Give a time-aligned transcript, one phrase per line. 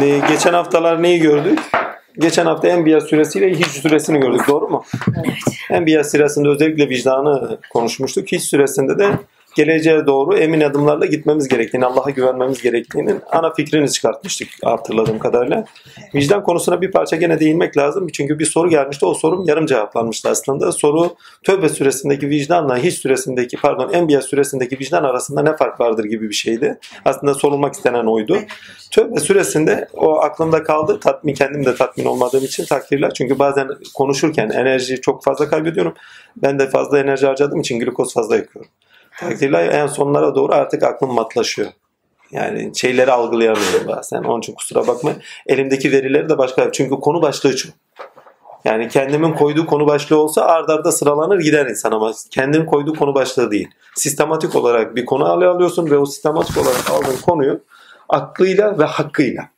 [0.00, 1.58] Şimdi geçen haftalar neyi gördük?
[2.18, 4.40] Geçen hafta Enbiya suresiyle Hiç suresini gördük.
[4.48, 4.84] Doğru mu?
[5.16, 5.34] Evet.
[5.70, 8.32] Enbiya suresinde özellikle vicdanı konuşmuştuk.
[8.32, 9.10] Hiç suresinde de
[9.56, 15.64] geleceğe doğru emin adımlarla gitmemiz gerektiğini, Allah'a güvenmemiz gerektiğinin ana fikrini çıkartmıştık hatırladığım kadarıyla.
[16.14, 18.08] Vicdan konusuna bir parça gene değinmek lazım.
[18.08, 19.06] Çünkü bir soru gelmişti.
[19.06, 20.72] O sorum yarım cevaplanmıştı aslında.
[20.72, 26.28] Soru Tövbe suresindeki vicdanla Hiç suresindeki pardon Enbiya suresindeki vicdan arasında ne fark vardır gibi
[26.28, 26.78] bir şeydi.
[27.04, 28.38] Aslında sorulmak istenen oydu.
[28.90, 31.00] Tövbe suresinde o aklımda kaldı.
[31.00, 33.14] Tatmin kendim de tatmin olmadığım için takdirler.
[33.14, 35.94] Çünkü bazen konuşurken enerjiyi çok fazla kaybediyorum.
[36.36, 38.70] Ben de fazla enerji harcadığım için glikoz fazla yakıyorum.
[39.18, 41.68] Takdirler en sonlara doğru artık aklım matlaşıyor.
[42.30, 44.22] Yani şeyleri algılayamıyorum bazen.
[44.22, 45.12] Onun için kusura bakma.
[45.46, 46.72] Elimdeki verileri de başka.
[46.72, 47.72] Çünkü konu başlığı çok.
[48.64, 53.14] Yani kendimin koyduğu konu başlığı olsa ard arda sıralanır gider insan ama kendim koyduğu konu
[53.14, 53.68] başlığı değil.
[53.94, 57.60] Sistematik olarak bir konu alıyorsun ve o sistematik olarak aldığın konuyu
[58.08, 59.48] aklıyla ve hakkıyla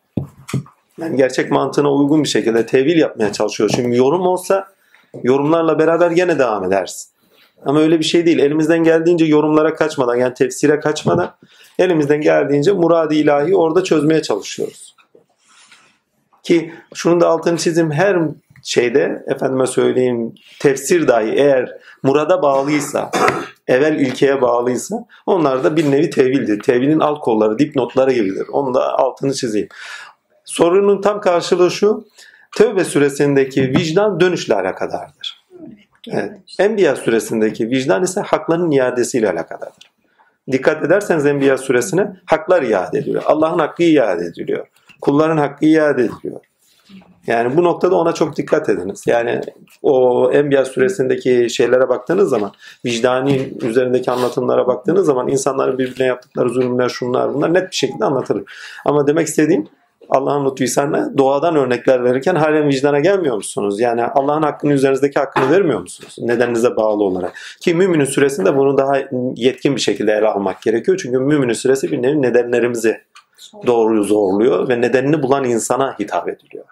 [0.99, 3.71] yani gerçek mantığına uygun bir şekilde tevil yapmaya çalışıyor.
[3.75, 4.69] Şimdi yorum olsa
[5.23, 7.12] yorumlarla beraber gene devam edersin.
[7.67, 8.39] Ama öyle bir şey değil.
[8.39, 11.35] Elimizden geldiğince yorumlara kaçmadan yani tefsire kaçmadan
[11.79, 14.97] elimizden geldiğince muradi ilahi orada çözmeye çalışıyoruz.
[16.43, 18.19] Ki şunu da altını çizim her
[18.63, 23.11] şeyde efendime söyleyeyim tefsir dahi eğer murada bağlıysa
[23.69, 24.97] evvel ilkeye bağlıysa
[25.27, 26.61] onlar da bir nevi tevildir.
[26.63, 28.47] Tevilin alt kolları, dipnotları gibidir.
[28.53, 29.69] Onu da altını çizeyim.
[30.45, 32.05] Sorunun tam karşılığı şu.
[32.57, 35.42] Tevbe süresindeki vicdan dönüşle alakadardır.
[36.11, 36.33] Evet.
[36.59, 39.93] Enbiya süresindeki vicdan ise hakların iadesiyle alakadardır.
[40.53, 43.23] Dikkat ederseniz Enbiya suresine haklar iade ediliyor.
[43.27, 44.67] Allah'ın hakkı iade ediliyor.
[45.01, 46.41] Kulların hakkı iade ediliyor.
[47.27, 49.05] Yani bu noktada ona çok dikkat ediniz.
[49.07, 49.41] Yani
[49.83, 52.53] o Enbiya suresindeki şeylere baktığınız zaman,
[52.85, 58.45] vicdani üzerindeki anlatımlara baktığınız zaman insanların birbirine yaptıkları zulümler, şunlar bunlar net bir şekilde anlatılır.
[58.85, 59.69] Ama demek istediğim
[60.13, 63.81] Allah'ın lütfuysa doğadan örnekler verirken halen vicdana gelmiyor musunuz?
[63.81, 66.17] Yani Allah'ın hakkını üzerinizdeki hakkını vermiyor musunuz?
[66.19, 67.33] Nedeninize bağlı olarak.
[67.61, 68.93] Ki müminin süresinde bunu daha
[69.35, 71.01] yetkin bir şekilde ele almak gerekiyor.
[71.03, 73.01] Çünkü müminin süresi bir nevi nedenlerimizi
[73.67, 76.65] doğruyu zorluyor ve nedenini bulan insana hitap ediliyor.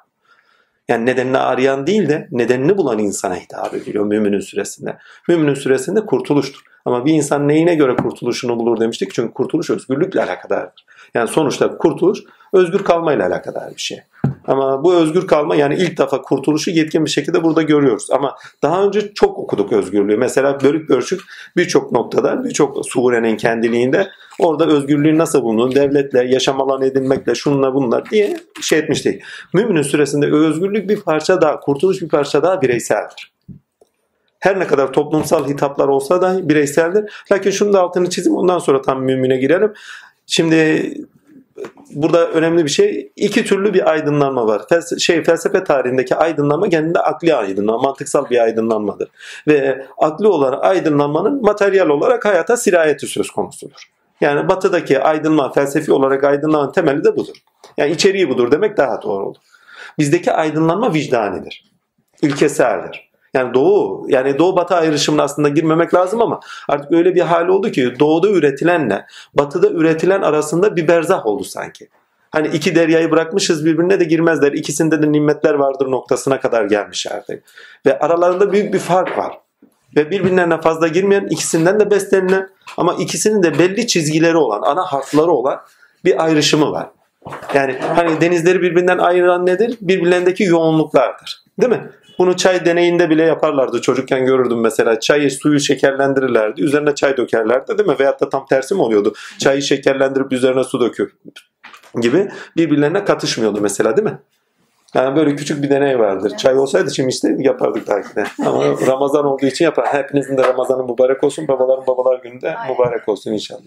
[0.89, 4.97] Yani nedenini arayan değil de nedenini bulan insana hitap ediliyor müminin süresinde.
[5.29, 6.63] Müminin süresinde kurtuluştur.
[6.85, 9.15] Ama bir insan neyine göre kurtuluşunu bulur demiştik.
[9.15, 10.87] Çünkü kurtuluş özgürlükle alakadardır.
[11.15, 12.21] Yani sonuçta kurtuluş
[12.53, 14.01] özgür kalmayla alakadar bir şey.
[14.47, 18.11] Ama bu özgür kalma yani ilk defa kurtuluşu yetkin bir şekilde burada görüyoruz.
[18.11, 20.17] Ama daha önce çok okuduk özgürlüğü.
[20.17, 21.21] Mesela bölük bölçük
[21.57, 28.11] birçok noktada, birçok surenin kendiliğinde orada özgürlüğün nasıl bulunduğunu, devletle, yaşam alanı edinmekle, şunla bunlar
[28.11, 29.23] diye şey etmiştik.
[29.55, 33.33] Müminin süresinde özgürlük bir parça daha, kurtuluş bir parça daha bireyseldir.
[34.41, 37.13] Her ne kadar toplumsal hitaplar olsa da bireyseldir.
[37.33, 39.73] Lakin şunu da altını çizeyim ondan sonra tam mümine girelim.
[40.27, 40.95] Şimdi
[41.95, 44.63] burada önemli bir şey iki türlü bir aydınlanma var.
[44.69, 49.09] Fels şey felsefe tarihindeki aydınlanma kendinde akli aydınlanma, mantıksal bir aydınlanmadır.
[49.47, 53.91] Ve akli olarak aydınlanmanın materyal olarak hayata sirayeti söz konusudur.
[54.21, 57.37] Yani batıdaki aydınlanma, felsefi olarak aydınlanmanın temeli de budur.
[57.77, 59.37] Yani içeriği budur demek daha doğru olur.
[59.99, 61.65] Bizdeki aydınlanma vicdanidir.
[62.23, 63.10] İlkeseldir.
[63.35, 67.71] Yani doğu, yani doğu batı ayrışımına aslında girmemek lazım ama artık öyle bir hal oldu
[67.71, 71.89] ki doğuda üretilenle batıda üretilen arasında bir berzah oldu sanki.
[72.31, 74.53] Hani iki deryayı bırakmışız birbirine de girmezler.
[74.53, 77.45] İkisinde de nimetler vardır noktasına kadar gelmiş artık.
[77.87, 79.39] Ve aralarında büyük bir fark var.
[79.97, 85.31] Ve birbirlerine fazla girmeyen, ikisinden de beslenilen ama ikisinin de belli çizgileri olan, ana harfları
[85.31, 85.61] olan
[86.05, 86.89] bir ayrışımı var.
[87.55, 89.79] Yani hani denizleri birbirinden ayıran nedir?
[89.81, 91.43] Birbirlerindeki yoğunluklardır.
[91.61, 91.91] Değil mi?
[92.21, 93.81] Bunu çay deneyinde bile yaparlardı.
[93.81, 95.01] Çocukken görürdüm mesela.
[95.01, 96.63] Çayı suyu şekerlendirirlerdi.
[96.63, 97.97] Üzerine çay dökerlerdi değil mi?
[98.01, 99.15] Veyahut da tam tersi mi oluyordu?
[99.39, 101.11] Çayı şekerlendirip üzerine su döküyor
[102.01, 104.19] gibi birbirlerine katışmıyordu mesela değil mi?
[104.95, 106.37] Yani böyle küçük bir deney vardır.
[106.37, 108.25] Çay olsaydı şimdi işte yapardık belki de.
[108.47, 109.87] Ama Ramazan olduğu için yapar.
[109.87, 111.49] Hepinizin de Ramazanı mübarek olsun.
[111.49, 113.61] Babaların babalar günü de mübarek olsun inşallah.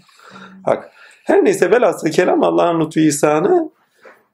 [0.66, 0.92] Hak.
[1.24, 3.70] Her neyse velhasıl kelam Allah'ın lütfu ihsanı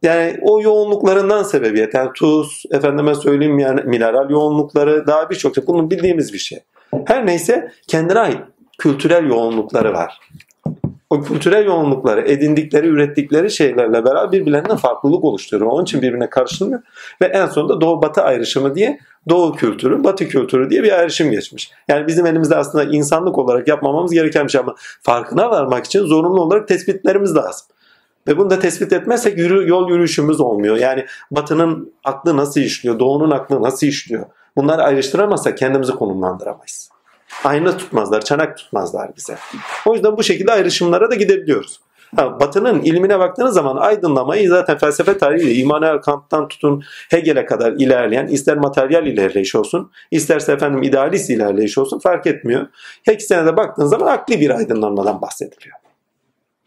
[0.03, 1.93] yani o yoğunluklarından sebebiyet.
[1.93, 5.67] Yani tuz, efendime söyleyeyim yani mineral yoğunlukları daha birçok şey.
[5.67, 6.59] Bunun bildiğimiz bir şey.
[7.05, 8.39] Her neyse kendine ait
[8.77, 10.19] kültürel yoğunlukları var.
[11.09, 15.71] O kültürel yoğunlukları, edindikleri, ürettikleri şeylerle beraber birbirlerinden farklılık oluşturuyor.
[15.71, 16.81] Onun için birbirine karışılmıyor.
[17.21, 18.99] Ve en sonunda Doğu Batı ayrışımı diye
[19.29, 21.71] Doğu kültürü, Batı kültürü diye bir ayrışım geçmiş.
[21.87, 26.41] Yani bizim elimizde aslında insanlık olarak yapmamamız gereken bir şey ama farkına varmak için zorunlu
[26.41, 27.67] olarak tespitlerimiz lazım.
[28.27, 30.77] Ve bunu da tespit etmezsek yürü, yol yürüyüşümüz olmuyor.
[30.77, 34.25] Yani batının aklı nasıl işliyor, doğunun aklı nasıl işliyor?
[34.55, 36.89] Bunları ayrıştıramazsak kendimizi konumlandıramayız.
[37.43, 39.37] Ayna tutmazlar, çanak tutmazlar bize.
[39.85, 41.79] O yüzden bu şekilde ayrışımlara da gidebiliyoruz.
[42.15, 48.27] Ha, Batı'nın ilmine baktığınız zaman aydınlamayı zaten felsefe tarihiyle Immanuel Kant'tan tutun Hegel'e kadar ilerleyen
[48.27, 52.67] ister materyal ilerleyiş olsun isterse efendim idealist ilerleyiş olsun fark etmiyor.
[53.03, 55.75] Hepsine de baktığınız zaman akli bir aydınlanmadan bahsediliyor.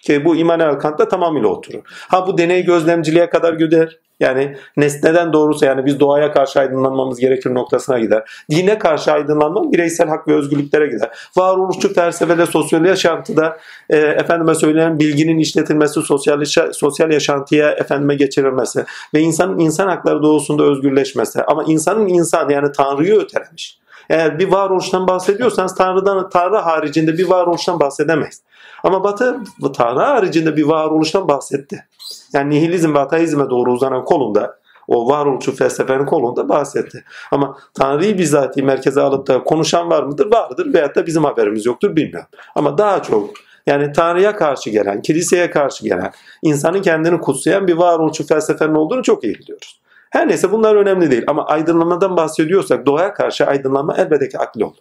[0.03, 1.81] Ki bu Immanuel Kant'ta tamamıyla oturur.
[2.09, 3.99] Ha bu deney gözlemciliğe kadar gider.
[4.21, 8.45] Yani nesneden doğrusu yani biz doğaya karşı aydınlanmamız gerekir noktasına gider.
[8.51, 11.11] Dine karşı aydınlanma bireysel hak ve özgürlüklere gider.
[11.37, 13.57] Varoluşçu felsefede, sosyal yaşantıda
[13.91, 18.85] e, efendime söyleyen bilginin işletilmesi, sosyal, yaşa- sosyal yaşantıya efendime geçirilmesi
[19.15, 21.43] ve insanın insan hakları doğusunda özgürleşmesi.
[21.43, 23.82] Ama insanın insan yani Tanrı'yı ötelemiş.
[24.11, 28.43] Eğer bir varoluştan bahsediyorsanız Tanrı'dan Tanrı haricinde bir varoluştan bahsedemeyiz.
[28.85, 29.41] Ama Batı
[29.75, 31.87] Tanrı haricinde bir varoluştan bahsetti.
[32.33, 37.05] Yani nihilizm ve ateizme doğru uzanan kolunda o varoluşçu felsefenin kolunda bahsetti.
[37.31, 40.33] Ama Tanrı'yı bizatihi merkeze alıp da konuşan var mıdır?
[40.33, 42.29] Vardır veyahut da bizim haberimiz yoktur bilmiyorum.
[42.55, 43.31] Ama daha çok
[43.67, 46.13] yani Tanrı'ya karşı gelen, kiliseye karşı gelen,
[46.43, 49.82] insanın kendini kutsayan bir varoluşçu felsefenin olduğunu çok iyi biliyoruz.
[50.13, 54.77] Her neyse bunlar önemli değil ama aydınlanmadan bahsediyorsak doğaya karşı aydınlanma elbette ki akli olur.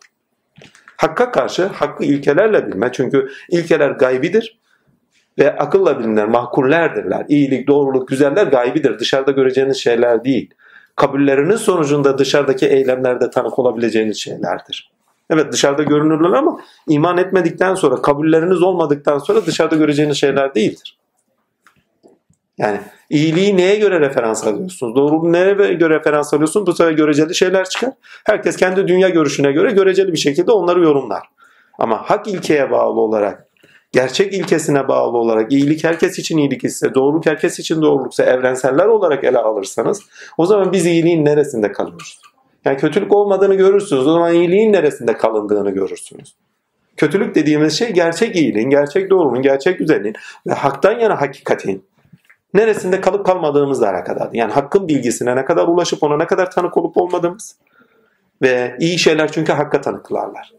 [0.98, 4.60] Hakka karşı hakkı ilkelerle bilme çünkü ilkeler gaybidir
[5.40, 7.26] ve akılla bilinler mahkullerdirler.
[7.30, 9.00] İyilik, doğruluk, güzeller gaybidir.
[9.00, 10.54] Dışarıda göreceğiniz şeyler değil.
[10.96, 14.92] Kabulleriniz sonucunda dışarıdaki eylemlerde tanık olabileceğiniz şeylerdir.
[15.30, 21.01] Evet dışarıda görünürler ama iman etmedikten sonra, kabulleriniz olmadıktan sonra dışarıda göreceğiniz şeyler değildir.
[22.62, 22.80] Yani
[23.10, 24.96] iyiliği neye göre referans alıyorsunuz?
[24.96, 26.68] Doğruluğu neye göre referans alıyorsunuz?
[26.68, 27.92] Bu sefer göreceli şeyler çıkar.
[28.26, 31.28] Herkes kendi dünya görüşüne göre göreceli bir şekilde onları yorumlar.
[31.80, 33.48] Ama hak ilkeye bağlı olarak,
[33.92, 39.24] gerçek ilkesine bağlı olarak iyilik herkes için iyilik ise, doğruluk herkes için doğruluksa, evrenseller olarak
[39.24, 40.02] ele alırsanız
[40.38, 42.20] o zaman biz iyiliğin neresinde kalıyoruz?
[42.66, 44.08] Yani kötülük olmadığını görürsünüz.
[44.08, 46.36] O zaman iyiliğin neresinde kalındığını görürsünüz.
[46.98, 50.16] Kötülük dediğimiz şey gerçek iyiliğin, gerçek doğruluğun, gerçek güzelliğin
[50.48, 51.84] ve haktan yana hakikatin
[52.54, 54.30] neresinde kalıp kalmadığımızla alakalı.
[54.34, 57.56] Yani hakkın bilgisine ne kadar ulaşıp ona ne kadar tanık olup olmadığımız
[58.42, 60.54] ve iyi şeyler çünkü hakka tanıklarlar.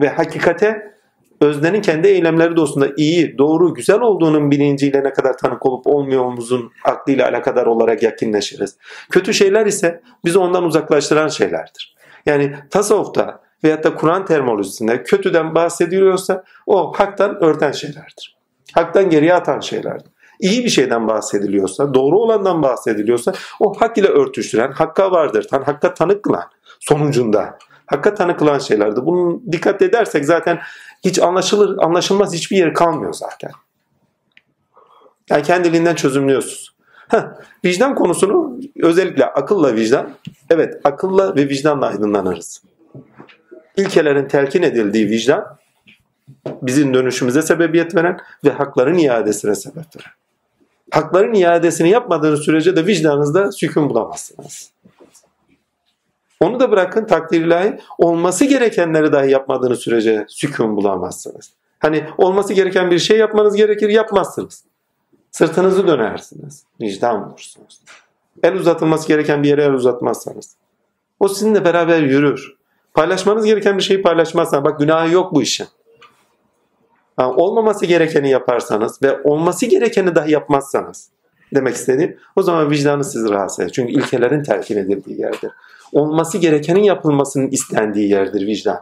[0.00, 0.94] Ve hakikate
[1.40, 7.28] öznenin kendi eylemleri dostunda iyi, doğru, güzel olduğunun bilinciyle ne kadar tanık olup olmuyorumuzun aklıyla
[7.28, 8.76] alakadar olarak yakinleşiriz.
[9.10, 11.96] Kötü şeyler ise bizi ondan uzaklaştıran şeylerdir.
[12.26, 18.36] Yani tasavvufta veyahut da Kur'an terminolojisinde kötüden bahsediliyorsa o haktan örten şeylerdir.
[18.72, 24.72] Haktan geriye atan şeylerdir iyi bir şeyden bahsediliyorsa, doğru olandan bahsediliyorsa o hak ile örtüştüren,
[24.72, 26.44] hakka vardırtan, hakka tanık kılan
[26.80, 27.58] sonucunda.
[27.86, 29.00] Hakka tanık kılan şeylerdi.
[29.06, 30.58] Bunun dikkat edersek zaten
[31.04, 33.50] hiç anlaşılır, anlaşılmaz hiçbir yeri kalmıyor zaten.
[35.30, 36.74] Yani kendiliğinden çözümlüyorsunuz.
[37.08, 37.22] Heh,
[37.64, 40.10] vicdan konusunu özellikle akılla vicdan,
[40.50, 42.62] evet akılla ve vicdanla aydınlanırız.
[43.76, 45.56] İlkelerin telkin edildiği vicdan
[46.62, 50.23] bizim dönüşümüze sebebiyet veren ve hakların iadesine sebep veren.
[50.90, 54.70] Hakların iadesini yapmadığınız sürece de vicdanınızda sükun bulamazsınız.
[56.40, 61.52] Onu da bırakın takdir olması gerekenleri dahi yapmadığınız sürece sükun bulamazsınız.
[61.78, 64.64] Hani olması gereken bir şey yapmanız gerekir yapmazsınız.
[65.30, 66.64] Sırtınızı dönersiniz.
[66.80, 67.80] Vicdan bulursunuz.
[68.42, 70.56] El uzatılması gereken bir yere el uzatmazsanız.
[71.20, 72.54] O sizinle beraber yürür.
[72.94, 74.64] Paylaşmanız gereken bir şeyi paylaşmazsanız.
[74.64, 75.66] Bak günahı yok bu işin.
[77.18, 81.10] Olmaması gerekeni yaparsanız ve olması gerekeni dahi yapmazsanız
[81.54, 83.72] demek istediğim o zaman vicdanı sizi rahatsız eder.
[83.72, 85.50] Çünkü ilkelerin telkin edildiği yerdir.
[85.92, 88.80] Olması gerekenin yapılmasının istendiği yerdir vicdan.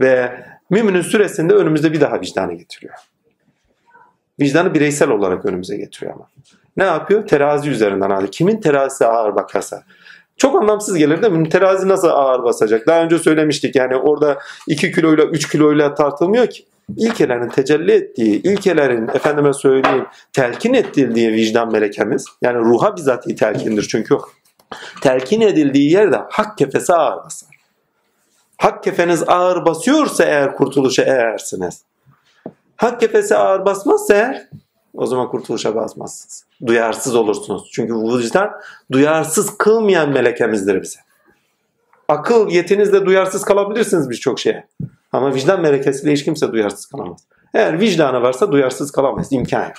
[0.00, 2.94] Ve müminin süresinde önümüzde bir daha vicdanı getiriyor.
[4.40, 6.28] Vicdanı bireysel olarak önümüze getiriyor ama.
[6.76, 7.26] Ne yapıyor?
[7.26, 8.30] Terazi üzerinden alıyor.
[8.32, 9.82] Kimin terazisi ağır bakarsa.
[10.36, 11.48] Çok anlamsız gelir değil mi?
[11.48, 12.86] Terazi nasıl ağır basacak?
[12.86, 14.38] Daha önce söylemiştik yani orada
[14.68, 16.64] 2 kiloyla 3 kiloyla tartılmıyor ki
[16.96, 24.14] ilkelerin tecelli ettiği, ilkelerin efendime söyleyeyim telkin edildiği vicdan melekemiz yani ruha bizatihi telkindir çünkü
[24.14, 24.22] o.
[25.00, 27.48] Telkin edildiği yerde hak kefesi ağır basar.
[28.56, 31.82] Hak kefeniz ağır basıyorsa eğer kurtuluşa erersiniz.
[32.76, 34.48] Hak kefesi ağır basmazsa eğer
[34.94, 36.44] o zaman kurtuluşa basmazsınız.
[36.66, 37.68] Duyarsız olursunuz.
[37.72, 38.50] Çünkü vicdan
[38.92, 41.00] duyarsız kılmayan melekemizdir bize.
[42.08, 44.66] Akıl yetinizle duyarsız kalabilirsiniz birçok şeye.
[45.12, 47.20] Ama vicdan melekesiyle hiç kimse duyarsız kalamaz.
[47.54, 49.28] Eğer vicdanı varsa duyarsız kalamaz.
[49.32, 49.72] İmkan yok.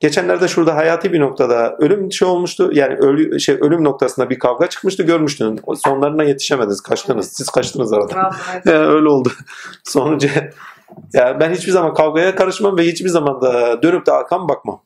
[0.00, 2.70] Geçenlerde şurada hayati bir noktada ölüm şey olmuştu.
[2.72, 5.60] Yani ölü, şey, ölüm noktasında bir kavga çıkmıştı görmüştün.
[5.84, 6.80] Sonlarına yetişemediniz.
[6.80, 7.32] Kaçtınız.
[7.32, 8.30] Siz kaçtınız arada.
[8.64, 9.32] yani öyle oldu.
[9.84, 10.28] Sonucu
[11.12, 14.82] yani ben hiçbir zaman kavgaya karışmam ve hiçbir zaman da dönüp de arkam bakmam.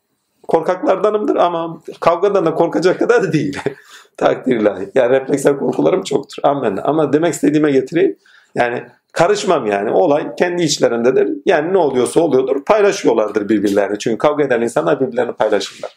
[0.53, 3.59] Korkaklardanımdır ama kavgadan da korkacak kadar da değil.
[4.17, 4.69] Takdir.
[4.95, 6.37] Yani refleksel korkularım çoktur.
[6.43, 6.79] Amen.
[6.85, 8.17] Ama demek istediğime getireyim.
[8.55, 8.83] Yani
[9.13, 9.91] Karışmam yani.
[9.91, 11.29] Olay kendi içlerindedir.
[11.47, 12.65] Yani ne oluyorsa oluyordur.
[12.65, 13.99] Paylaşıyorlardır birbirlerini.
[13.99, 15.91] Çünkü kavga eden insanlar birbirlerini paylaşırlar.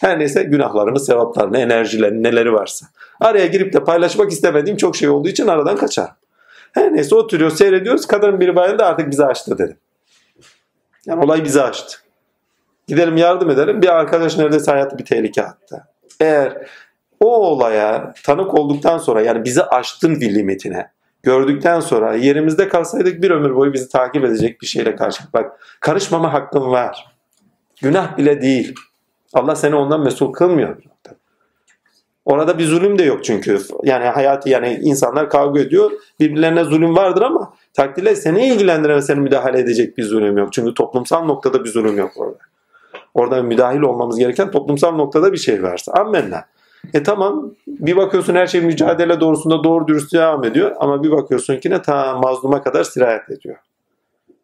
[0.00, 2.86] Her neyse günahlarını, sevaplarını, enerjilerini, neleri varsa.
[3.20, 6.10] Araya girip de paylaşmak istemediğim çok şey olduğu için aradan kaçar.
[6.72, 8.06] Her neyse oturuyor, seyrediyoruz.
[8.06, 9.76] Kadın bir bayıldı artık bizi açtı dedim.
[11.06, 11.98] Yani olay bizi açtı.
[12.88, 13.82] Gidelim yardım edelim.
[13.82, 15.84] Bir arkadaş neredeyse hayatı bir tehlike attı.
[16.20, 16.68] Eğer
[17.20, 20.90] o olaya tanık olduktan sonra yani bizi aştın bir limitine
[21.22, 25.22] gördükten sonra yerimizde kalsaydık bir ömür boyu bizi takip edecek bir şeyle karşı.
[25.32, 27.06] Bak karışmama hakkın var.
[27.82, 28.74] Günah bile değil.
[29.34, 30.76] Allah seni ondan mesul kılmıyor.
[32.24, 33.58] Orada bir zulüm de yok çünkü.
[33.82, 35.90] Yani hayatı yani insanlar kavga ediyor.
[36.20, 40.52] Birbirlerine zulüm vardır ama takdirle seni ilgilendiren seni müdahale edecek bir zulüm yok.
[40.52, 42.38] Çünkü toplumsal noktada bir zulüm yok orada.
[43.18, 45.92] Orada müdahil olmamız gereken toplumsal noktada bir şey varsa.
[45.92, 46.44] Ammenna.
[46.94, 51.56] E tamam bir bakıyorsun her şey mücadele doğrusunda doğru dürüst devam ediyor ama bir bakıyorsun
[51.56, 53.56] ki ne ta mazluma kadar sirayet ediyor.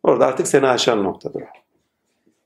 [0.02, 1.46] Orada artık seni aşan noktadır o.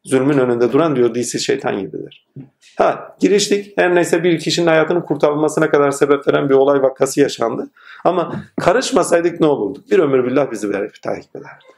[0.04, 2.28] Zulmün önünde duran diyor diysi şeytan gibidir.
[2.76, 7.70] Ha giriştik her neyse bir kişinin hayatının kurtarılmasına kadar sebep veren bir olay vakası yaşandı.
[8.04, 9.85] Ama karışmasaydık ne olurdu?
[9.90, 11.77] Bir ömür billah bizi verip takip ederdi.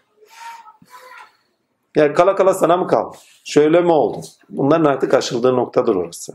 [1.96, 3.16] Yani kala kala sana mı kaldı?
[3.44, 4.18] Şöyle mi oldu?
[4.48, 6.32] Bunların artık aşıldığı noktadır orası.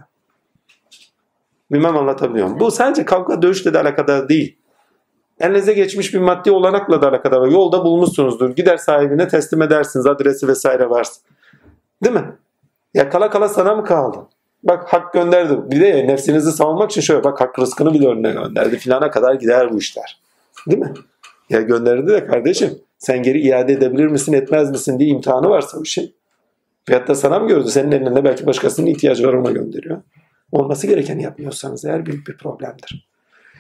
[1.72, 2.60] Bilmem anlatabiliyor muyum?
[2.60, 4.58] Bu sadece kavga dövüşle de alakadar değil.
[5.40, 7.48] Elinize geçmiş bir maddi olanakla da alakadar var.
[7.48, 8.50] Yolda bulmuşsunuzdur.
[8.50, 10.06] Gider sahibine teslim edersiniz.
[10.06, 11.22] Adresi vesaire varsa.
[12.04, 12.36] Değil mi?
[12.94, 14.18] Ya kala kala sana mı kaldı?
[14.64, 15.58] Bak hak gönderdi.
[15.72, 18.78] Bir de nefsinizi savunmak için şöyle bak hak rızkını bile önüne gönderdi.
[18.78, 20.22] Filana kadar gider bu işler.
[20.68, 20.94] Değil mi?
[21.50, 25.88] Ya gönderdi de kardeşim sen geri iade edebilir misin etmez misin diye imtihanı varsa bir
[25.88, 26.16] şey.
[26.90, 27.70] Veyahut da sana mı gördü?
[27.70, 30.02] Senin elinde belki başkasının ihtiyacı var ona gönderiyor.
[30.52, 33.08] Olması gerekeni yapmıyorsanız eğer büyük bir problemdir.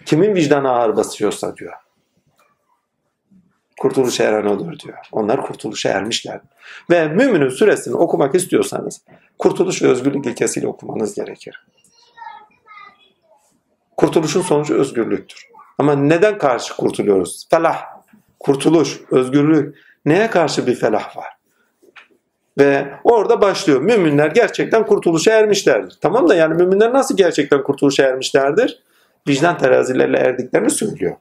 [0.05, 1.73] Kimin vicdanı ağır basıyorsa diyor.
[3.79, 4.97] Kurtuluş eren odur diyor.
[5.11, 6.41] Onlar kurtuluşa ermişler.
[6.89, 9.01] Ve Mümin'in süresini okumak istiyorsanız
[9.39, 11.65] kurtuluş ve özgürlük ilkesiyle okumanız gerekir.
[13.97, 15.47] Kurtuluşun sonucu özgürlüktür.
[15.77, 17.47] Ama neden karşı kurtuluyoruz?
[17.49, 17.94] Felah,
[18.39, 19.75] kurtuluş, özgürlük.
[20.05, 21.27] Neye karşı bir felah var?
[22.59, 23.81] Ve orada başlıyor.
[23.81, 25.97] Müminler gerçekten kurtuluşa ermişlerdir.
[26.01, 28.79] Tamam da yani müminler nasıl gerçekten kurtuluşa ermişlerdir?
[29.27, 31.15] Vicdan terazileriyle erdiklerini söylüyor.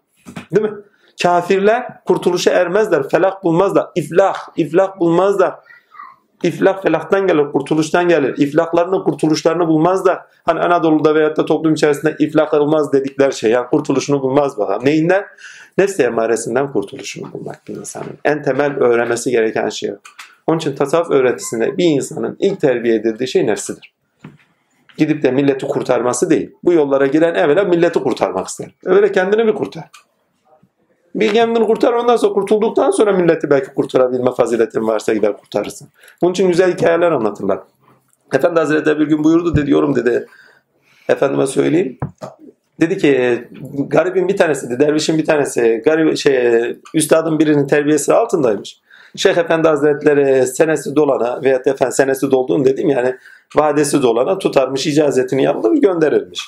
[0.53, 0.73] Değil mi?
[1.23, 3.87] Kafirler kurtuluşa ermezler, felah bulmazlar.
[3.95, 5.55] İflah, iflah bulmazlar.
[6.45, 8.35] İflah felahtan gelir, kurtuluştan gelir.
[8.39, 10.19] İflahlarını, kurtuluşlarını bulmazlar.
[10.45, 13.51] Hani Anadolu'da veyahut da toplum içerisinde iflah olmaz dedikler şey.
[13.51, 14.85] Yani kurtuluşunu bulmaz bakalım.
[14.85, 15.25] Neyinden?
[15.79, 18.19] Nefs emaresinden kurtuluşunu bulmak bir insanın.
[18.25, 19.91] En temel öğrenmesi gereken şey.
[20.47, 23.95] Onun için tasavvuf öğretisinde bir insanın ilk terbiye edildiği şey nefsidir.
[24.97, 26.51] Gidip de milleti kurtarması değil.
[26.65, 28.71] Bu yollara giren evvela milleti kurtarmak ister.
[28.87, 29.85] Evvela kendini bir kurtar.
[31.15, 35.89] Bir kendini kurtar ondan sonra kurtulduktan sonra milleti belki kurtarabilme faziletin varsa gider kurtarırsın.
[36.23, 37.59] Bunun için güzel hikayeler anlatırlar.
[38.35, 40.27] Efendi Hazretleri bir gün buyurdu dedi yorum dedi.
[41.09, 41.99] Efendime söyleyeyim.
[42.81, 43.45] Dedi ki
[43.89, 48.81] garibin bir tanesi, dervişin bir tanesi, garip şey üstadın birinin terbiyesi altındaymış.
[49.17, 53.15] Şeyh Efendi Hazretleri senesi dolana veya efendim senesi dolduğunu dedim yani
[53.57, 56.41] vadesi dolana tutarmış icazetini yapılır gönderilmiş.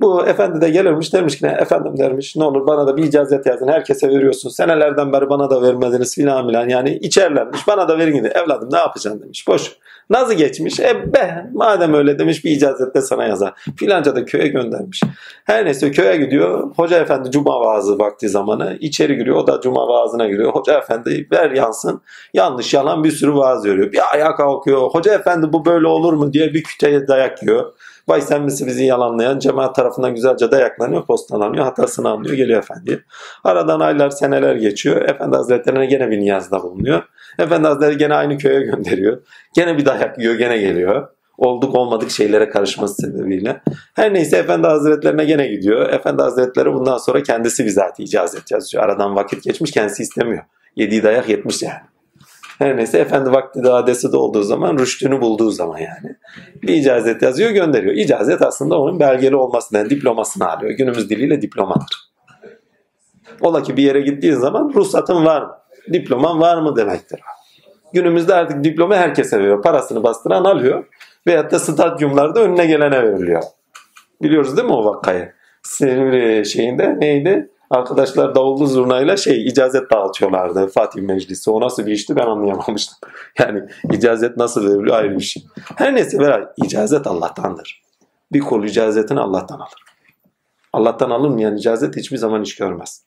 [0.00, 3.46] Bu efendi de gelirmiş dermiş ki ne efendim dermiş ne olur bana da bir icazet
[3.46, 8.14] yazın herkese veriyorsun senelerden beri bana da vermediniz filan filan yani içerlermiş bana da verin
[8.14, 9.76] gidin evladım ne yapacaksın demiş boş.
[10.10, 13.52] Nazı geçmiş e be madem öyle demiş bir icazet de sana yazar.
[13.76, 15.02] Filanca da köye göndermiş.
[15.44, 16.70] Her neyse köye gidiyor.
[16.76, 19.36] Hoca efendi cuma vaazı vakti zamanı içeri giriyor.
[19.36, 20.52] O da cuma vaazına giriyor.
[20.52, 22.00] Hoca efendi ver yansın.
[22.34, 23.92] Yanlış yalan bir sürü vaaz veriyor.
[23.92, 24.80] Bir ayağa kalkıyor.
[24.80, 27.72] Hoca efendi bu böyle olur mu diye bir küteye dayak yiyor.
[28.08, 33.04] Vay sen misin bizi yalanlayan cemaat tarafından güzelce dayaklanıyor, postalanıyor, hatasını anlıyor, geliyor efendi.
[33.44, 35.02] Aradan aylar, seneler geçiyor.
[35.02, 37.02] Efendi Hazretlerine gene bir niyazda bulunuyor.
[37.38, 39.22] Efendi Hazretleri gene aynı köye gönderiyor.
[39.54, 41.08] Gene bir dayak yiyor, gene geliyor.
[41.38, 43.60] Olduk olmadık şeylere karışması sebebiyle.
[43.94, 45.92] Her neyse Efendi Hazretlerine gene gidiyor.
[45.92, 48.84] Efendi Hazretleri bundan sonra kendisi bizatihi icazet yazıyor.
[48.84, 50.44] Aradan vakit geçmiş kendisi istemiyor.
[50.76, 51.80] Yediği dayak yetmiş yani.
[52.58, 56.16] Her neyse efendi vakti de adesi de olduğu zaman rüştünü bulduğu zaman yani.
[56.62, 57.94] Bir icazet yazıyor gönderiyor.
[57.94, 60.72] İcazet aslında onun belgeli olmasından diplomasını alıyor.
[60.72, 62.10] Günümüz diliyle diplomadır.
[63.40, 65.58] Ola ki bir yere gittiği zaman ruhsatın var mı?
[65.92, 67.20] Diploman var mı demektir.
[67.92, 69.62] Günümüzde artık diploma herkese veriyor.
[69.62, 70.84] Parasını bastıran alıyor.
[71.26, 73.42] Veyahut da stadyumlarda önüne gelene veriliyor.
[74.22, 75.32] Biliyoruz değil mi o vakayı?
[75.62, 77.50] Silivri şeyinde neydi?
[77.70, 81.50] Arkadaşlar davullu zurnayla şey icazet dağıtıyorlardı Fatih Meclisi.
[81.50, 82.98] O nasıl bir işti ben anlayamamıştım.
[83.38, 85.46] Yani icazet nasıl veriliyor ayrı bir şey.
[85.76, 87.82] Her neyse Beray, icazet Allah'tandır.
[88.32, 89.84] Bir kul icazetini Allah'tan alır.
[90.72, 93.02] Allah'tan alınmayan icazet hiçbir zaman iş görmez.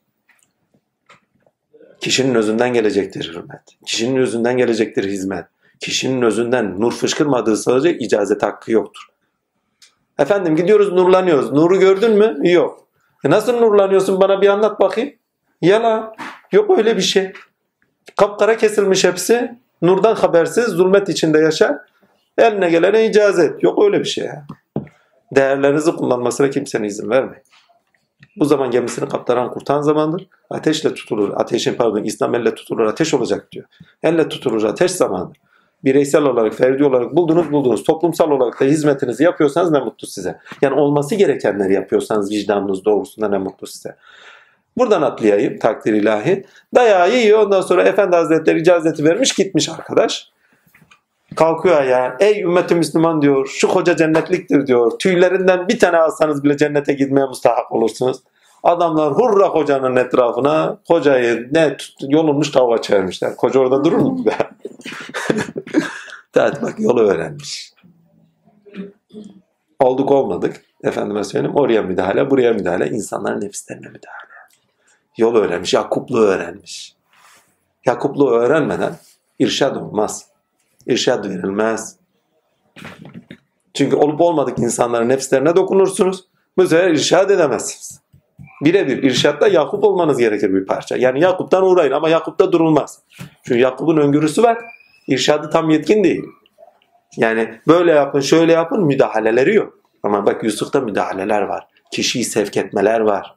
[2.00, 3.62] Kişinin özünden gelecektir hürmet.
[3.86, 5.46] Kişinin özünden gelecektir hizmet.
[5.80, 9.08] Kişinin özünden nur fışkırmadığı sürece icazet hakkı yoktur.
[10.20, 11.52] Efendim gidiyoruz nurlanıyoruz.
[11.52, 12.52] Nuru gördün mü?
[12.52, 12.88] Yok.
[13.26, 15.14] E nasıl nurlanıyorsun bana bir anlat bakayım.
[15.62, 16.14] Yalan.
[16.52, 17.34] Yok öyle bir şey.
[18.18, 19.60] Kapkara kesilmiş hepsi.
[19.82, 21.78] Nurdan habersiz zulmet içinde yaşar.
[22.38, 23.64] Eline gelene icazet.
[23.64, 24.28] Yok öyle bir şey.
[25.36, 27.44] Değerlerinizi kullanmasına kimsenin izin vermeyin.
[28.36, 30.28] Bu zaman gemisini kaptaran kurtan zamandır.
[30.50, 31.34] Ateşle tutulur.
[31.36, 32.86] Ateşin pardon İslam elle tutulur.
[32.86, 33.66] Ateş olacak diyor.
[34.04, 35.38] Elle tutulur ateş zamandır.
[35.84, 37.84] Bireysel olarak, ferdi olarak buldunuz buldunuz.
[37.84, 40.40] Toplumsal olarak da hizmetinizi yapıyorsanız ne mutlu size.
[40.62, 43.96] Yani olması gerekenleri yapıyorsanız vicdanınız doğrusunda ne mutlu size.
[44.78, 46.46] Buradan atlayayım takdir ilahi.
[46.76, 50.32] Dayağı yiyor ondan sonra Efendi Hazretleri icazeti vermiş gitmiş arkadaş.
[51.36, 52.18] Kalkıyor ayağa.
[52.20, 53.48] Ey ümmeti Müslüman diyor.
[53.48, 54.92] Şu koca cennetliktir diyor.
[55.00, 58.18] Tüylerinden bir tane alsanız bile cennete gitmeye müstahak olursunuz.
[58.64, 63.36] Adamlar hurra kocanın etrafına kocayı ne yolunmuş tavuğa çevirmişler.
[63.36, 64.26] Koca orada durur mu
[66.36, 67.74] evet bak yolu öğrenmiş.
[69.80, 70.62] Olduk olmadık.
[70.84, 74.32] Efendime söyleyeyim oraya müdahale buraya müdahale insanların nefislerine müdahale.
[75.18, 75.74] Yol öğrenmiş.
[75.74, 76.96] Yakuplu öğrenmiş.
[77.86, 78.96] Yakuplu öğrenmeden
[79.40, 80.26] irşad olmaz.
[80.86, 81.96] İrşad verilmez.
[83.74, 86.26] Çünkü olup olmadık insanların nefislerine dokunursunuz.
[86.58, 88.02] Bu sefer irşad edemezsiniz.
[88.62, 90.98] Birebir irşatta Yakup olmanız gerekir bir parça.
[90.98, 93.00] Yani Yakup'tan uğrayın ama Yakup'ta durulmaz.
[93.44, 94.58] Çünkü Yakup'un öngörüsü var.
[95.08, 96.24] İrşadı tam yetkin değil.
[97.18, 99.74] Yani böyle yapın şöyle yapın müdahaleleri yok.
[100.04, 101.68] Ama bak Yusuf'ta müdahaleler var.
[101.92, 103.36] Kişiyi sevk etmeler var.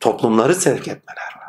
[0.00, 1.44] Toplumları sevk etmeler var.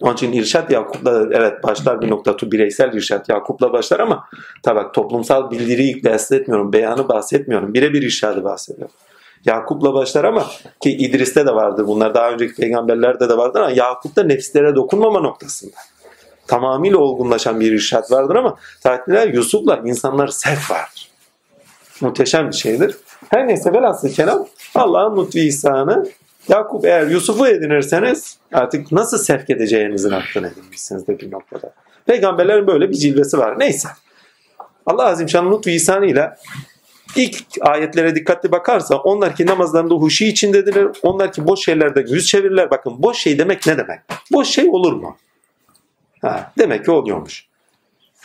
[0.00, 4.24] Onun için irşat Yakup'la evet başlar bir nokta bireysel irşat Yakup'la başlar ama
[4.62, 7.74] tabi toplumsal bildiriyi bahsetmiyorum, beyanı bahsetmiyorum.
[7.74, 8.94] Birebir irşadı bahsediyorum.
[9.46, 10.46] Yakup'la başlar ama
[10.80, 15.76] ki İdris'te de vardı bunlar daha önceki peygamberlerde de vardır ama Yakup'ta nefslere dokunmama noktasında.
[16.46, 21.10] Tamamıyla olgunlaşan bir irşat vardır ama tatiller Yusuf'la insanlar sevk vardır.
[22.00, 22.96] Muhteşem bir şeydir.
[23.28, 26.06] Her neyse velhasıl kelam Allah'ın lütfu ihsanı
[26.48, 31.74] Yakup eğer Yusuf'u edinirseniz artık nasıl sevk edeceğinizin hakkını edinmişsiniz de bir noktada.
[32.06, 33.58] Peygamberlerin böyle bir cilvesi var.
[33.58, 33.88] Neyse.
[34.86, 36.36] Allah Azim Şan'ın lütfu ihsanıyla
[37.16, 40.86] ilk ayetlere dikkatli bakarsa onlar ki namazlarında huşi içindedirler.
[41.02, 42.70] Onlar ki boş şeylerde yüz çevirirler.
[42.70, 44.00] Bakın boş şey demek ne demek?
[44.32, 45.16] Boş şey olur mu?
[46.22, 47.46] Ha, demek ki oluyormuş.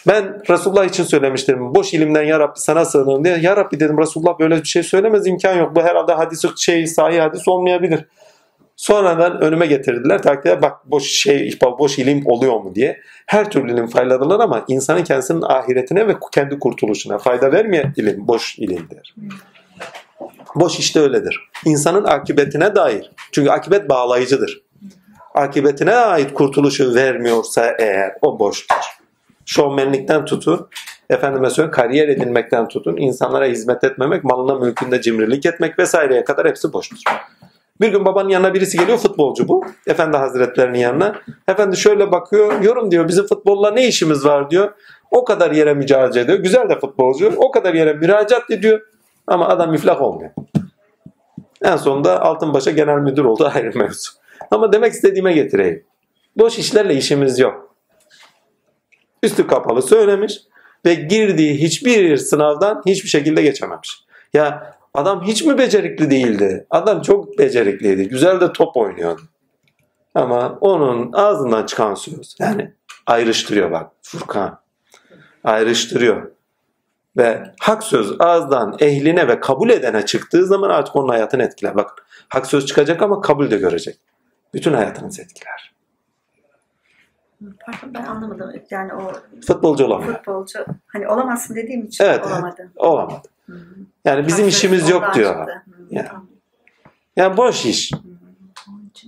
[0.07, 1.75] Ben Resulullah için söylemiştim.
[1.75, 3.37] Boş ilimden ya Rabbi sana sığınırım diye.
[3.37, 5.75] Ya Rabbi dedim Resulullah böyle bir şey söylemez imkan yok.
[5.75, 8.05] Bu herhalde hadis şey sahih hadis olmayabilir.
[8.81, 10.21] Sonradan önüme getirdiler.
[10.21, 13.01] Takdirde bak boş şey boş ilim oluyor mu diye.
[13.25, 18.59] Her türlü ilim faydalılar ama insanın kendisinin ahiretine ve kendi kurtuluşuna fayda vermeyen ilim boş
[18.59, 19.15] ilimdir.
[20.55, 21.49] Boş işte öyledir.
[21.65, 23.11] İnsanın akıbetine dair.
[23.31, 24.61] Çünkü akıbet bağlayıcıdır.
[25.35, 28.85] Akıbetine ait kurtuluşu vermiyorsa eğer o boştur.
[29.45, 30.69] Şovmenlikten tutun,
[31.09, 36.73] efendime söyleyeyim kariyer edinmekten tutun, insanlara hizmet etmemek, malına mülkünde cimrilik etmek vesaireye kadar hepsi
[36.73, 36.97] boştur.
[37.81, 39.65] Bir gün babanın yanına birisi geliyor futbolcu bu.
[39.87, 41.21] Efendi hazretlerinin yanına.
[41.47, 42.61] Efendi şöyle bakıyor.
[42.61, 44.71] Yorum diyor bizim futbolla ne işimiz var diyor.
[45.11, 46.37] O kadar yere mücadele ediyor.
[46.37, 47.33] Güzel de futbolcu.
[47.37, 48.81] O kadar yere müracaat ediyor.
[49.27, 50.31] Ama adam müflah olmuyor.
[51.61, 54.11] En sonunda Altınbaş'a genel müdür oldu ayrı mevzu.
[54.51, 55.83] Ama demek istediğime getireyim.
[56.37, 57.75] Boş işlerle işimiz yok.
[59.23, 60.37] Üstü kapalı söylemiş
[60.85, 64.05] ve girdiği hiçbir sınavdan hiçbir şekilde geçememiş.
[64.33, 66.67] Ya adam hiç mi becerikli değildi?
[66.69, 68.07] Adam çok becerikliydi.
[68.07, 69.21] Güzel de top oynuyordu.
[70.15, 72.73] Ama onun ağzından çıkan söz yani
[73.07, 74.59] ayrıştırıyor bak Furkan.
[75.43, 76.31] Ayrıştırıyor.
[77.17, 81.75] Ve hak söz ağızdan ehline ve kabul edene çıktığı zaman artık onun hayatını etkiler.
[81.75, 83.97] Bak hak söz çıkacak ama kabul de görecek.
[84.53, 85.70] Bütün hayatınızı etkiler.
[87.65, 88.51] Pardon ben anlamadım.
[88.69, 89.11] Yani o
[89.47, 90.13] Futbolcu olamıyor.
[90.15, 92.71] futbolcu hani olamazsın dediğim için Evet, olamadı.
[92.75, 93.27] Olamadı.
[93.45, 93.53] Hı.
[94.05, 95.35] Yani bizim Haksız, işimiz yok diyor.
[95.35, 95.63] çıktı.
[95.65, 96.05] Hı, Ya.
[96.07, 96.27] tamam.
[97.15, 97.91] Yani boş iş.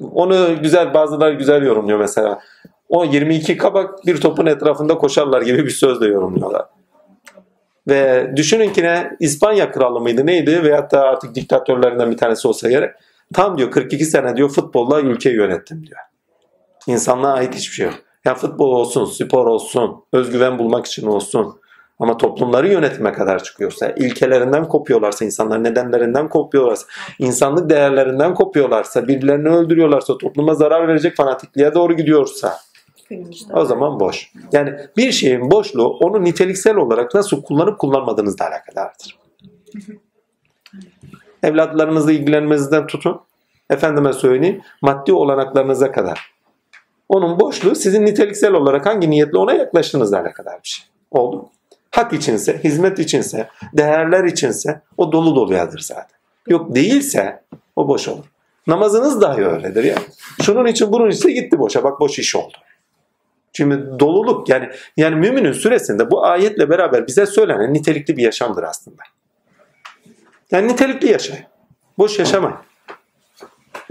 [0.02, 2.40] Onu güzel bazıları güzel yorumluyor mesela.
[2.90, 6.66] O 22 kabak bir topun etrafında koşarlar gibi bir sözle yorumluyorlar.
[7.88, 12.70] Ve düşünün ki ne İspanya kralı mıydı neydi veyahut da artık diktatörlerinden bir tanesi olsa
[12.70, 12.96] gerek.
[13.34, 16.00] Tam diyor 42 sene diyor futbolla ülkeyi yönettim diyor.
[16.88, 17.96] İnsanlığa ait hiçbir şey yok.
[18.26, 21.60] Yani futbol olsun, spor olsun, özgüven bulmak için olsun.
[22.00, 26.88] Ama toplumları yönetime kadar çıkıyorsa, ilkelerinden kopuyorlarsa, insanlar nedenlerinden kopuyorlarsa,
[27.20, 32.60] insanlık değerlerinden kopuyorlarsa, birilerini öldürüyorlarsa, topluma zarar verecek fanatikliğe doğru gidiyorsa
[33.54, 34.32] o zaman boş.
[34.52, 39.20] Yani bir şeyin boşluğu onu niteliksel olarak nasıl kullanıp kullanmadığınızla alakadardır.
[41.44, 43.22] Evlatlarınızla ilgilenmenizden tutun.
[43.70, 46.33] Efendime söyleyeyim maddi olanaklarınıza kadar.
[47.10, 50.86] Onun boşluğu sizin niteliksel olarak hangi niyetle ona yaklaştığınızla alakadar bir şey.
[51.12, 51.50] Oldu.
[51.92, 56.18] Hak içinse, hizmet içinse, değerler içinse o dolu doluyadır zaten.
[56.48, 57.44] Yok değilse
[57.76, 58.26] o boş olur.
[58.68, 59.96] Namazınız dahi öyledir ya.
[60.42, 61.84] Şunun için bunun için gitti boşa.
[61.84, 62.58] Bak boş iş oldu.
[63.54, 69.04] Çünkü doluluk yani yani müminin süresinde bu ayetle beraber bize söylenen nitelikli bir yaşamdır aslında.
[70.52, 71.44] Yani nitelikli yaşayın.
[71.98, 72.58] Boş yaşamayın.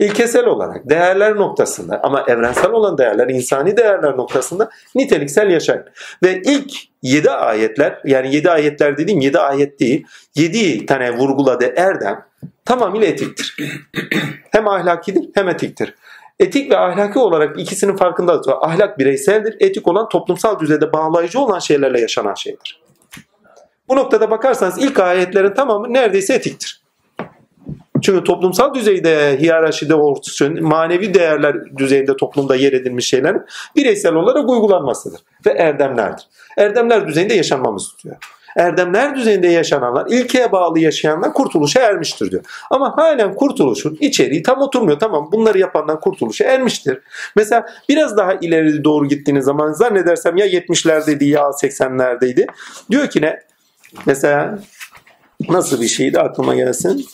[0.02, 5.84] İlkesel olarak değerler noktasında ama evrensel olan değerler, insani değerler noktasında niteliksel yaşayın.
[6.22, 12.24] Ve ilk 7 ayetler yani 7 ayetler dediğim 7 ayet değil 7 tane vurguladığı erdem
[12.64, 13.56] tamamıyla etiktir.
[14.50, 15.94] hem ahlakidir hem etiktir.
[16.40, 18.52] Etik ve ahlaki olarak ikisinin farkındadır.
[18.60, 19.56] Ahlak bireyseldir.
[19.60, 22.82] Etik olan toplumsal düzeyde bağlayıcı olan şeylerle yaşanan şeydir.
[23.88, 26.81] Bu noktada bakarsanız ilk ayetlerin tamamı neredeyse etiktir.
[28.02, 33.36] Çünkü toplumsal düzeyde hiyerarşide olsun, manevi değerler düzeyinde toplumda yer edilmiş şeyler
[33.76, 36.24] bireysel olarak uygulanmasıdır ve erdemlerdir.
[36.58, 38.16] Erdemler düzeyinde yaşanmamız istiyor.
[38.56, 42.44] Erdemler düzeyinde yaşananlar, ilkeye bağlı yaşayanlar kurtuluşa ermiştir diyor.
[42.70, 44.98] Ama halen kurtuluşun içeriği tam oturmuyor.
[44.98, 46.98] Tamam bunları yapanlar kurtuluşa ermiştir.
[47.36, 52.46] Mesela biraz daha ileri doğru gittiğiniz zaman zannedersem ya 70'lerdeydi ya 80'lerdeydi.
[52.90, 53.40] Diyor ki ne?
[54.06, 54.58] Mesela
[55.48, 57.06] nasıl bir şeydi aklıma gelsin?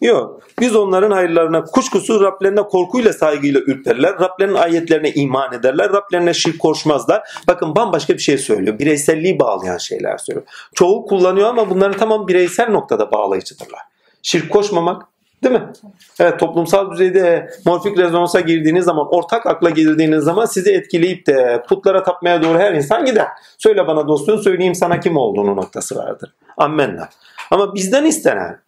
[0.00, 0.40] Yok.
[0.60, 4.14] Biz onların hayırlarına kuşkusuz Rablerine korkuyla saygıyla ürperler.
[4.20, 5.92] Rablerinin ayetlerine iman ederler.
[5.92, 7.22] Rablerine şirk koşmazlar.
[7.48, 8.78] Bakın bambaşka bir şey söylüyor.
[8.78, 10.46] Bireyselliği bağlayan şeyler söylüyor.
[10.74, 13.80] Çoğu kullanıyor ama bunların tamam bireysel noktada bağlayıcıdırlar.
[14.22, 15.02] Şirk koşmamak
[15.44, 15.72] Değil mi?
[16.20, 22.02] Evet toplumsal düzeyde morfik rezonansa girdiğiniz zaman, ortak akla girdiğiniz zaman sizi etkileyip de putlara
[22.02, 23.26] tapmaya doğru her insan gider.
[23.58, 26.34] Söyle bana dostun söyleyeyim sana kim olduğunu noktası vardır.
[26.56, 27.08] Ammenna.
[27.50, 28.60] Ama bizden istenen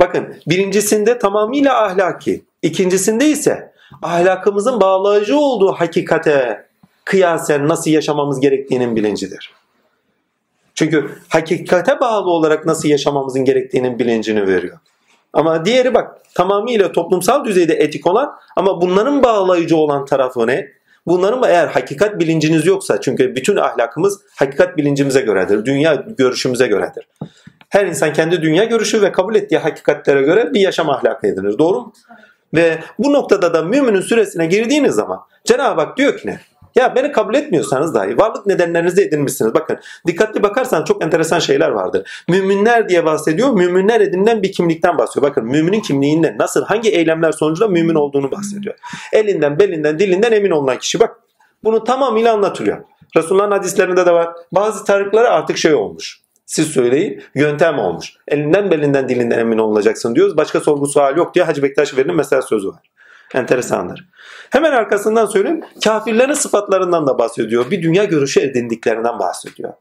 [0.00, 2.44] Bakın birincisinde tamamıyla ahlaki.
[2.62, 6.66] ikincisinde ise ahlakımızın bağlayıcı olduğu hakikate
[7.04, 9.52] kıyasen nasıl yaşamamız gerektiğinin bilincidir.
[10.74, 14.78] Çünkü hakikate bağlı olarak nasıl yaşamamızın gerektiğinin bilincini veriyor.
[15.32, 20.68] Ama diğeri bak tamamıyla toplumsal düzeyde etik olan ama bunların bağlayıcı olan tarafı ne?
[21.06, 25.64] Bunların eğer hakikat bilinciniz yoksa çünkü bütün ahlakımız hakikat bilincimize göredir.
[25.64, 27.06] Dünya görüşümüze göredir.
[27.70, 31.58] Her insan kendi dünya görüşü ve kabul ettiği hakikatlere göre bir yaşam ahlakı edinir.
[31.58, 31.92] Doğru mu?
[32.54, 36.40] Ve bu noktada da müminin süresine girdiğiniz zaman Cenab-ı Hak diyor ki ne?
[36.74, 39.54] Ya beni kabul etmiyorsanız dahi varlık nedenlerinizi edinmişsiniz.
[39.54, 42.24] Bakın dikkatli bakarsan çok enteresan şeyler vardır.
[42.28, 43.50] Müminler diye bahsediyor.
[43.50, 45.30] Müminler edinilen bir kimlikten bahsediyor.
[45.30, 48.74] Bakın müminin kimliğinden nasıl hangi eylemler sonucunda mümin olduğunu bahsediyor.
[49.12, 51.00] Elinden, belinden, dilinden emin olunan kişi.
[51.00, 51.16] Bak
[51.64, 52.78] bunu tamamıyla anlatılıyor.
[53.16, 54.28] Resulullah'ın hadislerinde de var.
[54.52, 56.19] Bazı tarıkları artık şey olmuş
[56.50, 58.12] siz söyleyin yöntem olmuş.
[58.28, 60.36] Elinden belinden dilinden emin olacaksın diyoruz.
[60.36, 62.90] Başka sorgu sual yok diye Hacı Bektaş Veli'nin mesela sözü var.
[63.34, 64.08] Enteresandır.
[64.50, 65.60] Hemen arkasından söyleyeyim.
[65.84, 67.70] Kafirlerin sıfatlarından da bahsediyor.
[67.70, 69.72] Bir dünya görüşü edindiklerinden bahsediyor.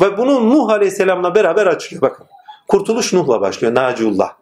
[0.00, 2.02] Ve bunu Nuh Aleyhisselam'la beraber açıyor.
[2.02, 2.26] Bakın.
[2.68, 3.74] Kurtuluş Nuh'la başlıyor.
[3.74, 4.32] Naciullah.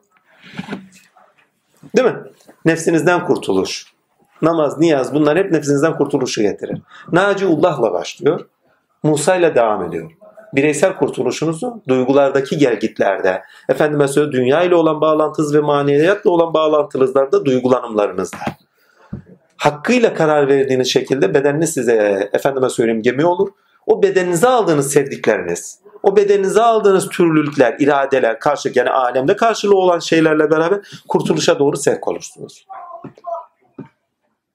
[1.96, 2.16] Değil mi?
[2.64, 3.86] Nefsinizden kurtuluş.
[4.42, 6.78] Namaz, niyaz bunlar hep nefsinizden kurtuluşu getirir.
[7.12, 8.40] Naciullah'la başlıyor.
[9.02, 10.17] Musa ile devam ediyor
[10.52, 18.38] bireysel kurtuluşunuzu duygulardaki gelgitlerde, efendime söyleyeyim dünya ile olan bağlantınız ve maneviyatla olan bağlantınızlarda duygulanımlarınızda.
[19.56, 23.48] Hakkıyla karar verdiğiniz şekilde bedeniniz size efendime söyleyeyim gemi olur.
[23.86, 30.50] O bedeninize aldığınız sevdikleriniz, o bedeninize aldığınız türlülükler, iradeler, karşı yani alemde karşılığı olan şeylerle
[30.50, 32.66] beraber kurtuluşa doğru sevk olursunuz.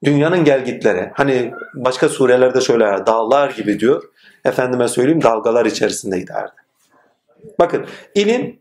[0.03, 4.03] Dünyanın gelgitleri, hani başka surelerde şöyle dağlar gibi diyor
[4.45, 6.51] efendime söyleyeyim dalgalar içerisinde giderdi.
[7.59, 8.59] Bakın ilim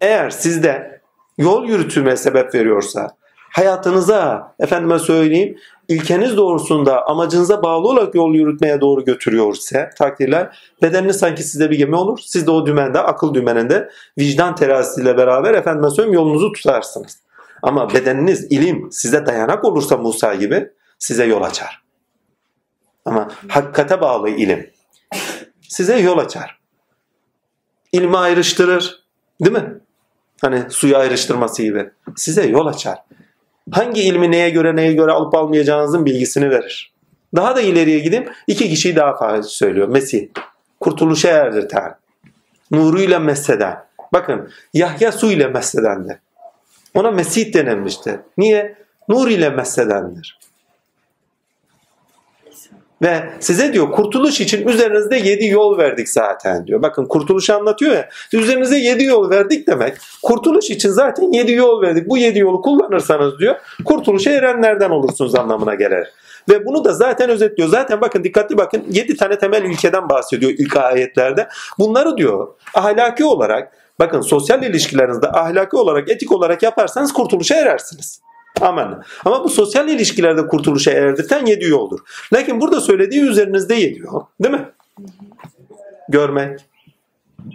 [0.00, 1.00] eğer sizde
[1.38, 3.08] yol yürütülmeye sebep veriyorsa,
[3.52, 11.42] hayatınıza efendime söyleyeyim ilkeniz doğrusunda amacınıza bağlı olarak yol yürütmeye doğru götürüyorsa takdirler bedeniniz sanki
[11.42, 12.18] size bir gemi olur.
[12.22, 17.18] Siz de o dümende akıl dümeninde vicdan terazisiyle beraber efendime söyleyeyim yolunuzu tutarsınız.
[17.62, 21.82] Ama bedeniniz ilim size dayanak olursa Musa gibi size yol açar.
[23.04, 24.70] Ama hakikate bağlı ilim
[25.68, 26.58] size yol açar.
[27.92, 29.04] İlmi ayrıştırır.
[29.44, 29.74] Değil mi?
[30.40, 31.90] Hani suyu ayrıştırması gibi.
[32.16, 32.98] Size yol açar.
[33.70, 36.92] Hangi ilmi neye göre neye göre alıp almayacağınızın bilgisini verir.
[37.36, 39.88] Daha da ileriye gidip iki kişiyi daha fazla söylüyor.
[39.88, 40.28] Mesih.
[40.80, 41.94] Kurtuluşa erdirten.
[42.70, 43.78] Nuruyla mesheden.
[44.12, 46.20] Bakın Yahya su ile mesledendi.
[46.94, 48.20] Ona Mesih denilmişti.
[48.38, 48.76] Niye?
[49.08, 50.37] Nur ile mesledendir.
[53.02, 56.82] Ve size diyor kurtuluş için üzerinizde yedi yol verdik zaten diyor.
[56.82, 58.08] Bakın kurtuluşu anlatıyor ya.
[58.32, 59.96] Üzerinize yedi yol verdik demek.
[60.22, 62.08] Kurtuluş için zaten yedi yol verdik.
[62.08, 66.08] Bu yedi yolu kullanırsanız diyor kurtuluşa erenlerden olursunuz anlamına gelir.
[66.48, 67.68] Ve bunu da zaten özetliyor.
[67.68, 71.48] Zaten bakın dikkatli bakın 7 tane temel ilkeden bahsediyor ilk ayetlerde.
[71.78, 78.20] Bunları diyor ahlaki olarak bakın sosyal ilişkilerinizde ahlaki olarak etik olarak yaparsanız kurtuluşa erersiniz.
[78.60, 79.02] Amen.
[79.24, 82.00] Ama bu sosyal ilişkilerde kurtuluşa erdirten yedi yoldur.
[82.32, 84.22] Lakin burada söylediği üzerinizde yedi yol.
[84.42, 84.68] Değil mi?
[86.08, 86.60] Görmek,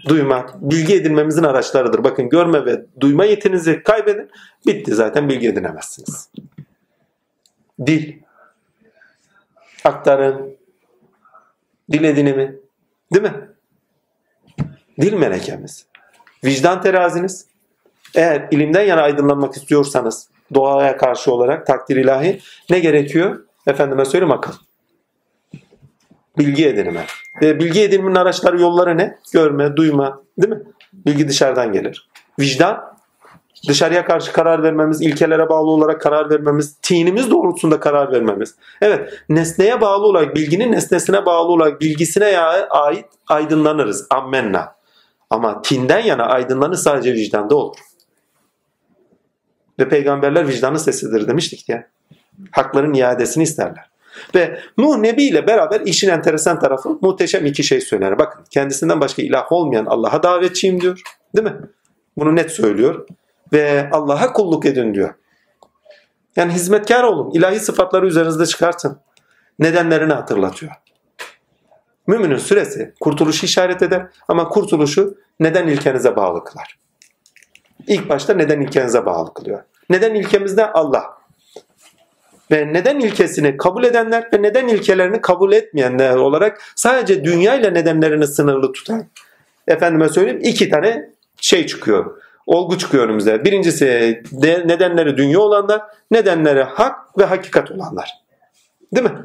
[0.07, 2.03] duymak, bilgi edinmemizin araçlarıdır.
[2.03, 4.29] Bakın görme ve duyma yetinizi kaybedin.
[4.67, 6.29] Bitti zaten bilgi edinemezsiniz.
[7.85, 8.13] Dil,
[9.83, 10.57] aktarın,
[11.91, 12.55] dil edinimi,
[13.13, 13.49] değil mi?
[15.01, 15.85] Dil melekemiz,
[16.43, 17.45] vicdan teraziniz.
[18.15, 22.39] Eğer ilimden yana aydınlanmak istiyorsanız doğaya karşı olarak takdir ilahi
[22.69, 23.39] ne gerekiyor?
[23.67, 24.53] Efendime söyleyeyim akıl.
[26.37, 27.05] Bilgi edinimi.
[27.41, 29.17] Ve bilgi edinimin araçları yolları ne?
[29.33, 30.61] Görme, duyma, değil mi?
[30.93, 32.09] Bilgi dışarıdan gelir.
[32.39, 32.93] Vicdan
[33.67, 38.55] dışarıya karşı karar vermemiz, ilkelere bağlı olarak karar vermemiz, tinimiz doğrultusunda karar vermemiz.
[38.81, 42.39] Evet, nesneye bağlı olarak, bilginin nesnesine bağlı olarak bilgisine
[42.69, 44.07] ait aydınlanırız.
[44.09, 44.75] Ammenna.
[45.29, 47.77] Ama tinden yana aydınlanır sadece vicdanda olur.
[49.79, 51.87] Ve peygamberler vicdanın sesidir demiştik ya.
[52.51, 53.89] Hakların iadesini isterler.
[54.35, 58.19] Ve Nuh Nebi ile beraber işin enteresan tarafı muhteşem iki şey söyler.
[58.19, 61.01] Bakın kendisinden başka ilah olmayan Allah'a davetçiyim diyor.
[61.35, 61.55] Değil mi?
[62.17, 63.07] Bunu net söylüyor.
[63.53, 65.13] Ve Allah'a kulluk edin diyor.
[66.35, 67.31] Yani hizmetkar olun.
[67.33, 68.99] İlahi sıfatları üzerinizde çıkartın.
[69.59, 70.71] Nedenlerini hatırlatıyor.
[72.07, 76.77] Müminin süresi kurtuluşu işaret eder ama kurtuluşu neden ilkenize bağlı kılar.
[77.87, 79.63] İlk başta neden ilkenize bağlı kılıyor.
[79.89, 81.03] Neden ilkemizde Allah.
[82.51, 88.27] Ve neden ilkesini kabul edenler ve neden ilkelerini kabul etmeyenler olarak sadece dünya ile nedenlerini
[88.27, 89.05] sınırlı tutan
[89.67, 92.21] efendime söyleyeyim iki tane şey çıkıyor.
[92.45, 93.45] Olgu çıkıyor önümüze.
[93.45, 93.85] Birincisi
[94.31, 95.81] de, nedenleri dünya olanlar,
[96.11, 98.09] nedenleri hak ve hakikat olanlar.
[98.95, 99.15] Değil mi?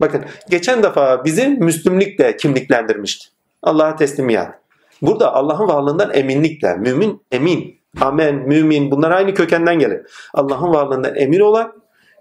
[0.00, 3.28] Bakın geçen defa bizi Müslümlikle kimliklendirmişti.
[3.62, 4.59] Allah'a teslimiyet.
[5.02, 10.06] Burada Allah'ın varlığından eminlikle, mümin emin, amen, mümin bunlar aynı kökenden gelir.
[10.34, 11.72] Allah'ın varlığından emin olan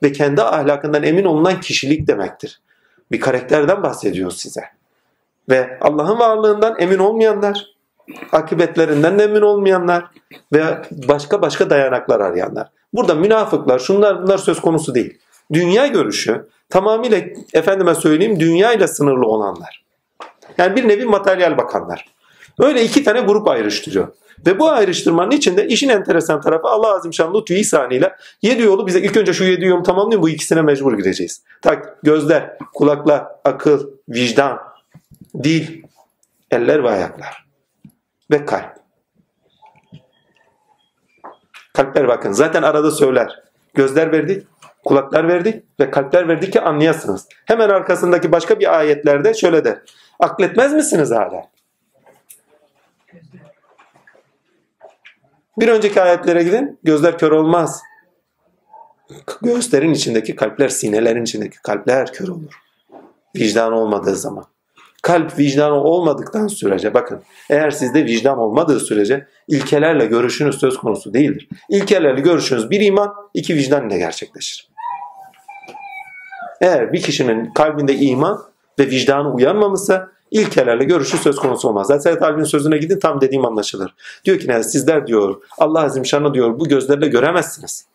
[0.04, 2.62] ve kendi ahlakından emin olunan kişilik demektir.
[3.12, 4.62] Bir karakterden bahsediyor size.
[5.50, 7.66] Ve Allah'ın varlığından emin olmayanlar,
[8.32, 10.06] akıbetlerinden de emin olmayanlar
[10.54, 12.68] ve başka başka dayanaklar arayanlar.
[12.94, 15.18] Burada münafıklar, şunlar bunlar söz konusu değil.
[15.54, 17.22] Dünya görüşü tamamıyla
[17.54, 19.86] efendime söyleyeyim dünya ile sınırlı olanlar.
[20.58, 22.19] Yani bir nevi materyal bakanlar.
[22.60, 24.08] Öyle iki tane grup ayrıştırıyor.
[24.48, 29.02] Ve bu ayrıştırmanın içinde işin enteresan tarafı Allah Azim Şan lütfu ihsanıyla yedi yolu bize
[29.02, 31.44] ilk önce şu yedi yolu tamamlayın bu ikisine mecbur gideceğiz.
[31.62, 34.60] Tak gözler, kulaklar, akıl, vicdan,
[35.44, 35.84] dil,
[36.52, 37.46] eller ve ayaklar
[38.32, 38.80] ve kalp.
[41.74, 43.44] Kalpler bakın zaten arada söyler.
[43.74, 44.48] Gözler verdik,
[44.86, 47.28] kulaklar verdik ve kalpler verdik ki anlayasınız.
[47.46, 49.80] Hemen arkasındaki başka bir ayetlerde şöyle der.
[50.20, 51.50] Akletmez misiniz hala?
[55.60, 56.80] Bir önceki ayetlere gidin.
[56.84, 57.82] Gözler kör olmaz.
[59.42, 62.60] Göğüslerin içindeki kalpler, sinelerin içindeki kalpler kör olur.
[63.36, 64.46] Vicdan olmadığı zaman.
[65.02, 71.50] Kalp vicdanı olmadıktan sürece bakın eğer sizde vicdan olmadığı sürece ilkelerle görüşünüz söz konusu değildir.
[71.70, 74.70] İlkelerle görüşünüz bir iman, iki vicdan ile gerçekleşir.
[76.62, 78.42] Eğer bir kişinin kalbinde iman
[78.80, 81.88] ve vicdanı uyanmamışsa ilkelerle görüşü söz konusu olmaz.
[81.88, 83.96] Said Alvin sözüne gidin tam dediğim anlaşılır.
[84.26, 87.86] Diyor ki ne sizler diyor Allah Azim Şan'ı diyor bu gözlerle göremezsiniz.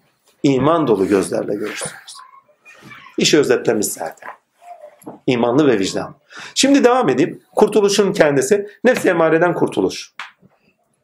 [0.43, 2.15] İman dolu gözlerle görürsünüz.
[3.19, 4.29] İşi özetlemiş zaten.
[5.27, 6.15] İmanlı ve vicdan.
[6.55, 7.43] Şimdi devam edeyim.
[7.57, 10.13] Kurtuluşun kendisi nefs emareden kurtuluş.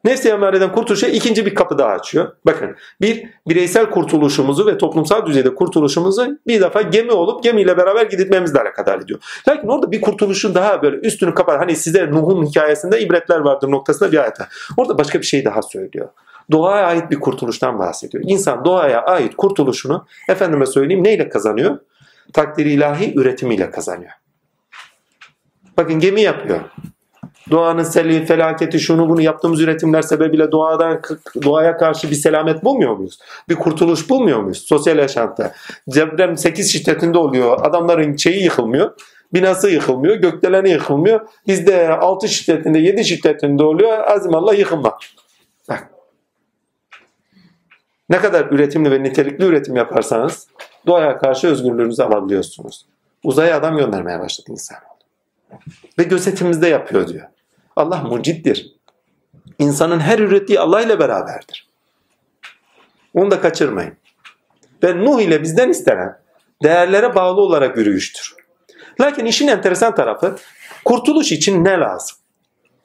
[0.03, 2.31] Nefs emareden kurtuluşa ikinci bir kapı daha açıyor.
[2.45, 8.59] Bakın bir bireysel kurtuluşumuzu ve toplumsal düzeyde kurtuluşumuzu bir defa gemi olup gemiyle beraber gitmemizle
[8.59, 9.19] alakadar ediyor.
[9.47, 11.59] Lakin orada bir kurtuluşun daha böyle üstünü kapat.
[11.59, 14.37] Hani size Nuh'un hikayesinde ibretler vardır noktasında bir ayet.
[14.77, 16.09] Orada başka bir şey daha söylüyor.
[16.51, 18.23] Doğaya ait bir kurtuluştan bahsediyor.
[18.27, 21.79] İnsan doğaya ait kurtuluşunu efendime söyleyeyim neyle kazanıyor?
[22.33, 24.11] Takdiri ilahi üretimiyle kazanıyor.
[25.77, 26.59] Bakın gemi yapıyor.
[27.51, 31.01] Doğanın seli, felaketi, şunu bunu yaptığımız üretimler sebebiyle doğadan
[31.43, 33.19] doğaya karşı bir selamet bulmuyor muyuz?
[33.49, 34.57] Bir kurtuluş bulmuyor muyuz?
[34.57, 35.53] Sosyal yaşantıda.
[35.87, 37.65] Deprem 8 şiddetinde oluyor.
[37.65, 38.91] Adamların şeyi yıkılmıyor.
[39.33, 40.15] Binası yıkılmıyor.
[40.15, 41.27] Gökdeleni yıkılmıyor.
[41.47, 43.97] Bizde 6 şiddetinde, 7 şiddetinde oluyor.
[44.07, 44.97] Azim Allah yıkılma.
[45.69, 45.91] Bak.
[48.09, 50.47] Ne kadar üretimli ve nitelikli üretim yaparsanız
[50.87, 52.85] doğaya karşı özgürlüğünüzü alabiliyorsunuz.
[53.23, 54.77] Uzaya adam göndermeye başladı insan.
[55.99, 57.25] Ve gözetimizde yapıyor diyor.
[57.81, 58.75] Allah mucittir.
[59.59, 61.69] İnsanın her ürettiği Allah ile beraberdir.
[63.13, 63.93] Onu da kaçırmayın.
[64.83, 66.17] Ve Nuh ile bizden istenen
[66.63, 68.35] değerlere bağlı olarak yürüyüştür.
[69.01, 70.35] Lakin işin enteresan tarafı
[70.85, 72.17] kurtuluş için ne lazım?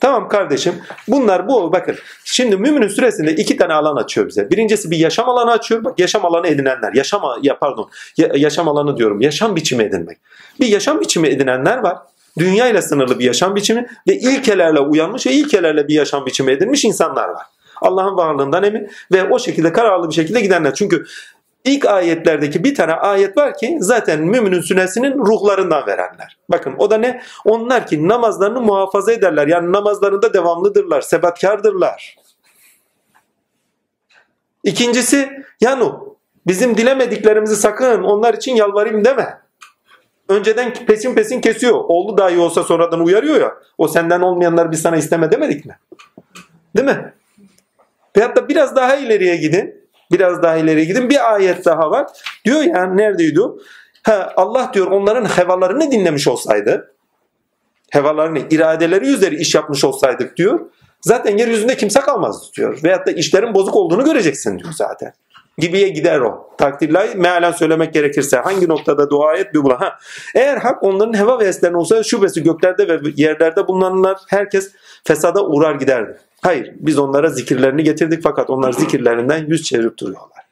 [0.01, 0.75] Tamam kardeşim
[1.09, 4.51] bunlar bu bakın şimdi müminin süresinde iki tane alan açıyor bize.
[4.51, 5.85] Birincisi bir yaşam alanı açıyor.
[5.85, 6.95] Bak yaşam alanı edinenler.
[6.95, 9.21] Yaşam ya pardon ya, yaşam alanı diyorum.
[9.21, 10.19] Yaşam biçimi edinmek.
[10.61, 11.99] Bir yaşam biçimi edinenler var.
[12.39, 16.85] Dünya ile sınırlı bir yaşam biçimi ve ilkelerle uyanmış ve ilkelerle bir yaşam biçimi edinmiş
[16.85, 17.47] insanlar var.
[17.83, 20.75] Allah'ın varlığından emin ve o şekilde kararlı bir şekilde gidenler.
[20.75, 21.05] Çünkü
[21.65, 26.37] ilk ayetlerdeki bir tane ayet var ki zaten müminin sünesinin ruhlarından verenler.
[26.49, 27.23] Bakın o da ne?
[27.45, 29.47] Onlar ki namazlarını muhafaza ederler.
[29.47, 32.17] Yani namazlarında devamlıdırlar, sebatkardırlar.
[34.65, 39.46] İkincisi yanu bizim dilemediklerimizi sakın onlar için yalvarayım deme.
[40.29, 41.75] Önceden pesin pesin kesiyor.
[41.75, 43.55] Oldu dahi olsa sonradan uyarıyor ya.
[43.79, 45.79] O senden olmayanlar bir sana isteme demedik mi?
[46.77, 47.15] Değil mi?
[48.17, 49.89] Veyahut da biraz daha ileriye gidin.
[50.13, 51.11] Biraz daha ileriye gidin.
[51.11, 52.07] Bir ayet daha var.
[52.45, 53.41] Diyor ya neredeydi?
[54.03, 56.97] Ha, Allah diyor onların hevalarını dinlemiş olsaydı
[57.91, 60.61] hevalarını, iradeleri üzeri iş yapmış olsaydık diyor.
[61.01, 62.81] Zaten yeryüzünde kimse kalmazdı diyor.
[62.85, 65.13] Veyahut da işlerin bozuk olduğunu göreceksin diyor zaten.
[65.59, 66.51] Gibiye gider o.
[66.59, 69.81] Takdirlay mealen söylemek gerekirse hangi noktada dua et bir bula.
[69.81, 69.99] Ha.
[70.35, 74.73] Eğer hak onların heva ve eslerine olsaydı şubesi göklerde ve yerlerde bulunanlar herkes
[75.05, 76.19] fesada uğrar giderdi.
[76.43, 80.47] Hayır biz onlara zikirlerini getirdik fakat onlar zikirlerinden yüz çevirip duruyorlar.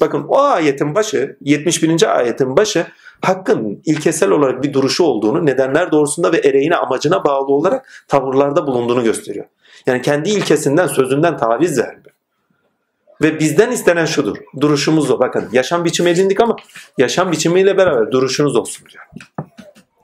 [0.00, 2.16] Bakın o ayetin başı 71.
[2.18, 2.86] ayetin başı
[3.22, 9.04] hakkın ilkesel olarak bir duruşu olduğunu nedenler doğrusunda ve ereğine amacına bağlı olarak tavırlarda bulunduğunu
[9.04, 9.44] gösteriyor.
[9.86, 11.99] Yani kendi ilkesinden sözünden taviz vermiyor.
[13.22, 14.36] Ve bizden istenen şudur.
[14.60, 15.18] Duruşumuz o.
[15.18, 16.56] Bakın yaşam biçimi edindik ama
[16.98, 19.04] yaşam biçimiyle beraber duruşunuz olsun diyor.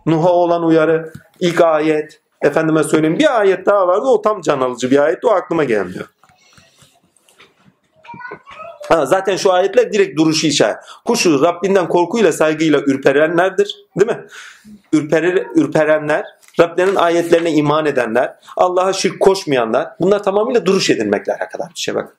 [0.07, 4.90] Nuh'a olan uyarı, ilk ayet, efendime söyleyeyim bir ayet daha vardı o tam can alıcı
[4.90, 6.07] bir ayet o aklıma gelmiyor.
[8.88, 10.76] Ha, zaten şu ayetler direkt duruşu işaret.
[11.05, 13.76] Kuşu Rabbinden korkuyla saygıyla ürperenlerdir.
[13.98, 14.26] Değil mi?
[14.92, 16.24] Ürperir, ürperenler,
[16.61, 19.88] Rablerinin ayetlerine iman edenler, Allah'a şirk koşmayanlar.
[20.00, 22.16] Bunlar tamamıyla duruş edinmekle kadar bir şey bak.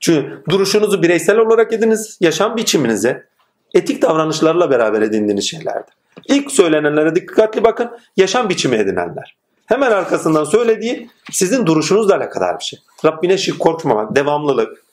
[0.00, 3.26] Çünkü duruşunuzu bireysel olarak ediniz, yaşam biçiminize,
[3.74, 5.94] etik davranışlarla beraber edindiğiniz şeylerdir.
[6.28, 9.36] İlk söylenenlere dikkatli bakın, yaşam biçimi edinenler.
[9.66, 12.78] Hemen arkasından söylediği sizin duruşunuzla alakadar bir şey.
[13.04, 14.84] Rabbine şirk korkmamak, devamlılık.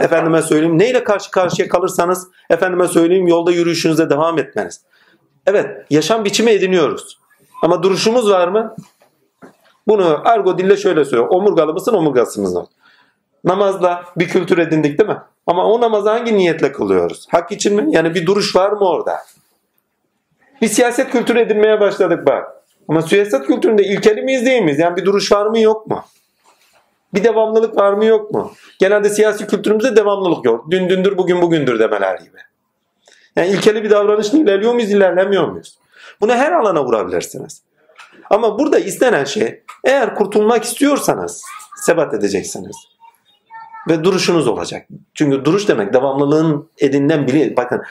[0.00, 4.80] Efendime söyleyeyim neyle karşı karşıya kalırsanız efendime söyleyeyim yolda yürüyüşünüze devam etmeniz.
[5.46, 7.18] Evet yaşam biçimi ediniyoruz.
[7.62, 8.76] Ama duruşumuz var mı?
[9.86, 11.28] Bunu argo dille şöyle söylüyor.
[11.30, 12.66] Omurgalı mısın omurgasınız mı?
[13.44, 15.18] Namazla bir kültür edindik değil mi?
[15.46, 17.26] Ama o namazı hangi niyetle kılıyoruz?
[17.30, 17.86] Hak için mi?
[17.96, 19.18] Yani bir duruş var mı orada?
[20.62, 22.48] Bir siyaset kültürü edinmeye başladık bak.
[22.88, 24.78] Ama siyaset kültüründe ilkeli miyiz değil miyiz?
[24.78, 26.04] Yani bir duruş var mı yok mu?
[27.14, 28.52] Bir devamlılık var mı yok mu?
[28.78, 30.70] Genelde siyasi kültürümüzde devamlılık yok.
[30.70, 32.38] Dün dündür bugün bugündür demeler gibi.
[33.36, 35.78] Yani ilkeli bir davranışla ilerliyor muyuz ilerlemiyor muyuz?
[36.20, 37.62] Bunu her alana vurabilirsiniz.
[38.30, 41.42] Ama burada istenen şey eğer kurtulmak istiyorsanız
[41.76, 42.76] sebat edeceksiniz.
[43.88, 44.86] Ve duruşunuz olacak.
[45.14, 47.56] Çünkü duruş demek devamlılığın edinilen bili.
[47.56, 47.82] Bakın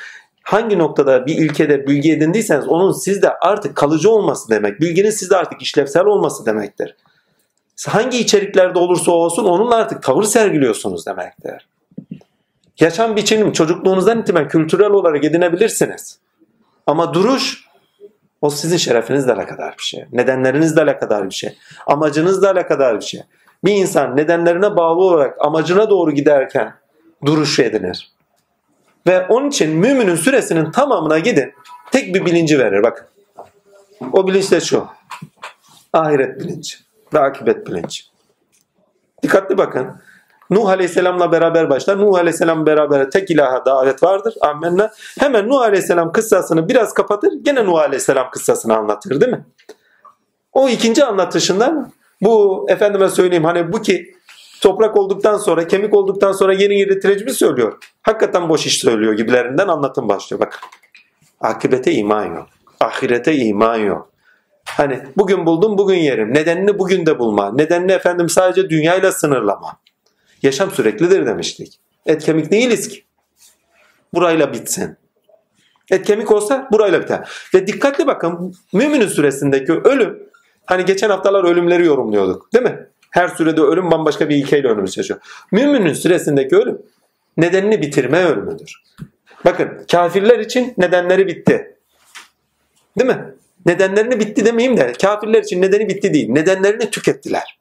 [0.44, 4.82] hangi noktada bir ilkede bilgi edindiyseniz onun sizde artık kalıcı olması demek.
[4.82, 6.96] Bilginin sizde artık işlevsel olması demektir.
[7.88, 11.68] Hangi içeriklerde olursa olsun onunla artık tavır sergiliyorsunuz demektir.
[12.80, 16.20] Yaşam biçimim çocukluğunuzdan itibaren kültürel olarak edinebilirsiniz.
[16.88, 17.66] Ama duruş
[18.42, 20.06] o sizin şerefinizle alakadar bir şey.
[20.12, 21.58] Nedenlerinizle alakadar bir şey.
[21.88, 23.22] Amacınızla alakadar bir şey.
[23.64, 26.74] Bir insan nedenlerine bağlı olarak amacına doğru giderken
[27.26, 28.12] duruş edinir.
[29.08, 31.54] Ve onun için müminin süresinin tamamına gidin.
[31.92, 33.08] Tek bir bilinci verir bakın.
[34.14, 34.88] O bilinç de şu.
[35.94, 36.78] Ahiret bilinci
[37.14, 38.04] ve akibet bilinci.
[39.24, 39.88] Dikkatli bakın.
[40.50, 41.98] Nuh Aleyhisselam'la beraber başlar.
[41.98, 44.34] Nuh Aleyhisselam beraber tek ilaha davet vardır.
[44.42, 44.92] Amenna.
[45.20, 47.34] Hemen Nuh Aleyhisselam kıssasını biraz kapatır.
[47.42, 49.46] Gene Nuh Aleyhisselam kıssasını anlatır değil mi?
[50.54, 51.90] O ikinci anlatışında
[52.22, 54.16] bu efendime söyleyeyim hani bu ki
[54.62, 57.78] toprak olduktan sonra kemik olduktan sonra yeni yedirileceğimi söylüyor.
[58.02, 60.40] Hakikaten boş iş söylüyor gibilerinden anlatım başlıyor.
[60.40, 60.60] Bak
[61.40, 62.48] akibete iman yok.
[62.80, 64.12] Ahirete iman yok.
[64.66, 66.34] Hani bugün buldum bugün yerim.
[66.34, 67.52] Nedenini bugün de bulma.
[67.52, 69.78] Nedenini efendim sadece dünyayla sınırlama.
[70.44, 71.80] Yaşam süreklidir demiştik.
[72.06, 73.04] Et kemik değiliz ki.
[74.14, 74.98] Burayla bitsin.
[75.92, 77.30] Et kemik olsa burayla biter.
[77.54, 80.31] Ve dikkatli bakın müminin süresindeki ölüm
[80.66, 82.88] hani geçen haftalar ölümleri yorumluyorduk değil mi?
[83.10, 85.20] Her sürede ölüm bambaşka bir ilkeyle önümüz yaşıyor.
[85.52, 86.82] Müminin süresindeki ölüm
[87.38, 88.84] nedenini bitirme ölümüdür.
[89.46, 91.78] Bakın kafirler için nedenleri bitti.
[93.00, 93.36] Değil mi?
[93.66, 96.30] Nedenlerini bitti demeyeyim de kafirler için nedeni bitti değil.
[96.30, 97.60] Nedenlerini tükettiler.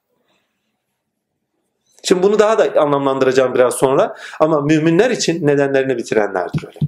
[2.02, 4.16] Şimdi bunu daha da anlamlandıracağım biraz sonra.
[4.40, 6.78] Ama müminler için nedenlerini bitirenlerdir öyle.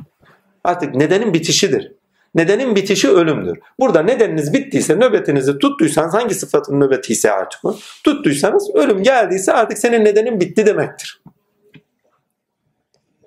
[0.65, 1.93] Artık nedenin bitişidir.
[2.35, 3.59] Nedenin bitişi ölümdür.
[3.81, 10.05] Burada nedeniniz bittiyse, nöbetinizi tuttuysanız, hangi sıfatın nöbetiyse artık o, tuttuysanız, ölüm geldiyse artık senin
[10.05, 11.23] nedenin bitti demektir.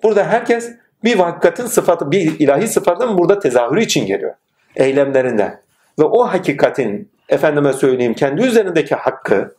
[0.02, 0.72] Burada herkes
[1.04, 4.34] bir vakkatin sıfatı, bir ilahi sıfatın burada tezahürü için geliyor.
[4.76, 5.60] Eylemlerinden.
[5.98, 9.54] Ve o hakikatin, efendime söyleyeyim, kendi üzerindeki hakkı,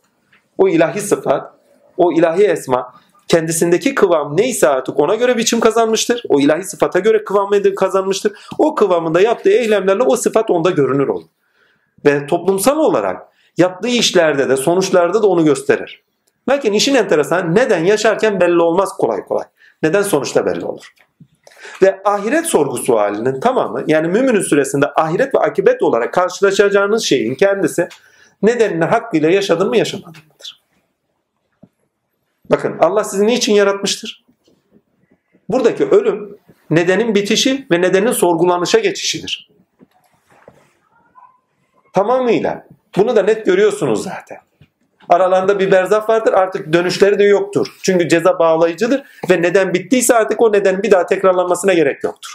[0.57, 1.53] o ilahi sıfat,
[1.97, 2.93] o ilahi esma,
[3.28, 6.23] kendisindeki kıvam neyse artık ona göre biçim kazanmıştır.
[6.30, 8.34] O ilahi sıfata göre kıvam kazanmıştır.
[8.57, 11.28] O kıvamında yaptığı eylemlerle o sıfat onda görünür olur.
[12.05, 13.21] Ve toplumsal olarak
[13.57, 16.03] yaptığı işlerde de sonuçlarda da onu gösterir.
[16.49, 19.45] Lakin işin enteresan neden yaşarken belli olmaz kolay kolay.
[19.84, 20.93] Neden sonuçta belli olur.
[21.82, 27.89] Ve ahiret sorgusu halinin tamamı yani müminin süresinde ahiret ve akibet olarak karşılaşacağınız şeyin kendisi
[28.41, 30.57] nedenini hakkıyla yaşadın mı yaşamadın mıdır?
[32.51, 34.25] Bakın Allah sizi niçin yaratmıştır?
[35.49, 36.37] Buradaki ölüm
[36.69, 39.49] nedenin bitişi ve nedenin sorgulanışa geçişidir.
[41.93, 42.67] Tamamıyla.
[42.97, 44.37] Bunu da net görüyorsunuz zaten.
[45.09, 47.67] Aralarında bir berzaf vardır artık dönüşleri de yoktur.
[47.83, 52.31] Çünkü ceza bağlayıcıdır ve neden bittiyse artık o neden bir daha tekrarlanmasına gerek yoktur.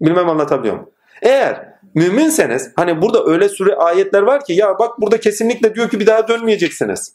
[0.00, 0.90] Bilmem anlatabiliyor muyum?
[1.22, 6.00] Eğer müminseniz hani burada öyle süre ayetler var ki ya bak burada kesinlikle diyor ki
[6.00, 7.14] bir daha dönmeyeceksiniz.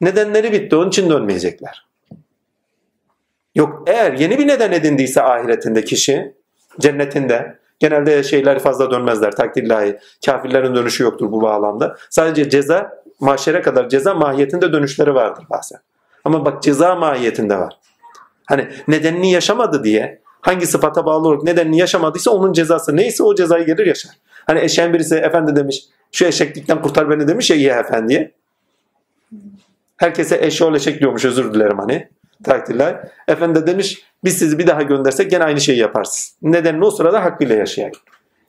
[0.00, 1.86] Nedenleri bitti onun için dönmeyecekler.
[3.54, 6.34] Yok eğer yeni bir neden edindiyse ahiretinde kişi
[6.80, 9.98] cennetinde genelde şeyler fazla dönmezler takdirlahi.
[10.26, 11.96] Kafirlerin dönüşü yoktur bu bağlamda.
[12.10, 15.78] Sadece ceza mahşere kadar ceza mahiyetinde dönüşleri vardır bazen.
[16.24, 17.78] Ama bak ceza mahiyetinde var.
[18.46, 23.66] Hani nedenini yaşamadı diye hangi sıfata bağlı olarak nedenini yaşamadıysa onun cezası neyse o cezayı
[23.66, 24.12] gelir yaşar.
[24.46, 28.32] Hani eşeğin birisi efendi demiş şu eşeklikten kurtar beni demiş ya iyi efendiye.
[29.98, 32.08] Herkese eşeğol eşek diyormuş özür dilerim hani
[32.44, 33.08] takdirler.
[33.28, 36.34] Efendi de demiş biz sizi bir daha göndersek gene aynı şeyi yaparsınız.
[36.42, 37.92] Nedenini o sırada hakkıyla yaşayın.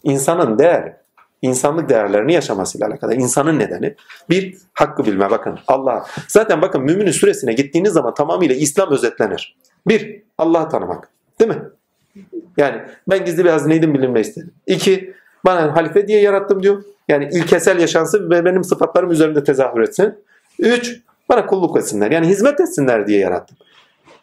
[0.04, 0.94] İnsanın değer,
[1.42, 3.16] insanlık değerlerini yaşamasıyla alakalı.
[3.16, 3.96] İnsanın nedeni
[4.30, 6.06] bir hakkı bilme bakın Allah.
[6.28, 9.58] Zaten bakın müminin süresine gittiğiniz zaman tamamıyla İslam özetlenir.
[9.88, 11.10] Bir Allah'ı tanımak.
[11.40, 11.62] Değil mi?
[12.58, 14.52] Yani ben gizli bir hazineydim bilinme istedim.
[14.68, 15.14] İki
[15.46, 16.84] bana halife diye yarattım diyor.
[17.08, 20.16] Yani ilkesel yaşansı ve benim sıfatlarım üzerinde tezahür etsin.
[20.60, 22.12] Üç bana kulluk etsinler.
[22.12, 23.58] Yani hizmet etsinler diye yarattım.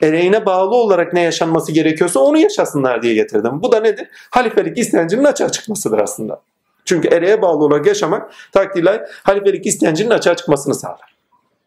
[0.02, 3.62] Ereğine bağlı olarak ne yaşanması gerekiyorsa onu yaşasınlar diye getirdim.
[3.62, 4.08] Bu da nedir?
[4.30, 6.40] Halifelik istencinin açığa çıkmasıdır aslında.
[6.84, 11.16] Çünkü ereğe bağlı olarak yaşamak takdirler halifelik istencinin açığa çıkmasını sağlar.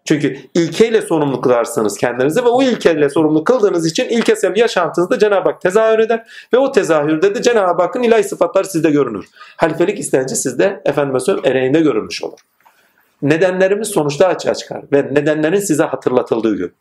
[0.05, 5.61] Çünkü ilkeyle sorumlu kılarsınız kendinizi ve o ilkeyle sorumlu kıldığınız için ilkesel yaşantınızda Cenab-ı Hak
[5.61, 9.25] tezahür eder ve o tezahürde de Cenab-ı Hakk'ın ilahi sıfatları sizde görünür.
[9.57, 12.39] Halifelik istenci sizde efendime söyleyeyim ereğinde görünmüş olur.
[13.21, 16.73] Nedenlerimiz sonuçta açığa çıkar ve nedenlerin size hatırlatıldığı gün.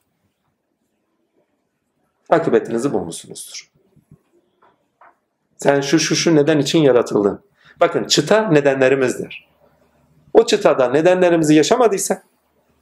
[2.30, 3.70] Akıbetinizi bulmuşsunuzdur.
[5.56, 7.40] Sen şu şu şu neden için yaratıldın.
[7.80, 9.48] Bakın çıta nedenlerimizdir.
[10.34, 12.26] O çıtada nedenlerimizi yaşamadıysak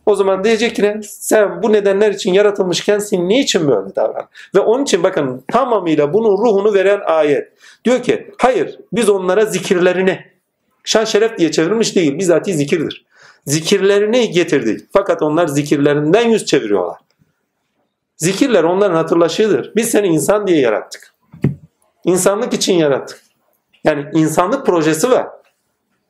[0.06, 1.00] o zaman diyecek ki?
[1.02, 4.28] Sen bu nedenler için yaratılmışken sen niçin böyle davran?
[4.54, 7.52] Ve onun için bakın tamamıyla bunun ruhunu veren ayet.
[7.84, 10.26] Diyor ki hayır biz onlara zikirlerini
[10.84, 12.18] şan şeref diye çevirmiş değil.
[12.18, 13.05] Bizatihi zikirdir.
[13.46, 14.80] Zikirlerini getirdik.
[14.92, 16.96] Fakat onlar zikirlerinden yüz çeviriyorlar.
[18.16, 19.72] Zikirler onların hatırlaşığıdır.
[19.76, 21.14] Biz seni insan diye yarattık.
[22.04, 23.22] İnsanlık için yarattık.
[23.84, 25.26] Yani insanlık projesi var.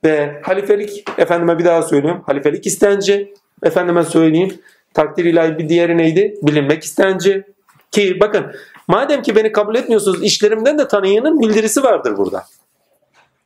[0.04, 2.22] Ve halifelik, efendime bir daha söylüyorum.
[2.26, 3.34] Halifelik istenci.
[3.62, 4.58] Efendime söyleyeyim.
[4.94, 6.34] Takdir ilahi bir diğeri neydi?
[6.42, 7.44] Bilinmek istenci.
[7.90, 8.46] Ki bakın
[8.88, 12.44] madem ki beni kabul etmiyorsunuz işlerimden de tanıyanın bildirisi vardır burada.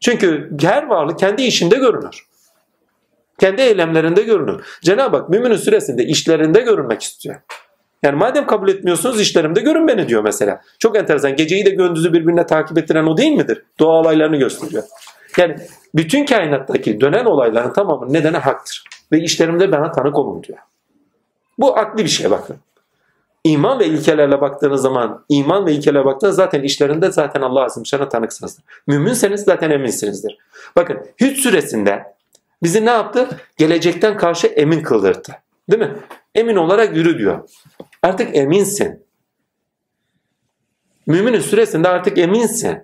[0.01, 2.30] Çünkü her varlık kendi işinde görünür.
[3.41, 4.65] Kendi eylemlerinde görünür.
[4.83, 7.37] Cenab-ı Hak müminin süresinde işlerinde görünmek istiyor.
[8.03, 10.61] Yani madem kabul etmiyorsunuz işlerimde görün beni diyor mesela.
[10.79, 11.37] Çok enteresan.
[11.37, 13.63] Geceyi de gündüzü birbirine takip ettiren o değil midir?
[13.79, 14.83] Doğa olaylarını gösteriyor.
[15.39, 15.57] Yani
[15.95, 18.85] bütün kainattaki dönen olayların tamamı nedeni haktır.
[19.13, 20.59] Ve işlerimde bana tanık olun diyor.
[21.59, 22.57] Bu akli bir şey bakın.
[23.45, 28.09] İman ve ilkelerle baktığınız zaman, iman ve ilkelerle baktığınız zaten işlerinde zaten Allah azim şana
[28.09, 28.65] tanıksınızdır.
[28.87, 30.39] Müminseniz zaten eminsinizdir.
[30.77, 32.05] Bakın Hüd süresinde
[32.63, 33.29] bizi ne yaptı?
[33.57, 35.33] Gelecekten karşı emin kıldırdı.
[35.71, 35.97] Değil mi?
[36.35, 37.49] Emin olarak yürü diyor.
[38.03, 39.07] Artık eminsin.
[41.07, 42.79] Müminin süresinde artık eminsin.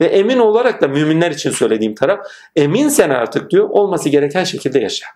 [0.00, 2.26] Ve emin olarak da müminler için söylediğim taraf
[2.56, 5.06] eminsen artık diyor olması gereken şekilde yaşa.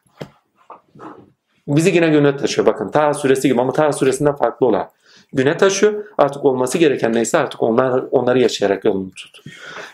[1.68, 2.90] Bizi yine gönül taşıyor bakın.
[2.90, 4.90] Taha suresi gibi ama Taha suresinden farklı olan.
[5.32, 6.04] güne taşıyor.
[6.18, 9.42] Artık olması gereken neyse artık onlar, onları yaşayarak yolunu tut.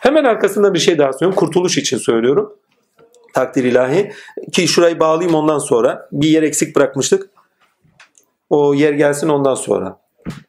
[0.00, 1.36] Hemen arkasında bir şey daha söylüyorum.
[1.36, 2.56] Kurtuluş için söylüyorum.
[3.39, 4.12] Takdir ilahi.
[4.53, 6.09] Ki şurayı bağlayayım ondan sonra.
[6.12, 7.30] Bir yer eksik bırakmıştık.
[8.51, 9.99] O yer gelsin ondan sonra.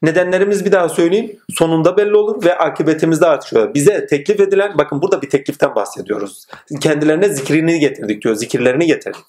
[0.02, 1.40] Nedenlerimiz bir daha söyleyeyim.
[1.50, 3.74] Sonunda belli olur ve akıbetimizde artık şöyle.
[3.74, 6.48] Bize teklif edilen, bakın burada bir tekliften bahsediyoruz.
[6.82, 8.36] Kendilerine zikrini getirdik diyor.
[8.36, 9.22] Zikirlerini getirdik.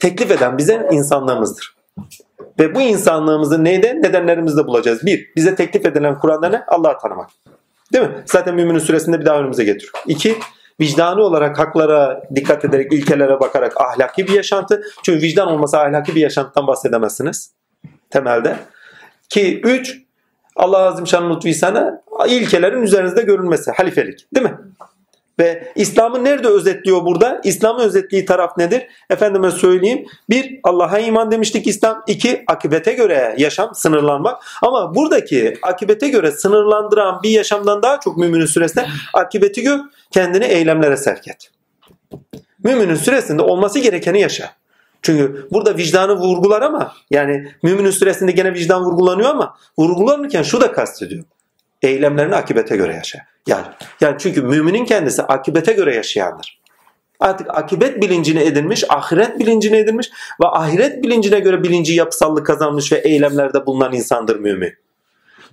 [0.00, 1.76] Teklif eden bize insanlığımızdır.
[2.58, 4.02] Ve bu insanlığımızı neyde?
[4.02, 5.06] Nedenlerimizde bulacağız.
[5.06, 6.62] Bir, bize teklif edilen Kur'an'da ne?
[6.68, 7.30] Allah'ı tanımak.
[7.92, 8.22] Değil mi?
[8.26, 9.92] Zaten Müminin suresinde bir daha önümüze getiriyor.
[10.06, 10.36] İki,
[10.80, 14.82] vicdani olarak haklara dikkat ederek, ilkelere bakarak ahlaki bir yaşantı.
[15.02, 17.52] Çünkü vicdan olmasa ahlaki bir yaşantıdan bahsedemezsiniz.
[18.10, 18.56] Temelde.
[19.28, 19.98] Ki üç,
[20.56, 23.70] Allah Azim Şan'ın lütfi sana ilkelerin üzerinizde görülmesi.
[23.70, 24.34] Halifelik.
[24.34, 24.58] Değil mi?
[25.40, 27.40] Ve İslam'ı nerede özetliyor burada?
[27.44, 28.86] İslam'ın özetliği taraf nedir?
[29.10, 30.06] Efendime söyleyeyim.
[30.30, 32.02] Bir, Allah'a iman demiştik İslam.
[32.06, 34.42] İki, akibete göre yaşam, sınırlanmak.
[34.62, 39.78] Ama buradaki akibete göre sınırlandıran bir yaşamdan daha çok müminin süresinde akibeti gör,
[40.10, 41.50] kendini eylemlere sevk et.
[42.64, 44.50] Müminin süresinde olması gerekeni yaşa.
[45.02, 50.72] Çünkü burada vicdanı vurgular ama yani müminin süresinde gene vicdan vurgulanıyor ama vurgulanırken şu da
[50.72, 51.24] kastediyor.
[51.82, 53.18] Eylemlerini akibete göre yaşa.
[53.46, 53.66] Yani,
[54.00, 56.60] yani çünkü müminin kendisi akibete göre yaşayandır.
[57.20, 60.10] Artık akibet bilincini edinmiş, ahiret bilincini edinmiş
[60.42, 64.74] ve ahiret bilincine göre bilinci yapısallık kazanmış ve eylemlerde bulunan insandır mümin.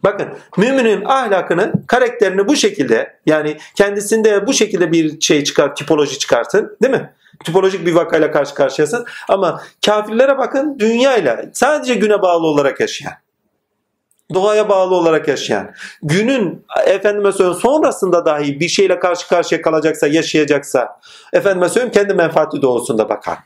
[0.03, 0.27] Bakın
[0.57, 6.93] müminin ahlakını, karakterini bu şekilde yani kendisinde bu şekilde bir şey çıkar, tipoloji çıkartın değil
[6.93, 7.13] mi?
[7.45, 13.13] Tipolojik bir vakayla karşı karşıyasın ama kafirlere bakın dünyayla sadece güne bağlı olarak yaşayan
[14.33, 15.73] doğaya bağlı olarak yaşayan,
[16.03, 20.99] günün efendime söyleyeyim sonrasında dahi bir şeyle karşı karşıya kalacaksa, yaşayacaksa,
[21.33, 23.37] efendime söyleyeyim kendi menfaati doğrultusunda bakar.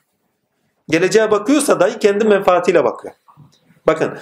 [0.89, 3.13] Geleceğe bakıyorsa dahi kendi menfaatiyle bakıyor.
[3.87, 4.17] Bakın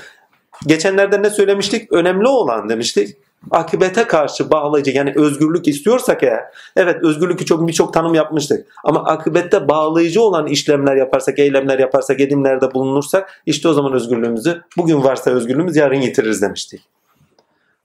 [0.66, 1.94] geçenlerde ne söylemiştik?
[1.94, 3.18] Önemli olan demiştik.
[3.52, 6.44] Akibete karşı bağlayıcı yani özgürlük istiyorsak eğer
[6.76, 12.74] evet özgürlükü çok birçok tanım yapmıştık ama akibette bağlayıcı olan işlemler yaparsak eylemler yaparsak edimlerde
[12.74, 16.82] bulunursak işte o zaman özgürlüğümüzü bugün varsa özgürlüğümüz yarın yitiririz demiştik.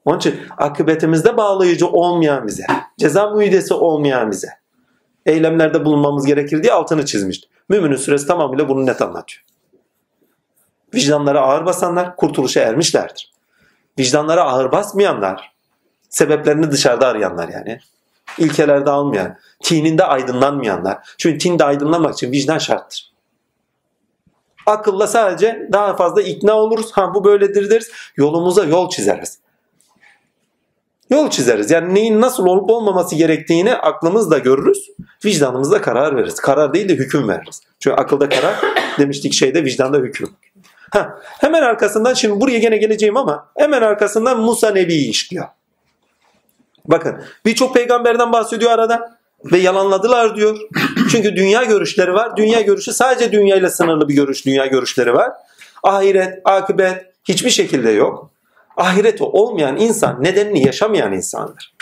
[0.05, 2.65] Onun için akıbetimizde bağlayıcı olmayan bize
[2.99, 4.49] ceza müydesi olmayan bize
[5.27, 7.49] eylemlerde bulunmamız gerekir diye altını çizmişti.
[7.69, 9.45] Müminin süresi tamamıyla bunu net anlatıyor.
[10.95, 13.35] Vicdanlara ağır basanlar kurtuluşa ermişlerdir
[13.99, 15.53] vicdanlara ağır basmayanlar,
[16.09, 17.79] sebeplerini dışarıda arayanlar yani.
[18.39, 20.99] İlkelerde almayan, tininde aydınlanmayanlar.
[21.19, 23.15] Çünkü tinde aydınlanmak için vicdan şarttır.
[24.67, 26.93] Akılla sadece daha fazla ikna oluruz.
[26.93, 27.91] Ha bu böyledir deriz.
[28.17, 29.39] Yolumuza yol çizeriz.
[31.11, 31.71] Yol çizeriz.
[31.71, 34.91] Yani neyin nasıl olup olmaması gerektiğini aklımızla görürüz.
[35.25, 36.35] Vicdanımızla karar veririz.
[36.35, 37.63] Karar değil de hüküm veririz.
[37.81, 38.55] Çünkü akılda karar
[38.99, 40.31] demiştik şeyde vicdanda hüküm.
[40.95, 45.47] Ha, hemen arkasından şimdi buraya gene geleceğim ama hemen arkasından Musa Nebi'yi işliyor.
[46.87, 50.59] Bakın birçok peygamberden bahsediyor arada ve yalanladılar diyor.
[51.11, 52.37] Çünkü dünya görüşleri var.
[52.37, 55.33] Dünya görüşü sadece dünyayla sınırlı bir görüş, dünya görüşleri var.
[55.83, 58.31] Ahiret, akıbet hiçbir şekilde yok.
[58.77, 61.75] Ahireti olmayan insan nedenini yaşamayan insandır.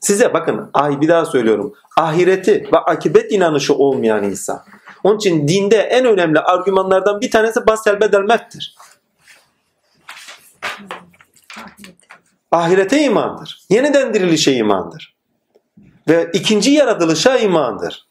[0.00, 1.74] Size bakın ay bir daha söylüyorum.
[1.96, 4.62] Ahireti ve akibet inanışı olmayan insan.
[5.08, 8.76] Onun için dinde en önemli argümanlardan bir tanesi basel bedel mettir.
[12.52, 13.60] Ahirete imandır.
[13.70, 15.14] Yeniden dirilişe imandır.
[16.08, 18.06] Ve ikinci yaratılışa imandır.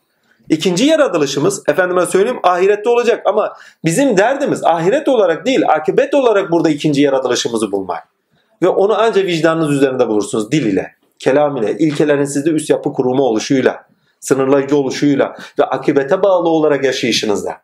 [0.49, 3.53] İkinci yaratılışımız efendime söyleyeyim ahirette olacak ama
[3.85, 8.07] bizim derdimiz ahiret olarak değil akibet olarak burada ikinci yaratılışımızı bulmak.
[8.61, 13.23] Ve onu ancak vicdanınız üzerinde bulursunuz dil ile, kelam ile, ilkelerin sizde üst yapı kurumu
[13.23, 13.87] oluşuyla
[14.27, 17.57] sınırlayıcı oluşuyla ve akibete bağlı olarak yaşayışınızda.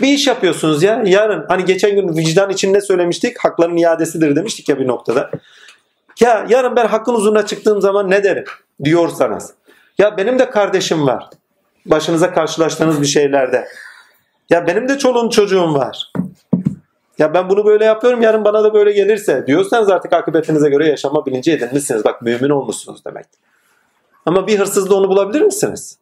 [0.00, 3.44] Bir iş yapıyorsunuz ya yarın hani geçen gün vicdan için ne söylemiştik?
[3.44, 5.30] Hakların iadesidir demiştik ya bir noktada.
[6.20, 8.44] Ya yarın ben hakkın huzuruna çıktığım zaman ne derim
[8.84, 9.52] diyorsanız.
[9.98, 11.30] Ya benim de kardeşim var.
[11.86, 13.68] Başınıza karşılaştığınız bir şeylerde.
[14.50, 16.12] Ya benim de çoluğum çocuğum var.
[17.18, 21.26] Ya ben bunu böyle yapıyorum yarın bana da böyle gelirse diyorsanız artık akıbetinize göre yaşama
[21.26, 22.04] bilinci edinmişsiniz.
[22.04, 23.26] Bak mümin olmuşsunuz demek.
[24.26, 25.98] Ama bir hırsızda onu bulabilir misiniz?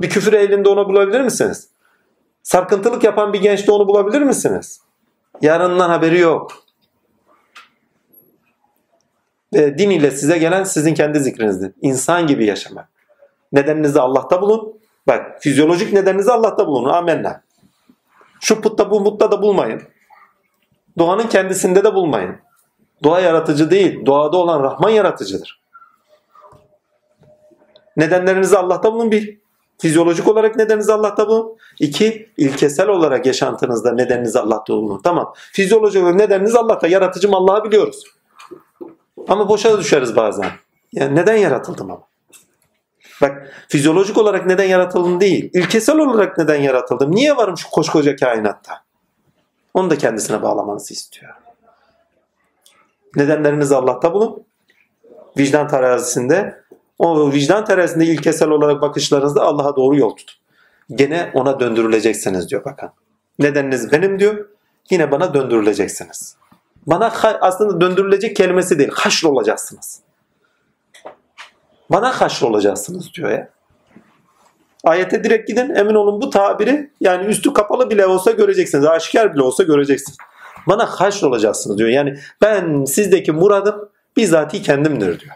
[0.00, 1.68] Bir küfür ehlinde onu bulabilir misiniz?
[2.42, 4.80] Sarkıntılık yapan bir gençte onu bulabilir misiniz?
[5.42, 6.64] Yarından haberi yok.
[9.54, 11.72] Ve din ile size gelen sizin kendi zikrinizdir.
[11.82, 12.88] İnsan gibi yaşamak.
[13.52, 14.80] Nedeninizi Allah'ta bulun.
[15.06, 16.88] Bak fizyolojik nedeninizi Allah'ta bulun.
[16.90, 17.42] Amenna.
[18.40, 19.82] Şu putta bu mutta da bulmayın.
[20.98, 22.36] Doğanın kendisinde de bulmayın.
[23.04, 24.06] Doğa yaratıcı değil.
[24.06, 25.63] Doğada olan Rahman yaratıcıdır.
[27.96, 29.38] Nedenlerinizi Allah'ta bulun bir.
[29.78, 31.58] Fizyolojik olarak nedeniniz Allah'ta bu.
[31.80, 35.00] İki, ilkesel olarak yaşantınızda nedeniniz Allah'ta bulunur.
[35.02, 35.32] Tamam.
[35.36, 36.86] Fizyolojik olarak nedeniniz Allah'ta.
[36.86, 38.04] Yaratıcım Allah'ı biliyoruz.
[39.28, 40.50] Ama boşa düşeriz bazen.
[40.92, 42.02] Yani neden yaratıldım ama?
[43.22, 45.50] Bak fizyolojik olarak neden yaratıldım değil.
[45.54, 47.14] İlkesel olarak neden yaratıldım?
[47.14, 48.84] Niye varım şu koskoca kainatta?
[49.74, 51.34] Onu da kendisine bağlamanızı istiyor.
[53.16, 54.44] Nedenlerinizi Allah'ta bulun.
[55.38, 56.63] Vicdan terazisinde
[57.06, 60.36] o vicdan terazisinde ilkesel olarak bakışlarınızda Allah'a doğru yol tutun.
[60.90, 62.90] Gene ona döndürüleceksiniz diyor bakın.
[63.38, 64.48] Nedeniniz benim diyor.
[64.90, 66.36] Yine bana döndürüleceksiniz.
[66.86, 68.90] Bana aslında döndürülecek kelimesi değil.
[68.94, 70.00] Haşr olacaksınız.
[71.90, 73.48] Bana haşr olacaksınız diyor ya.
[74.84, 78.86] Ayete direkt gidin emin olun bu tabiri yani üstü kapalı bile olsa göreceksiniz.
[78.86, 80.18] Aşikar bile olsa göreceksiniz.
[80.66, 81.88] Bana haşr olacaksınız diyor.
[81.88, 85.34] Yani ben sizdeki muradım bizatihi kendimdir diyor.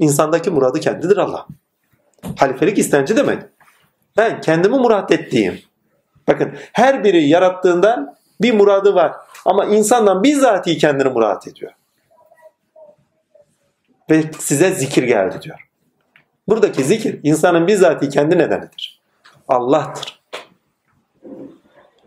[0.00, 1.46] İnsandaki muradı kendidir Allah.
[2.36, 3.42] Halifelik istenci demek.
[4.16, 5.60] Ben kendimi murat ettiğim.
[6.28, 9.12] Bakın her biri yarattığından bir muradı var.
[9.44, 11.72] Ama insandan bizatihi kendini murat ediyor.
[14.10, 15.68] Ve size zikir geldi diyor.
[16.48, 19.00] Buradaki zikir insanın bizatihi kendi nedenidir.
[19.48, 20.20] Allah'tır.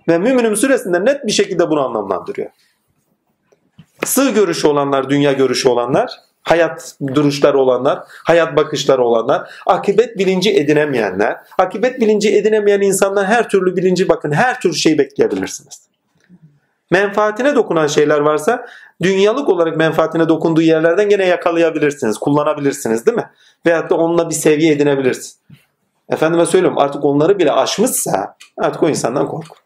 [0.07, 2.49] Ve Mümin'in süresinde net bir şekilde bunu anlamlandırıyor.
[4.05, 6.11] Sığ görüşü olanlar, dünya görüşü olanlar,
[6.43, 13.75] hayat duruşları olanlar, hayat bakışları olanlar, akibet bilinci edinemeyenler, akibet bilinci edinemeyen insanlar her türlü
[13.75, 15.87] bilinci bakın her türlü şey bekleyebilirsiniz.
[16.91, 18.65] Menfaatine dokunan şeyler varsa
[19.01, 23.29] dünyalık olarak menfaatine dokunduğu yerlerden gene yakalayabilirsiniz, kullanabilirsiniz değil mi?
[23.65, 25.37] Veyahut da onunla bir seviye edinebilirsiniz.
[26.09, 29.62] Efendime söylüyorum artık onları bile aşmışsa artık o insandan korkun.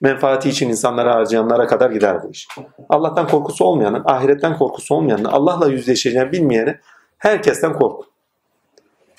[0.00, 2.48] Menfaati için insanlara harcayanlara kadar gider bu iş.
[2.88, 6.78] Allah'tan korkusu olmayanın, ahiretten korkusu olmayanın, Allah'la yüzleşeceğini bilmeyeni
[7.18, 8.06] herkesten korkun.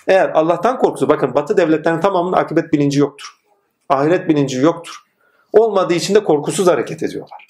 [0.08, 3.28] Eğer Allah'tan korkusu, bakın Batı devletlerinin tamamının akıbet bilinci yoktur.
[3.90, 4.96] Ahiret bilinci yoktur.
[5.54, 7.48] Olmadığı için de korkusuz hareket ediyorlar.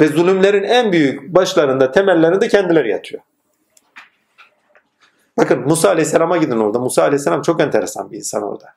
[0.00, 3.22] Ve zulümlerin en büyük başlarında, temellerinde kendileri yatıyor.
[5.36, 6.78] Bakın Musa Aleyhisselam'a gidin orada.
[6.78, 8.74] Musa Aleyhisselam çok enteresan bir insan orada.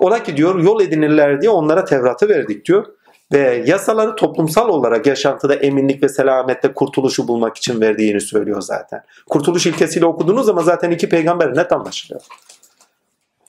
[0.00, 2.86] Ola ki diyor yol edinirler diye onlara Tevrat'ı verdik diyor.
[3.32, 9.02] Ve yasaları toplumsal olarak yaşantıda eminlik ve selamette kurtuluşu bulmak için verdiğini söylüyor zaten.
[9.28, 12.20] Kurtuluş ilkesiyle okuduğunuz zaman zaten iki peygamber net anlaşılıyor.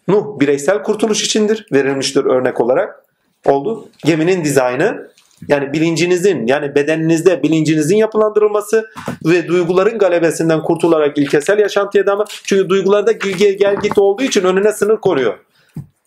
[0.08, 3.06] Nuh bireysel kurtuluş içindir verilmiştir örnek olarak.
[3.45, 3.89] Oldu.
[4.06, 5.12] Geminin dizaynı
[5.47, 8.89] yani bilincinizin yani bedeninizde bilincinizin yapılandırılması
[9.26, 12.26] ve duyguların galebesinden kurtularak ilkesel yaşantıya devam.
[12.43, 15.38] Çünkü duygularda gel git olduğu için önüne sınır koruyor.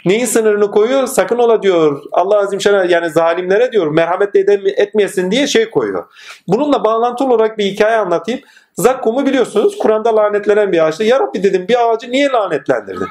[0.04, 1.06] Neyin sınırını koyuyor?
[1.06, 2.02] Sakın ola diyor.
[2.12, 4.36] Allah azim şana yani zalimlere diyor merhamet
[4.76, 6.04] etmeyesin diye şey koyuyor.
[6.48, 8.40] Bununla bağlantılı olarak bir hikaye anlatayım.
[8.74, 11.04] Zakkum'u biliyorsunuz Kur'an'da lanetlenen bir ağaçtı.
[11.04, 13.08] Ya Rabbi dedim bir ağacı niye lanetlendirdin?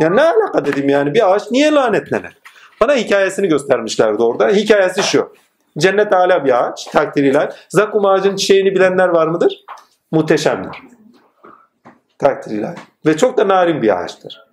[0.00, 2.38] Ya ne alaka dedim yani bir ağaç niye lanetlenir?
[2.80, 4.48] Bana hikayesini göstermişlerdi orada.
[4.48, 5.32] Hikayesi şu.
[5.78, 7.48] Cennet ala bir ağaç takdiriyle.
[7.68, 9.64] Zakkum ağacın çiçeğini bilenler var mıdır?
[10.10, 10.76] Muhteşemdir.
[12.18, 12.74] Takdiriyle.
[13.06, 14.49] Ve çok da narin bir ağaçtır.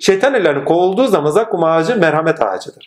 [0.00, 2.86] Şeytan ellerini kovulduğu zaman zakkum ağacı merhamet ağacıdır.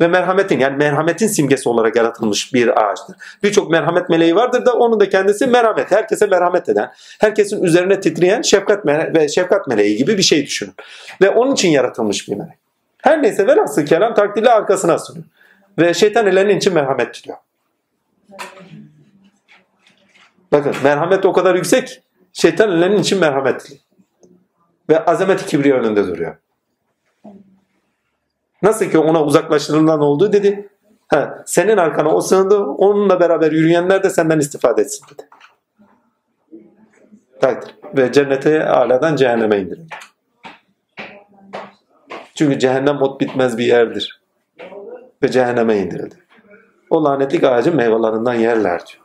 [0.00, 3.16] Ve merhametin yani merhametin simgesi olarak yaratılmış bir ağaçtır.
[3.42, 5.90] Birçok merhamet meleği vardır da onun da kendisi merhamet.
[5.90, 10.74] Herkese merhamet eden, herkesin üzerine titreyen şefkat ve şefkat meleği gibi bir şey düşünün.
[11.22, 12.58] Ve onun için yaratılmış bir melek.
[13.02, 15.24] Her neyse velhasıl kelam takdirle arkasına sunuyor.
[15.78, 17.38] Ve şeytan ellerinin için merhamet diliyor.
[20.52, 22.02] Bakın merhamet o kadar yüksek
[22.32, 23.80] şeytan ellerinin için merhamet diliyor.
[24.90, 26.36] Ve azamet kibriya önünde duruyor.
[28.62, 30.68] Nasıl ki ona uzaklaştırılan olduğu dedi.
[31.08, 32.58] Ha, senin arkana o sığındı.
[32.58, 35.28] Onunla beraber yürüyenler de senden istifade etsin dedi.
[37.40, 37.76] Takdir.
[37.96, 39.94] Ve cennete aladan cehenneme indirildi.
[42.34, 44.20] Çünkü cehennem ot bitmez bir yerdir.
[45.22, 46.14] Ve cehenneme indirildi.
[46.90, 49.04] O lanetlik ağacın meyvelerinden yerler diyor.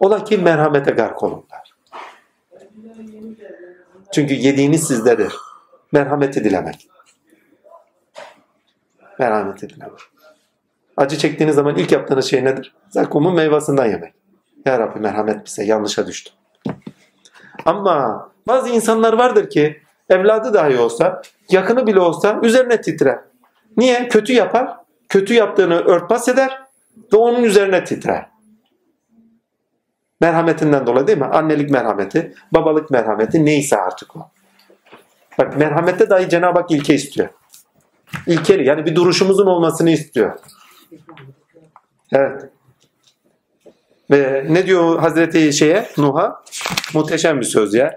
[0.00, 1.76] Ola ki merhamete gark olunlar.
[4.12, 5.32] Çünkü yediğiniz sizdedir.
[5.92, 6.88] Merhameti dilemek.
[9.18, 9.98] Merhameti dilemek.
[10.96, 12.74] Acı çektiğiniz zaman ilk yaptığınız şey nedir?
[12.88, 14.14] Zakkumun meyvasından yemek.
[14.64, 16.34] Ya Rabbi merhamet bize yanlışa düştüm.
[17.64, 23.18] Ama bazı insanlar vardır ki evladı dahi olsa, yakını bile olsa üzerine titrer.
[23.76, 24.08] Niye?
[24.08, 24.76] Kötü yapar,
[25.08, 26.62] kötü yaptığını örtbas eder
[27.12, 28.26] ve onun üzerine titrer.
[30.20, 31.24] Merhametinden dolayı değil mi?
[31.24, 34.30] Annelik merhameti, babalık merhameti neyse artık o.
[35.38, 37.28] Bak merhamette dahi Cenab-ı Hak ilke istiyor.
[38.26, 40.38] İlkeli yani bir duruşumuzun olmasını istiyor.
[42.12, 42.42] Evet.
[44.10, 46.42] Ve ne diyor Hazreti şeye Nuh'a?
[46.94, 47.96] Muhteşem bir söz ya.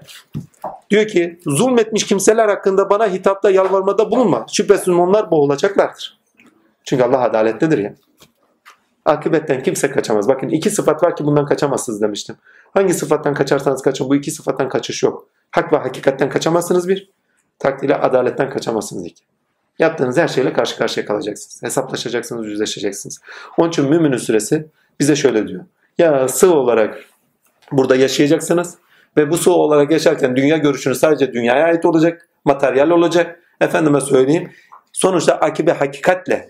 [0.89, 4.45] Diyor ki zulmetmiş kimseler hakkında bana hitapta yalvarmada bulunma.
[4.51, 6.20] Şüphesiz onlar boğulacaklardır.
[6.84, 7.95] Çünkü Allah adaletlidir ya.
[9.05, 10.28] Akıbetten kimse kaçamaz.
[10.28, 12.36] Bakın iki sıfat var ki bundan kaçamazsınız demiştim.
[12.74, 15.28] Hangi sıfattan kaçarsanız kaçın bu iki sıfattan kaçış yok.
[15.51, 17.10] Hak ve hakikatten kaçamazsınız bir.
[17.60, 19.24] Takdirle adaletten kaçamazsınız iki.
[19.80, 21.63] Yaptığınız her şeyle karşı karşıya kalacaksınız.
[21.63, 23.19] Hesaplaşacaksınız, yüzleşeceksiniz.
[23.57, 24.67] Onun için Mümin'in suresi
[24.99, 25.65] bize şöyle diyor.
[25.97, 27.05] Ya sığ olarak
[27.71, 28.77] burada yaşayacaksınız
[29.17, 33.39] ve bu sığ olarak yaşarken dünya görüşünüz sadece dünyaya ait olacak, materyal olacak.
[33.61, 34.51] Efendime söyleyeyim.
[34.93, 36.49] Sonuçta akibe hakikatle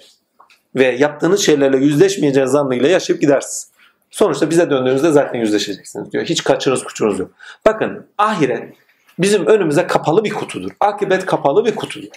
[0.75, 3.71] ve yaptığınız şeylerle yüzleşmeyeceğiniz zannıyla yaşayıp gidersiniz.
[4.11, 6.23] Sonuçta bize döndüğünüzde zaten yüzleşeceksiniz diyor.
[6.25, 7.31] Hiç kaçırınız kuçunuz yok.
[7.65, 8.73] Bakın ahiret
[9.19, 10.71] bizim önümüze kapalı bir kutudur.
[10.79, 12.09] Akibet kapalı bir kutudur.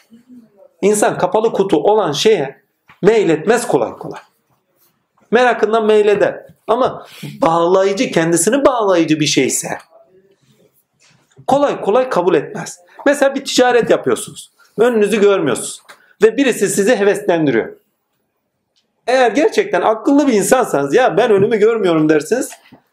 [0.83, 2.63] İnsan kapalı kutu olan şeye
[3.03, 4.21] meyletmez kolay kolay.
[5.31, 6.47] Merakından meyleder.
[6.69, 9.69] Ama bağlayıcı, kendisini bağlayıcı bir şeyse
[11.47, 12.81] kolay kolay kabul etmez.
[13.07, 14.51] Mesela bir ticaret yapıyorsunuz.
[14.79, 15.83] Önünüzü görmüyorsunuz.
[16.23, 17.73] Ve birisi sizi heveslendiriyor.
[19.07, 22.51] Eğer gerçekten akıllı bir insansanız ya ben önümü görmüyorum dersiniz.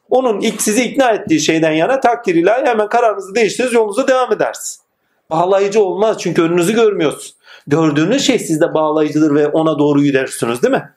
[0.10, 4.82] Onun ilk sizi ikna ettiği şeyden yana takdir ilahi hemen kararınızı değiştiririz yolunuza devam edersiniz.
[5.30, 7.39] Bağlayıcı olmaz çünkü önünüzü görmüyorsunuz.
[7.70, 10.94] Gördüğünüz şey sizde bağlayıcıdır ve ona doğru gidersiniz değil mi?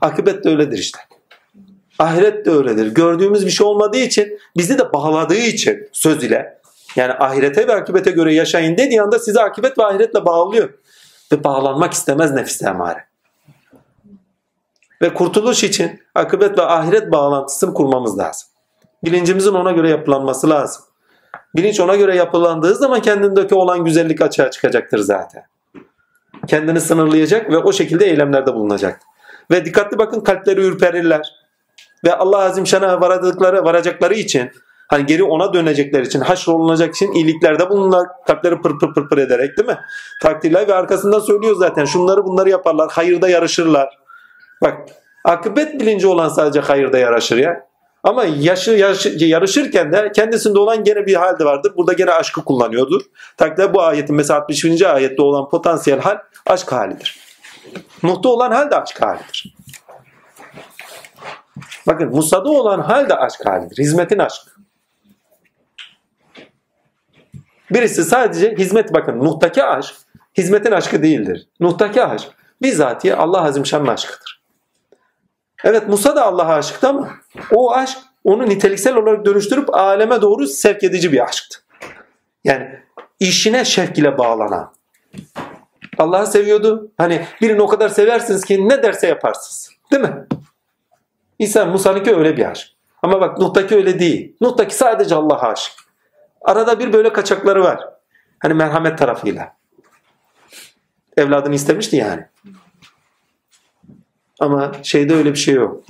[0.00, 0.98] Akıbet de öyledir işte.
[1.98, 2.86] Ahiret de öyledir.
[2.86, 6.58] Gördüğümüz bir şey olmadığı için bizi de bağladığı için söz ile
[6.96, 10.68] yani ahirete ve akibete göre yaşayın dediği anda sizi akibet ve ahiretle bağlıyor.
[11.32, 13.04] Ve bağlanmak istemez nefis emare.
[15.02, 18.48] Ve kurtuluş için akıbet ve ahiret bağlantısını kurmamız lazım.
[19.04, 20.82] Bilincimizin ona göre yapılanması lazım.
[21.56, 25.51] Bilinç ona göre yapılandığı zaman kendindeki olan güzellik açığa çıkacaktır zaten.
[26.46, 29.00] Kendini sınırlayacak ve o şekilde eylemlerde bulunacak.
[29.50, 31.32] Ve dikkatli bakın kalpleri ürperirler.
[32.04, 34.50] Ve Allah Azim Şan'a varadıkları, varacakları için
[34.88, 38.08] hani geri ona dönecekler için, haşrolunacak için iyiliklerde bulunurlar.
[38.26, 39.78] Kalpleri pır pır pır pır ederek değil mi?
[40.22, 41.84] Takdirler ve arkasında söylüyor zaten.
[41.84, 42.90] Şunları bunları yaparlar.
[42.92, 43.98] Hayırda yarışırlar.
[44.62, 44.78] Bak
[45.24, 47.71] akıbet bilinci olan sadece hayırda yarışır ya.
[48.02, 51.72] Ama yaşı, yaşı, yarışırken de kendisinde olan gene bir halde vardır.
[51.76, 53.02] Burada gene aşkı kullanıyordur.
[53.36, 54.82] Takdirde bu ayetin mesela 60.
[54.82, 57.18] ayette olan potansiyel hal aşk halidir.
[58.02, 59.54] Nuh'ta olan hal de aşk halidir.
[61.86, 63.78] Bakın Musa'da olan hal de aşk halidir.
[63.78, 64.50] Hizmetin aşkı.
[67.70, 69.94] Birisi sadece hizmet bakın Nuh'taki aşk
[70.38, 71.48] hizmetin aşkı değildir.
[71.60, 72.28] Nuh'taki aşk
[72.62, 74.31] bizatihi Allah Azimşan'ın aşkıdır.
[75.64, 77.10] Evet Musa da Allah'a aşıktı ama
[77.54, 81.58] o aşk onu niteliksel olarak dönüştürüp aleme doğru sevk edici bir aşktı.
[82.44, 82.78] Yani
[83.20, 84.72] işine şevk ile bağlanan.
[85.98, 86.92] Allah'ı seviyordu.
[86.96, 89.70] Hani birini o kadar seversiniz ki ne derse yaparsınız.
[89.92, 90.26] Değil mi?
[91.38, 92.68] İsa Musa'nınki öyle bir aşk.
[93.02, 94.36] Ama bak Nuh'taki öyle değil.
[94.40, 95.74] Nuh'taki sadece Allah'a aşık.
[96.40, 97.88] Arada bir böyle kaçakları var.
[98.38, 99.56] Hani merhamet tarafıyla.
[101.16, 102.26] Evladını istemişti yani.
[104.42, 105.84] Ama şeyde öyle bir şey yok.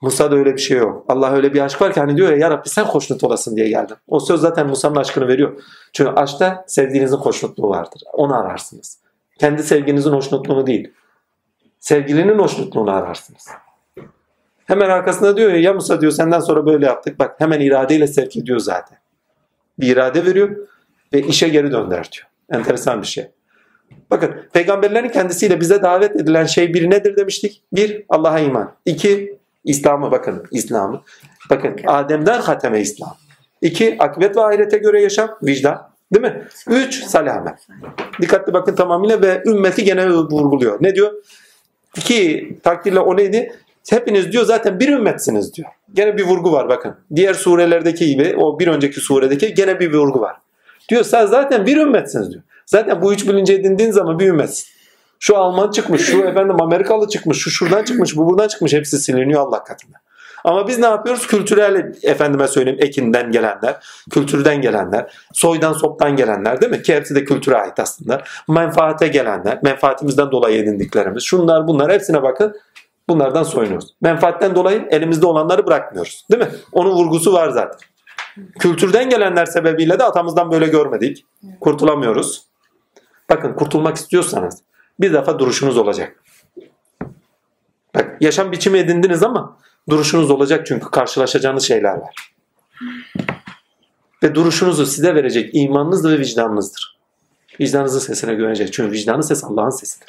[0.00, 1.04] Musa'da öyle bir şey yok.
[1.08, 3.68] Allah öyle bir aşk var ki hani diyor ya ya Rabbi sen hoşnut olasın diye
[3.68, 3.96] geldim.
[4.08, 5.62] O söz zaten Musa'nın aşkını veriyor.
[5.92, 8.02] Çünkü aşkta sevdiğinizin hoşnutluğu vardır.
[8.12, 8.98] Onu ararsınız.
[9.38, 10.92] Kendi sevginizin hoşnutluğunu değil.
[11.78, 13.48] Sevgilinin hoşnutluğunu ararsınız.
[14.64, 17.18] Hemen arkasında diyor ya ya Musa diyor senden sonra böyle yaptık.
[17.18, 18.98] Bak hemen iradeyle sevk ediyor zaten.
[19.80, 20.56] Bir irade veriyor
[21.12, 22.26] ve işe geri dönder diyor.
[22.50, 23.30] Enteresan bir şey.
[24.10, 27.62] Bakın peygamberlerin kendisiyle bize davet edilen şey bir nedir demiştik?
[27.72, 28.72] Bir Allah'a iman.
[28.84, 31.02] İki İslam'ı bakın İslam'ı.
[31.50, 33.16] Bakın Adem'den hateme İslam.
[33.62, 35.88] İki akıbet ve ahirete göre yaşam vicdan.
[36.14, 36.44] Değil mi?
[36.68, 37.56] Üç salame.
[38.20, 40.78] Dikkatli bakın tamamıyla ve ümmeti gene vurguluyor.
[40.80, 41.12] Ne diyor?
[41.96, 43.52] İki takdirle o neydi?
[43.90, 45.68] Hepiniz diyor zaten bir ümmetsiniz diyor.
[45.94, 46.94] Gene bir vurgu var bakın.
[47.14, 50.36] Diğer surelerdeki gibi o bir önceki suredeki gene bir vurgu var.
[50.88, 52.42] Diyor sen zaten bir ümmetsiniz diyor.
[52.68, 54.66] Zaten bu üç bilinci edindiğin zaman ümmetsin.
[55.20, 59.40] Şu Alman çıkmış, şu efendim Amerikalı çıkmış, şu şuradan çıkmış, bu buradan çıkmış hepsi siliniyor
[59.40, 59.96] Allah katında.
[60.44, 61.26] Ama biz ne yapıyoruz?
[61.26, 63.76] Kültürel efendime söyleyeyim ekinden gelenler,
[64.10, 66.82] kültürden gelenler, soydan soptan gelenler değil mi?
[66.82, 68.22] Ki hepsi de kültüre ait aslında.
[68.48, 71.22] Menfaate gelenler, menfaatimizden dolayı edindiklerimiz.
[71.22, 72.54] Şunlar bunlar hepsine bakın.
[73.08, 73.94] Bunlardan soyunuyoruz.
[74.00, 76.26] Menfaatten dolayı elimizde olanları bırakmıyoruz.
[76.30, 76.50] Değil mi?
[76.72, 77.78] Onun vurgusu var zaten.
[78.58, 81.24] Kültürden gelenler sebebiyle de atamızdan böyle görmedik.
[81.60, 82.48] Kurtulamıyoruz.
[83.30, 84.62] Bakın kurtulmak istiyorsanız
[85.00, 86.22] bir defa duruşunuz olacak.
[87.94, 89.56] Bak yaşam biçimi edindiniz ama
[89.88, 92.32] duruşunuz olacak çünkü karşılaşacağınız şeyler var.
[94.22, 96.98] Ve duruşunuzu size verecek imanınız ve vicdanınızdır.
[97.60, 98.72] Vicdanınızın sesine güvenecek.
[98.72, 100.08] Çünkü vicdanın ses Allah'ın sesidir.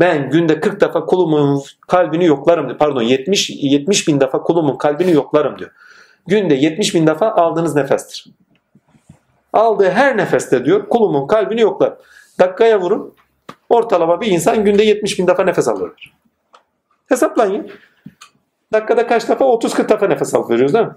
[0.00, 2.78] Ben günde 40 defa kulumun kalbini yoklarım diyor.
[2.78, 5.70] Pardon 70, 70 bin defa kulumun kalbini yoklarım diyor.
[6.26, 8.26] Günde 70 bin defa aldığınız nefestir.
[9.52, 11.94] Aldığı her nefeste diyor kulumun kalbini yoklar.
[12.40, 13.14] Dakikaya vurun.
[13.68, 15.94] Ortalama bir insan günde 70 bin defa nefes alıyor.
[17.08, 17.70] Hesaplayın.
[18.72, 19.44] Dakikada kaç defa?
[19.44, 20.94] 30-40 defa nefes alıp veriyoruz değil mi?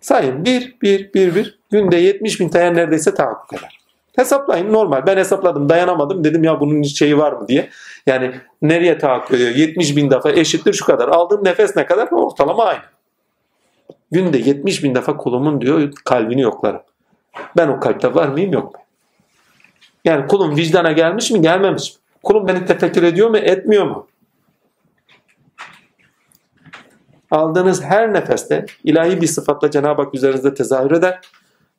[0.00, 1.58] Sayın 1, 1, 1, 1.
[1.70, 3.78] Günde 70 bin tane neredeyse tahakkuk eder.
[4.16, 5.06] Hesaplayın normal.
[5.06, 6.24] Ben hesapladım dayanamadım.
[6.24, 7.70] Dedim ya bunun şeyi var mı diye.
[8.06, 9.50] Yani nereye tahakkuk ediyor?
[9.50, 11.08] 70 bin defa eşittir şu kadar.
[11.08, 12.08] Aldığım nefes ne kadar?
[12.12, 12.82] Ortalama aynı.
[14.10, 16.80] Günde 70 bin defa kulumun diyor kalbini yoklarım.
[17.56, 18.80] Ben o kalpte var mıyım yok mu?
[20.04, 21.98] Yani kulum vicdana gelmiş mi gelmemiş mi?
[22.22, 24.06] Kulum beni tefekkür ediyor mu etmiyor mu?
[27.30, 31.20] Aldığınız her nefeste ilahi bir sıfatla Cenab-ı Hak üzerinizde tezahür eder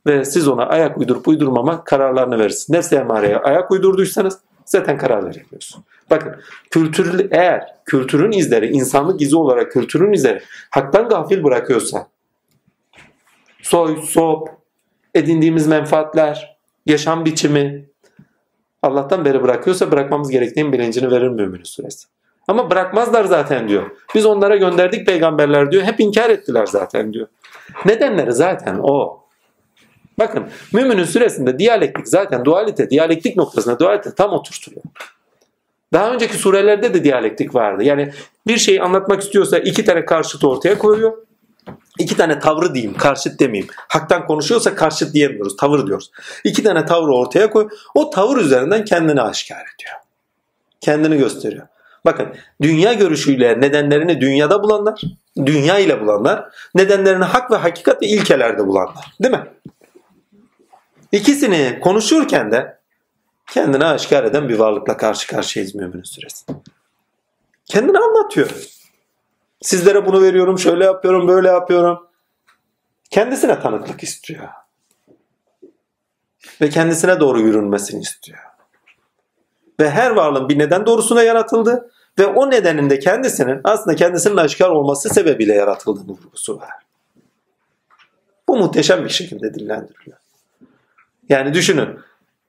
[0.08, 2.70] ve siz ona ayak uydurup uydurmama kararlarını verirsiniz.
[2.70, 5.84] Nefsi emareye ayak uydurduysanız zaten karar verebiliyorsun.
[6.10, 6.36] Bakın
[6.72, 12.08] kültür eğer kültürün izleri, insanlık izi olarak kültürün izleri haktan gafil bırakıyorsa
[13.62, 14.50] soy, sop,
[15.16, 17.86] edindiğimiz menfaatler, yaşam biçimi
[18.82, 22.08] Allah'tan beri bırakıyorsa bırakmamız gerektiğinin bilincini verir müminin suresi.
[22.48, 23.92] Ama bırakmazlar zaten diyor.
[24.16, 25.84] Biz onlara gönderdik peygamberler diyor.
[25.84, 27.28] Hep inkar ettiler zaten diyor.
[27.86, 29.20] Nedenleri zaten o.
[30.20, 34.82] Bakın müminin süresinde diyalektik zaten dualite, diyalektik noktasında dualite tam oturtuyor.
[35.94, 37.84] Daha önceki surelerde de diyalektik vardı.
[37.84, 38.12] Yani
[38.48, 41.25] bir şeyi anlatmak istiyorsa iki tane karşıt ortaya koyuyor.
[42.00, 43.74] İki tane tavrı diyeyim, karşıt demeyeyim.
[43.76, 46.12] Haktan konuşuyorsa karşıt diyemiyoruz, tavır diyoruz.
[46.44, 47.70] İki tane tavrı ortaya koy.
[47.96, 49.96] O tavır üzerinden kendini aşikar ediyor.
[50.82, 51.68] Kendini gösteriyor.
[52.06, 55.02] Bakın dünya görüşüyle nedenlerini dünyada bulanlar,
[55.46, 59.16] dünya ile bulanlar, nedenlerini hak ve hakikat ve ilkelerde bulanlar.
[59.24, 59.48] Değil mi?
[61.12, 62.78] İkisini konuşurken de
[63.52, 66.46] kendini aşikar eden bir varlıkla karşı karşıyayız müminin süresi.
[67.66, 68.50] Kendini anlatıyor.
[69.62, 72.08] Sizlere bunu veriyorum, şöyle yapıyorum, böyle yapıyorum.
[73.10, 74.48] Kendisine tanıklık istiyor.
[76.62, 78.40] Ve kendisine doğru yürünmesini istiyor.
[79.80, 84.70] Ve her varlığın bir neden doğrusuna yaratıldı ve o nedenin de kendisinin aslında kendisinin aşikar
[84.70, 86.74] olması sebebiyle yaratıldığını vurgusu var.
[88.48, 90.18] Bu muhteşem bir şekilde dillendiriliyor.
[91.30, 92.00] Yani düşünün.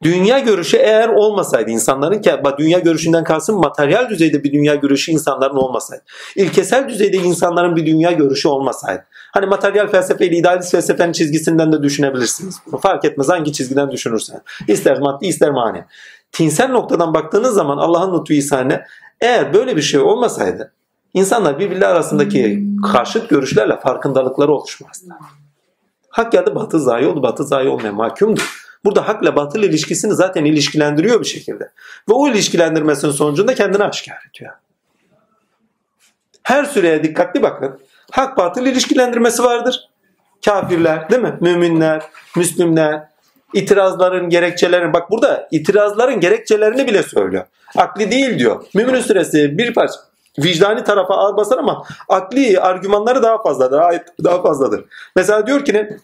[0.02, 2.22] Dünya görüşü eğer olmasaydı insanların
[2.58, 6.02] dünya görüşünden kalsın materyal düzeyde bir dünya görüşü insanların olmasaydı.
[6.36, 9.04] İlkesel düzeyde insanların bir dünya görüşü olmasaydı.
[9.32, 12.60] Hani materyal felsefeyle idealist felsefenin çizgisinden de düşünebilirsiniz.
[12.80, 14.42] Fark etmez hangi çizgiden düşünürsen.
[14.68, 15.84] İster maddi ister mani.
[16.32, 18.84] Tinsel noktadan baktığınız zaman Allah'ın lütfu ihsanine
[19.20, 20.72] eğer böyle bir şey olmasaydı
[21.14, 25.14] insanlar birbirleri arasındaki karşıt görüşlerle farkındalıkları oluşmazdı.
[26.08, 28.65] Hak da batı zayi oldu, batı zayi olmaya mahkumdur.
[28.86, 31.64] Burada hakla batıl ilişkisini zaten ilişkilendiriyor bir şekilde.
[32.08, 34.52] Ve o ilişkilendirmesinin sonucunda kendini aşikar ediyor.
[36.42, 37.80] Her süreye dikkatli bakın.
[38.10, 39.88] Hak batıl ilişkilendirmesi vardır.
[40.44, 41.38] Kafirler değil mi?
[41.40, 42.02] Müminler,
[42.36, 43.02] Müslümler,
[43.54, 47.44] itirazların gerekçelerini bak burada itirazların gerekçelerini bile söylüyor.
[47.76, 48.64] Akli değil diyor.
[48.74, 50.00] Mümin süresi bir parça
[50.38, 54.02] vicdani tarafa ağır basar ama akli argümanları daha fazladır.
[54.24, 54.84] Daha fazladır.
[55.16, 55.98] Mesela diyor ki ne?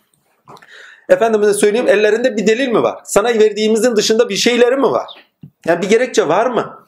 [1.08, 3.00] Efendimiz'e söyleyeyim ellerinde bir delil mi var?
[3.04, 5.06] Sana verdiğimizin dışında bir şeyleri mi var?
[5.66, 6.86] Yani bir gerekçe var mı?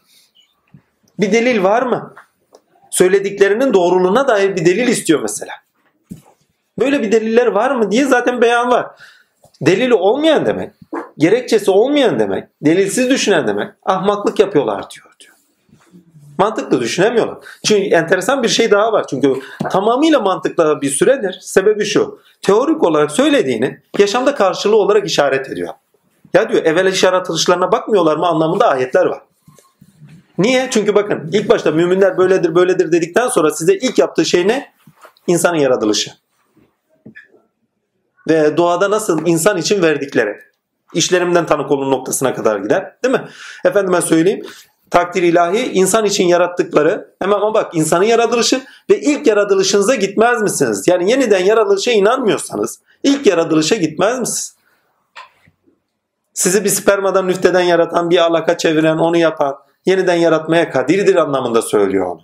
[1.20, 2.14] Bir delil var mı?
[2.90, 5.52] Söylediklerinin doğruluğuna dair bir delil istiyor mesela.
[6.78, 8.86] Böyle bir deliller var mı diye zaten beyan var.
[9.60, 10.72] Delili olmayan demek,
[11.18, 15.13] gerekçesi olmayan demek, delilsiz düşünen demek ahmaklık yapıyorlar diyor.
[16.38, 17.36] Mantıklı düşünemiyorlar.
[17.64, 19.06] Çünkü enteresan bir şey daha var.
[19.10, 19.34] Çünkü
[19.70, 21.38] tamamıyla mantıklı bir süredir.
[21.40, 22.20] Sebebi şu.
[22.42, 25.74] Teorik olarak söylediğini yaşamda karşılığı olarak işaret ediyor.
[26.34, 29.22] Ya diyor evvel işaret atılışlarına bakmıyorlar mı anlamında ayetler var.
[30.38, 30.68] Niye?
[30.70, 34.72] Çünkü bakın ilk başta müminler böyledir böyledir dedikten sonra size ilk yaptığı şey ne?
[35.26, 36.10] İnsanın yaratılışı.
[38.28, 40.40] Ve doğada nasıl insan için verdikleri.
[40.94, 42.96] İşlerimden tanık olun noktasına kadar gider.
[43.04, 43.28] Değil mi?
[43.64, 44.46] Efendime söyleyeyim
[44.94, 50.84] takdir ilahi insan için yarattıkları hemen ama bak insanın yaratılışı ve ilk yaratılışınıza gitmez misiniz?
[50.88, 54.56] Yani yeniden yaratılışa inanmıyorsanız ilk yaratılışa gitmez misiniz?
[56.34, 62.06] Sizi bir spermadan nüfteden yaratan, bir alaka çeviren, onu yapan, yeniden yaratmaya kadirdir anlamında söylüyor
[62.06, 62.22] onu.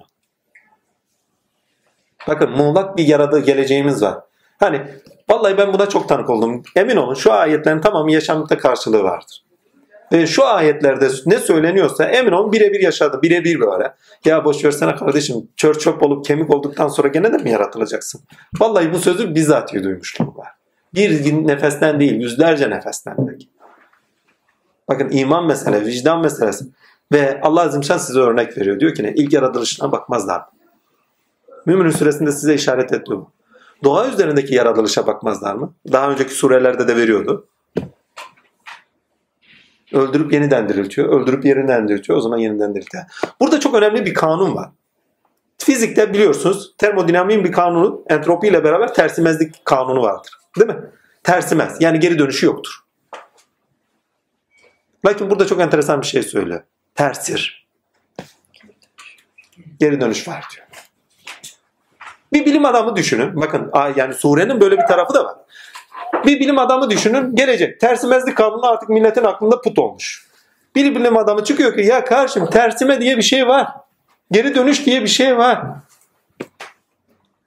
[2.28, 4.18] Bakın muğlak bir yaradığı geleceğimiz var.
[4.60, 4.86] Hani
[5.30, 6.62] vallahi ben buna çok tanık oldum.
[6.76, 9.49] Emin olun şu ayetlerin tamamı yaşamda karşılığı vardır.
[10.12, 13.22] Ve şu ayetlerde ne söyleniyorsa emin olun birebir yaşadı.
[13.22, 13.94] Birebir böyle.
[14.24, 18.20] Ya boş versene kardeşim çör çöp olup kemik olduktan sonra gene de mi yaratılacaksın?
[18.60, 20.48] Vallahi bu sözü bizzat duymuşluğum var.
[20.94, 23.48] Bir nefesten değil yüzlerce nefesten belki.
[24.88, 26.64] Bakın iman mesele, vicdan meselesi.
[27.12, 28.80] Ve Allah Azimşan size örnek veriyor.
[28.80, 29.12] Diyor ki ne?
[29.14, 30.42] İlk yaratılışına bakmazlar.
[31.66, 33.30] Mümin'in suresinde size işaret bu.
[33.84, 35.74] Doğa üzerindeki yaratılışa bakmazlar mı?
[35.92, 37.48] Daha önceki surelerde de veriyordu.
[39.92, 41.20] Öldürüp yeniden diriltiyor.
[41.20, 42.18] Öldürüp yeniden diriltiyor.
[42.18, 43.04] O zaman yeniden diriltiyor.
[43.40, 44.70] Burada çok önemli bir kanun var.
[45.58, 50.32] Fizikte biliyorsunuz termodinamiğin bir kanunu entropi ile beraber tersimezlik kanunu vardır.
[50.58, 50.80] Değil mi?
[51.22, 51.76] Tersimez.
[51.80, 52.72] Yani geri dönüşü yoktur.
[55.06, 56.62] Lakin burada çok enteresan bir şey söylüyor.
[56.94, 57.68] Tersir.
[59.80, 60.66] Geri dönüş var diyor.
[62.32, 63.36] Bir bilim adamı düşünün.
[63.36, 65.36] Bakın yani surenin böyle bir tarafı da var.
[66.26, 67.36] Bir bilim adamı düşünün.
[67.36, 67.80] Gelecek.
[67.80, 70.26] Tersimezlik kanunu artık milletin aklında put olmuş.
[70.74, 73.68] Bir bilim adamı çıkıyor ki ya karşım tersime diye bir şey var.
[74.30, 75.62] Geri dönüş diye bir şey var.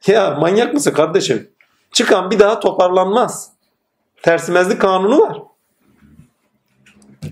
[0.08, 1.50] Ya manyak mısın kardeşim?
[1.92, 3.52] Çıkan bir daha toparlanmaz.
[4.22, 5.38] Tersimezlik kanunu var.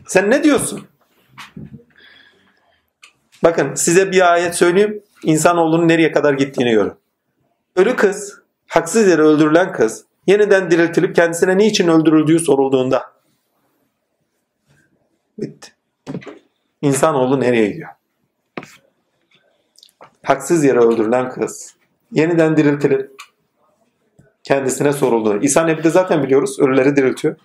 [0.08, 0.88] Sen ne diyorsun?
[3.44, 5.04] Bakın size bir ayet söyleyeyim.
[5.24, 6.94] İnsanoğlunun nereye kadar gittiğini görün.
[7.76, 13.14] Ölü kız, haksız yere öldürülen kız, yeniden diriltilip kendisine niçin öldürüldüğü sorulduğunda
[15.38, 15.72] bitti.
[16.82, 17.90] İnsanoğlu nereye gidiyor?
[20.24, 21.76] Haksız yere öldürülen kız,
[22.12, 23.12] yeniden diriltilip
[24.44, 25.44] kendisine sorulduğunu.
[25.44, 27.36] İsa Nebi'de zaten biliyoruz ölüleri diriltiyor.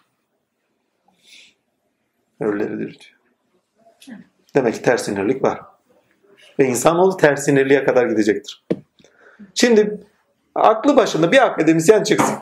[2.40, 3.16] Ölüleri diriltiyor.
[4.54, 5.60] Demek ki ters sinirlik var.
[6.58, 8.64] Ve insanoğlu ters sinirliğe kadar gidecektir.
[9.54, 10.00] Şimdi
[10.54, 12.38] aklı başında bir akademisyen çıksın.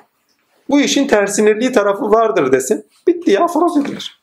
[0.71, 2.87] Bu işin tersinirliği tarafı vardır desin.
[3.07, 4.21] Bitti ya aforoz edilir.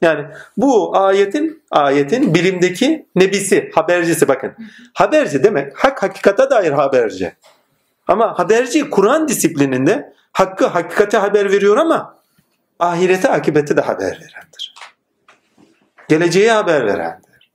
[0.00, 4.52] Yani bu ayetin ayetin bilimdeki nebisi, habercisi bakın.
[4.94, 7.36] Haberci demek hak hakikate dair haberci.
[8.08, 12.16] Ama haberci Kur'an disiplininde hakkı hakikate haber veriyor ama
[12.78, 14.74] ahirete akibete de haber verendir.
[16.08, 17.52] Geleceğe haber verendir.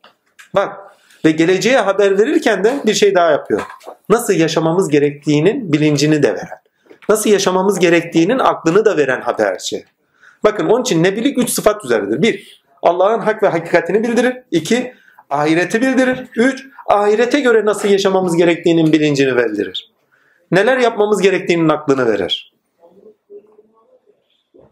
[0.56, 0.78] Bak
[1.26, 3.62] ve geleceğe haber verirken de bir şey daha yapıyor.
[4.10, 6.60] Nasıl yaşamamız gerektiğinin bilincini de veren.
[7.10, 9.86] Nasıl yaşamamız gerektiğinin aklını da veren haberci.
[10.44, 12.22] Bakın onun için nebilik üç sıfat üzeridir.
[12.22, 14.38] Bir, Allah'ın hak ve hakikatini bildirir.
[14.52, 14.94] İki,
[15.30, 16.28] ahireti bildirir.
[16.36, 19.92] Üç, ahirete göre nasıl yaşamamız gerektiğinin bilincini verir.
[20.52, 22.54] Neler yapmamız gerektiğinin aklını verir.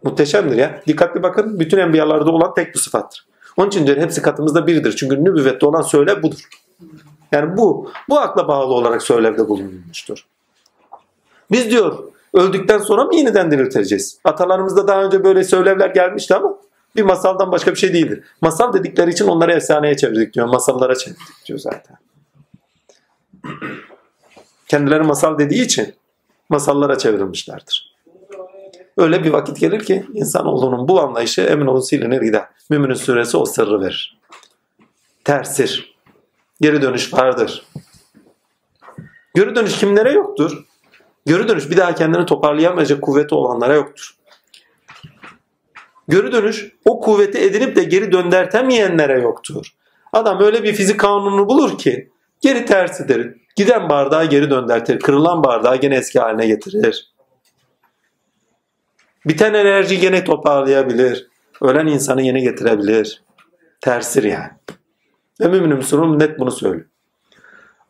[0.02, 0.82] Muhteşemdir ya.
[0.86, 3.26] Dikkatli bakın bütün enbiyalarda olan tek bu sıfattır.
[3.56, 4.96] Onun için diyor hepsi katımızda biridir.
[4.96, 6.48] Çünkü nübüvvette olan söylev budur.
[7.32, 10.26] Yani bu, bu akla bağlı olarak söylevde bulunmuştur.
[11.50, 11.98] Biz diyor
[12.34, 14.18] öldükten sonra mı yeniden dirilteceğiz?
[14.24, 16.58] Atalarımızda daha önce böyle söylevler gelmişti ama
[16.96, 18.24] bir masaldan başka bir şey değildir.
[18.40, 20.46] Masal dedikleri için onları efsaneye çevirdik diyor.
[20.46, 21.96] Masallara çevirdik diyor zaten.
[24.68, 25.94] Kendileri masal dediği için
[26.48, 27.94] masallara çevrilmişlerdir.
[28.96, 32.44] Öyle bir vakit gelir ki insanoğlunun bu anlayışı emin olun silinir gider.
[32.70, 34.18] Müminin suresi o sırrı verir.
[35.24, 35.98] Tersir.
[36.60, 37.66] Geri dönüş vardır.
[39.34, 40.67] Geri dönüş kimlere yoktur?
[41.28, 44.16] Geri dönüş bir daha kendini toparlayamayacak kuvveti olanlara yoktur.
[46.08, 49.66] Geri dönüş o kuvveti edinip de geri döndertemeyenlere yoktur.
[50.12, 52.10] Adam öyle bir fizik kanunu bulur ki
[52.40, 53.36] geri tersidir.
[53.56, 55.00] Giden bardağı geri döndertir.
[55.00, 57.12] Kırılan bardağı gene eski haline getirir.
[59.26, 61.28] Biten enerji gene toparlayabilir.
[61.62, 63.22] Ölen insanı yeni getirebilir.
[63.80, 64.50] Tersir yani.
[65.40, 66.86] Ve mümin Müslüman net bunu söylüyor.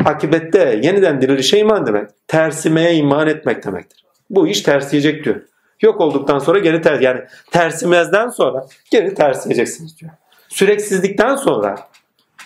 [0.05, 2.11] Akibette yeniden dirilişe iman demek.
[2.29, 4.05] Tersimeye iman etmek demektir.
[4.31, 5.41] Bu iş tersleyecek diyor.
[5.81, 7.21] Yok olduktan sonra geri ters yani
[7.51, 10.13] tersimezden sonra geri tersleyeceksiniz diyor.
[10.49, 11.89] Süreksizlikten sonra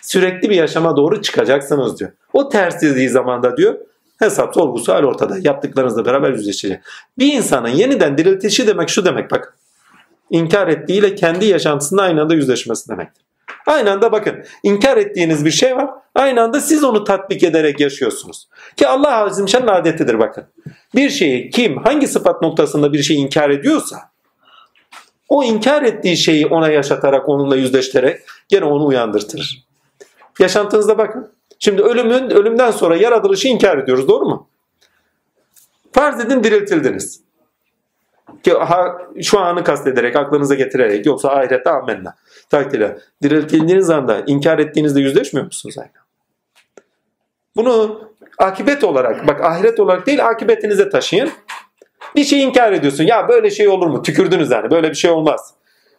[0.03, 2.11] sürekli bir yaşama doğru çıkacaksınız diyor.
[2.33, 3.75] O tersizliği zamanda diyor
[4.19, 5.37] hesap sorgusu hal ortada.
[5.41, 6.81] Yaptıklarınızla beraber yüzleşecek.
[7.19, 9.57] Bir insanın yeniden diriltişi demek şu demek bak.
[10.31, 13.25] İnkar ettiğiyle kendi yaşantısında aynı anda yüzleşmesi demektir.
[13.67, 15.91] Aynı anda bakın inkar ettiğiniz bir şey var.
[16.15, 18.49] Aynı anda siz onu tatbik ederek yaşıyorsunuz.
[18.77, 20.45] Ki Allah Azimşan'ın adetidir bakın.
[20.95, 23.97] Bir şeyi kim hangi sıfat noktasında bir şeyi inkar ediyorsa
[25.29, 29.67] o inkar ettiği şeyi ona yaşatarak onunla yüzleştirerek gene onu uyandırtır.
[30.39, 31.33] Yaşantınızda bakın.
[31.59, 34.49] Şimdi ölümün ölümden sonra yaratılışı inkar ediyoruz doğru mu?
[35.93, 37.21] Farz edin diriltildiniz.
[38.43, 42.15] Ki ha, şu anı kastederek, aklınıza getirerek yoksa ahirette amenna.
[42.53, 42.99] Takdirle.
[43.23, 45.91] Diriltildiğiniz anda inkar ettiğinizde yüzleşmiyor musunuz aynı?
[47.57, 48.01] Bunu
[48.39, 51.31] akibet olarak, bak ahiret olarak değil akibetinize taşıyın.
[52.17, 53.05] Bir şey inkar ediyorsun.
[53.05, 54.03] Ya böyle şey olur mu?
[54.03, 54.71] Tükürdünüz yani.
[54.71, 55.55] Böyle bir şey olmaz.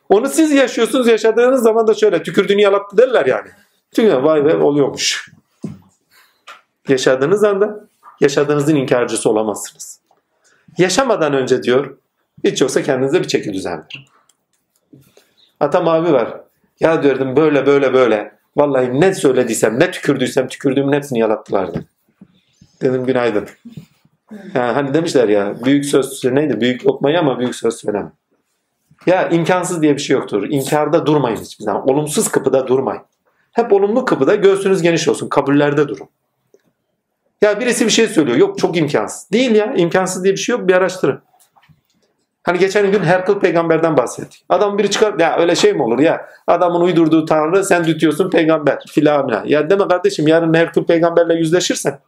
[0.09, 1.07] Onu siz yaşıyorsunuz.
[1.07, 3.49] Yaşadığınız zaman da şöyle tükürdüğünü yalattı derler yani.
[3.95, 5.31] Çünkü vay be oluyormuş.
[6.87, 7.87] Yaşadığınız anda
[8.21, 9.99] yaşadığınızın inkarcısı olamazsınız.
[10.77, 11.97] Yaşamadan önce diyor
[12.43, 14.05] hiç yoksa kendinize bir çeki düzen verin.
[15.59, 16.42] Atam abi var.
[16.79, 18.31] Ya diyordum böyle böyle böyle.
[18.57, 21.85] Vallahi ne söylediysem, ne tükürdüysem tükürdüğümün hepsini yalattılar dedi.
[22.81, 23.47] Dedim günaydın.
[24.31, 26.61] Yani hani demişler ya büyük söz neydi?
[26.61, 28.11] Büyük lokmayı ama büyük söz söyleme.
[29.05, 30.47] Ya imkansız diye bir şey yoktur.
[30.49, 31.89] İnkarda durmayın hiçbir zaman.
[31.89, 33.01] Olumsuz kapıda durmayın.
[33.51, 35.29] Hep olumlu kapıda göğsünüz geniş olsun.
[35.29, 36.09] Kabullerde durun.
[37.41, 38.37] Ya birisi bir şey söylüyor.
[38.37, 39.31] Yok çok imkansız.
[39.31, 39.73] Değil ya.
[39.73, 40.67] imkansız diye bir şey yok.
[40.67, 41.21] Bir araştırın.
[42.43, 44.45] Hani geçen gün Herkul peygamberden bahsettik.
[44.49, 46.29] Adam biri çıkar ya öyle şey mi olur ya?
[46.47, 49.43] Adamın uydurduğu tanrı sen dütüyorsun peygamber filan.
[49.45, 51.99] Ya deme kardeşim yarın Herkul peygamberle yüzleşirsen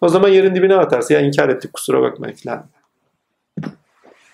[0.00, 1.14] o zaman yerin dibine atarsın.
[1.14, 2.64] Ya inkar ettik kusura bakmayın filan.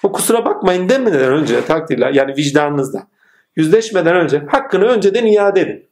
[0.02, 3.06] O kusura bakmayın demeden önce takdirler yani vicdanınızda
[3.56, 5.88] yüzleşmeden önce hakkını önceden iade edin.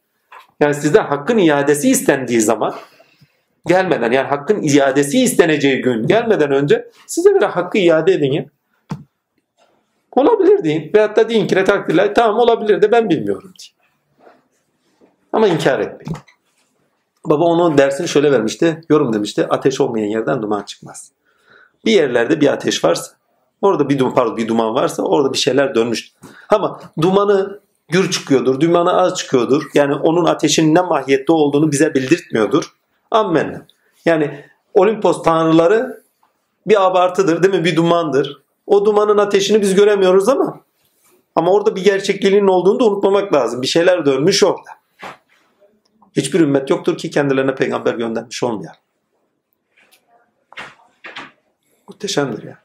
[0.59, 2.73] Yani sizden hakkın iadesi istendiği zaman
[3.65, 8.45] gelmeden yani hakkın iadesi isteneceği gün gelmeden önce size bir hakkı iade edin ya.
[10.15, 10.91] Olabilir deyin.
[10.95, 13.75] Veyahut da deyin ki takdirler tamam olabilir de ben bilmiyorum deyin.
[15.33, 16.17] Ama inkar etmeyin.
[17.25, 18.81] Baba onun dersini şöyle vermişti.
[18.89, 19.47] Yorum demişti.
[19.49, 21.11] Ateş olmayan yerden duman çıkmaz.
[21.85, 23.11] Bir yerlerde bir ateş varsa
[23.61, 26.11] orada bir duman, bir duman varsa orada bir şeyler dönmüş.
[26.49, 27.59] Ama dumanı
[27.89, 28.59] gür çıkıyordur.
[28.59, 29.63] Dumanı az çıkıyordur.
[29.73, 32.75] Yani onun ateşin ne mahiyette olduğunu bize bildirtmiyordur.
[33.11, 33.67] Amen.
[34.05, 36.03] Yani Olimpos tanrıları
[36.67, 37.65] bir abartıdır değil mi?
[37.65, 38.44] Bir dumandır.
[38.67, 40.61] O dumanın ateşini biz göremiyoruz ama
[41.35, 43.61] ama orada bir gerçekliğinin olduğunu da unutmamak lazım.
[43.61, 44.69] Bir şeyler dönmüş orada.
[46.15, 48.75] Hiçbir ümmet yoktur ki kendilerine peygamber göndermiş olmayan.
[51.87, 52.59] Muhteşemdir ya.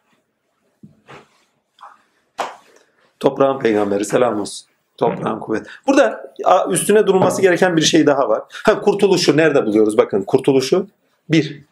[3.20, 4.68] Toprağın peygamberi selam olsun.
[4.96, 5.66] Toprağın kuvvet.
[5.86, 6.34] Burada
[6.70, 8.42] üstüne durulması gereken bir şey daha var.
[8.64, 9.98] Ha, kurtuluşu nerede buluyoruz?
[9.98, 10.86] Bakın kurtuluşu
[11.28, 11.69] bir.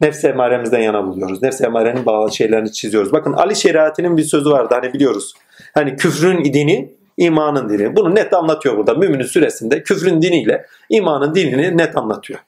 [0.00, 1.42] Nefs emaremizden yana buluyoruz.
[1.42, 3.12] Nefs emarenin bağlı şeylerini çiziyoruz.
[3.12, 5.34] Bakın Ali Şeriati'nin bir sözü vardı hani biliyoruz.
[5.74, 7.96] Hani küfrün dini imanın dini.
[7.96, 8.94] Bunu net anlatıyor burada.
[8.94, 12.40] Müminin süresinde küfrün diniyle imanın dinini net anlatıyor.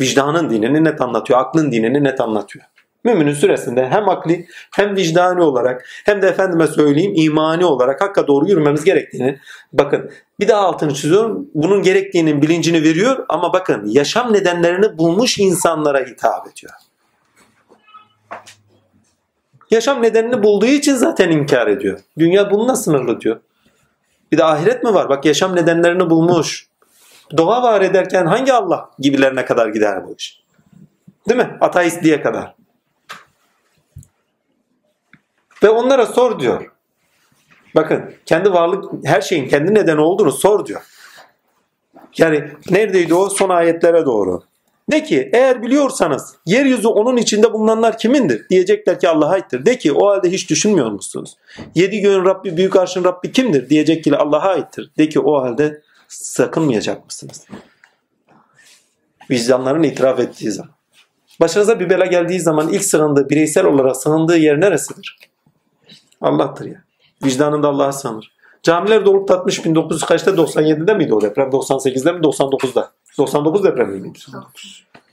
[0.00, 1.40] Vicdanın dinini net anlatıyor.
[1.40, 2.64] Aklın dinini net anlatıyor.
[3.04, 8.48] Müminin süresinde hem akli hem vicdani olarak hem de efendime söyleyeyim imani olarak hakka doğru
[8.48, 9.38] yürümemiz gerektiğini
[9.72, 10.10] bakın
[10.40, 11.50] bir daha altını çiziyorum.
[11.54, 16.72] Bunun gerektiğinin bilincini veriyor ama bakın yaşam nedenlerini bulmuş insanlara hitap ediyor.
[19.70, 22.00] Yaşam nedenini bulduğu için zaten inkar ediyor.
[22.18, 23.40] Dünya bununla sınırlı diyor.
[24.32, 25.08] Bir de ahiret mi var?
[25.08, 26.68] Bak yaşam nedenlerini bulmuş.
[27.36, 30.42] Doğa var ederken hangi Allah gibilerine kadar gider bu iş?
[31.28, 31.58] Değil mi?
[31.60, 32.54] Ateistliğe kadar.
[35.62, 36.69] Ve onlara sor diyor.
[37.74, 40.80] Bakın kendi varlık her şeyin kendi nedeni olduğunu sor diyor.
[42.18, 44.42] Yani neredeydi o son ayetlere doğru.
[44.90, 48.48] De ki eğer biliyorsanız yeryüzü onun içinde bulunanlar kimindir?
[48.48, 49.66] Diyecekler ki Allah'a aittir.
[49.66, 51.36] De ki o halde hiç düşünmüyor musunuz?
[51.74, 53.70] Yedi göğün Rabbi, büyük arşın Rabbi kimdir?
[53.70, 54.90] Diyecek ki Allah'a aittir.
[54.98, 57.46] De ki o halde sakınmayacak mısınız?
[59.30, 60.72] Vicdanların itiraf ettiği zaman.
[61.40, 65.18] Başınıza bir bela geldiği zaman ilk sığındığı, bireysel olarak sığındığı yer neresidir?
[66.20, 66.84] Allah'tır ya.
[67.24, 68.32] Vicdanında Allah'a sığınır.
[68.62, 71.48] Camiler dolup tatmış 1900 kaçta 97'de miydi o deprem?
[71.48, 72.92] 98'de mi 99'da?
[73.18, 74.18] 99 depremi miydi?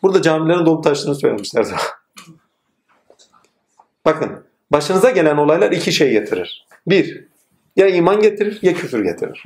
[0.03, 1.65] Burada camilerin dolup taştığını söylemişler.
[4.05, 4.29] Bakın
[4.71, 6.67] başınıza gelen olaylar iki şey getirir.
[6.87, 7.27] Bir,
[7.75, 9.43] ya iman getirir ya küfür getirir.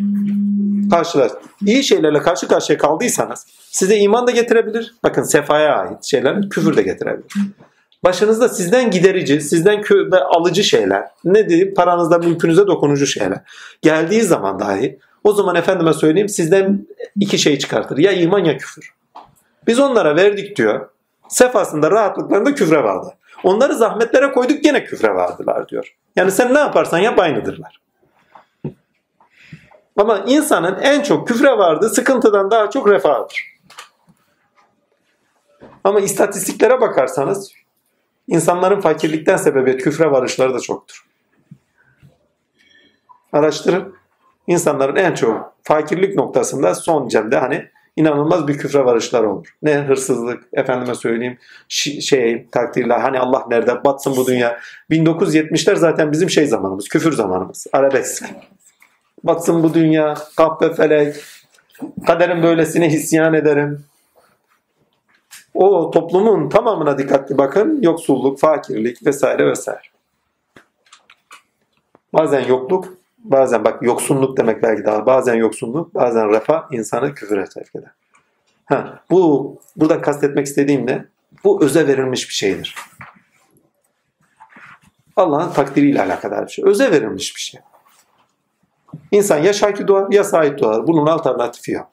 [0.90, 1.32] Karşılar.
[1.66, 4.96] İyi şeylerle karşı karşıya kaldıysanız size iman da getirebilir.
[5.04, 7.34] Bakın sefaya ait şeyler küfür de getirebilir.
[8.04, 13.40] Başınızda sizden giderici, sizden ve alıcı şeyler, ne diyeyim paranızda mülkünüze dokunucu şeyler
[13.82, 16.88] geldiği zaman dahi o zaman efendime söyleyeyim sizden
[17.20, 17.98] iki şey çıkartır.
[17.98, 18.94] Ya iman ya küfür.
[19.68, 20.90] Biz onlara verdik diyor.
[21.30, 23.16] Sefasında rahatlıklarında küfre vardı.
[23.44, 25.96] Onları zahmetlere koyduk gene küfre vardılar diyor.
[26.16, 27.82] Yani sen ne yaparsan yap aynıdırlar.
[29.98, 33.52] Ama insanın en çok küfre vardığı sıkıntıdan daha çok refahdır.
[35.84, 37.52] Ama istatistiklere bakarsanız
[38.32, 41.06] insanların fakirlikten sebebiyet küfre varışları da çoktur.
[43.34, 43.96] Araştırın.
[44.48, 49.48] İnsanların en çok fakirlik noktasında son cemde hani inanılmaz bir küfre varışlar olur.
[49.62, 51.38] Ne hırsızlık, efendime söyleyeyim
[51.70, 54.60] şey takdirler hani Allah nerede batsın bu dünya.
[54.90, 57.68] 1970'ler zaten bizim şey zamanımız, küfür zamanımız.
[57.74, 58.26] Arabesk.
[59.24, 61.16] Batsın bu dünya, kahpe felek,
[62.08, 63.84] kaderin böylesine hisyan ederim.
[65.54, 67.82] O toplumun tamamına dikkatli bakın.
[67.82, 69.82] Yoksulluk, fakirlik vesaire vesaire.
[72.14, 77.76] Bazen yokluk, bazen bak yoksunluk demek belki daha bazen yoksunluk, bazen refah insanı küfüre sevk
[77.76, 77.92] eder.
[78.66, 81.06] Ha, bu burada kastetmek istediğim ne?
[81.44, 82.76] Bu öze verilmiş bir şeydir.
[85.16, 86.66] Allah'ın takdiriyle alakadar bir şey.
[86.66, 87.62] Öze verilmiş bir şey.
[89.12, 90.88] İnsan ya şakir doğar ya sahip doğar.
[90.88, 91.88] Bunun alternatifi yok.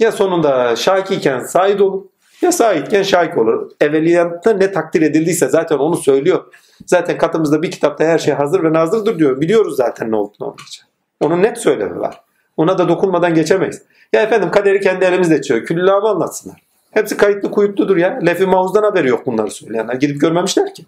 [0.00, 2.04] Ya sonunda şakiyken Said olur
[2.42, 3.70] ya Saidken şahik olur.
[3.80, 6.44] Evveliyatta ne takdir edildiyse zaten onu söylüyor.
[6.86, 9.40] Zaten katımızda bir kitapta her şey hazır ve nazırdır diyor.
[9.40, 10.86] Biliyoruz zaten ne olduğunu olmayacak.
[11.20, 12.20] Onun net söylemi var.
[12.56, 13.82] Ona da dokunmadan geçemeyiz.
[14.12, 15.64] Ya efendim kaderi kendi elimizle açıyor.
[15.64, 16.56] Küllâmı anlatsınlar.
[16.90, 18.18] Hepsi kayıtlı kuyutludur ya.
[18.26, 19.94] Lefi Mavuz'dan haberi yok bunları söyleyenler.
[19.94, 20.84] Gidip görmemişler ki.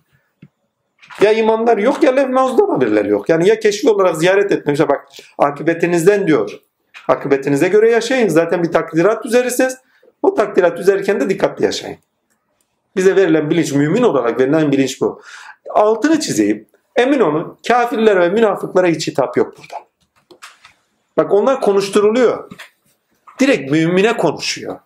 [1.22, 2.32] Ya imanlar yok ya Lefi
[2.68, 3.28] haberleri yok.
[3.28, 4.88] Yani ya keşfi olarak ziyaret etmemişler.
[4.88, 5.08] Bak
[5.38, 6.60] akıbetinizden diyor.
[7.08, 8.28] Akıbetinize göre yaşayın.
[8.28, 9.78] Zaten bir takdirat üzerisiniz.
[10.22, 11.98] O takdirat üzerken de dikkatli yaşayın.
[12.96, 15.22] Bize verilen bilinç, mümin olarak verilen bilinç bu.
[15.70, 16.66] Altını çizeyim.
[16.96, 19.84] Emin olun kafirlere ve münafıklara hiç hitap yok burada.
[21.16, 22.50] Bak onlar konuşturuluyor.
[23.40, 24.78] Direkt mümine konuşuyor.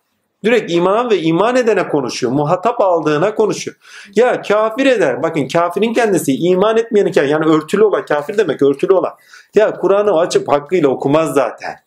[0.43, 2.33] Direkt iman ve iman edene konuşuyor.
[2.33, 3.77] Muhatap aldığına konuşuyor.
[4.15, 5.23] Ya kafir eder.
[5.23, 9.13] Bakın kafirin kendisi iman etmeyen yani örtülü olan kafir demek örtülü olan.
[9.55, 11.86] Ya Kur'an'ı açıp hakkıyla okumaz zaten.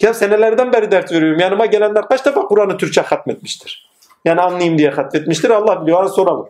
[0.00, 1.40] Ya senelerden beri dert veriyorum.
[1.40, 3.90] Yanıma gelenler kaç defa Kur'an'ı Türkçe hatmetmiştir.
[4.24, 5.50] Yani anlayayım diye hatmetmiştir.
[5.50, 6.02] Allah biliyor.
[6.02, 6.48] An soralım.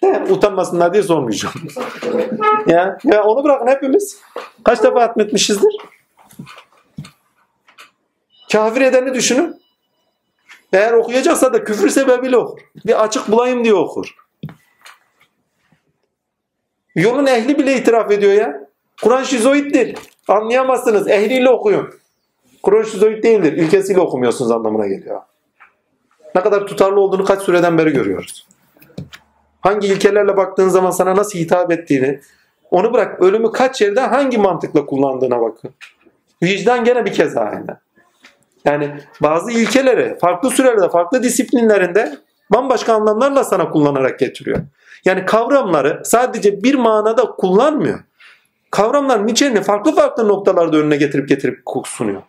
[0.00, 1.54] He, utanmasınlar diye sormayacağım.
[2.66, 4.20] ya, ya onu bırakın hepimiz.
[4.64, 5.76] Kaç defa hatmetmişizdir?
[8.52, 9.62] Kafir edeni düşünün.
[10.72, 12.60] Eğer okuyacaksa da küfür sebebiyle okur.
[12.86, 14.14] Bir açık bulayım diye okur.
[16.94, 18.71] Yolun ehli bile itiraf ediyor ya.
[19.02, 19.94] Kur'an şizoiddir.
[20.28, 21.08] Anlayamazsınız.
[21.08, 21.94] Ehliyle okuyun.
[22.62, 23.52] Kur'an şizoid değildir.
[23.52, 25.20] İlkesiyle okumuyorsunuz anlamına geliyor.
[26.34, 28.46] Ne kadar tutarlı olduğunu kaç süreden beri görüyoruz.
[29.60, 32.20] Hangi ilkelerle baktığın zaman sana nasıl hitap ettiğini,
[32.70, 35.70] onu bırak ölümü kaç yerde hangi mantıkla kullandığına bakın.
[36.42, 37.80] Vicdan gene bir kez aynı.
[38.64, 42.18] Yani bazı ilkeleri farklı sürelerde, farklı disiplinlerinde
[42.50, 44.58] bambaşka anlamlarla sana kullanarak getiriyor.
[45.04, 48.00] Yani kavramları sadece bir manada kullanmıyor.
[48.72, 52.22] Kavramların içerini farklı farklı noktalarda önüne getirip getirip sunuyor.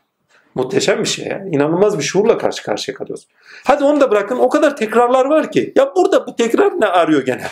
[0.56, 1.46] Muhteşem bir şey ya.
[1.52, 3.28] İnanılmaz bir şuurla karşı karşıya kalıyoruz.
[3.66, 4.38] Hadi onu da bırakın.
[4.38, 5.74] O kadar tekrarlar var ki.
[5.76, 7.44] Ya burada bu tekrar ne arıyor gene?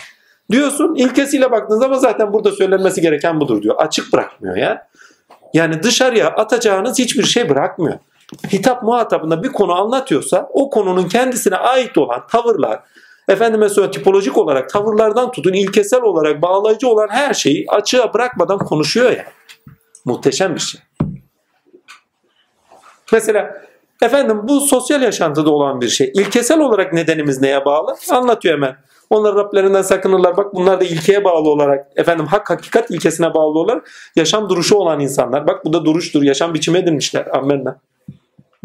[0.51, 3.75] Diyorsun ilkesiyle baktığın zaman zaten burada söylenmesi gereken budur diyor.
[3.77, 4.87] Açık bırakmıyor ya.
[5.53, 7.99] Yani dışarıya atacağınız hiçbir şey bırakmıyor.
[8.53, 12.79] Hitap muhatabında bir konu anlatıyorsa o konunun kendisine ait olan tavırlar,
[13.27, 19.11] efendime söyleyeyim tipolojik olarak tavırlardan tutun ilkesel olarak bağlayıcı olan her şeyi açığa bırakmadan konuşuyor
[19.11, 19.25] ya.
[20.05, 20.81] Muhteşem bir şey.
[23.13, 23.61] Mesela
[24.01, 26.11] efendim bu sosyal yaşantıda olan bir şey.
[26.15, 27.95] İlkesel olarak nedenimiz neye bağlı?
[28.11, 28.75] Anlatıyor hemen.
[29.09, 30.37] Onlar Rablerinden sakınırlar.
[30.37, 34.99] Bak bunlar da ilkeye bağlı olarak efendim hak hakikat ilkesine bağlı olarak yaşam duruşu olan
[34.99, 35.47] insanlar.
[35.47, 36.23] Bak bu da duruştur.
[36.23, 37.27] Yaşam biçimi edinmişler.
[37.33, 37.79] Amenna.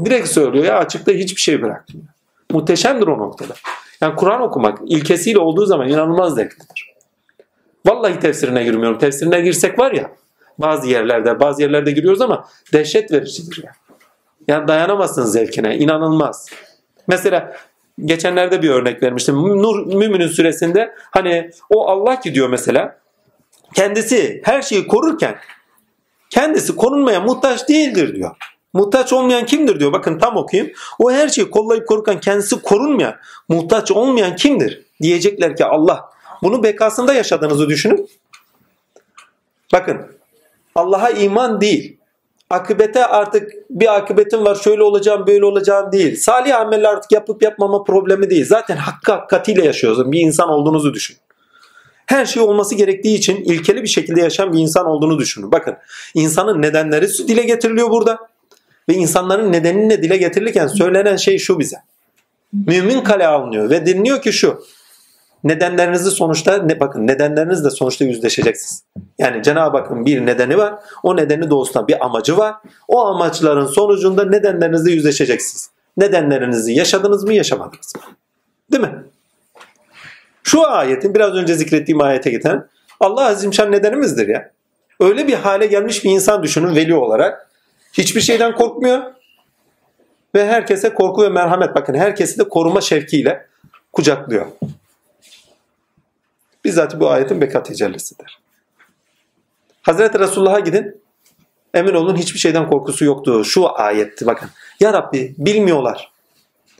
[0.04, 2.06] Direkt söylüyor ya açıkta hiçbir şey bırakmıyor.
[2.52, 3.54] Muhteşemdir o noktada.
[4.00, 6.94] Yani Kur'an okumak ilkesiyle olduğu zaman inanılmaz zevklidir.
[7.86, 8.98] Vallahi tefsirine girmiyorum.
[8.98, 10.10] Tefsirine girsek var ya
[10.58, 13.72] bazı yerlerde bazı yerlerde giriyoruz ama dehşet vericidir ya.
[14.48, 15.76] Yani dayanamazsınız zevkine.
[15.76, 16.48] inanılmaz.
[17.08, 17.56] Mesela
[18.04, 19.36] geçenlerde bir örnek vermiştim.
[19.36, 22.98] Nur Mümin'in süresinde hani o Allah ki diyor mesela
[23.74, 25.36] kendisi her şeyi korurken
[26.30, 28.36] kendisi korunmaya muhtaç değildir diyor.
[28.76, 29.92] Muhtaç olmayan kimdir diyor.
[29.92, 30.72] Bakın tam okuyayım.
[30.98, 33.14] O her şeyi kollayıp korurken kendisi korunmayan,
[33.48, 34.82] muhtaç olmayan kimdir?
[35.02, 36.10] Diyecekler ki Allah.
[36.42, 38.08] Bunu bekasında yaşadığınızı düşünün.
[39.72, 40.06] Bakın
[40.74, 41.96] Allah'a iman değil.
[42.50, 46.16] Akıbete artık bir akıbetim var şöyle olacağım böyle olacağım değil.
[46.16, 48.46] Salih ameller artık yapıp yapmama problemi değil.
[48.46, 50.12] Zaten hakkı hakkatiyle yaşıyorsunuz.
[50.12, 51.16] Bir insan olduğunuzu düşün.
[52.06, 55.52] Her şey olması gerektiği için ilkeli bir şekilde yaşayan bir insan olduğunu düşünün.
[55.52, 55.76] Bakın
[56.14, 58.18] insanın nedenleri dile getiriliyor burada.
[58.88, 61.76] Ve insanların nedenini dile getirilirken söylenen şey şu bize.
[62.52, 64.62] Mümin kale alınıyor ve deniliyor ki şu.
[65.44, 68.84] Nedenlerinizi sonuçta ne bakın nedenlerinizle sonuçta yüzleşeceksiniz.
[69.18, 70.74] Yani Cenab-ı Hakk'ın bir nedeni var.
[71.02, 72.54] O nedeni doğusunda bir amacı var.
[72.88, 75.70] O amaçların sonucunda nedenlerinizle yüzleşeceksiniz.
[75.96, 78.02] Nedenlerinizi yaşadınız mı yaşamadınız mı?
[78.72, 79.04] Değil mi?
[80.42, 82.68] Şu ayetin biraz önce zikrettiğim ayete getiren
[83.00, 84.50] Allah azimşan nedenimizdir ya.
[85.00, 87.45] Öyle bir hale gelmiş bir insan düşünün veli olarak.
[87.98, 89.02] Hiçbir şeyden korkmuyor.
[90.34, 91.74] Ve herkese korku ve merhamet.
[91.74, 93.46] Bakın herkesi de koruma şevkiyle
[93.92, 94.46] kucaklıyor.
[96.64, 98.38] Bizzat bu ayetin bekat tecellisidir.
[99.82, 101.02] Hazreti Resulullah'a gidin.
[101.74, 103.44] Emin olun hiçbir şeyden korkusu yoktu.
[103.44, 104.50] Şu ayetti bakın.
[104.80, 106.10] Ya Rabbi bilmiyorlar.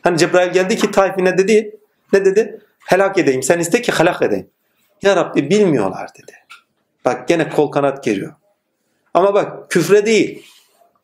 [0.02, 1.76] Hani Cebrail geldi ki Taif'ine dedi.
[2.12, 2.60] Ne dedi?
[2.78, 3.42] Helak edeyim.
[3.42, 4.50] Sen iste ki helak edeyim.
[5.02, 6.32] Ya Rabbi bilmiyorlar dedi.
[7.04, 8.34] Bak gene kol kanat geliyor.
[9.14, 10.46] Ama bak küfre değil.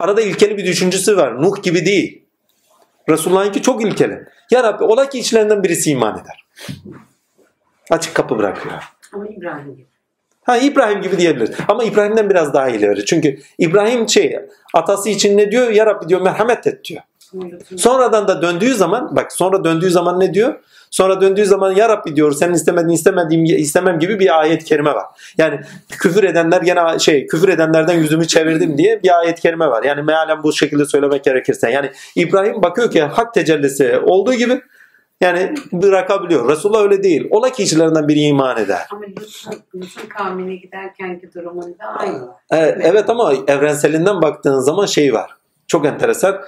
[0.03, 1.43] Arada ilkeli bir düşüncesi var.
[1.43, 2.23] Nuh gibi değil.
[3.09, 4.25] Resulullah'ınki çok ilkeli.
[4.51, 6.45] Ya Rabbi ola ki içlerinden birisi iman eder.
[7.91, 8.75] Açık kapı bırakıyor.
[9.13, 9.87] Ama İbrahim gibi.
[10.43, 11.57] Ha İbrahim gibi diyebiliriz.
[11.69, 13.05] Ama İbrahim'den biraz daha ileri.
[13.05, 14.39] Çünkü İbrahim şey
[14.75, 15.71] atası için ne diyor?
[15.71, 17.03] Ya Rabbi diyor merhamet et diyor.
[17.77, 20.55] Sonradan da döndüğü zaman bak sonra döndüğü zaman ne diyor?
[20.93, 25.07] Sonra döndüğü zaman ya Rabbi diyor senin istemediğin istemediğim istemem gibi bir ayet kerime var.
[25.39, 29.83] Yani küfür edenler gene şey küfür edenlerden yüzümü çevirdim diye bir ayet kerime var.
[29.83, 31.71] Yani mealen bu şekilde söylemek gerekirse.
[31.71, 34.61] Yani İbrahim bakıyor ki hak tecellisi olduğu gibi
[35.21, 36.49] yani bırakabiliyor.
[36.49, 37.29] Resulullah öyle değil.
[37.31, 38.83] Ola ki içlerinden biri iman eder.
[38.91, 39.05] Ama
[39.75, 42.29] Lus'un kavmine giderkenki durumunda aynı.
[42.51, 45.37] Evet, evet ama evrenselinden baktığın zaman şey var.
[45.67, 46.41] Çok enteresan.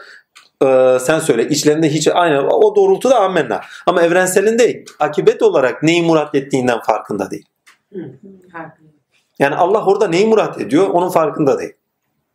[0.65, 3.61] Ee, sen söyle içlerinde hiç aynı o doğrultuda ammenna.
[3.87, 7.47] Ama evrenselinde akibet olarak neyi murat ettiğinden farkında değil.
[9.39, 11.73] Yani Allah orada neyi murat ediyor onun farkında değil.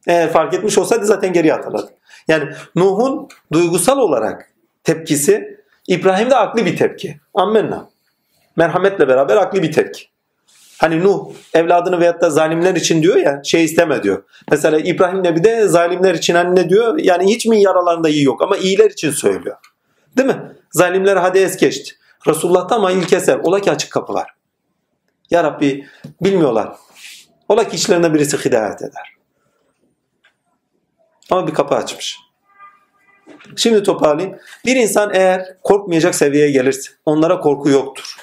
[0.08, 1.92] Eğer fark etmiş olsaydı zaten geriye atarlardı.
[2.28, 4.52] Yani Nuh'un duygusal olarak
[4.84, 7.18] tepkisi İbrahim'de aklı bir tepki.
[7.34, 7.90] Ammenna.
[8.56, 10.09] Merhametle beraber aklı bir tepki.
[10.80, 14.24] Hani Nuh evladını veyahut da zalimler için diyor ya şey isteme diyor.
[14.52, 16.98] Mesela İbrahim Nebi de zalimler için hani ne diyor?
[16.98, 19.58] Yani hiç mi yaralarında iyi yok ama iyiler için söylüyor.
[20.18, 20.52] Değil mi?
[20.72, 21.96] Zalimler hadi es geçti.
[22.28, 23.40] Resulullah'ta ama ilk eser.
[23.44, 24.30] Ola ki açık kapı var.
[25.32, 25.86] Ya Rabbi
[26.22, 26.76] bilmiyorlar.
[27.50, 29.16] Ola ki içlerinde birisi hidayet eder.
[31.32, 32.20] Ama bir kapı açmış.
[33.56, 34.38] Şimdi toparlayayım.
[34.66, 38.16] Bir insan eğer korkmayacak seviyeye gelirse onlara korku yoktur.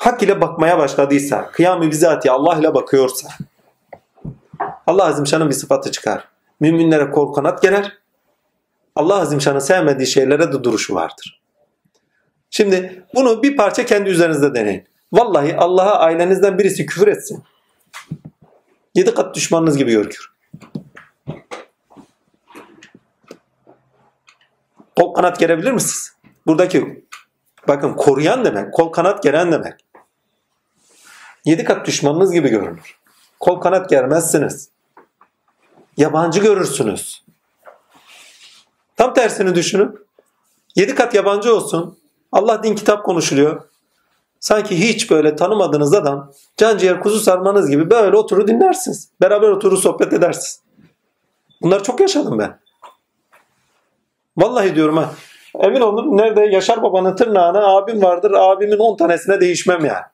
[0.00, 3.28] Hak ile bakmaya başladıysa, kıyam-ı bizatihi Allah ile bakıyorsa
[4.86, 6.28] Allah Azimşan'ın bir sıfatı çıkar.
[6.60, 7.98] Müminlere korku kanat gelir.
[8.96, 11.40] Allah Azimşan'ın sevmediği şeylere de duruşu vardır.
[12.50, 14.84] Şimdi bunu bir parça kendi üzerinizde deneyin.
[15.12, 17.42] Vallahi Allah'a ailenizden birisi küfür etsin.
[18.94, 20.32] Yedi kat düşmanınız gibi görükür.
[24.96, 26.12] Kol kanat gerebilir misiniz?
[26.46, 27.06] Buradaki
[27.68, 29.89] bakın koruyan demek, kol kanat geren demek.
[31.44, 32.98] Yedi kat düşmanınız gibi görünür.
[33.40, 34.68] Kol kanat germezsiniz.
[35.96, 37.22] Yabancı görürsünüz.
[38.96, 39.98] Tam tersini düşünün.
[40.76, 41.98] Yedi kat yabancı olsun.
[42.32, 43.62] Allah din kitap konuşuluyor.
[44.40, 49.08] Sanki hiç böyle tanımadığınız adam can ciğer kuzu sarmanız gibi böyle oturur dinlersiniz.
[49.20, 50.62] Beraber oturur sohbet edersiniz.
[51.62, 52.58] Bunları çok yaşadım ben.
[54.36, 55.10] Vallahi diyorum ha.
[55.58, 58.30] Emin olun nerede Yaşar Baba'nın tırnağına abim vardır.
[58.30, 60.04] Abimin 10 tanesine değişmem yani.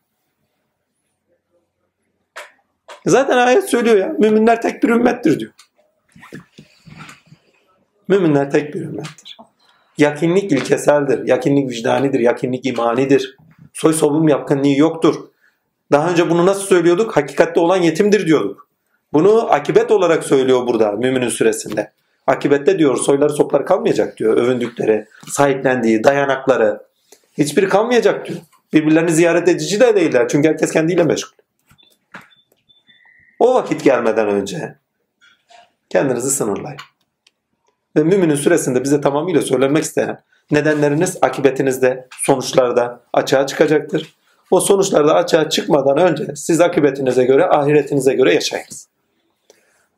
[3.06, 4.14] Zaten ayet söylüyor ya.
[4.18, 5.52] Müminler tek bir ümmettir diyor.
[8.08, 9.36] Müminler tek bir ümmettir.
[9.98, 11.26] Yakinlik ilkeseldir.
[11.26, 12.20] Yakinlik vicdanidir.
[12.20, 13.36] Yakinlik imanidir.
[13.72, 15.14] Soy solum yakınlığı yoktur.
[15.92, 17.16] Daha önce bunu nasıl söylüyorduk?
[17.16, 18.68] Hakikatte olan yetimdir diyorduk.
[19.12, 21.92] Bunu akibet olarak söylüyor burada müminin süresinde.
[22.26, 24.36] Akibette diyor soyları sopları kalmayacak diyor.
[24.36, 26.80] Övündükleri, sahiplendiği, dayanakları.
[27.38, 28.38] Hiçbiri kalmayacak diyor.
[28.72, 30.28] Birbirlerini ziyaret edici de değiller.
[30.28, 31.45] Çünkü herkes kendiyle meşgul.
[33.38, 34.78] O vakit gelmeden önce
[35.90, 36.78] kendinizi sınırlayın.
[37.96, 44.16] Ve müminin süresinde bize tamamıyla söylenmek isteyen nedenleriniz akibetinizde, sonuçlarda açığa çıkacaktır.
[44.50, 48.88] O sonuçlarda açığa çıkmadan önce siz akıbetinize göre, ahiretinize göre yaşayınız.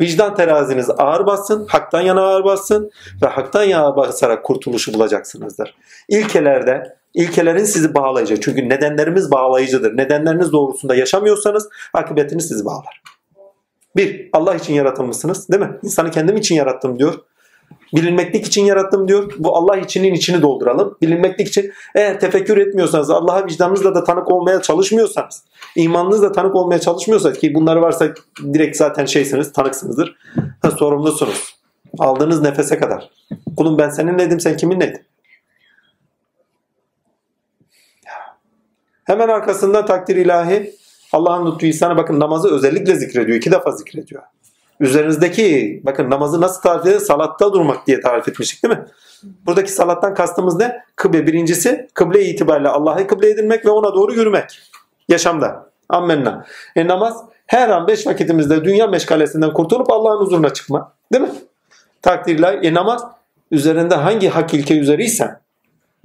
[0.01, 2.90] Vicdan teraziniz ağır bassın, haktan yana ağır bassın
[3.23, 5.74] ve haktan yana basarak kurtuluşu bulacaksınızdır.
[6.09, 8.43] İlkelerde, ilkelerin sizi bağlayacak.
[8.43, 9.97] Çünkü nedenlerimiz bağlayıcıdır.
[9.97, 13.02] Nedenleriniz doğrusunda yaşamıyorsanız akıbetiniz sizi bağlar.
[13.98, 15.78] Bir, Allah için yaratılmışsınız değil mi?
[15.82, 17.14] İnsanı kendim için yarattım diyor.
[17.94, 19.32] Bilinmeklik için yarattım diyor.
[19.38, 20.98] Bu Allah içinin içini dolduralım.
[21.02, 25.44] Bilinmeklik için eğer tefekkür etmiyorsanız, Allah'a vicdanınızla da tanık olmaya çalışmıyorsanız,
[25.76, 28.14] imanınızla tanık olmaya çalışmıyorsanız ki bunları varsa
[28.52, 30.16] direkt zaten şeysiniz, tanıksınızdır.
[30.62, 31.58] Ha, sorumlusunuz.
[31.98, 33.10] Aldığınız nefese kadar.
[33.56, 35.02] Kulum ben senin neydim, sen kimin neydin?
[39.04, 40.77] Hemen arkasından takdir ilahi
[41.12, 43.39] Allah'ın lütfu ihsanı bakın namazı özellikle zikrediyor.
[43.39, 44.22] iki defa zikrediyor.
[44.80, 47.01] Üzerinizdeki bakın namazı nasıl tarif ediyor?
[47.01, 48.85] Salatta durmak diye tarif etmiştik değil mi?
[49.47, 50.82] Buradaki salattan kastımız ne?
[50.97, 54.60] Kıble birincisi kıble itibariyle Allah'a kıble edilmek ve ona doğru yürümek.
[55.09, 55.70] Yaşamda.
[55.89, 56.47] Ammenna.
[56.76, 60.93] E namaz her an beş vakitimizde dünya meşgalesinden kurtulup Allah'ın huzuruna çıkma.
[61.12, 61.30] Değil mi?
[62.02, 62.62] Takdirler.
[62.62, 63.05] E namaz
[63.51, 65.40] üzerinde hangi hak ilke üzeriysen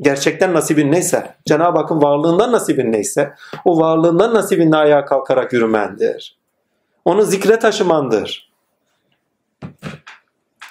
[0.01, 3.33] gerçekten nasibin neyse, Cenab-ı Hakk'ın varlığından nasibin neyse,
[3.65, 6.37] o varlığından nasibinle ayağa kalkarak yürümendir.
[7.05, 8.53] Onu zikre taşımandır.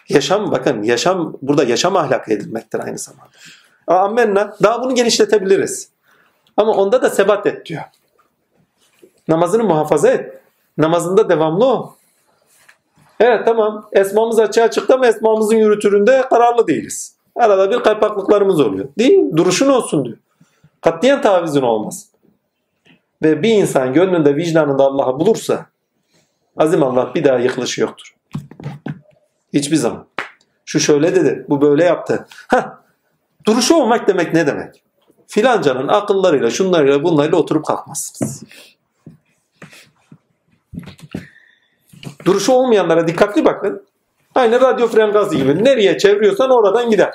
[0.09, 3.33] Yaşam bakın yaşam burada yaşam ahlakı edilmektir aynı zamanda.
[3.87, 5.89] Ammenna daha bunu genişletebiliriz.
[6.57, 7.83] Ama onda da sebat et diyor.
[9.29, 10.43] Namazını muhafaza et.
[10.79, 11.91] Namazında devamlı ol.
[13.21, 17.17] Evet tamam esmamız açığa çıktı ama esmamızın yürütüründe kararlı değiliz.
[17.37, 18.89] Arada bir kaypaklıklarımız oluyor.
[18.99, 20.17] Değil Duruşun olsun diyor.
[20.81, 22.09] Katliyen tavizin olmaz.
[23.23, 25.67] ve bir insan gönlünde vicdanında Allah'ı bulursa
[26.57, 28.15] azim Allah bir daha yıkılışı yoktur.
[29.53, 30.07] Hiçbir zaman.
[30.65, 32.27] Şu şöyle dedi, bu böyle yaptı.
[32.49, 32.63] Heh,
[33.47, 34.83] duruşu olmak demek ne demek?
[35.27, 38.43] Filancanın akıllarıyla, şunlarıyla, bunlarıyla oturup kalkmazsınız.
[42.25, 43.87] Duruşu olmayanlara dikkatli bakın.
[44.35, 45.65] Aynı radyo fren gazı gibi.
[45.65, 47.13] Nereye çeviriyorsan oradan gider.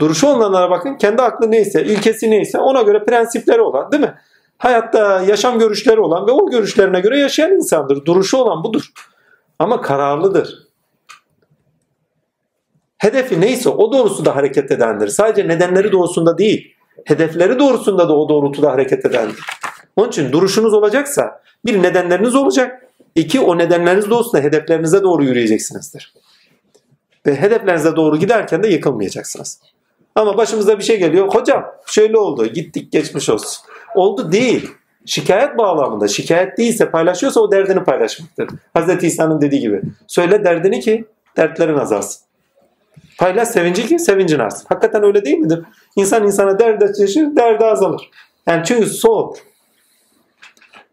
[0.00, 0.96] Duruşu olanlara bakın.
[0.96, 4.14] Kendi aklı neyse, ilkesi neyse ona göre prensipleri olan değil mi?
[4.58, 8.04] Hayatta yaşam görüşleri olan ve o görüşlerine göre yaşayan insandır.
[8.04, 8.92] Duruşu olan budur.
[9.58, 10.58] Ama kararlıdır.
[12.98, 15.08] Hedefi neyse o doğrultuda hareket edendir.
[15.08, 16.74] Sadece nedenleri doğrusunda değil,
[17.04, 19.40] hedefleri doğrusunda da o doğrultuda hareket edendir.
[19.96, 22.86] Onun için duruşunuz olacaksa bir nedenleriniz olacak.
[23.14, 26.12] İki o nedenleriniz doğrusunda hedeflerinize doğru yürüyeceksinizdir.
[27.26, 29.60] Ve hedeflerinize doğru giderken de yıkılmayacaksınız.
[30.14, 31.34] Ama başımıza bir şey geliyor.
[31.34, 32.46] Hocam şöyle oldu.
[32.46, 33.64] Gittik geçmiş olsun.
[33.94, 34.70] Oldu değil.
[35.06, 36.08] Şikayet bağlamında.
[36.08, 38.48] Şikayet değilse paylaşıyorsa o derdini paylaşmaktır.
[38.78, 39.04] Hz.
[39.04, 39.82] İsa'nın dediği gibi.
[40.06, 41.04] Söyle derdini ki
[41.36, 42.22] dertlerin azalsın.
[43.18, 44.66] Paylaş sevinci ki sevincin artsın.
[44.68, 45.60] Hakikaten öyle değil midir?
[45.96, 48.10] İnsan insana derde çeşir, derdi azalır.
[48.46, 49.36] Yani çünkü soğuk.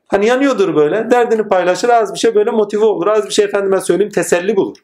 [0.07, 1.11] Hani yanıyordur böyle.
[1.11, 1.89] Derdini paylaşır.
[1.89, 3.07] Az bir şey böyle motive olur.
[3.07, 4.77] Az bir şey efendime söyleyeyim teselli bulur.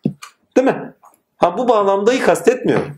[0.58, 0.94] Değil mi?
[1.38, 2.98] Ha bu bağlamdayı kastetmiyorum.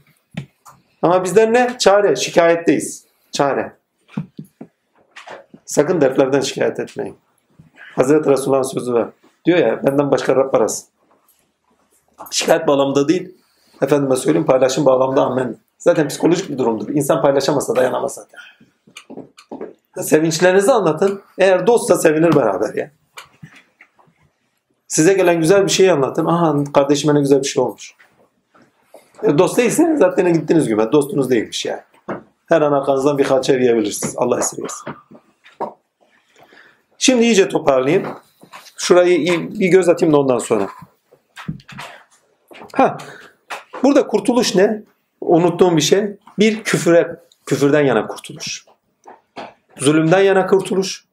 [1.01, 1.77] Ama bizler ne?
[1.79, 2.15] Çare.
[2.15, 3.05] Şikayetteyiz.
[3.31, 3.73] Çare.
[5.65, 7.17] Sakın dertlerden şikayet etmeyin.
[7.95, 9.09] Hazreti Resulullah'ın sözü var.
[9.45, 10.87] Diyor ya benden başka Rab arasın.
[12.31, 13.35] Şikayet bağlamında değil.
[13.81, 15.57] Efendime söyleyeyim paylaşım bağlamda amen.
[15.77, 16.89] Zaten psikolojik bir durumdur.
[16.89, 18.39] İnsan paylaşamasa dayanamaz zaten.
[20.03, 21.21] Sevinçlerinizi anlatın.
[21.37, 22.91] Eğer dostsa sevinir beraber ya.
[24.87, 26.25] Size gelen güzel bir şeyi anlatın.
[26.25, 27.95] Aha kardeşime ne güzel bir şey olmuş.
[29.23, 30.91] Dost değilse zaten gittiniz güme.
[30.91, 31.81] Dostunuz değilmiş yani.
[32.45, 34.15] Her an arkanızdan bir hançer yiyebilirsiniz.
[34.17, 34.93] Allah esirgesin.
[36.97, 38.07] Şimdi iyice toparlayayım.
[38.77, 40.67] Şurayı bir göz atayım da ondan sonra.
[42.73, 42.97] Ha,
[43.83, 44.83] burada kurtuluş ne?
[45.21, 46.17] Unuttuğum bir şey.
[46.39, 48.65] Bir küfüre, küfürden yana kurtuluş.
[49.77, 51.05] Zulümden yana kurtuluş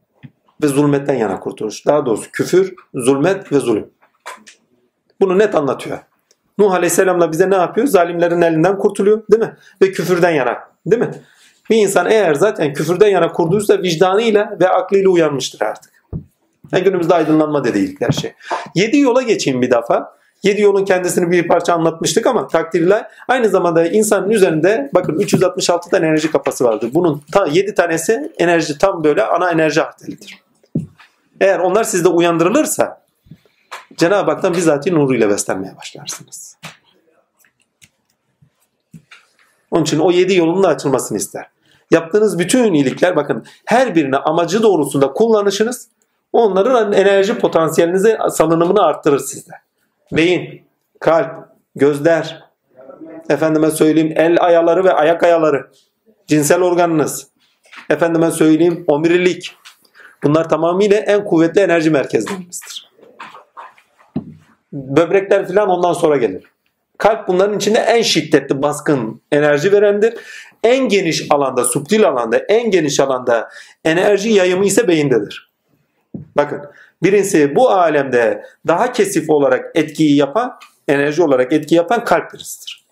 [0.62, 1.86] ve zulmetten yana kurtuluş.
[1.86, 3.90] Daha doğrusu küfür, zulmet ve zulüm.
[5.20, 5.98] Bunu net anlatıyor.
[6.59, 7.86] Nuh Aleyhisselam'la bize ne yapıyor?
[7.86, 9.56] Zalimlerin elinden kurtuluyor değil mi?
[9.82, 11.10] Ve küfürden yana değil mi?
[11.70, 15.93] Bir insan eğer zaten küfürden yana kurduysa vicdanıyla ve aklıyla uyanmıştır artık.
[16.72, 18.32] Yani günümüzde aydınlanma dedi her şey.
[18.74, 20.14] Yedi yola geçeyim bir defa.
[20.43, 26.06] Yedi yolun kendisini bir parça anlatmıştık ama takdirle aynı zamanda insanın üzerinde bakın 366 tane
[26.06, 26.90] enerji kapası vardır.
[26.94, 30.43] Bunun ta 7 tanesi enerji tam böyle ana enerji arteridir.
[31.40, 33.03] Eğer onlar sizde uyandırılırsa
[33.97, 36.57] Cenab-ı Hak'tan bizatihi nuruyla beslenmeye başlarsınız.
[39.71, 41.47] Onun için o yedi yolun da açılmasını ister.
[41.91, 45.89] Yaptığınız bütün iyilikler bakın her birini amacı doğrusunda kullanışınız
[46.33, 49.53] onların enerji potansiyelinizi salınımını arttırır sizde.
[50.12, 50.62] Beyin,
[51.01, 51.31] kalp,
[51.77, 52.45] gözler,
[53.31, 55.71] efendime söyleyeyim el ayaları ve ayak ayaları,
[56.27, 57.27] cinsel organınız,
[57.91, 59.57] efendime söyleyeyim omurilik.
[60.23, 62.94] Bunlar tamamıyla en kuvvetli enerji merkezlerimizdir.
[64.74, 66.44] Böbrekler falan ondan sonra gelir.
[66.98, 70.14] Kalp bunların içinde en şiddetli baskın enerji verendir.
[70.64, 73.48] En geniş alanda, subtil alanda, en geniş alanda
[73.84, 75.51] enerji yayımı ise beyindedir.
[76.36, 76.62] Bakın
[77.02, 82.84] birincisi bu alemde daha kesif olarak etkiyi yapan, enerji olarak etki yapan kalp birisidir.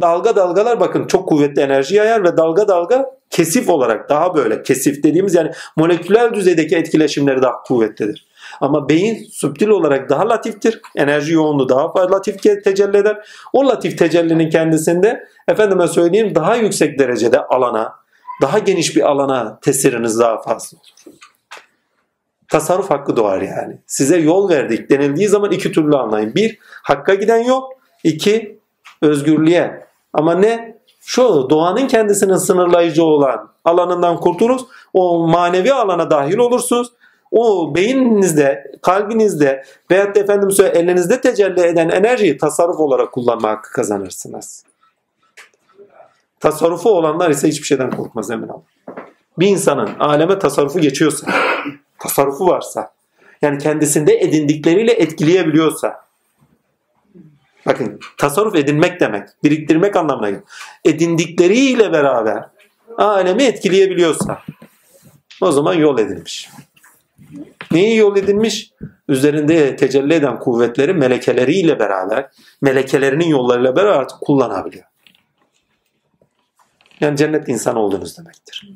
[0.00, 5.02] Dalga dalgalar bakın çok kuvvetli enerji yayar ve dalga dalga kesif olarak daha böyle kesif
[5.02, 8.29] dediğimiz yani moleküler düzeydeki etkileşimleri daha kuvvetlidir.
[8.60, 10.80] Ama beyin subtil olarak daha latiftir.
[10.96, 13.28] Enerji yoğunluğu daha fazla latif tecelli eder.
[13.52, 17.94] O latif tecellinin kendisinde efendime söyleyeyim daha yüksek derecede alana,
[18.42, 21.16] daha geniş bir alana tesiriniz daha fazla olur.
[22.48, 23.78] Tasarruf hakkı doğar yani.
[23.86, 26.34] Size yol verdik denildiği zaman iki türlü anlayın.
[26.34, 27.62] Bir, hakka giden yol.
[28.04, 28.58] iki
[29.02, 29.86] özgürlüğe.
[30.12, 30.80] Ama ne?
[31.00, 34.66] Şu doğanın kendisinin sınırlayıcı olan alanından kurtuluruz.
[34.92, 36.92] O manevi alana dahil olursunuz.
[37.30, 43.72] O beyninizde, kalbinizde veyahut da efendim söyle elinizde tecelli eden enerjiyi tasarruf olarak kullanma hakkı
[43.72, 44.64] kazanırsınız.
[46.40, 48.62] Tasarrufu olanlar ise hiçbir şeyden korkmaz emin olun.
[49.38, 51.26] Bir insanın aleme tasarrufu geçiyorsa,
[51.98, 52.92] tasarrufu varsa,
[53.42, 56.04] yani kendisinde edindikleriyle etkileyebiliyorsa,
[57.66, 60.44] bakın tasarruf edinmek demek, biriktirmek anlamına geliyor.
[60.84, 62.44] Edindikleriyle beraber
[62.98, 64.42] alemi etkileyebiliyorsa,
[65.40, 66.50] o zaman yol edilmiş.
[67.70, 68.72] Neyi yol edilmiş?
[69.08, 72.30] Üzerinde tecelli eden kuvvetleri melekeleriyle beraber,
[72.62, 74.84] melekelerinin yollarıyla beraber artık kullanabiliyor.
[77.00, 78.70] Yani cennet insan olduğunuz demektir.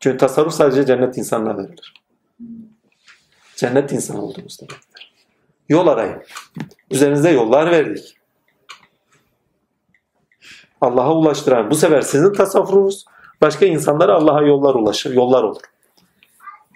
[0.00, 1.94] Çünkü tasarruf sadece cennet insanına verilir.
[3.56, 5.12] Cennet insanı olduğumuz demektir.
[5.68, 6.22] Yol arayın.
[6.90, 8.16] Üzerinize yollar verdik.
[10.80, 11.70] Allah'a ulaştıran.
[11.70, 13.04] Bu sefer sizin tasavvurunuz
[13.40, 15.62] başka insanlara Allah'a yollar ulaşır, yollar olur.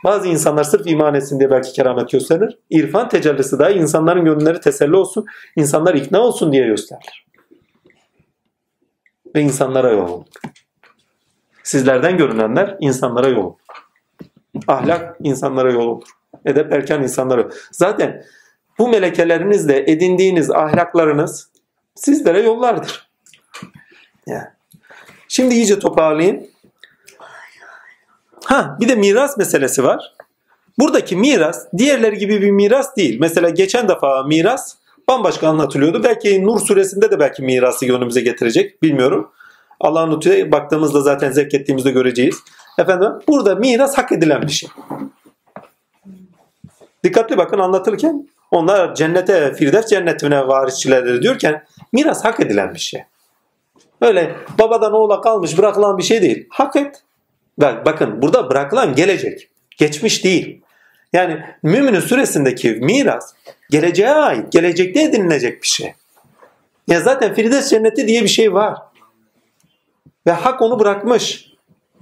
[0.06, 2.58] Bazı insanlar sırf iman etsin diye belki keramet gösterir.
[2.70, 5.26] İrfan tecellisi dahi insanların gönülleri teselli olsun,
[5.56, 7.26] insanlar ikna olsun diye gösterir.
[9.34, 10.24] Ve insanlara yol.
[11.62, 13.54] Sizlerden görünenler insanlara yol.
[14.68, 16.08] Ahlak insanlara yol olur.
[16.44, 17.50] Edep erken insanlara yol.
[17.72, 18.24] Zaten
[18.78, 21.50] bu melekelerinizle edindiğiniz ahlaklarınız
[21.94, 23.10] sizlere yollardır.
[24.26, 24.48] Yani.
[25.28, 26.46] Şimdi iyice toparlayayım.
[28.46, 30.14] Ha bir de miras meselesi var.
[30.78, 33.16] Buradaki miras diğerleri gibi bir miras değil.
[33.20, 34.76] Mesela geçen defa miras
[35.08, 36.04] bambaşka anlatılıyordu.
[36.04, 38.82] Belki Nur suresinde de belki mirası önümüze getirecek.
[38.82, 39.30] Bilmiyorum.
[39.80, 42.36] Allah'ın lütfüye baktığımızda zaten zevk ettiğimizde göreceğiz.
[42.78, 44.68] Efendim burada miras hak edilen bir şey.
[47.04, 53.02] Dikkatli bakın anlatırken onlar cennete, Firdevs cennetine varisçilerdir diyorken miras hak edilen bir şey.
[54.00, 56.46] Öyle babadan oğula kalmış bırakılan bir şey değil.
[56.50, 57.02] Hak et.
[57.58, 59.48] Bak, bakın burada bırakılan gelecek.
[59.78, 60.62] Geçmiş değil.
[61.12, 63.34] Yani Mümin'in süresindeki miras
[63.70, 65.94] geleceğe ait, gelecekte edinilecek bir şey.
[66.88, 68.78] Ya zaten Firdevs cenneti diye bir şey var.
[70.26, 71.52] Ve hak onu bırakmış.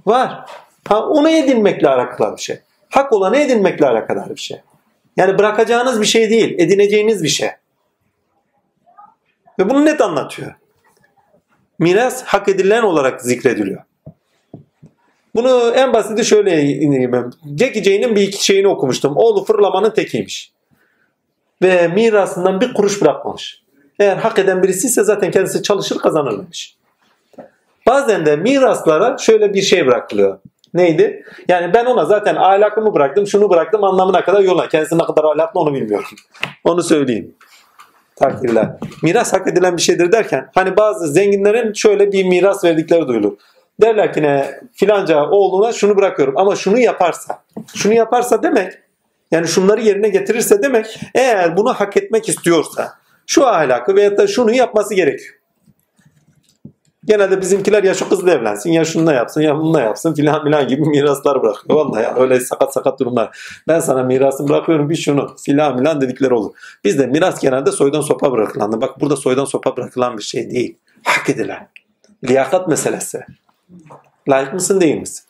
[0.05, 0.49] Var.
[0.87, 2.59] Ha, onu edinmekle alakalı bir şey.
[2.89, 4.61] Hak olanı edinmekle alakalı bir şey.
[5.17, 7.49] Yani bırakacağınız bir şey değil, edineceğiniz bir şey.
[9.59, 10.53] Ve bunu net anlatıyor.
[11.79, 13.83] Miras hak edilen olarak zikrediliyor.
[15.35, 16.51] Bunu en basiti şöyle
[17.11, 17.31] ben.
[17.59, 19.13] Jackie Jane'in bir iki şeyini okumuştum.
[19.15, 20.51] Oğlu fırlamanın tekiymiş.
[21.61, 23.61] Ve mirasından bir kuruş bırakmamış.
[23.99, 26.75] Eğer hak eden birisi ise zaten kendisi çalışır kazanır demiş.
[27.87, 30.39] Bazen de miraslara şöyle bir şey bırakılıyor.
[30.73, 31.23] Neydi?
[31.47, 34.69] Yani ben ona zaten ahlakımı bıraktım, şunu bıraktım anlamına kadar yola.
[34.69, 36.05] Kendisi ne kadar ahlaklı onu bilmiyorum.
[36.63, 37.35] Onu söyleyeyim.
[38.15, 38.67] Takdirler.
[39.03, 43.33] Miras hak edilen bir şeydir derken hani bazı zenginlerin şöyle bir miras verdikleri duyulur.
[43.81, 47.43] Derler ki ne filanca oğluna şunu bırakıyorum ama şunu yaparsa.
[47.75, 48.73] Şunu yaparsa demek
[49.31, 52.93] yani şunları yerine getirirse demek eğer bunu hak etmek istiyorsa
[53.27, 55.35] şu ahlakı veyahut da şunu yapması gerekiyor.
[57.05, 60.81] Genelde bizimkiler ya şu kızla evlensin ya şununla yapsın ya bununla yapsın filan filan gibi
[60.81, 61.79] miraslar bırakıyor.
[61.79, 63.37] Vallahi ya öyle sakat sakat durumlar.
[63.67, 66.51] Ben sana mirasını bırakıyorum bir şunu filan filan dedikleri olur.
[66.83, 68.81] Bizde miras genelde soydan sopa bırakılandı.
[68.81, 70.77] Bak burada soydan sopa bırakılan bir şey değil.
[71.03, 71.67] Hak edilen.
[72.29, 73.25] Liyakat meselesi.
[74.29, 75.25] Layık mısın değil misin?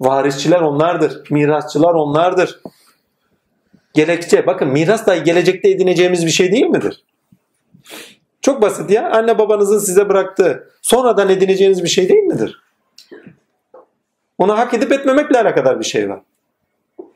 [0.00, 1.30] Varisçiler onlardır.
[1.30, 2.60] Mirasçılar onlardır.
[3.94, 7.04] Gelecekte bakın miras da gelecekte edineceğimiz bir şey değil midir?
[8.40, 9.10] Çok basit ya.
[9.10, 12.62] Anne babanızın size bıraktığı sonradan edineceğiniz bir şey değil midir?
[14.38, 16.20] Onu hak edip etmemekle alakadar bir şey var.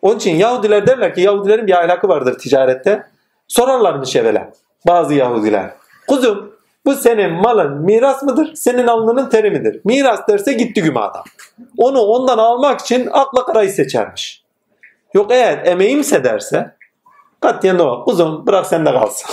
[0.03, 3.07] Onun için Yahudiler derler ki Yahudilerin bir ahlakı vardır ticarette.
[3.48, 4.53] Sorarlarmış evvela
[4.86, 5.70] bazı Yahudiler.
[6.07, 6.56] Kuzum
[6.87, 8.55] bu senin malın miras mıdır?
[8.55, 9.81] Senin alnının teri midir?
[9.85, 11.25] Miras derse gitti güme adam.
[11.79, 14.43] Onu ondan almak için akla karayı seçermiş.
[15.15, 16.77] Yok eğer emeğimse derse
[17.41, 18.05] katiyen de o.
[18.05, 19.31] Kuzum bırak sende kalsın.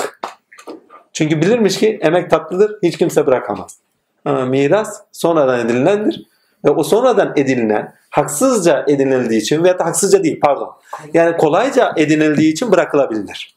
[1.14, 3.78] Çünkü bilirmiş ki emek tatlıdır, hiç kimse bırakamaz.
[4.26, 6.26] Ama miras sonradan edinilendir.
[6.66, 10.76] Ve o sonradan edinilen, haksızca edinildiği için veya haksızca değil pardon.
[11.14, 13.56] Yani kolayca edinildiği için bırakılabilir.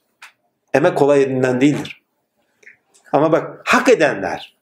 [0.74, 2.02] Emek kolay edinilen değildir.
[3.16, 4.56] Ama bak hak edenler,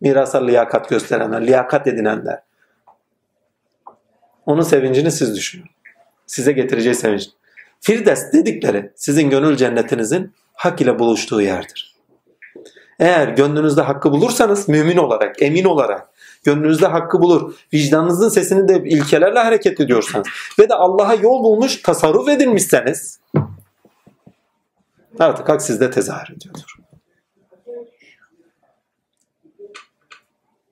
[0.00, 2.42] mirasa liyakat gösterenler, liyakat edinenler.
[4.46, 5.66] Onun sevincini siz düşünün.
[6.26, 7.28] Size getireceği sevinç.
[7.80, 11.96] Firdevs dedikleri sizin gönül cennetinizin hak ile buluştuğu yerdir.
[12.98, 16.08] Eğer gönlünüzde hakkı bulursanız mümin olarak, emin olarak
[16.44, 20.26] gönlünüzde hakkı bulur, vicdanınızın sesini de ilkelerle hareket ediyorsanız
[20.58, 23.20] ve de Allah'a yol bulmuş, tasarruf edilmişseniz
[25.18, 26.79] artık hak sizde tezahür ediyordur.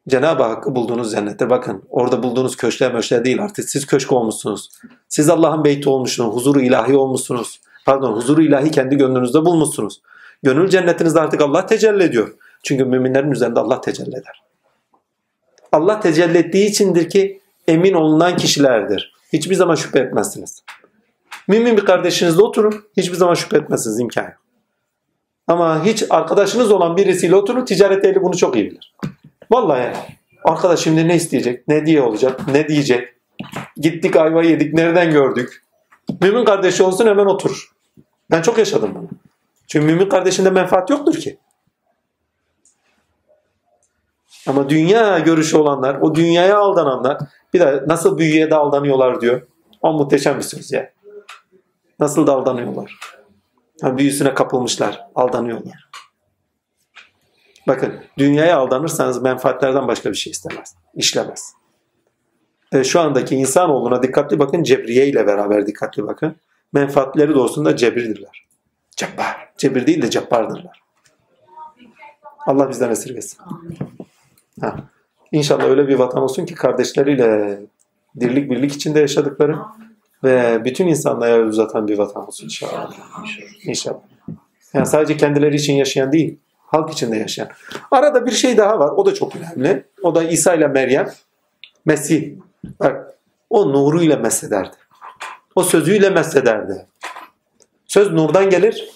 [0.09, 4.69] Cenab-ı Hakk'ı bulduğunuz cennette bakın orada bulduğunuz köşkler möşler değil artık siz köşk olmuşsunuz.
[5.09, 7.61] Siz Allah'ın beyti olmuşsunuz, huzuru ilahi olmuşsunuz.
[7.87, 10.01] Pardon huzuru ilahi kendi gönlünüzde bulmuşsunuz.
[10.43, 12.35] Gönül cennetinizde artık Allah tecelli ediyor.
[12.63, 14.43] Çünkü müminlerin üzerinde Allah tecelli eder.
[15.73, 19.13] Allah tecelli ettiği içindir ki emin olunan kişilerdir.
[19.33, 20.63] Hiçbir zaman şüphe etmezsiniz.
[21.49, 22.75] Mümin bir kardeşinizle oturun.
[22.97, 24.33] Hiçbir zaman şüphe etmezsiniz imkan.
[25.47, 27.65] Ama hiç arkadaşınız olan birisiyle oturun.
[27.65, 28.95] Ticaret ehli bunu çok iyi bilir.
[29.51, 29.93] Vallahi
[30.45, 31.69] arkadaş şimdi ne isteyecek?
[31.69, 32.49] Ne diye olacak?
[32.49, 33.09] Ne diyecek?
[33.77, 34.75] Gittik ayva yedik.
[34.75, 35.65] Nereden gördük?
[36.21, 37.73] Mümin kardeşi olsun hemen oturur.
[38.31, 39.09] Ben çok yaşadım bunu.
[39.67, 41.39] Çünkü mümin kardeşinde menfaat yoktur ki.
[44.47, 47.19] Ama dünya görüşü olanlar, o dünyaya aldananlar
[47.55, 49.43] bir de nasıl büyüye de aldanıyorlar diyor.
[49.83, 50.93] O muhteşem bir söz ya.
[52.01, 52.99] Nasıl da aldanıyorlar.
[53.83, 55.89] Ha, büyüsüne kapılmışlar, aldanıyorlar.
[57.69, 61.53] Bakın dünyaya aldanırsanız menfaatlerden başka bir şey istemez, işlemez.
[62.73, 66.37] E, şu andaki insanoğluna dikkatli bakın, cebriye ile beraber dikkatli bakın.
[66.73, 68.47] Menfaatleri doğrusunda cebirdirler.
[68.97, 69.49] Cebbar.
[69.59, 70.83] Cebir değil de cebbardırlar.
[72.47, 73.39] Allah bizden esirgesin.
[74.61, 74.77] Ha.
[75.33, 77.61] İnşallah öyle bir vatan olsun ki kardeşleriyle
[78.21, 79.57] dirlik birlik içinde yaşadıkları
[80.25, 82.93] ve bütün insanlığa el uzatan bir vatan olsun inşallah.
[83.65, 84.01] İnşallah.
[84.75, 86.39] Yani sadece kendileri için yaşayan değil,
[86.69, 87.49] halk içinde yaşayan.
[87.91, 89.85] Arada bir şey daha var, o da çok önemli.
[90.03, 91.09] O da İsa ile Meryem,
[91.85, 92.33] Mesih.
[92.81, 93.15] Bak,
[93.51, 94.77] o nuruyla mesederdi.
[95.55, 96.87] O sözüyle mesederdi.
[97.87, 98.89] Söz nurdan gelir.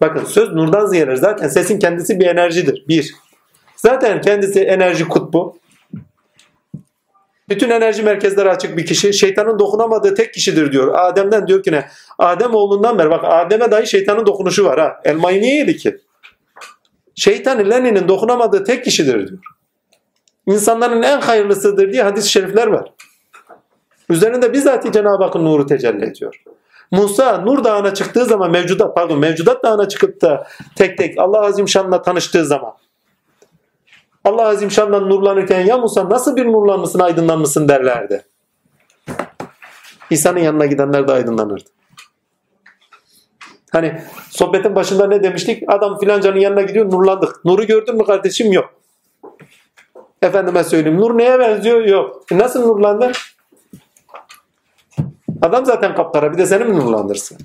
[0.00, 1.16] Bakın söz nurdan gelir.
[1.16, 2.84] Zaten sesin kendisi bir enerjidir.
[2.88, 3.14] Bir.
[3.76, 5.58] Zaten kendisi enerji kutbu.
[7.48, 9.12] Bütün enerji merkezleri açık bir kişi.
[9.12, 10.94] Şeytanın dokunamadığı tek kişidir diyor.
[10.94, 11.88] Adem'den diyor ki ne?
[12.18, 13.10] Adem oğlundan beri.
[13.10, 15.00] Bak Adem'e dahi şeytanın dokunuşu var ha.
[15.04, 15.98] Elmayı niye yedi ki?
[17.20, 19.40] Şeytanın Lenin'in dokunamadığı tek kişidir diyor.
[20.46, 22.92] İnsanların en hayırlısıdır diye hadis-i şerifler var.
[24.08, 26.42] Üzerinde bizzat Cenab-ı Hakk'ın nuru tecelli ediyor.
[26.90, 31.68] Musa Nur Dağı'na çıktığı zaman mevcudat pardon mevcudat dağına çıkıp da tek tek Allah Azim
[31.68, 32.72] Şan'la tanıştığı zaman
[34.24, 38.24] Allah Azim Şan'dan nurlanırken ya Musa nasıl bir nurlanmışsın aydınlanmışsın derlerdi.
[40.10, 41.70] İsa'nın yanına gidenler de aydınlanırdı.
[43.72, 45.62] Hani sohbetin başında ne demiştik?
[45.68, 47.44] Adam filancanın yanına gidiyor nurlandık.
[47.44, 48.52] Nuru gördün mü kardeşim?
[48.52, 48.74] Yok.
[50.22, 51.00] Efendime söyleyeyim.
[51.00, 51.84] Nur neye benziyor?
[51.84, 52.22] Yok.
[52.32, 53.12] E nasıl nurlandın?
[55.42, 57.38] Adam zaten kapkara bir de seni mi nurlandırsın?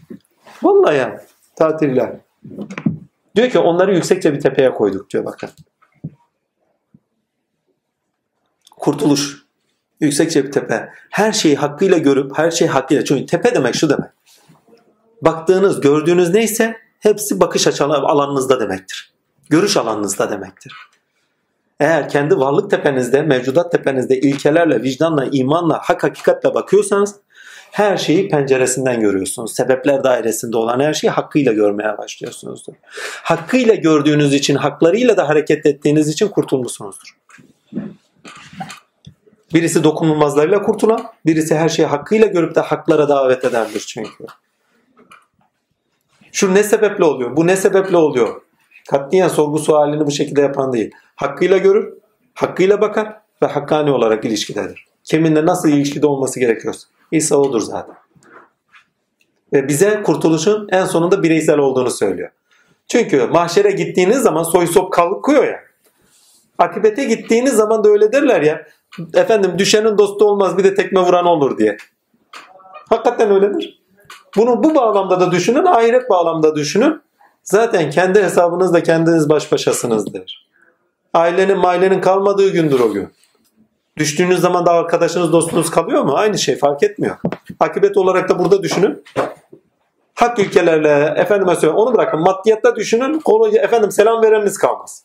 [0.63, 1.21] Vallahi ya.
[1.55, 2.15] Tatiller.
[3.35, 5.49] Diyor ki onları yüksekçe bir tepeye koyduk diyor bakın.
[8.71, 9.45] Kurtuluş.
[9.99, 10.89] Yüksekçe bir tepe.
[11.09, 13.05] Her şeyi hakkıyla görüp her şeyi hakkıyla.
[13.05, 14.09] Çünkü tepe demek şu demek.
[15.21, 19.13] Baktığınız, gördüğünüz neyse hepsi bakış açı alanınızda demektir.
[19.49, 20.73] Görüş alanınızda demektir.
[21.79, 27.15] Eğer kendi varlık tepenizde, mevcudat tepenizde ilkelerle, vicdanla, imanla, hak hakikatle bakıyorsanız
[27.71, 29.55] her şeyi penceresinden görüyorsunuz.
[29.55, 32.73] Sebepler dairesinde olan her şeyi hakkıyla görmeye başlıyorsunuzdur.
[33.23, 37.17] Hakkıyla gördüğünüz için, haklarıyla da hareket ettiğiniz için kurtulmuşsunuzdur.
[39.53, 44.25] Birisi dokunulmazlarıyla kurtulan, birisi her şeyi hakkıyla görüp de haklara davet edendir çünkü.
[46.35, 47.37] Şu ne sebeple oluyor?
[47.37, 48.41] Bu ne sebeple oluyor?
[48.89, 50.91] Katliyen sorgu sualini bu şekilde yapan değil.
[51.15, 51.93] Hakkıyla görür,
[52.33, 54.85] hakkıyla bakar ve hakkani olarak ilişkidedir.
[55.03, 56.87] Kiminle nasıl ilişkide olması gerekiyorsa.
[57.11, 57.95] İsa odur zaten.
[59.53, 62.29] Ve bize kurtuluşun en sonunda bireysel olduğunu söylüyor.
[62.87, 65.59] Çünkü mahşere gittiğiniz zaman soy sop kalkıyor ya.
[66.57, 68.65] Akibete gittiğiniz zaman da öyle derler ya.
[69.13, 71.77] Efendim düşenin dostu olmaz bir de tekme vuran olur diye.
[72.89, 73.84] Hakikaten öyledir.
[74.37, 77.01] Bunu bu bağlamda da düşünün, ahiret bağlamda düşünün.
[77.43, 80.47] Zaten kendi hesabınızda kendiniz baş başasınızdır.
[81.13, 83.09] Ailenin mailenin kalmadığı gündür o gün.
[83.97, 86.13] Düştüğünüz zaman da arkadaşınız dostunuz kalıyor mu?
[86.15, 87.15] Aynı şey fark etmiyor.
[87.59, 89.03] Akibet olarak da burada düşünün.
[90.15, 93.19] Hak ülkelerle efendime söyleyeyim onu bırakın maddiyatta düşünün.
[93.19, 95.03] Konu, efendim selam vereniniz kalmaz.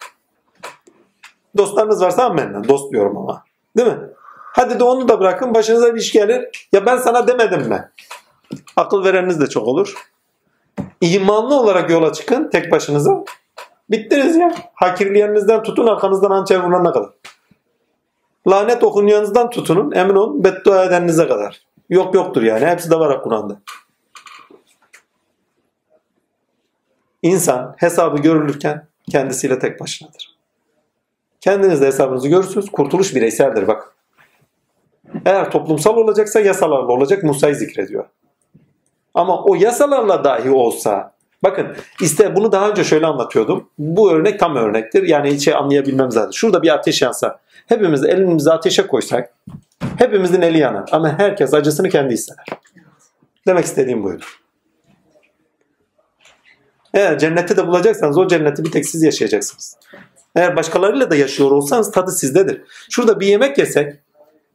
[1.57, 2.69] Dostlarınız varsa amenna.
[2.69, 3.45] Dost diyorum ama.
[3.77, 3.99] Değil mi?
[4.53, 6.69] Hadi de onu da bırakın başınıza bir iş gelir.
[6.73, 7.91] Ya ben sana demedim mi?
[8.77, 9.95] Akıl vereniniz de çok olur.
[11.01, 13.25] İmanlı olarak yola çıkın tek başınıza.
[13.91, 14.55] Bittiniz ya.
[14.75, 17.11] Hakirliğinizden tutun arkanızdan hançer vurana kadar.
[18.49, 21.61] Lanet okunuyanızdan tutunun emin olun beddua edeninize kadar.
[21.91, 23.61] Yok yoktur yani hepsi de var Kur'an'da.
[27.23, 30.37] İnsan hesabı görülürken kendisiyle tek başınadır.
[31.41, 32.71] Kendiniz de hesabınızı görürsünüz.
[32.71, 33.97] Kurtuluş bireyseldir bak.
[35.25, 38.05] Eğer toplumsal olacaksa yasalarla olacak Musa'yı zikrediyor.
[39.15, 41.13] Ama o yasalarla dahi olsa
[41.43, 43.71] bakın işte bunu daha önce şöyle anlatıyordum.
[43.79, 45.03] Bu örnek tam örnektir.
[45.03, 46.31] Yani hiç şey anlayabilmem zaten.
[46.31, 49.35] Şurada bir ateş yansa hepimiz elimizi ateşe koysak
[49.97, 50.89] hepimizin eli yanar.
[50.93, 52.45] Ama herkes acısını kendi hisseder.
[53.47, 54.25] Demek istediğim buydu.
[56.95, 59.77] Eğer cenneti de bulacaksanız o cenneti bir tek siz yaşayacaksınız.
[60.37, 62.63] Eğer başkalarıyla da yaşıyor olsanız tadı sizdedir.
[62.91, 63.93] Şurada bir yemek yesek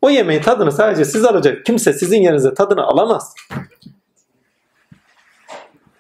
[0.02, 1.66] o yemeğin tadını sadece siz alacak.
[1.66, 3.34] Kimse sizin yerinize tadını alamaz.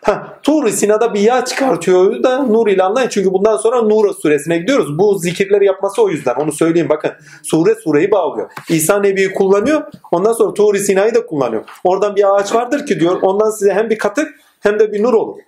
[0.06, 3.10] Ha, Tur Sina'da bir yağ çıkartıyor da Nur ile anlayın.
[3.10, 4.98] Çünkü bundan sonra Nur suresine gidiyoruz.
[4.98, 6.36] Bu zikirleri yapması o yüzden.
[6.36, 7.11] Onu söyleyeyim bakın.
[7.44, 8.52] Sure sureyi bağlıyor.
[8.69, 9.84] İsa Nebi'yi kullanıyor.
[10.11, 11.64] Ondan sonra Tur Sina'yı da kullanıyor.
[11.84, 13.22] Oradan bir ağaç vardır ki diyor.
[13.22, 15.40] Ondan size hem bir katık hem de bir nur olur.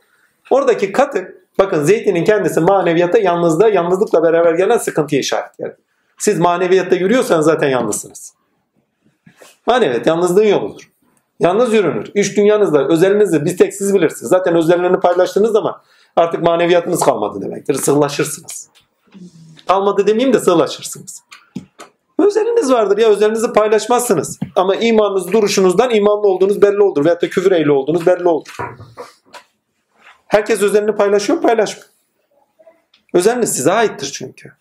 [0.49, 5.75] Oradaki katık bakın zeytinin kendisi maneviyata yalnızlığa, yalnızlıkla beraber gelen sıkıntıyı işaret eder.
[6.17, 8.33] Siz maneviyatta yürüyorsanız zaten yalnızsınız.
[9.67, 10.96] Maneviyat yalnızlığın yoludur.
[11.39, 12.11] Yalnız yürünür.
[12.15, 14.29] İş dünyanızda, özelinizi bir tek siz bilirsiniz.
[14.29, 15.81] Zaten özellerini paylaştığınız zaman
[16.15, 17.73] artık maneviyatınız kalmadı demektir.
[17.73, 18.69] Sığlaşırsınız.
[19.67, 21.23] Kalmadı demeyeyim de sığlaşırsınız.
[22.19, 24.39] Özeliniz vardır ya özelinizi paylaşmazsınız.
[24.55, 27.05] Ama imanınız duruşunuzdan imanlı olduğunuz belli olur.
[27.05, 28.57] Veyahut da küfür ehli olduğunuz belli olur.
[30.27, 31.89] Herkes özelini paylaşıyor paylaşmıyor.
[33.13, 34.51] Özeliniz size aittir çünkü.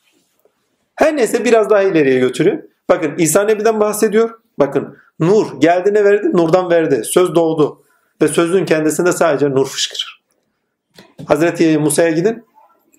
[0.95, 2.71] Her neyse biraz daha ileriye götürün.
[2.89, 4.31] Bakın İsa Nebi'den bahsediyor.
[4.59, 6.31] Bakın nur geldi ne verdi?
[6.33, 7.05] Nurdan verdi.
[7.05, 7.83] Söz doğdu.
[8.23, 10.23] Ve sözün kendisinde sadece nur fışkırır.
[11.27, 12.45] Hazreti Musa'ya gidin.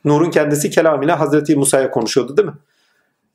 [0.06, 2.54] Nurun kendisi kelamıyla Hazreti Musa'ya konuşuyordu değil mi?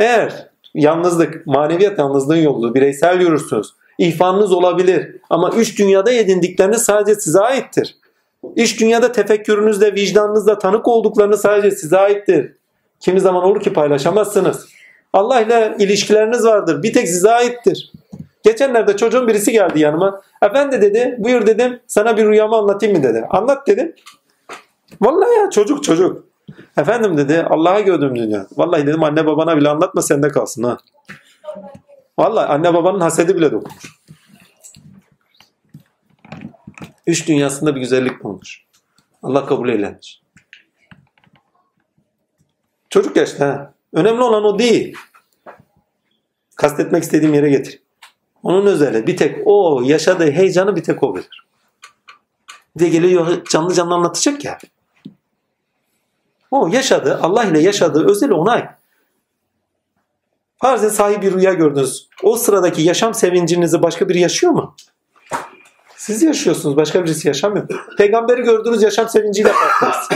[0.00, 3.74] Eğer yalnızlık, maneviyat yalnızlığın yolu, bireysel yürürsünüz.
[3.98, 5.16] İhfanınız olabilir.
[5.30, 7.96] Ama üç dünyada edindikleriniz sadece size aittir.
[8.56, 12.52] İş dünyada tefekkürünüzle, vicdanınızla tanık olduklarını sadece size aittir.
[13.00, 14.68] Kimi zaman olur ki paylaşamazsınız.
[15.12, 16.82] Allah ile ilişkileriniz vardır.
[16.82, 17.92] Bir tek size aittir.
[18.42, 20.22] Geçenlerde çocuğun birisi geldi yanıma.
[20.42, 23.26] Efendi dedi, buyur dedim, sana bir rüyamı anlatayım mı dedi.
[23.30, 23.94] Anlat dedim.
[25.00, 26.24] Vallahi ya çocuk çocuk.
[26.76, 28.46] Efendim dedi, Allah'a gördüm dünya.
[28.56, 30.78] Vallahi dedim anne babana bile anlatma sende kalsın ha.
[32.18, 34.02] Vallahi anne babanın hasedi bile dokunur.
[37.06, 38.64] Üç dünyasında bir güzellik bulmuş.
[39.22, 40.22] Allah kabul eylemiş.
[42.90, 43.74] Çocuk yaşta.
[43.92, 44.96] Önemli olan o değil.
[46.56, 47.81] Kastetmek istediğim yere getir.
[48.42, 51.46] Onun özeli bir tek o yaşadığı heyecanı bir tek o bilir.
[52.76, 54.58] Bir de geliyor canlı canlı anlatacak ya.
[56.50, 58.68] O yaşadı, Allah ile yaşadığı özeli ona ait.
[60.58, 62.08] Farz et sahibi bir rüya gördünüz.
[62.22, 64.74] O sıradaki yaşam sevincinizi başka biri yaşıyor mu?
[65.96, 66.76] Siz yaşıyorsunuz.
[66.76, 67.68] Başka birisi yaşamıyor.
[67.98, 70.08] Peygamberi gördüğünüz yaşam sevinciyle kalktınız.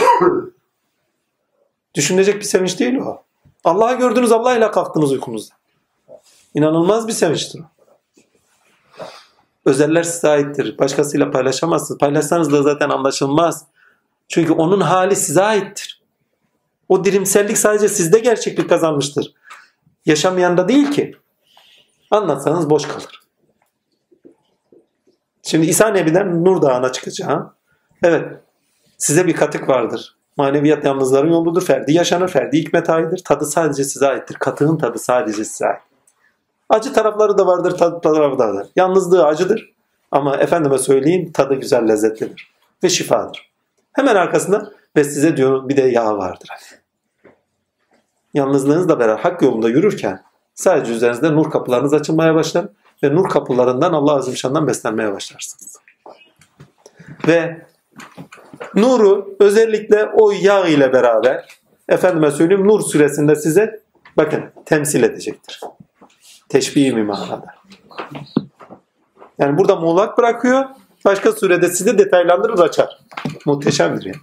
[1.95, 3.23] Düşünecek bir sevinç değil o.
[3.65, 5.55] Allah'ı gördünüz Allah ile kalktınız uykunuzda.
[6.55, 7.76] İnanılmaz bir sevinçtir o.
[9.67, 10.79] Özeller size aittir.
[10.79, 11.99] Başkasıyla paylaşamazsınız.
[11.99, 13.65] Paylaşsanız da zaten anlaşılmaz.
[14.29, 16.03] Çünkü onun hali size aittir.
[16.89, 19.35] O dirimsellik sadece sizde gerçeklik kazanmıştır.
[20.07, 21.17] Yaşamayan da değil ki.
[22.11, 23.21] Anlatsanız boş kalır.
[25.43, 27.53] Şimdi İsa Nebi'den Nur Dağı'na çıkacağım.
[28.03, 28.41] Evet.
[28.99, 30.17] Size bir katık vardır.
[30.37, 31.65] Maneviyat yalnızların yoludur.
[31.65, 32.29] Ferdi yaşanır.
[32.29, 33.25] Ferdi hikmet aittir.
[33.25, 34.35] Tadı sadece size aittir.
[34.35, 35.81] Katığın tadı sadece size ait.
[36.69, 37.79] Acı tarafları da vardır.
[37.79, 38.69] Tadı tarafı da vardır.
[38.77, 39.73] Yalnızlığı acıdır.
[40.11, 42.51] Ama efendime söyleyeyim tadı güzel lezzetlidir.
[42.83, 43.51] Ve şifadır.
[43.93, 46.49] Hemen arkasında ve size diyor bir de yağ vardır.
[48.35, 50.23] Yalnızlığınızla beraber hak yolunda yürürken
[50.55, 52.67] sadece üzerinizde nur kapılarınız açılmaya başlar
[53.03, 55.77] ve nur kapılarından Allah Azimşan'dan beslenmeye başlarsınız.
[57.29, 57.67] Ve
[58.75, 61.49] nuru özellikle o yağ ile beraber
[61.89, 63.81] efendime söyleyeyim Nur suresinde size
[64.17, 65.61] bakın temsil edecektir.
[66.57, 67.47] Teşbih mi manada.
[69.39, 70.65] Yani burada muğlak bırakıyor.
[71.05, 72.99] Başka surede size detaylandırır açar.
[73.47, 74.17] Muhteşemdir yani.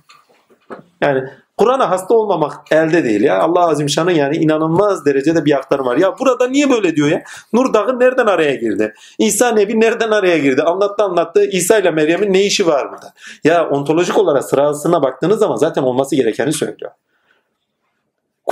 [1.01, 3.39] Yani Kur'an'a hasta olmamak elde değil ya.
[3.39, 5.97] Allah Azimşan'ın yani inanılmaz derecede bir aktarım var.
[5.97, 7.23] Ya burada niye böyle diyor ya?
[7.53, 8.93] Nur Dağı nereden araya girdi?
[9.19, 10.63] İsa Nebi nereden araya girdi?
[10.63, 11.45] Anlattı anlattı.
[11.45, 13.13] İsa ile Meryem'in ne işi var burada?
[13.43, 16.91] Ya ontolojik olarak sırasına baktığınız zaman zaten olması gerekeni söylüyor.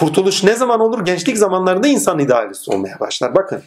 [0.02, 1.06] Kurtuluş ne zaman olur?
[1.06, 3.36] Gençlik zamanlarında insan idealist olmaya başlar.
[3.36, 3.62] Bakın.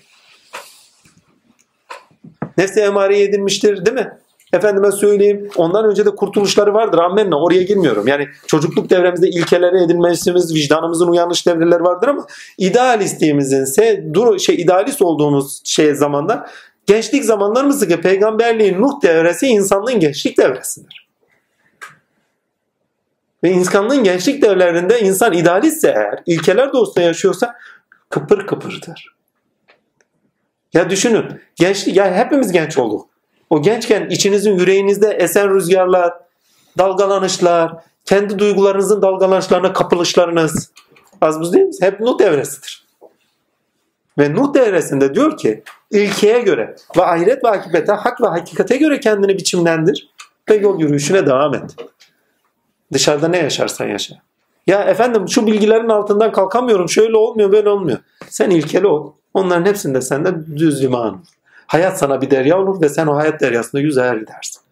[2.59, 4.19] Nefsi emareye edilmiştir değil mi?
[4.53, 6.99] Efendime söyleyeyim ondan önce de kurtuluşları vardır.
[6.99, 8.07] Ammenna oraya girmiyorum.
[8.07, 12.27] Yani çocukluk devremizde ilkelere edinmesimiz, vicdanımızın uyanış devreleri vardır ama
[12.59, 16.47] idealistliğimizin ise dur, şey idealist olduğumuz şey zamanda
[16.87, 21.04] gençlik zamanlarımız ki peygamberliğin Nuh devresi insanlığın gençlik devresidir.
[23.45, 27.55] Ve insanlığın gençlik devlerinde insan idealistse eğer, ilkeler doğusunda yaşıyorsa
[28.11, 29.15] kıpır kıpırdır.
[30.75, 33.09] Ya düşünün, gençlik, ya hepimiz genç olduk.
[33.51, 36.15] O gençken içinizin yüreğinizde esen rüzgarlar,
[36.79, 37.73] dalgalanışlar,
[38.05, 40.71] kendi duygularınızın dalgalanışlarına kapılışlarınız
[41.21, 41.73] az buz değil mi?
[41.81, 42.85] Hep Nuh devresidir.
[44.19, 49.01] Ve Nuh devresinde diyor ki ilkeye göre ve ahiret ve akibete, hak ve hakikate göre
[49.01, 50.11] kendini biçimlendir
[50.51, 51.77] ve yol yürüyüşüne devam et.
[52.93, 54.15] Dışarıda ne yaşarsan yaşa.
[54.67, 56.89] Ya efendim şu bilgilerin altından kalkamıyorum.
[56.89, 57.99] Şöyle olmuyor, böyle olmuyor.
[58.29, 59.13] Sen ilkeli ol.
[59.35, 61.25] Onların hepsinde sende düz liman.
[61.67, 64.63] Hayat sana bir derya olur ve sen o hayat deryasında yüzer gidersin.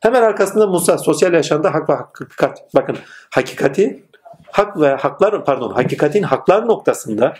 [0.00, 2.74] Hemen arkasında Musa sosyal yaşamda hak ve hakikat.
[2.74, 2.96] Bakın
[3.30, 4.02] hakikati
[4.50, 7.34] hak ve haklar pardon hakikatin haklar noktasında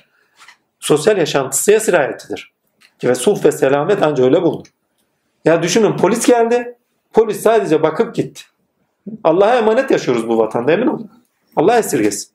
[0.81, 2.52] sosyal yaşantısıya sirayetidir.
[3.05, 4.66] Ve sulh ve selamet ancak öyle bulunur.
[5.44, 6.77] Ya düşünün polis geldi.
[7.12, 8.43] Polis sadece bakıp gitti.
[9.24, 11.10] Allah'a emanet yaşıyoruz bu vatanda emin olun.
[11.56, 12.28] Allah esirgesin.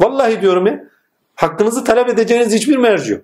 [0.00, 0.84] Vallahi diyorum ya
[1.34, 3.22] Hakkınızı talep edeceğiniz hiçbir merci yok.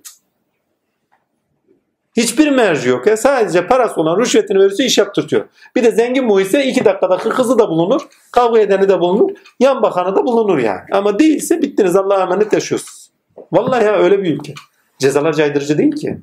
[2.17, 3.07] Hiçbir merci yok.
[3.07, 3.17] Ya.
[3.17, 5.45] Sadece parası olan rüşvetini verirse iş yaptırtıyor.
[5.77, 8.01] Bir de zengin bu ise iki dakikada kızı da bulunur.
[8.33, 9.31] Kavga edeni de bulunur.
[9.61, 10.81] Yan bakanı da bulunur yani.
[10.93, 13.11] Ama değilse bittiniz Allah'a emanet yaşıyorsunuz.
[13.53, 14.55] Vallahi ya öyle bir ülke.
[14.99, 16.19] Cezalar caydırıcı değil ki.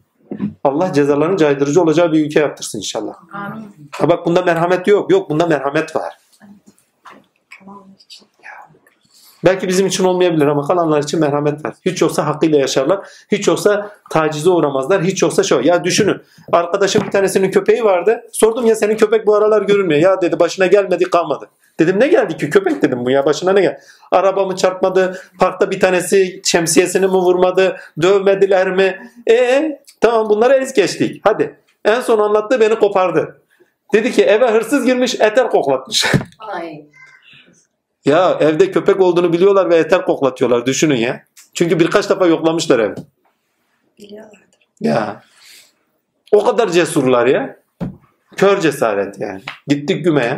[0.63, 3.13] Allah cezaların caydırıcı olacağı bir ülke yaptırsın inşallah.
[3.33, 3.89] Amin.
[3.91, 5.11] Ha bak bunda merhamet yok.
[5.11, 6.17] Yok bunda merhamet var.
[7.59, 8.27] Tamam için.
[9.45, 11.73] Belki bizim için olmayabilir ama kalanlar için merhamet var.
[11.85, 13.07] Hiç yoksa hakkıyla yaşarlar.
[13.31, 15.03] Hiç yoksa tacize uğramazlar.
[15.03, 15.61] Hiç yoksa şu.
[15.63, 16.21] Ya düşünün.
[16.51, 18.21] Arkadaşım bir tanesinin köpeği vardı.
[18.31, 20.01] Sordum ya senin köpek bu aralar görünmüyor.
[20.01, 21.49] Ya dedi başına gelmedi kalmadı.
[21.79, 23.79] Dedim ne geldi ki köpek dedim bu ya başına ne geldi?
[24.11, 25.21] Arabamı çarpmadı.
[25.39, 27.77] Parkta bir tanesi şemsiyesini mi vurmadı?
[28.01, 28.99] Dövmediler mi?
[29.29, 31.21] E tamam bunları ez geçtik.
[31.23, 31.55] Hadi.
[31.85, 33.41] En son anlattı beni kopardı.
[33.93, 36.05] Dedi ki eve hırsız girmiş eter koklatmış.
[36.39, 36.85] Ay.
[38.07, 40.65] Ya evde köpek olduğunu biliyorlar ve eter koklatıyorlar.
[40.65, 41.23] Düşünün ya.
[41.53, 42.95] Çünkü birkaç defa yoklamışlar evi.
[43.99, 44.67] Biliyorlardır.
[44.79, 45.23] Ya.
[46.31, 47.59] O kadar cesurlar ya.
[48.37, 49.41] Kör cesaret yani.
[49.67, 50.37] Gittik Güme'ye.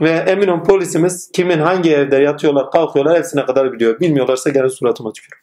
[0.00, 4.00] Ve emin ol polisimiz kimin hangi evde yatıyorlar kalkıyorlar hepsine kadar biliyor.
[4.00, 5.42] Bilmiyorlarsa gelin suratıma tükür.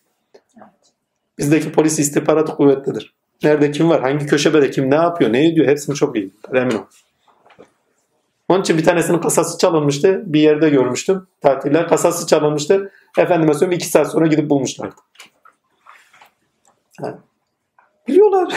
[1.38, 3.14] Bizdeki polis istihbaratı kuvvetlidir.
[3.44, 6.30] Nerede kim var, hangi köşebede kim ne yapıyor, ne ediyor hepsini çok iyi.
[6.54, 6.84] Emin ol.
[8.50, 10.24] Onun için bir tanesinin kasası çalınmıştı.
[10.26, 11.28] Bir yerde görmüştüm.
[11.42, 11.88] Tatiller.
[11.88, 12.92] Kasası çalınmıştı.
[13.18, 14.96] Efendime söyleyeyim iki saat sonra gidip bulmuşlardı.
[17.02, 17.20] Ha.
[18.08, 18.54] Biliyorlar.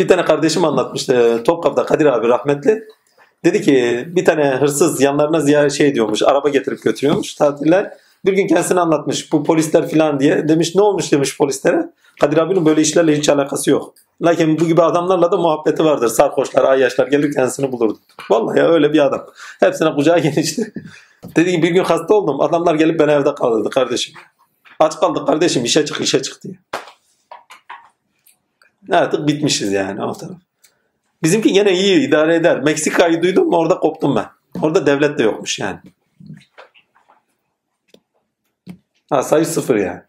[0.00, 1.42] Bir tane kardeşim anlatmıştı.
[1.44, 2.84] Topkapı'da Kadir abi rahmetli.
[3.44, 6.22] Dedi ki bir tane hırsız yanlarına ziyaret şey diyormuş.
[6.22, 7.92] Araba getirip götürüyormuş tatiller.
[8.24, 9.32] Bir gün kendisini anlatmış.
[9.32, 10.48] Bu polisler filan diye.
[10.48, 11.90] Demiş ne olmuş demiş polislere.
[12.20, 13.94] Kadir abinin böyle işlerle hiç alakası yok.
[14.22, 16.08] Lakin bu gibi adamlarla da muhabbeti vardır.
[16.08, 17.98] Sarhoşlar, ayyaşlar gelir kendisini bulurdu.
[18.30, 19.26] Vallahi ya öyle bir adam.
[19.60, 20.72] Hepsine kucağı genişti.
[21.36, 22.40] Dedi ki bir gün hasta oldum.
[22.40, 24.14] Adamlar gelip beni evde kaldırdı kardeşim.
[24.80, 26.54] Aç kaldık kardeşim işe çık işe çık diye.
[28.90, 30.36] Artık bitmişiz yani o taraf.
[31.22, 32.60] Bizimki gene iyi idare eder.
[32.60, 34.26] Meksika'yı duydum mu orada koptum ben.
[34.62, 35.78] Orada devlet de yokmuş yani.
[39.10, 40.00] Ha sayı sıfır yani.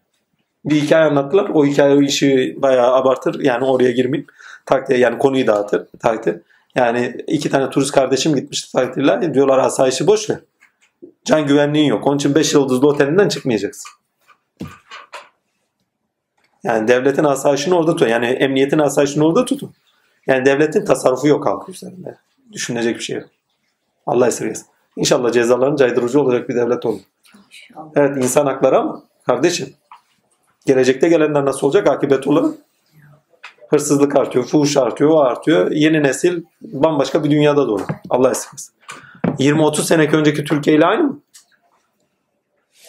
[0.64, 1.50] Bir hikaye anlattılar.
[1.54, 3.40] O hikaye o işi bayağı abartır.
[3.40, 4.26] Yani oraya girmeyeyim.
[4.66, 5.86] Takdir, yani konuyu dağıtır.
[5.98, 6.40] Takdir.
[6.74, 9.34] Yani iki tane turist kardeşim gitmişti takdirler.
[9.34, 10.38] Diyorlar asayişi boş ver.
[11.24, 12.06] Can güvenliğin yok.
[12.06, 13.90] Onun için 5 yıldızlı otelinden çıkmayacaksın.
[16.64, 18.08] Yani devletin asayişini orada tutun.
[18.08, 19.74] Yani emniyetin asayişini orada tutun.
[20.26, 22.16] Yani devletin tasarrufu yok halk üzerinde.
[22.52, 23.28] Düşünecek bir şey yok.
[24.06, 24.66] Allah esirgesin.
[24.96, 27.00] İnşallah cezaların caydırıcı olacak bir devlet olur.
[27.96, 29.74] Evet insan hakları ama kardeşim
[30.66, 32.54] gelecekte gelenler nasıl olacak akıbet olarak?
[33.68, 35.70] Hırsızlık artıyor, fuhuş artıyor, o artıyor.
[35.70, 37.82] Yeni nesil bambaşka bir dünyada doğru.
[38.10, 38.74] Allah esirgesin.
[39.24, 41.20] 20-30 sene önceki Türkiye ile aynı mı?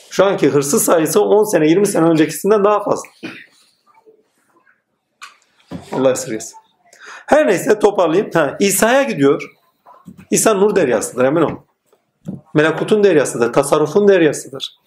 [0.09, 3.09] Şu anki hırsız sayısı 10 sene 20 sene öncekisinden daha fazla.
[5.91, 6.55] Allah esirgesin.
[7.25, 8.31] Her neyse toparlayayım.
[8.33, 9.51] Ha, İsa'ya gidiyor.
[10.31, 11.55] İsa nur deryasıdır emin ol.
[12.53, 13.53] Melekutun deryasıdır.
[13.53, 14.77] Tasarrufun deryasıdır.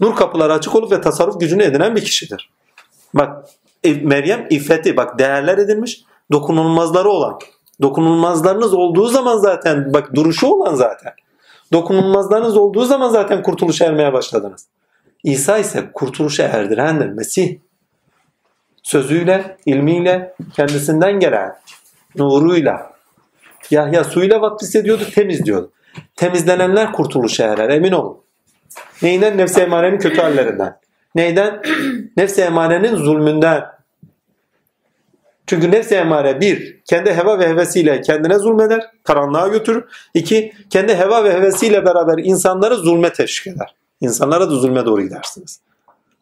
[0.00, 2.50] Nur kapıları açık olup ve tasarruf gücünü edinen bir kişidir.
[3.14, 3.46] Bak
[3.84, 7.38] e, Meryem iffeti bak değerler edilmiş dokunulmazları olan.
[7.82, 11.12] Dokunulmazlarınız olduğu zaman zaten bak duruşu olan zaten.
[11.72, 14.66] Dokunulmazlarınız olduğu zaman zaten kurtuluşa ermeye başladınız.
[15.24, 17.06] İsa ise kurtuluşa erdirendir.
[17.06, 17.58] Mesih
[18.82, 21.56] sözüyle, ilmiyle, kendisinden gelen
[22.16, 22.92] nuruyla.
[23.70, 25.70] Yahya suyla vaftiz ediyordu, temiz diyordu.
[26.16, 28.20] Temizlenenler kurtuluşa erer, emin olun.
[29.02, 29.38] Neyinden?
[29.38, 30.78] Nefs-i emarenin kötü hallerinden.
[31.14, 31.62] Neyden?
[32.16, 33.64] Nefs-i emarenin zulmünden.
[35.46, 39.84] Çünkü nefs-i emare bir, kendi heva ve hevesiyle kendine zulmeder, karanlığa götürür.
[40.14, 43.74] İki, kendi heva ve hevesiyle beraber insanları zulme teşvik eder.
[44.00, 45.60] İnsanlara da zulme doğru gidersiniz.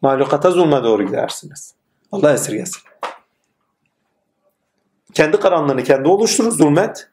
[0.01, 1.73] Mahlukata zulme doğru gidersiniz.
[2.11, 2.81] Allah esirgesin.
[5.13, 7.09] Kendi karanlığını kendi oluşturur, zulmet.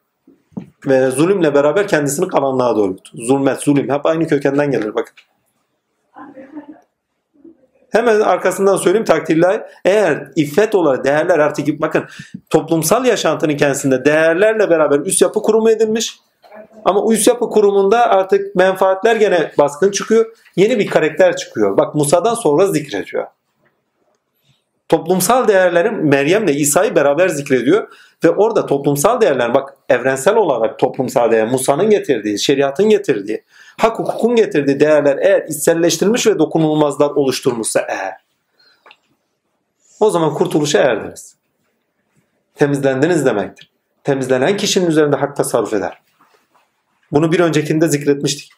[0.86, 3.24] Ve zulümle beraber kendisini karanlığa doğru götürür.
[3.24, 5.14] Zulmet, zulüm hep aynı kökenden gelir bakın.
[7.90, 9.70] Hemen arkasından söyleyeyim takdirler.
[9.84, 12.04] Eğer iffet olarak değerler artık bakın
[12.50, 16.20] toplumsal yaşantının kendisinde değerlerle beraber üst yapı kurumu edilmiş.
[16.84, 20.26] Ama üst yapı kurumunda artık menfaatler gene baskın çıkıyor.
[20.56, 21.76] Yeni bir karakter çıkıyor.
[21.76, 23.26] Bak Musa'dan sonra zikrediyor.
[24.88, 27.88] Toplumsal değerlerin Meryem'le İsa'yı beraber zikrediyor.
[28.24, 33.44] Ve orada toplumsal değerler bak evrensel olarak toplumsal değer Musa'nın getirdiği, şeriatın getirdiği,
[33.78, 38.12] hak hukukun getirdiği değerler eğer içselleştirilmiş ve dokunulmazlar oluşturmuşsa eğer
[40.00, 41.36] o zaman kurtuluşa erdiniz.
[42.54, 43.70] Temizlendiniz demektir.
[44.04, 46.00] Temizlenen kişinin üzerinde hak tasarruf eder.
[47.12, 48.50] Bunu bir öncekinde zikretmiştik.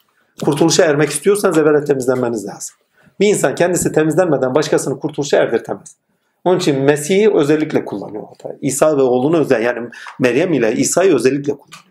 [0.45, 2.75] Kurtuluşa ermek istiyorsanız evvela temizlenmeniz lazım.
[3.19, 5.95] Bir insan kendisi temizlenmeden başkasını kurtuluşa erdirtemez.
[6.43, 8.23] Onun için Mesih'i özellikle kullanıyor.
[8.61, 9.89] İsa ve oğlunu özel yani
[10.19, 11.83] Meryem ile İsa'yı özellikle kullanıyor.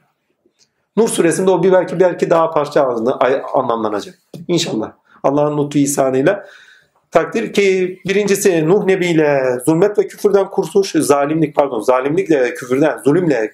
[0.97, 2.89] Nur suresinde o bir belki belki daha parça
[3.55, 4.19] anlamlanacak.
[4.49, 4.93] İnşallah.
[5.23, 6.45] Allah'ın lütfu ihsanıyla.
[7.11, 13.53] Takdir ki birincisi Nuh Nebi ile zulmet ve küfürden kurtuluş, zalimlik pardon, zalimlikle küfürden, zulümle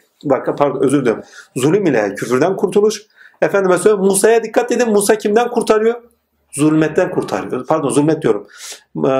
[0.59, 1.23] pardon özür dilerim.
[1.57, 3.03] Zulüm ile küfürden kurtuluş.
[3.43, 4.91] Efendime söyleyeyim Musa'ya dikkat edin.
[4.91, 6.03] Musa kimden kurtarıyor?
[6.53, 7.67] Zulmetten kurtarıyor.
[7.67, 8.47] Pardon zulmet diyorum.
[8.97, 9.11] Ee,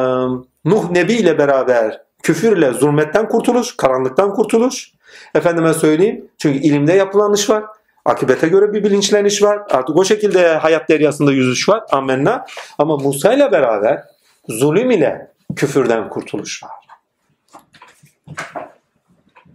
[0.65, 4.93] Nuh Nebi ile beraber küfürle zulmetten kurtuluş, karanlıktan kurtuluş.
[5.35, 6.29] Efendime söyleyeyim.
[6.39, 7.65] Çünkü ilimde yapılan var.
[8.05, 9.63] Akibete göre bir bilinçleniş var.
[9.71, 11.83] Artık o şekilde hayat deryasında yüzüş var.
[11.91, 12.47] Amenna.
[12.79, 14.05] Ama Musa ile beraber
[14.49, 16.71] zulüm ile küfürden kurtuluş var.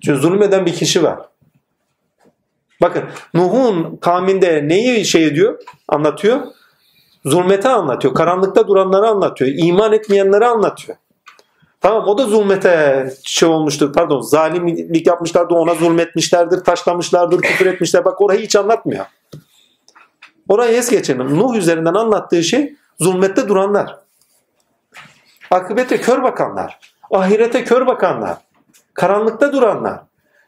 [0.03, 1.19] Çünkü zulmeden bir kişi var.
[2.81, 3.03] Bakın
[3.33, 6.41] Nuh'un kavminde neyi şey ediyor, anlatıyor?
[7.25, 8.13] Zulmeti anlatıyor.
[8.13, 9.51] Karanlıkta duranları anlatıyor.
[9.53, 10.97] iman etmeyenleri anlatıyor.
[11.81, 13.93] Tamam o da zulmete şey olmuştur.
[13.93, 16.63] Pardon zalimlik yapmışlardı ona zulmetmişlerdir.
[16.63, 18.05] Taşlamışlardır, küfür etmişler.
[18.05, 19.05] Bak orayı hiç anlatmıyor.
[20.47, 21.39] Orayı es geçelim.
[21.39, 23.95] Nuh üzerinden anlattığı şey zulmette duranlar.
[25.51, 26.79] Akıbete kör bakanlar.
[27.11, 28.37] Ahirete kör bakanlar.
[28.93, 29.99] Karanlıkta duranlar.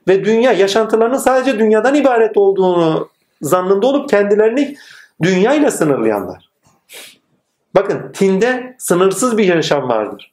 [0.08, 3.10] Ve dünya yaşantılarının sadece dünyadan ibaret olduğunu
[3.42, 4.76] zannında olup kendilerini
[5.22, 6.51] dünyayla sınırlayanlar.
[7.76, 10.32] Bakın tinde sınırsız bir yaşam vardır.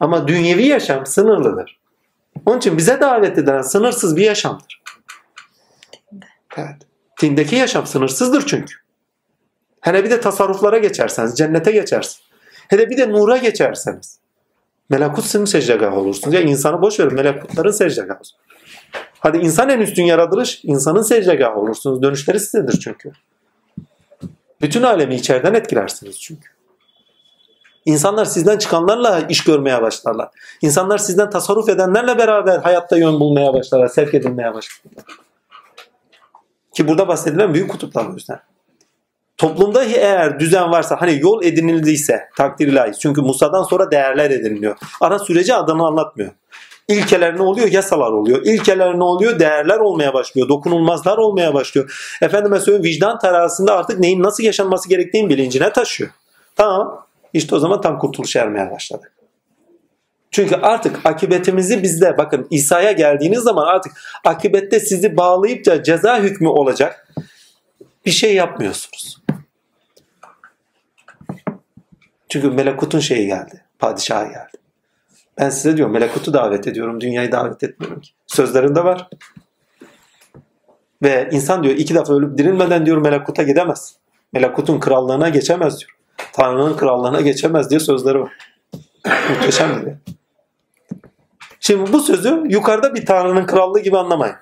[0.00, 1.78] Ama dünyevi yaşam sınırlıdır.
[2.46, 4.82] Onun için bize davet edilen sınırsız bir yaşamdır.
[6.56, 6.76] Evet.
[7.18, 8.74] Tindeki yaşam sınırsızdır çünkü.
[9.80, 12.28] Hele bir de tasarruflara geçerseniz, cennete geçersiniz.
[12.68, 14.18] Hele bir de nura geçerseniz.
[14.90, 16.34] Melekut sizin secdegahı olursunuz.
[16.34, 18.38] Ya insanı boş verin, melekutların secdegahı olsun.
[19.18, 22.02] Hadi insan en üstün yaratılış, insanın secdegahı olursunuz.
[22.02, 23.12] Dönüşleri sizedir çünkü.
[24.60, 26.48] Bütün alemi içeriden etkilersiniz çünkü.
[27.84, 30.28] İnsanlar sizden çıkanlarla iş görmeye başlarlar.
[30.62, 35.04] İnsanlar sizden tasarruf edenlerle beraber hayatta yön bulmaya başlarlar, sevk edilmeye başlarlar.
[36.74, 38.40] Ki burada bahsedilen büyük kutuplar o yüzden.
[39.36, 42.98] Toplumda eğer düzen varsa hani yol edinildiyse takdir ilahi.
[42.98, 44.76] Çünkü Musa'dan sonra değerler ediniliyor.
[45.00, 46.32] Ara süreci adını anlatmıyor.
[46.88, 47.68] İlkeler ne oluyor?
[47.68, 48.42] Yasalar oluyor.
[48.44, 49.38] İlkeler ne oluyor?
[49.38, 50.48] Değerler olmaya başlıyor.
[50.48, 52.16] Dokunulmazlar olmaya başlıyor.
[52.22, 56.10] Efendime söyleyeyim vicdan terazisinde artık neyin nasıl yaşanması gerektiğini bilincine taşıyor.
[56.56, 57.06] Tamam.
[57.32, 59.12] İşte o zaman tam kurtuluş ermeye başladık.
[60.30, 63.92] Çünkü artık akibetimizi bizde bakın İsa'ya geldiğiniz zaman artık
[64.24, 67.14] akibette sizi bağlayıp da ceza hükmü olacak
[68.06, 69.22] bir şey yapmıyorsunuz.
[72.28, 73.64] Çünkü melekutun şeyi geldi.
[73.78, 74.57] Padişahı geldi.
[75.38, 77.00] Ben size diyorum melekutu davet ediyorum.
[77.00, 78.10] Dünyayı davet etmiyorum ki.
[78.26, 79.08] Sözlerinde var.
[81.02, 83.96] Ve insan diyor iki defa ölüp dirilmeden diyor melekuta gidemez.
[84.32, 85.90] Melekutun krallığına geçemez diyor.
[86.32, 88.32] Tanrı'nın krallığına geçemez diye sözleri var.
[89.28, 89.96] Muhteşem diyor.
[91.60, 94.36] Şimdi bu sözü yukarıda bir Tanrı'nın krallığı gibi anlamayın.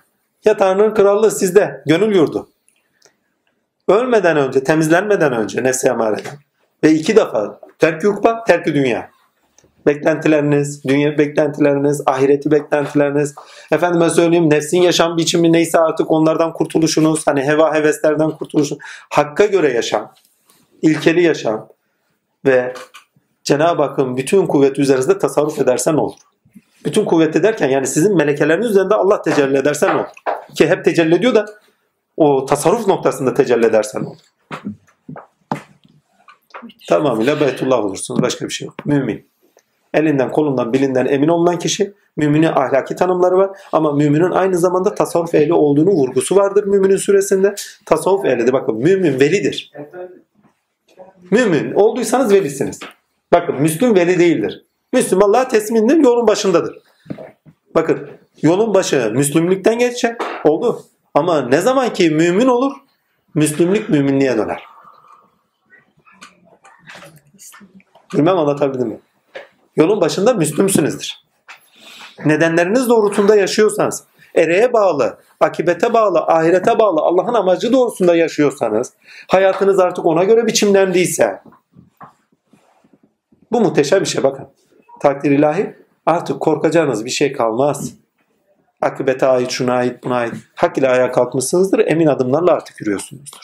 [0.45, 2.49] Ya Tanrı'nın krallığı sizde, gönül yurdu.
[3.89, 6.33] Ölmeden önce, temizlenmeden önce nefse emareden.
[6.85, 9.11] Ve iki defa terk-i hukba, terk dünya.
[9.87, 13.35] Beklentileriniz, dünya beklentileriniz, ahireti beklentileriniz,
[13.73, 19.73] efendime söyleyeyim nefsin yaşam biçimi neyse artık onlardan kurtuluşunuz, hani heva heveslerden kurtuluşunuz, hakka göre
[19.73, 20.13] yaşam,
[20.83, 21.69] ilkeli yaşam
[22.47, 22.73] ve
[23.45, 26.15] Cenab-ı Hakk'ın bütün kuvveti üzerinizde tasarruf edersen olur.
[26.85, 30.07] Bütün kuvvet ederken yani sizin melekeleriniz üzerinde Allah tecelli edersen olur.
[30.55, 31.47] Ki hep tecelli ediyor da
[32.17, 34.17] o tasarruf noktasında tecelli edersen olur.
[36.89, 38.23] Tamamıyla Beytullah olursunuz.
[38.23, 38.87] Başka bir şey yok.
[38.87, 39.29] Mümin.
[39.97, 41.95] Elinden, kolundan, bilinden emin olunan kişi.
[42.17, 43.51] Müminin ahlaki tanımları var.
[43.73, 47.55] Ama müminin aynı zamanda tasavvuf ehli olduğunu vurgusu vardır müminin süresinde.
[47.87, 48.53] Tasavvuf ehlidir.
[48.53, 49.73] Bakın mümin velidir.
[51.31, 52.81] Mümin olduysanız velisiniz.
[53.33, 54.65] Bakın Müslüm veli değildir.
[54.93, 56.79] Müslüm Allah'a teslimdir, yolun başındadır.
[57.75, 58.09] Bakın
[58.43, 60.21] yolun başı Müslümlükten geçecek.
[60.45, 60.83] Oldu.
[61.15, 62.73] Ama ne zaman ki mümin olur,
[63.35, 64.63] Müslümlük müminliğe döner.
[68.15, 68.99] Bilmem anlatabildim mi?
[69.77, 71.13] Yolun başında Müslümsünüzdür.
[72.25, 74.05] Nedenleriniz doğrultusunda yaşıyorsanız,
[74.35, 78.93] ereğe bağlı, akibete bağlı, ahirete bağlı, Allah'ın amacı doğrusunda yaşıyorsanız,
[79.29, 81.41] hayatınız artık ona göre biçimlendiyse,
[83.53, 84.49] bu muhteşem bir şey bakın.
[85.01, 85.77] Takdir ilahi
[86.07, 87.93] artık korkacağınız bir şey kalmaz.
[88.81, 90.35] Akıbete ait, şuna ait, buna ait.
[90.55, 91.79] Hak ile ayağa kalkmışsınızdır.
[91.79, 93.41] Emin adımlarla artık yürüyorsunuzdur.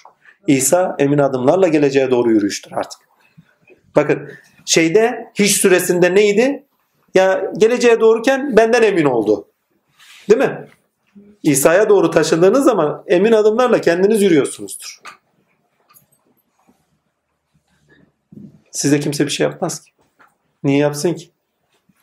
[0.46, 3.00] İsa emin adımlarla geleceğe doğru yürüyüştür artık.
[3.96, 4.28] Bakın
[4.66, 6.64] şeyde hiç süresinde neydi?
[7.14, 9.48] Ya geleceğe doğruken benden emin oldu.
[10.30, 10.68] Değil mi?
[11.42, 15.00] İsa'ya doğru taşındığınız zaman emin adımlarla kendiniz yürüyorsunuzdur.
[18.70, 19.90] Size kimse bir şey yapmaz ki.
[20.64, 21.30] Niye yapsın ki?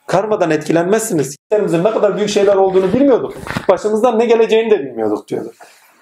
[0.08, 1.36] Karmadan etkilenmezsiniz.
[1.52, 3.34] Kendimizin ne kadar büyük şeyler olduğunu bilmiyorduk.
[3.70, 5.54] Başımızdan ne geleceğini de bilmiyorduk diyordu.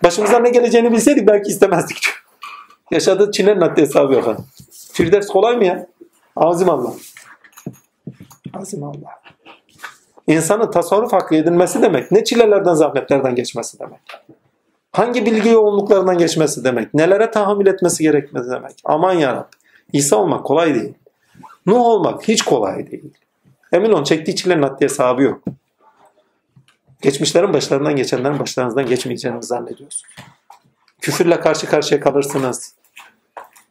[0.04, 2.24] Başımızdan ne geleceğini bilseydik belki istemezdik diyor.
[2.92, 4.38] Yaşadığı çilenin haddi hesabı yok.
[4.92, 5.88] Firdevs kolay mı ya?
[6.40, 6.94] Azim Allah.
[8.54, 9.22] Azim Allah.
[10.28, 14.00] İnsanın tasarruf hakkı edinmesi demek ne çilelerden zahmetlerden geçmesi demek.
[14.92, 16.94] Hangi bilgi yoğunluklarından geçmesi demek.
[16.94, 18.72] Nelere tahammül etmesi gerekmesi demek.
[18.86, 19.60] Aman yarabbim.
[19.94, 20.94] İsa olmak kolay değil.
[21.66, 23.14] Nuh olmak hiç kolay değil.
[23.74, 25.44] Emin olun çektiği çilenin haddi hesabı yok.
[27.02, 30.04] Geçmişlerin başlarından geçenlerin başlarınızdan geçmeyeceğini zannediyorsunuz.
[31.02, 32.76] Küfürle karşı karşıya kalırsınız.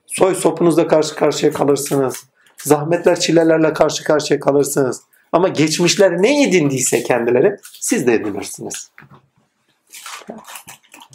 [0.07, 2.27] Soy sopunuzla karşı karşıya kalırsınız.
[2.67, 5.03] Zahmetler, çilelerle karşı karşıya kalırsınız.
[5.33, 8.91] Ama geçmişler ne edindiyse kendileri siz de edinirsiniz.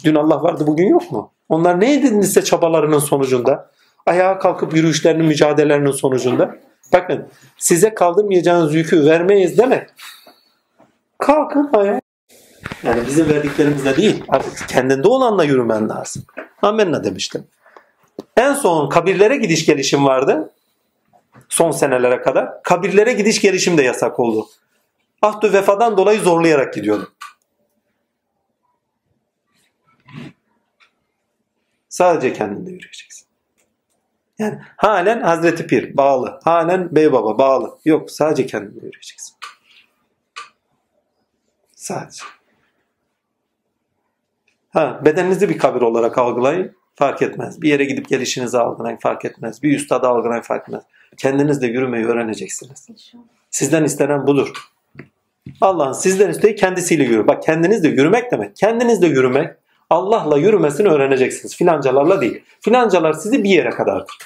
[0.04, 1.32] Dün Allah vardı bugün yok mu?
[1.48, 3.70] Onlar ne edindiyse çabalarının sonucunda,
[4.06, 6.56] ayağa kalkıp yürüyüşlerinin, mücadelelerinin sonucunda.
[6.92, 9.88] Bakın size kaldırmayacağınız yükü vermeyiz demek.
[11.18, 12.00] Kalkın ayağa.
[12.82, 14.24] Yani bizim verdiklerimizle değil.
[14.28, 16.22] Artık kendinde olanla yürümen lazım.
[16.62, 17.44] Amenna demiştim.
[18.36, 20.52] En son kabirlere gidiş gelişim vardı.
[21.52, 22.62] Son senelere kadar.
[22.62, 24.46] Kabirlere gidiş gelişim de yasak oldu.
[25.22, 27.08] Ahdü vefadan dolayı zorlayarak gidiyordum.
[31.88, 33.28] Sadece kendinde yürüyeceksin.
[34.38, 36.40] Yani halen Hazreti Pir bağlı.
[36.44, 37.78] Halen Bey Baba bağlı.
[37.84, 39.36] Yok sadece kendinde yürüyeceksin.
[41.74, 42.24] Sadece.
[44.70, 46.76] Ha, bedeninizi bir kabir olarak algılayın.
[46.94, 47.62] Fark etmez.
[47.62, 48.96] Bir yere gidip gelişinizi algılayın.
[48.96, 49.62] Fark etmez.
[49.62, 50.42] Bir üstada algılayın.
[50.42, 50.82] Fark etmez.
[51.16, 52.88] Kendiniz de yürümeyi öğreneceksiniz.
[53.50, 54.52] Sizden istenen budur.
[55.60, 57.26] Allah'ın sizden istediği kendisiyle yürü.
[57.26, 58.56] Bak kendiniz de yürümek demek.
[58.56, 59.50] Kendiniz de yürümek.
[59.90, 61.56] Allah'la yürümesini öğreneceksiniz.
[61.56, 62.42] Filancalarla değil.
[62.60, 64.18] Filancalar sizi bir yere kadardır.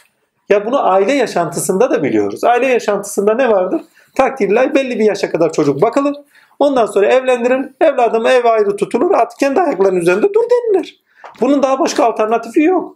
[0.49, 2.45] Ya bunu aile yaşantısında da biliyoruz.
[2.45, 3.81] Aile yaşantısında ne vardır?
[4.15, 6.17] Takdirler belli bir yaşa kadar çocuk bakılır.
[6.59, 7.77] Ondan sonra evlendirin.
[7.81, 9.11] Evladım ev ayrı tutulur.
[9.11, 11.01] Artık kendi ayaklarının üzerinde dur denilir.
[11.41, 12.96] Bunun daha başka alternatifi yok.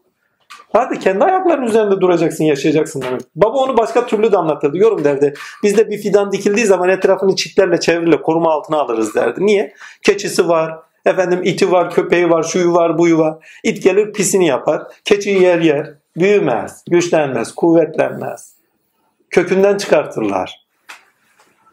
[0.72, 3.20] Hadi kendi ayaklarının üzerinde duracaksın, yaşayacaksın demek.
[3.36, 4.78] Baba onu başka türlü de anlatırdı.
[4.78, 5.34] Yorum derdi.
[5.62, 9.47] Bizde bir fidan dikildiği zaman etrafını çitlerle çevriyle koruma altına alırız derdi.
[9.47, 9.74] Niye?
[10.02, 13.60] Keçisi var, efendim iti var, köpeği var, şuyu var, buyu var.
[13.64, 14.82] İt gelir pisini yapar.
[15.05, 15.94] Keçiyi yer yer.
[16.16, 18.55] Büyümez, güçlenmez, kuvvetlenmez.
[19.30, 20.66] Kökünden çıkartırlar.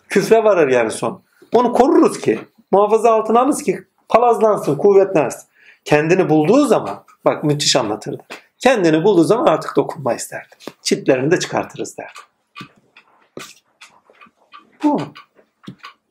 [0.09, 1.21] Küfre varır yani son.
[1.53, 2.39] Onu koruruz ki,
[2.71, 3.79] muhafaza altına alırız ki
[4.09, 5.41] palazlansın, kuvvetlensin.
[5.85, 8.23] Kendini bulduğu zaman, bak müthiş anlatırdı.
[8.59, 10.55] Kendini bulduğu zaman artık dokunma isterdi.
[10.81, 12.19] Çitlerini de çıkartırız derdi.
[14.83, 15.01] Bu.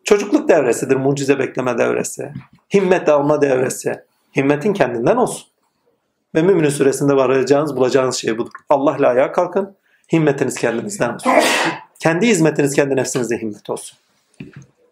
[0.05, 2.33] Çocukluk devresidir mucize bekleme devresi.
[2.75, 4.03] Himmet alma devresi.
[4.37, 5.47] Himmetin kendinden olsun.
[6.35, 8.53] Ve Mümin suresinde varacağınız, bulacağınız şey budur.
[8.69, 9.77] Allah'la ayağa kalkın.
[10.13, 11.33] Himmetiniz kendinizden olsun.
[11.99, 13.99] kendi hizmetiniz kendi nefsinizde himmet olsun.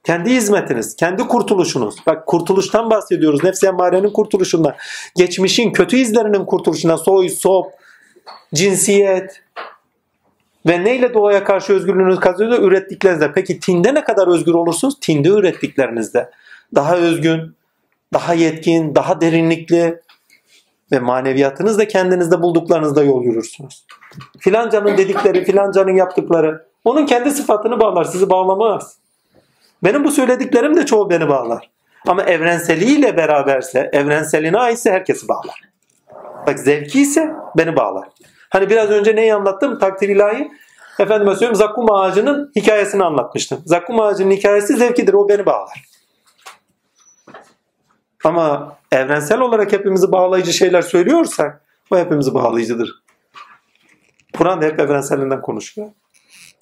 [0.05, 1.97] Kendi hizmetiniz, kendi kurtuluşunuz.
[2.07, 3.45] Bak kurtuluştan bahsediyoruz.
[3.45, 4.75] Nefsi emmarenin kurtuluşundan.
[5.17, 6.97] Geçmişin kötü izlerinin kurtuluşundan.
[6.97, 7.67] Soy, sop,
[8.55, 9.43] cinsiyet
[10.67, 12.63] ve neyle doğaya karşı özgürlüğünüz kazanıyor?
[12.63, 13.33] Ürettiklerinizde.
[13.33, 15.01] Peki tinde ne kadar özgür olursunuz?
[15.01, 16.31] Tinde ürettiklerinizde.
[16.75, 17.57] Daha özgün,
[18.13, 20.01] daha yetkin, daha derinlikli
[20.93, 23.85] ve maneviyatınız da kendinizde bulduklarınızda yol yürürsünüz.
[24.39, 29.04] Filancanın dedikleri, filancanın yaptıkları onun kendi sıfatını bağlar, sizi bağlamaz.
[29.83, 31.71] Benim bu söylediklerim de çoğu beni bağlar.
[32.07, 35.61] Ama evrenseliyle beraberse, evrenseline aitse herkesi bağlar.
[36.47, 38.09] Bak zevki ise beni bağlar.
[38.51, 39.79] Hani biraz önce neyi anlattım?
[39.79, 40.51] Takdir ilahi.
[40.99, 43.63] Efendime söyleyeyim zakkum ağacının hikayesini anlatmıştım.
[43.65, 45.13] Zakkum ağacının hikayesi zevkidir.
[45.13, 45.85] O beni bağlar.
[48.25, 53.03] Ama evrensel olarak hepimizi bağlayıcı şeyler söylüyorsak o hepimizi bağlayıcıdır.
[54.37, 55.89] Kur'an da hep evrenselinden konuşuyor.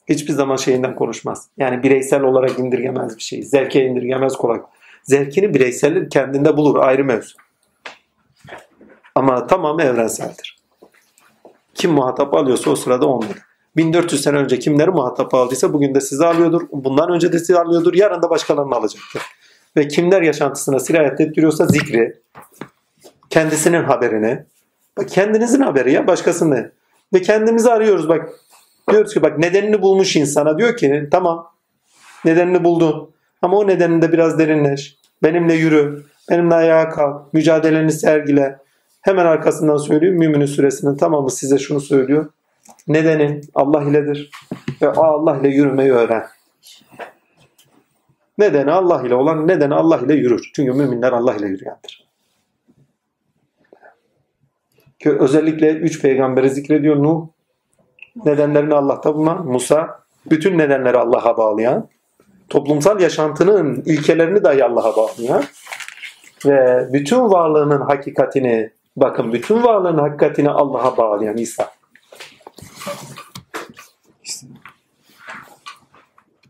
[0.09, 1.49] Hiçbir zaman şeyinden konuşmaz.
[1.57, 3.43] Yani bireysel olarak indirgemez bir şeyi.
[3.43, 4.61] Zevke indirgemez kolay.
[5.03, 6.77] Zevkini bireysel kendinde bulur.
[6.77, 7.37] Ayrı mevzu.
[9.15, 10.59] Ama tamamı evrenseldir.
[11.75, 13.39] Kim muhatap alıyorsa o sırada onları.
[13.77, 16.63] 1400 sene önce kimleri muhatap aldıysa bugün de sizi alıyordur.
[16.73, 17.95] Bundan önce de sizi alıyordur.
[17.95, 19.23] Yarın da başkalarını alacaktır.
[19.77, 22.21] Ve kimler yaşantısına sirayet ettiriyorsa zikri,
[23.31, 24.45] kendisinin haberini,
[24.99, 26.73] bak kendinizin haberi ya başkasının.
[27.15, 28.29] Ve kendimizi arıyoruz bak.
[28.91, 30.59] Diyoruz ki bak nedenini bulmuş insana.
[30.59, 31.53] Diyor ki tamam
[32.25, 33.11] nedenini buldun.
[33.43, 34.97] Ama o nedeninde biraz derinleş.
[35.23, 36.05] Benimle yürü.
[36.31, 37.35] Benimle ayağa kalk.
[37.35, 38.59] Mücadeleni sergile.
[39.01, 40.13] Hemen arkasından söylüyor.
[40.13, 42.31] Müminin suresinin tamamı size şunu söylüyor.
[42.89, 44.31] Nedenin Allah iledir.
[44.83, 46.27] Ve Allah ile yürümeyi öğren.
[48.39, 50.51] Nedeni Allah ile olan nedeni Allah ile yürür.
[50.55, 52.09] Çünkü müminler Allah ile yürüyendir.
[54.99, 57.03] Ki özellikle üç peygamberi zikrediyor.
[57.03, 57.29] Nuh,
[58.17, 61.89] Nedenlerini Allah'ta bulunan Musa, bütün nedenleri Allah'a bağlayan,
[62.49, 65.45] toplumsal yaşantının ilkelerini dahi Allah'a bağlayan
[66.47, 71.71] ve bütün varlığının hakikatini, bakın bütün varlığın hakikatini Allah'a bağlayan İsa.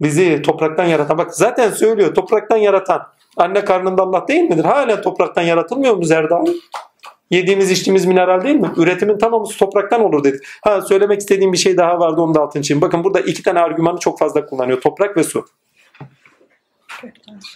[0.01, 3.03] Bizi topraktan yaratan, bak zaten söylüyor topraktan yaratan.
[3.37, 4.65] Anne karnında Allah değil midir?
[4.65, 6.47] Hala topraktan yaratılmıyor mu Zerdal?
[7.33, 8.71] Yediğimiz içtiğimiz mineral değil mi?
[8.77, 10.41] Üretimin tamamı topraktan olur dedik.
[10.63, 12.81] Ha söylemek istediğim bir şey daha vardı onu da altın çizeyim.
[12.81, 14.81] Bakın burada iki tane argümanı çok fazla kullanıyor.
[14.81, 15.47] Toprak ve su.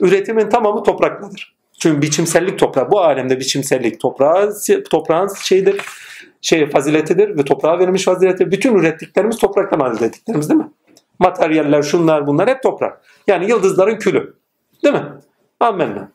[0.00, 1.56] Üretimin tamamı topraktadır.
[1.78, 2.90] Çünkü biçimsellik toprağı.
[2.90, 4.54] Bu alemde biçimsellik toprağı,
[4.90, 5.80] toprağın şeydir,
[6.40, 8.50] şey faziletidir ve toprağa verilmiş fazilettir.
[8.50, 10.70] Bütün ürettiklerimiz topraktan elde ettiklerimiz değil mi?
[11.18, 13.00] Materyaller, şunlar bunlar hep toprak.
[13.26, 14.34] Yani yıldızların külü.
[14.84, 15.04] Değil mi?
[15.60, 16.08] Amenna.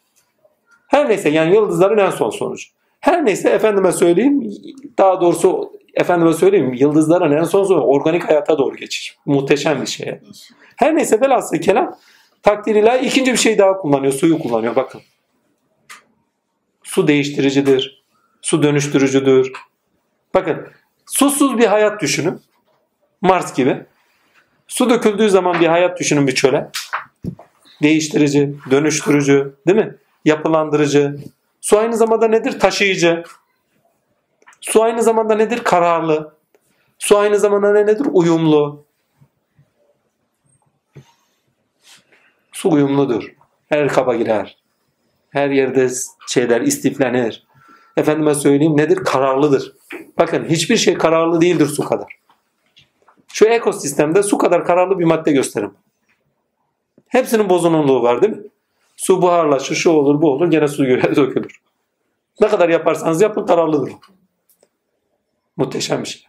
[0.87, 2.80] Her neyse yani yıldızların en son sonucu.
[3.01, 4.51] Her neyse efendime söyleyeyim
[4.97, 9.17] daha doğrusu efendime söyleyeyim yıldızların en son sonucu organik hayata doğru geçiş.
[9.25, 10.19] Muhteşem bir şey.
[10.75, 11.97] Her neyse velhasıl kelam
[12.43, 14.13] takdir ilahi ikinci bir şey daha kullanıyor.
[14.13, 15.01] Suyu kullanıyor bakın.
[16.83, 18.03] Su değiştiricidir.
[18.41, 19.51] Su dönüştürücüdür.
[20.33, 20.67] Bakın
[21.05, 22.41] susuz bir hayat düşünün.
[23.21, 23.85] Mars gibi.
[24.67, 26.69] Su döküldüğü zaman bir hayat düşünün bir çöle.
[27.83, 29.95] Değiştirici, dönüştürücü, değil mi?
[30.25, 31.15] Yapılandırıcı.
[31.61, 32.59] Su aynı zamanda nedir?
[32.59, 33.23] Taşıyıcı.
[34.61, 35.63] Su aynı zamanda nedir?
[35.63, 36.35] Kararlı.
[36.99, 38.07] Su aynı zamanda ne nedir?
[38.11, 38.85] Uyumlu.
[42.51, 43.35] Su uyumludur.
[43.69, 44.57] Her kaba girer.
[45.29, 45.89] Her yerde
[46.27, 47.47] şeyler istiflenir.
[47.97, 48.95] Efendime söyleyeyim nedir?
[48.95, 49.73] Kararlıdır.
[50.17, 52.15] Bakın hiçbir şey kararlı değildir su kadar.
[53.27, 55.73] Şu ekosistemde su kadar kararlı bir madde gösterin.
[57.07, 58.43] Hepsinin bozunurluğu var değil mi?
[58.95, 61.61] Su buharlaşır, şu olur, bu olur, gene su göre dökülür.
[62.41, 63.93] Ne kadar yaparsanız yapın kararlıdır.
[65.57, 66.23] Muhteşem bir şey.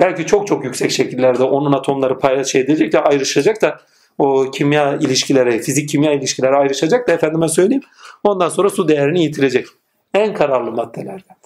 [0.00, 3.80] Belki çok çok yüksek şekillerde onun atomları paylaş şey edecek de ayrışacak da
[4.18, 7.82] o kimya ilişkileri, fizik kimya ilişkileri ayrışacak da efendime söyleyeyim.
[8.24, 9.66] Ondan sonra su değerini yitirecek.
[10.14, 11.36] En kararlı maddelerden.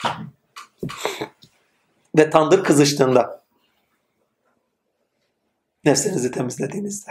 [2.19, 3.43] Ve tandır kızıştığında
[5.85, 7.11] nefsinizi temizlediğinizde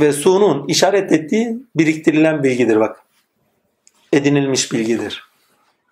[0.00, 3.02] ve su'nun işaret ettiği biriktirilen bilgidir bak.
[4.12, 5.30] Edinilmiş bilgidir.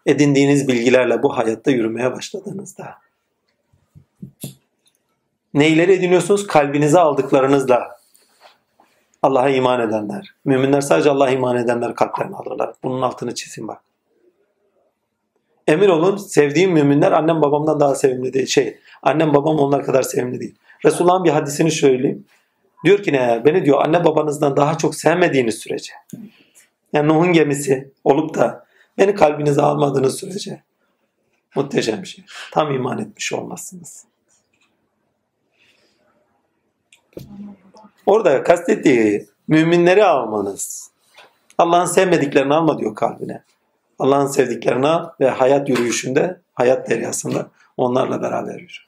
[0.06, 2.94] Edindiğiniz bilgilerle bu hayatta yürümeye başladığınızda.
[5.54, 6.46] Neyleri ediniyorsunuz?
[6.46, 7.98] Kalbinize aldıklarınızla.
[9.22, 10.34] Allah'a iman edenler.
[10.44, 12.74] Müminler sadece Allah'a iman edenler kalplerini alırlar.
[12.82, 13.80] Bunun altını çizin bak.
[15.66, 18.46] Emin olun sevdiğim müminler annem babamdan daha sevimli değil.
[18.46, 20.54] Şey, annem babam onlar kadar sevimli değil.
[20.84, 22.24] Resulullah'ın bir hadisini söyleyeyim.
[22.84, 23.42] Diyor ki ne?
[23.44, 25.92] Beni diyor anne babanızdan daha çok sevmediğiniz sürece.
[26.92, 28.66] Yani Nuh'un gemisi olup da
[28.98, 30.62] beni kalbinize almadığınız sürece
[31.54, 32.24] muhteşem bir şey.
[32.52, 34.04] Tam iman etmiş olmazsınız.
[38.06, 40.90] Orada kastettiği müminleri almanız.
[41.58, 43.42] Allah'ın sevmediklerini alma diyor kalbine.
[43.98, 48.87] Allah'ın sevdiklerini al ve hayat yürüyüşünde, hayat deryasında onlarla beraber yürü.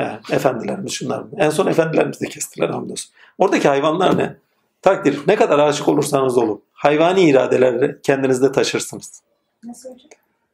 [0.00, 1.24] Evet, efendilerimiz şunlar.
[1.36, 3.10] En son efendilerimiz de kestiler hamdolsun.
[3.38, 4.36] Oradaki hayvanlar ne?
[4.82, 5.20] Takdir.
[5.26, 6.62] Ne kadar aşık olursanız olun.
[6.72, 9.22] Hayvani iradeleri kendinizde taşırsınız.
[9.64, 10.08] Nasıl hocam?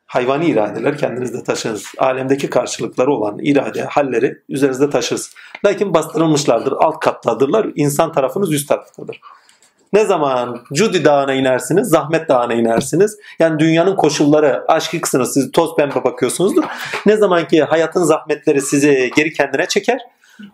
[0.06, 1.85] Hayvani iradeler kendinizde taşırız.
[1.98, 5.35] Alemdeki karşılıkları olan irade, halleri üzerinizde taşırız.
[5.65, 6.73] Lakin bastırılmışlardır.
[6.73, 7.66] Alt kattadırlar.
[7.74, 9.20] İnsan tarafınız üst taraftadır.
[9.93, 13.19] Ne zaman Cudi Dağı'na inersiniz, Zahmet Dağı'na inersiniz.
[13.39, 16.65] Yani dünyanın koşulları, aşkıksınız, siz toz pembe bakıyorsunuzdur.
[17.06, 19.98] Ne zaman ki hayatın zahmetleri sizi geri kendine çeker,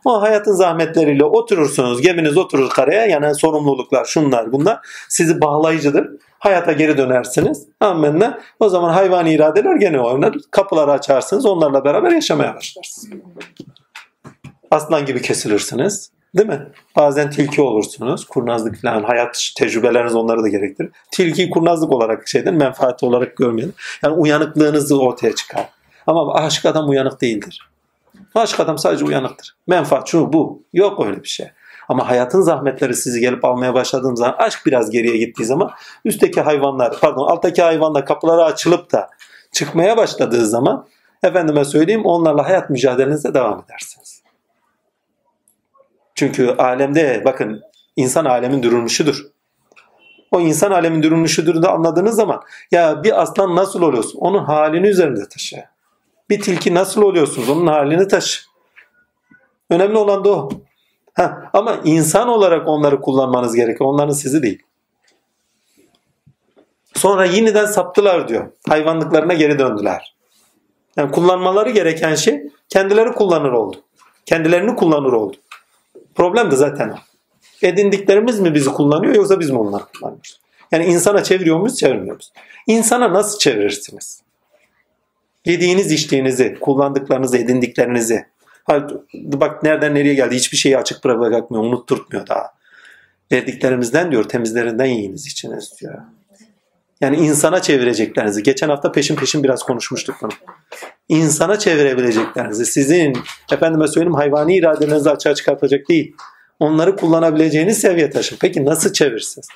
[0.04, 3.06] o hayatın zahmetleriyle oturursunuz, geminiz oturur karaya.
[3.06, 4.78] Yani sorumluluklar, şunlar bunlar
[5.08, 6.10] sizi bağlayıcıdır.
[6.38, 7.66] Hayata geri dönersiniz.
[7.80, 8.40] Amenna.
[8.60, 10.34] O zaman hayvani iradeler gene oynar.
[10.50, 13.08] Kapıları açarsınız, onlarla beraber yaşamaya başlarsınız.
[14.70, 16.10] Aslan gibi kesilirsiniz.
[16.36, 16.68] Değil mi?
[16.96, 18.24] Bazen tilki olursunuz.
[18.24, 20.90] Kurnazlık falan hayat tecrübeleriniz onları da gerektirir.
[21.10, 23.74] Tilkiyi kurnazlık olarak şeyden menfaat olarak görmeyin.
[24.02, 25.68] Yani uyanıklığınız ortaya çıkar.
[26.06, 27.70] Ama aşık adam uyanık değildir.
[28.34, 29.56] Aşık adam sadece uyanıktır.
[29.66, 30.62] Menfaat şu bu.
[30.72, 31.46] Yok öyle bir şey.
[31.88, 35.70] Ama hayatın zahmetleri sizi gelip almaya başladığım zaman aşk biraz geriye gittiği zaman
[36.04, 39.10] üstteki hayvanlar pardon alttaki hayvanlar kapıları açılıp da
[39.52, 40.86] çıkmaya başladığı zaman
[41.22, 44.23] efendime söyleyeyim onlarla hayat mücadelenize devam edersiniz.
[46.14, 47.62] Çünkü alemde bakın
[47.96, 49.26] insan alemin dürülmüşüdür.
[50.30, 54.18] O insan alemin dürülmüşüdür de anladığınız zaman ya bir aslan nasıl oluyorsun?
[54.18, 55.64] Onun halini üzerinde taşı.
[56.30, 57.48] Bir tilki nasıl oluyorsunuz?
[57.48, 58.42] Onun halini taşı.
[59.70, 60.48] Önemli olan da o.
[61.14, 63.90] Ha, ama insan olarak onları kullanmanız gerekiyor.
[63.90, 64.62] Onların sizi değil.
[66.94, 68.52] Sonra yeniden saptılar diyor.
[68.68, 70.14] Hayvanlıklarına geri döndüler.
[70.96, 73.76] Yani kullanmaları gereken şey kendileri kullanır oldu.
[74.26, 75.36] Kendilerini kullanır oldu.
[76.14, 76.96] Problem de zaten o.
[77.62, 80.40] Edindiklerimiz mi bizi kullanıyor yoksa biz mi onları kullanıyoruz?
[80.72, 82.32] Yani insana çeviriyor muyuz, çevirmiyor muyuz?
[82.66, 84.22] İnsana nasıl çevirirsiniz?
[85.44, 88.26] Yediğiniz, içtiğinizi, kullandıklarınızı, edindiklerinizi.
[89.12, 92.54] Bak nereden nereye geldi hiçbir şeyi açık bırakmıyor, unutturtmuyor daha.
[93.32, 95.94] Verdiklerimizden diyor temizlerinden yiyiniz içiniz diyor.
[97.00, 98.42] Yani insana çevireceklerinizi.
[98.42, 100.30] Geçen hafta peşin peşin biraz konuşmuştuk bunu.
[101.08, 102.66] İnsana çevirebileceklerinizi.
[102.66, 103.16] Sizin
[103.52, 106.16] efendime söyleyeyim hayvani iradelerinizi açığa çıkartacak değil.
[106.60, 108.36] Onları kullanabileceğiniz seviye taşın.
[108.40, 109.48] Peki nasıl çevirsiniz?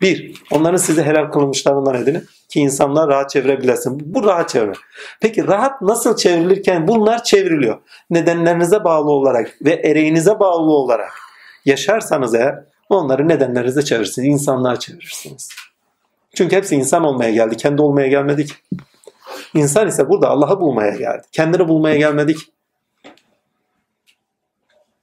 [0.00, 4.14] Bir, onların size helal kılınmışlarından edinin ki insanlar rahat çevirebilesin.
[4.14, 4.72] Bu rahat çevre.
[5.20, 7.78] Peki rahat nasıl çevrilirken bunlar çevriliyor.
[8.10, 11.12] Nedenlerinize bağlı olarak ve ereğinize bağlı olarak
[11.64, 14.28] yaşarsanız eğer onları nedenlerinize çevirirsiniz.
[14.28, 15.48] insanlığa çevirirsiniz.
[16.34, 17.56] Çünkü hepsi insan olmaya geldi.
[17.56, 18.50] Kendi olmaya gelmedik.
[19.54, 21.22] İnsan ise burada Allah'ı bulmaya geldi.
[21.32, 22.38] Kendini bulmaya gelmedik.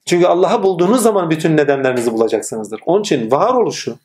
[0.05, 2.79] Çünkü Allah'ı bulduğunuz zaman bütün nedenlerinizi bulacaksınızdır.
[2.85, 3.97] Onun için varoluşu,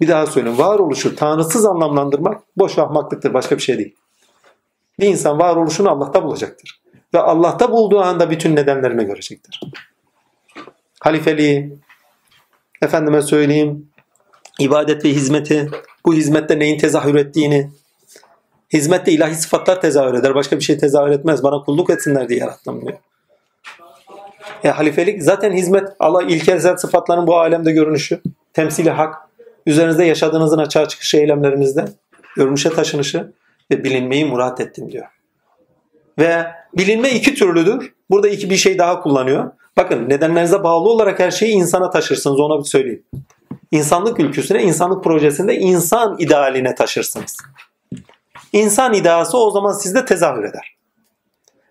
[0.00, 3.34] bir daha söyleyeyim, varoluşu tanrısız anlamlandırmak boş ahmaklıktır.
[3.34, 3.94] Başka bir şey değil.
[5.00, 6.82] Bir insan varoluşunu Allah'ta bulacaktır.
[7.14, 9.60] Ve Allah'ta bulduğu anda bütün nedenlerini görecektir.
[11.00, 11.78] Halifeliği,
[12.82, 13.88] efendime söyleyeyim,
[14.58, 15.70] ibadet ve hizmeti,
[16.06, 17.70] bu hizmette neyin tezahür ettiğini,
[18.72, 20.34] hizmette ilahi sıfatlar tezahür eder.
[20.34, 21.42] Başka bir şey tezahür etmez.
[21.42, 22.98] Bana kulluk etsinler diye yarattım diyor.
[24.64, 28.20] Ya halifelik zaten hizmet Allah ilkesel sıfatların bu alemde görünüşü,
[28.52, 29.14] temsili hak,
[29.66, 31.84] üzerinizde yaşadığınızın açığa çıkışı eylemlerimizde,
[32.36, 33.32] görünüşe taşınışı
[33.70, 35.06] ve bilinmeyi murat ettim diyor.
[36.18, 36.46] Ve
[36.76, 37.92] bilinme iki türlüdür.
[38.10, 39.50] Burada iki bir şey daha kullanıyor.
[39.76, 43.02] Bakın nedenlerinize bağlı olarak her şeyi insana taşırsınız ona bir söyleyeyim.
[43.70, 47.36] İnsanlık ülküsüne, insanlık projesinde insan idealine taşırsınız.
[48.52, 50.76] İnsan iddiası o zaman sizde tezahür eder.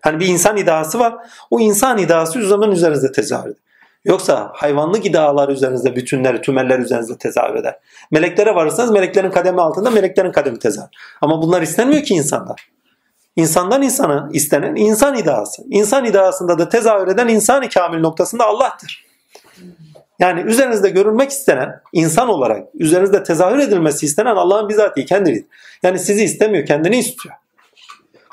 [0.00, 1.14] Hani bir insan iddiası var.
[1.50, 3.62] O insan iddiası zaman üzerinizde tezahür eder.
[4.04, 7.78] Yoksa hayvanlık iddialar üzerinizde bütünleri, tümeller üzerinizde tezahür eder.
[8.10, 10.90] Meleklere varırsanız meleklerin kademi altında meleklerin kademi tezahür.
[11.20, 12.70] Ama bunlar istenmiyor ki insanlar.
[13.36, 15.62] İnsandan insana istenen insan iddiası.
[15.70, 19.06] İnsan iddiasında da tezahür eden insan kamil noktasında Allah'tır.
[20.18, 25.48] Yani üzerinizde görülmek istenen insan olarak üzerinizde tezahür edilmesi istenen Allah'ın bizatihi kendiliğidir.
[25.82, 27.34] Yani sizi istemiyor, kendini istiyor.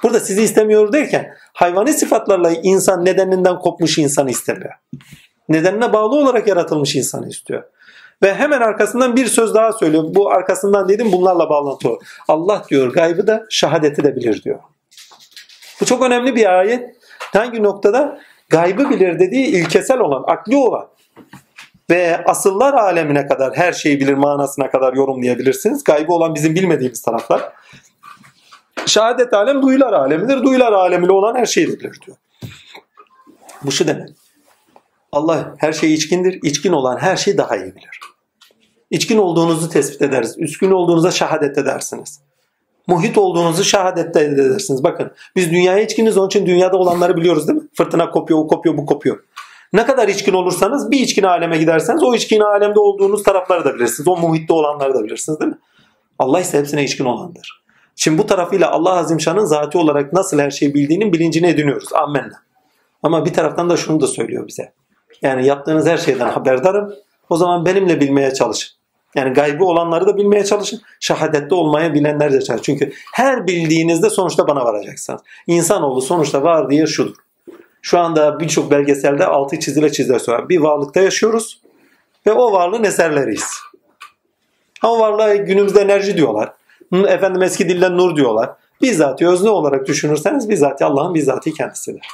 [0.04, 4.74] Burada sizi istemiyor derken hayvani sıfatlarla insan nedeninden kopmuş insanı istemiyor.
[5.50, 7.64] Nedenine bağlı olarak yaratılmış insanı istiyor.
[8.24, 10.04] Ve hemen arkasından bir söz daha söylüyor.
[10.08, 11.98] Bu arkasından dedim bunlarla bağlantılı.
[12.28, 14.60] Allah diyor gaybı da şehadeti de bilir diyor.
[15.82, 16.96] Bu çok önemli bir ayet.
[17.20, 18.20] Hangi noktada?
[18.50, 20.88] Gaybı bilir dediği ilkesel olan, akli olan
[21.90, 25.84] ve asıllar alemine kadar her şeyi bilir manasına kadar yorumlayabilirsiniz.
[25.84, 27.54] Gaybı olan bizim bilmediğimiz taraflar.
[28.86, 30.44] Şehadet alem duyular alemidir.
[30.44, 32.18] Duyular alemiyle olan her şeyi bilir diyor.
[33.64, 34.10] Bu şu demek.
[35.12, 36.40] Allah her şey içkindir.
[36.44, 38.00] İçkin olan her şeyi daha iyi bilir.
[38.92, 40.36] İçkin olduğunuzu tespit ederiz.
[40.38, 42.22] Üskün olduğunuza şehadet edersiniz.
[42.88, 44.84] Muhit olduğunuzu şehadette edersiniz.
[44.84, 47.68] Bakın biz dünyaya içkiniz onun için dünyada olanları biliyoruz değil mi?
[47.74, 49.24] Fırtına kopuyor, o kopuyor, bu kopuyor.
[49.74, 54.08] Ne kadar içkin olursanız bir içkin aleme giderseniz o içkin alemde olduğunuz tarafları da bilirsiniz.
[54.08, 55.58] O muhitte olanları da bilirsiniz değil mi?
[56.20, 57.64] Allah ise hepsine içkin olandır.
[57.96, 61.94] Şimdi bu tarafıyla Allah Azimşan'ın zati olarak nasıl her şeyi bildiğinin bilincini ediniyoruz.
[61.94, 62.42] Amenna.
[63.04, 64.74] Ama bir taraftan da şunu da söylüyor bize.
[65.22, 66.94] Yani yaptığınız her şeyden haberdarım.
[67.30, 68.70] O zaman benimle bilmeye çalışın.
[69.16, 70.82] Yani gaybı olanları da bilmeye çalışın.
[71.00, 72.64] Şehadette olmaya bilenler de çalışın.
[72.64, 75.22] Çünkü her bildiğinizde sonuçta bana varacaksınız.
[75.48, 77.16] İnsanoğlu sonuçta var diye şudur.
[77.82, 80.50] Şu anda birçok belgeselde altı çizile çizile söyler.
[80.50, 81.62] Bir varlıkta yaşıyoruz
[82.28, 83.60] ve o varlığın eserleriyiz.
[84.84, 86.54] O varlığa günümüzde enerji diyorlar.
[86.94, 88.50] Efendim eski dilden nur diyorlar.
[88.82, 92.08] Bizzati özne olarak düşünürseniz bizzati Allah'ın bizzati kendisidir.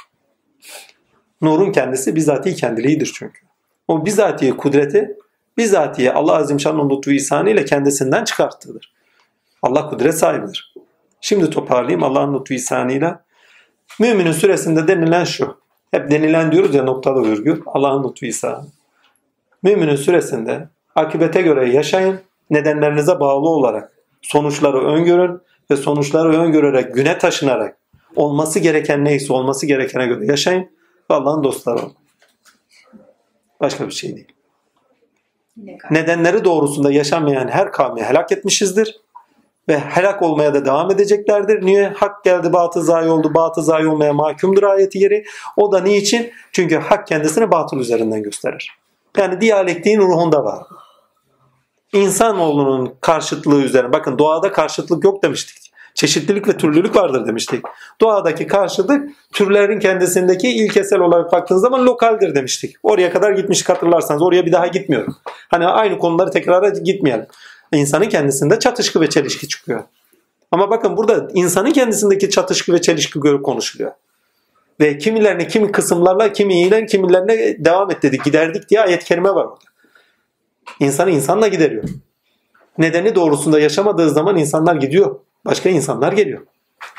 [1.40, 3.40] Nurun kendisi bizzati kendiliğidir çünkü.
[3.88, 5.16] O bizzati kudreti
[5.56, 8.94] bizzatiye Allah Azimşan'ın lütfu ihsanı ile kendisinden çıkarttığıdır.
[9.62, 10.74] Allah kudret sahibidir.
[11.20, 13.25] Şimdi toparlayayım Allah'ın lütfu ihsanıyla.
[14.00, 15.60] Müminin süresinde denilen şu.
[15.90, 17.62] Hep denilen diyoruz ya noktalı virgül.
[17.66, 18.64] Allah'ın lütfu ihsanı.
[19.62, 22.20] Müminin süresinde akibete göre yaşayın.
[22.50, 23.92] Nedenlerinize bağlı olarak
[24.22, 25.40] sonuçları öngörün
[25.70, 27.76] ve sonuçları öngörerek güne taşınarak
[28.16, 30.70] olması gereken neyse olması gerekene göre yaşayın
[31.10, 31.94] ve Allah'ın dostları olun.
[33.60, 34.32] Başka bir şey değil.
[35.90, 39.00] Nedenleri doğrusunda yaşamayan her kavmi helak etmişizdir.
[39.68, 41.66] Ve helak olmaya da devam edeceklerdir.
[41.66, 41.88] Niye?
[41.88, 43.34] Hak geldi batıl zayi oldu.
[43.34, 45.24] Batıl zayi olmaya mahkumdur ayeti yeri.
[45.56, 46.32] O da niçin?
[46.52, 48.76] Çünkü hak kendisini batıl üzerinden gösterir.
[49.18, 50.62] Yani diyalektiğin ruhunda var.
[51.92, 53.92] İnsanoğlunun karşıtlığı üzerine.
[53.92, 55.72] Bakın doğada karşıtlık yok demiştik.
[55.94, 57.64] Çeşitlilik ve türlülük vardır demiştik.
[58.00, 62.76] Doğadaki karşılık türlerin kendisindeki ilkesel olarak baktığınız zaman lokaldir demiştik.
[62.82, 65.16] Oraya kadar gitmiş hatırlarsanız oraya bir daha gitmiyorum.
[65.48, 67.26] Hani aynı konuları tekrara gitmeyelim.
[67.72, 69.84] İnsanın kendisinde çatışkı ve çelişki çıkıyor.
[70.50, 73.92] Ama bakın burada insanın kendisindeki çatışkı ve çelişki görüp konuşuluyor.
[74.80, 79.64] Ve kimilerine kimi kısımlarla kimiyle kimilerine devam et dedik giderdik diye ayet-i kerime var orada.
[80.80, 81.84] İnsanı insanla gideriyor.
[82.78, 85.16] Nedeni doğrusunda yaşamadığı zaman insanlar gidiyor.
[85.44, 86.40] Başka insanlar geliyor.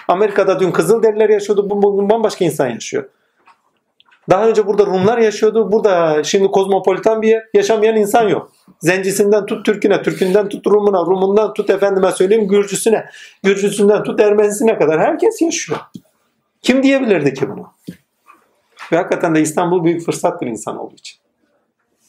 [0.07, 1.69] Amerika'da dün Kızılderililer yaşıyordu.
[1.69, 3.09] Bugün bambaşka insan yaşıyor.
[4.29, 5.71] Daha önce burada Rumlar yaşıyordu.
[5.71, 7.43] Burada şimdi kozmopolitan bir yer.
[7.53, 8.51] Yaşamayan insan yok.
[8.79, 13.05] Zencisinden tut Türk'üne, Türk'ünden tut Rum'una, Rum'undan tut efendime söyleyeyim Gürcüsüne,
[13.43, 15.79] Gürcüsünden tut Ermenisine kadar herkes yaşıyor.
[16.61, 17.73] Kim diyebilirdi ki bunu?
[18.91, 21.17] Ve hakikaten de İstanbul büyük fırsattır insan olduğu için.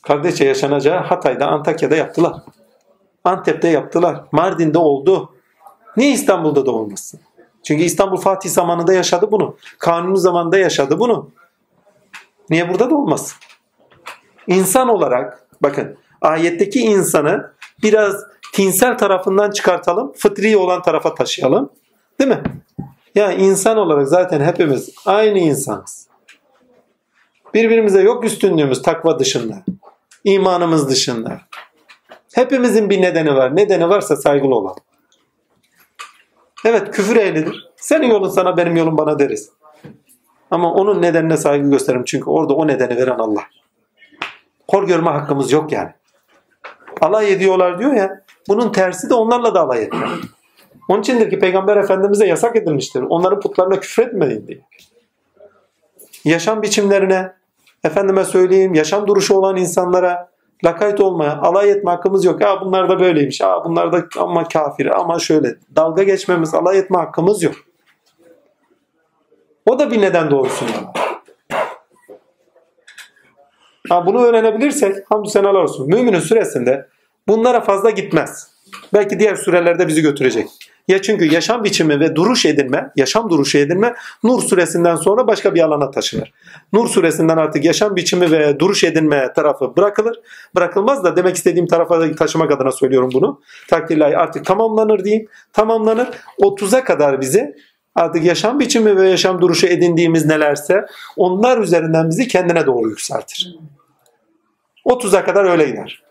[0.02, 2.32] Kardeşçe yaşanacağı Hatay'da, Antakya'da yaptılar.
[3.24, 4.24] Antep'te yaptılar.
[4.32, 5.32] Mardin'de oldu.
[5.96, 7.20] Niye İstanbul'da da olmasın?
[7.62, 9.56] Çünkü İstanbul Fatih zamanında yaşadı bunu.
[9.78, 11.30] Kanuni zamanında yaşadı bunu.
[12.50, 13.38] Niye burada da olmasın?
[14.46, 17.52] İnsan olarak bakın ayetteki insanı
[17.82, 18.14] biraz
[18.52, 20.12] tinsel tarafından çıkartalım.
[20.16, 21.70] Fıtri olan tarafa taşıyalım.
[22.20, 22.42] Değil mi?
[23.14, 26.08] Ya insan olarak zaten hepimiz aynı insanız.
[27.54, 29.54] Birbirimize yok üstünlüğümüz takva dışında.
[30.24, 31.40] imanımız dışında.
[32.34, 33.56] Hepimizin bir nedeni var.
[33.56, 34.82] Nedeni varsa saygılı olalım.
[36.64, 37.68] Evet küfür ehlidir.
[37.76, 39.50] Senin yolun sana benim yolum bana deriz.
[40.50, 42.04] Ama onun nedenine saygı gösteririm.
[42.04, 43.42] Çünkü orada o nedeni veren Allah.
[44.68, 45.90] Kor görme hakkımız yok yani.
[47.00, 48.24] Alay ediyorlar diyor ya.
[48.48, 50.08] Bunun tersi de onlarla da alay etmek.
[50.88, 53.02] Onun içindir ki Peygamber Efendimiz'e yasak edilmiştir.
[53.08, 54.60] Onların putlarına küfretmeyin diye.
[56.24, 57.32] Yaşam biçimlerine,
[57.84, 60.30] efendime söyleyeyim, yaşam duruşu olan insanlara
[60.64, 62.40] lakayt olmaya, alay etme hakkımız yok.
[62.40, 65.56] Ya bunlar da böyleymiş, ya bunlar da ama kafir, ama şöyle.
[65.76, 67.54] Dalga geçmemiz, alay etme hakkımız yok.
[69.68, 70.72] O da bir neden doğrusunda.
[73.88, 75.88] Ha, bunu öğrenebilirsek hamdü senalar olsun.
[75.88, 76.88] Müminin süresinde
[77.28, 78.50] bunlara fazla gitmez.
[78.94, 80.48] Belki diğer sürelerde bizi götürecek.
[80.88, 85.60] Ya çünkü yaşam biçimi ve duruş edinme, yaşam duruşu edinme Nur suresinden sonra başka bir
[85.60, 86.32] alana taşınır.
[86.72, 90.20] Nur suresinden artık yaşam biçimi ve duruş edinme tarafı bırakılır.
[90.54, 93.40] Bırakılmaz da demek istediğim tarafa taşımak adına söylüyorum bunu.
[93.68, 95.28] Takdirlahi artık tamamlanır diyeyim.
[95.52, 96.08] Tamamlanır.
[96.40, 97.54] 30'a kadar bizi
[97.94, 100.86] artık yaşam biçimi ve yaşam duruşu edindiğimiz nelerse
[101.16, 103.58] onlar üzerinden bizi kendine doğru yükseltir.
[104.86, 106.02] 30'a kadar öyle gider.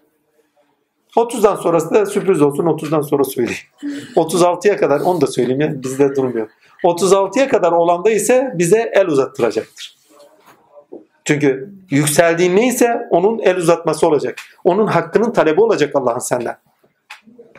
[1.16, 3.62] 30'dan sonrası da sürpriz olsun 30'dan sonra söyleyeyim.
[4.16, 6.50] 36'ya kadar onu da söyleyeyim ya bizde durmuyor.
[6.84, 9.98] 36'ya kadar olanda ise bize el uzattıracaktır.
[11.26, 14.36] Çünkü yükseldiğin neyse onun el uzatması olacak.
[14.64, 16.58] Onun hakkının talebi olacak Allah'ın senden.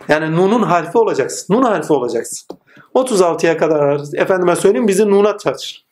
[0.08, 1.54] Yani Nun'un harfi olacaksın.
[1.54, 2.58] Nun harfi olacaksın.
[2.94, 5.84] 36'ya kadar efendime söyleyeyim bizi Nun'a çalışır.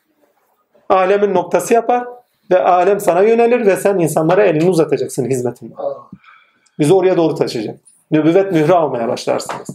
[0.89, 2.05] Alemin noktası yapar
[2.51, 5.75] ve alem sana yönelir ve sen insanlara elini uzatacaksın hizmetinde.
[6.79, 7.77] Bizi oraya doğru taşıyacak.
[8.11, 9.69] Nübüvvet mührü almaya başlarsınız.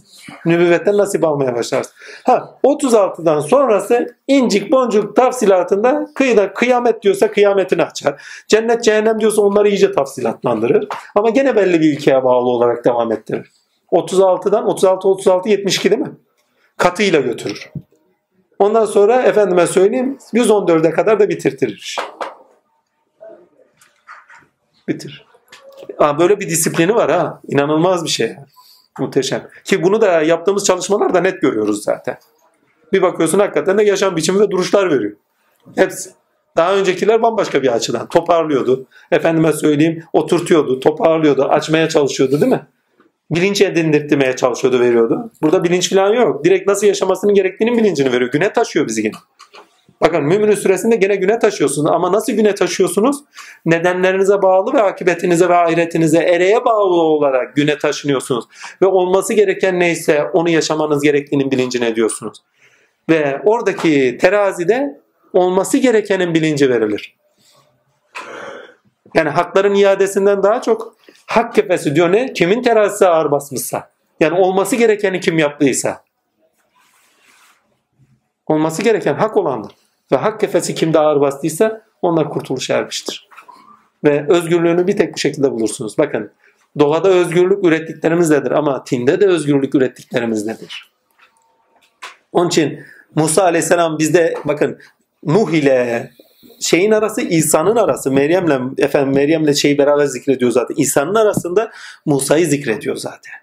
[0.46, 1.96] Nübüvvetten nasip almaya başlarsınız.
[2.24, 8.22] Ha 36'dan sonrası incik boncuk tafsilatında kıyıda kıyamet diyorsa kıyametini açar.
[8.48, 10.88] Cennet cehennem diyorsa onları iyice tafsilatlandırır.
[11.14, 13.52] Ama gene belli bir ilkeye bağlı olarak devam ettirir.
[13.92, 16.12] 36'dan 36 36 72 değil mi?
[16.82, 17.70] Katıyla götürür.
[18.58, 21.96] Ondan sonra efendime söyleyeyim 114'e kadar da bitirtirir.
[24.88, 25.26] Bitir.
[25.98, 27.40] Aa, böyle bir disiplini var ha.
[27.48, 28.36] İnanılmaz bir şey.
[28.98, 29.48] Muhteşem.
[29.64, 32.18] Ki bunu da yaptığımız çalışmalarda net görüyoruz zaten.
[32.92, 35.16] Bir bakıyorsun hakikaten de yaşam biçimi ve duruşlar veriyor.
[35.76, 36.10] Hepsi.
[36.56, 38.08] Daha öncekiler bambaşka bir açıdan.
[38.08, 38.86] Toparlıyordu.
[39.10, 42.66] Efendime söyleyeyim oturtuyordu, toparlıyordu, açmaya çalışıyordu değil mi?
[43.30, 45.30] Bilinç edindirtmeye çalışıyordu, veriyordu.
[45.42, 46.44] Burada bilinç falan yok.
[46.44, 48.30] Direkt nasıl yaşamasının gerektiğinin bilincini veriyor.
[48.30, 49.12] Güne taşıyor bizi yine.
[50.02, 53.16] Bakın müminin süresinde gene güne taşıyorsunuz ama nasıl güne taşıyorsunuz?
[53.66, 58.44] Nedenlerinize bağlı ve akıbetinize ve ahiretinize ereye bağlı olarak güne taşınıyorsunuz.
[58.82, 62.42] Ve olması gereken neyse onu yaşamanız gerektiğinin bilincine ediyorsunuz.
[63.10, 65.00] Ve oradaki terazide
[65.32, 67.16] olması gerekenin bilinci verilir.
[69.14, 70.96] Yani hakların iadesinden daha çok
[71.26, 72.32] hak kefesi diyor ne?
[72.32, 73.90] Kimin terazisi ağır basmışsa.
[74.20, 76.04] Yani olması gerekeni kim yaptıysa.
[78.46, 79.72] Olması gereken hak olandır.
[80.12, 83.28] Ve hak kefesi kimde ağır bastıysa onlar kurtuluşa ermiştir.
[84.04, 85.98] Ve özgürlüğünü bir tek bu şekilde bulursunuz.
[85.98, 86.32] Bakın
[86.78, 90.92] doğada özgürlük ürettiklerimizdedir ama tinde de özgürlük ürettiklerimizdedir.
[92.32, 92.84] Onun için
[93.14, 94.78] Musa aleyhisselam bizde bakın
[95.24, 96.10] Nuh ile
[96.62, 100.74] şeyin arası İsa'nın arası Meryem'le efendim Meryem'le şeyi beraber zikrediyor zaten.
[100.78, 101.70] İsa'nın arasında
[102.06, 103.34] Musa'yı zikrediyor zaten.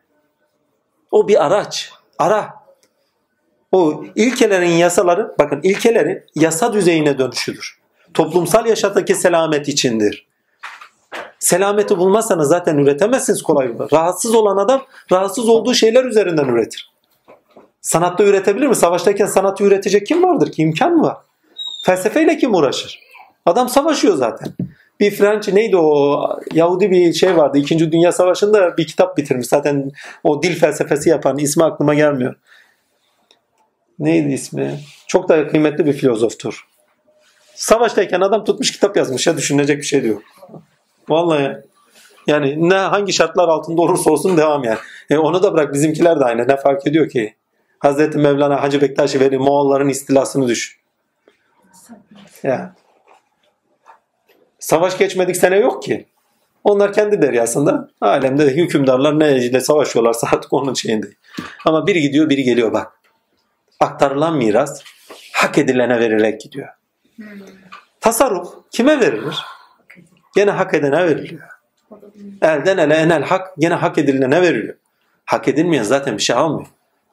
[1.11, 1.91] O bir araç.
[2.19, 2.53] Ara.
[3.71, 7.79] O ilkelerin yasaları, bakın ilkelerin yasa düzeyine dönüşüdür.
[8.13, 10.27] Toplumsal yaşattaki selamet içindir.
[11.39, 13.87] Selameti bulmazsanız zaten üretemezsiniz kolay kolay.
[13.93, 16.91] Rahatsız olan adam rahatsız olduğu şeyler üzerinden üretir.
[17.81, 18.75] Sanatta üretebilir mi?
[18.75, 20.61] Savaştayken sanatı üretecek kim vardır ki?
[20.61, 21.17] İmkan mı var?
[21.85, 23.08] Felsefeyle kim uğraşır?
[23.45, 24.53] Adam savaşıyor zaten.
[24.99, 26.19] Bir French neydi o
[26.53, 27.57] Yahudi bir şey vardı.
[27.57, 29.47] İkinci Dünya Savaşı'nda bir kitap bitirmiş.
[29.47, 29.91] Zaten
[30.23, 32.35] o dil felsefesi yapan ismi aklıma gelmiyor.
[33.99, 34.79] Neydi ismi?
[35.07, 36.67] Çok da kıymetli bir filozoftur.
[37.55, 40.21] Savaştayken adam tutmuş kitap yazmış ya düşünecek bir şey diyor.
[41.09, 41.57] Vallahi
[42.27, 44.77] yani ne hangi şartlar altında olursa olsun devam yani.
[45.09, 46.47] E onu da bırak bizimkiler de aynı.
[46.47, 47.35] Ne fark ediyor ki?
[47.79, 50.79] Hazreti Mevlana Hacı Bektaş'ı veri Moğolların istilasını düşün.
[52.43, 52.75] Ya.
[54.59, 56.05] Savaş geçmedik sene yok ki.
[56.63, 61.07] Onlar kendi deryasında alemde hükümdarlar ne ile savaşıyorlarsa artık onun şeyinde.
[61.65, 62.91] Ama biri gidiyor biri geliyor bak.
[63.79, 64.83] Aktarılan miras
[65.33, 66.67] hak edilene verilerek gidiyor.
[68.01, 69.35] Tasarruf kime verilir?
[70.35, 71.41] Gene hak edene veriliyor.
[72.41, 74.75] Elden ele enel hak gene hak edilene veriliyor.
[75.25, 76.67] Hak edilmeyen zaten bir şey almıyor.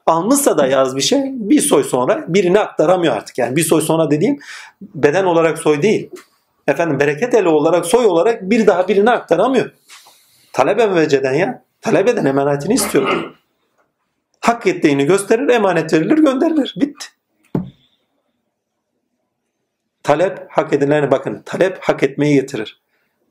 [0.05, 3.37] Almışsa da yaz bir şey bir soy sonra birini aktaramıyor artık.
[3.37, 4.39] Yani bir soy sonra dediğim
[4.81, 6.09] beden olarak soy değil.
[6.67, 9.71] Efendim bereket eli olarak soy olarak bir daha birini aktaramıyor.
[10.53, 11.63] Talep evveceden ya.
[11.81, 13.33] Talep eden emanetini istiyor.
[14.39, 16.73] Hak ettiğini gösterir, emanet verilir, gönderilir.
[16.77, 17.05] Bitti.
[20.03, 21.41] Talep hak edilene bakın.
[21.45, 22.81] Talep hak etmeyi getirir.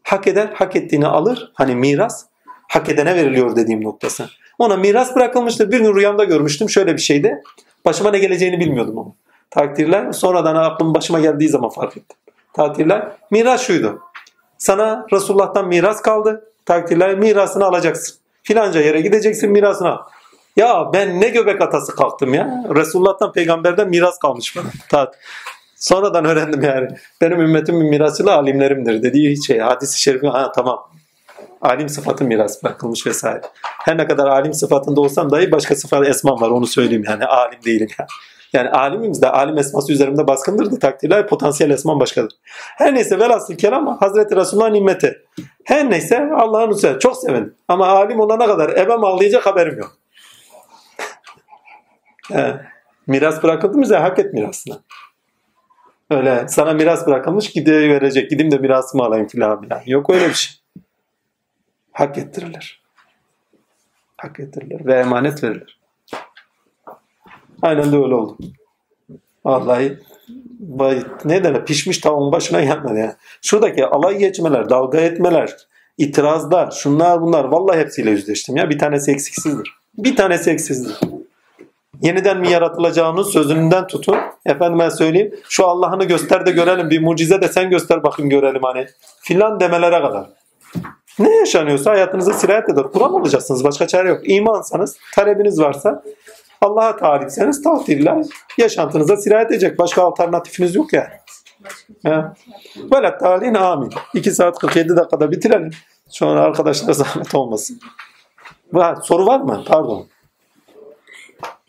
[0.02, 1.52] Hak eder, hak ettiğini alır.
[1.54, 2.26] Hani miras
[2.68, 4.28] hak edene veriliyor dediğim noktası.
[4.58, 5.72] Ona miras bırakılmıştır.
[5.72, 7.42] Bir gün rüyamda görmüştüm şöyle bir şeydi.
[7.84, 9.12] Başıma ne geleceğini bilmiyordum ama.
[9.50, 12.16] Takdirler sonradan aklım başıma geldiği zaman fark ettim.
[12.56, 14.02] Takdirler miras şuydu.
[14.58, 16.44] Sana Resulullah'tan miras kaldı.
[16.64, 18.16] Takdirler mirasını alacaksın.
[18.42, 19.98] Filanca yere gideceksin mirasını.
[20.56, 22.64] Ya ben ne göbek atası kalktım ya.
[22.74, 25.10] Resulullah'tan peygamberden miras kalmış bana.
[25.76, 26.88] Sonradan öğrendim yani.
[27.20, 29.58] Benim ümmetimin mirasıyla alimlerimdir dediği şey.
[29.58, 30.90] Hadis-i şerifi ha tamam.
[31.62, 33.40] Alim sıfatı miras bırakılmış vesaire.
[33.62, 37.24] Her ne kadar alim sıfatında olsam dahi başka sıfat esmam var onu söyleyeyim yani.
[37.24, 38.08] Alim değilim yani.
[38.56, 42.32] Yani alimimiz de alim esması üzerimde baskındır da takdirler potansiyel esman başkadır.
[42.52, 45.22] Her neyse velhasıl kelam Hazreti Resulullah'ın nimmeti.
[45.64, 47.54] Her neyse Allah'ın üzerine çok sevindim.
[47.68, 49.98] Ama alim olana kadar ebem ağlayacak haberim yok.
[53.06, 54.78] Miras bırakıldı bize hak et mirasını.
[56.10, 58.30] Öyle sana miras bırakılmış gidiyor verecek.
[58.30, 59.82] Gideyim de mirasımı alayım filan filan.
[59.86, 60.56] Yok öyle bir şey.
[61.92, 62.82] Hak ettirilir.
[64.16, 65.75] Hak ettirilir ve emanet verilir.
[67.62, 68.36] Aynen de öyle oldu.
[69.44, 69.98] Vallahi
[71.24, 73.12] ne denir pişmiş tavuğun başına gelmedi yani.
[73.42, 75.56] Şuradaki alay geçmeler, dalga etmeler,
[75.98, 78.70] itirazlar, şunlar bunlar vallahi hepsiyle yüzleştim ya.
[78.70, 79.72] Bir tanesi eksiksizdir.
[79.98, 81.00] Bir tanesi eksiksizdir.
[82.02, 84.16] Yeniden mi yaratılacağının sözünden tutun.
[84.46, 85.34] Efendim ben söyleyeyim.
[85.48, 86.90] Şu Allah'ını göster de görelim.
[86.90, 88.86] Bir mucize de sen göster bakın görelim hani.
[89.20, 90.26] Filan demelere kadar.
[91.18, 92.84] Ne yaşanıyorsa hayatınıza sirayet eder.
[92.92, 93.64] Kur'an olacaksınız.
[93.64, 94.20] Başka çare yok.
[94.24, 96.02] İmansanız, talebiniz varsa
[96.60, 98.26] Allah'a talikseniz takdirler
[98.58, 99.78] yaşantınıza sirayet edecek.
[99.78, 101.12] Başka alternatifiniz yok yani.
[102.04, 102.34] Ya.
[102.76, 103.92] Velet talin amin.
[104.14, 105.70] 2 saat 47 dakikada bitirelim.
[106.08, 107.80] Sonra arkadaşlara zahmet olmasın.
[108.72, 109.64] Var, soru var mı?
[109.66, 110.08] Pardon.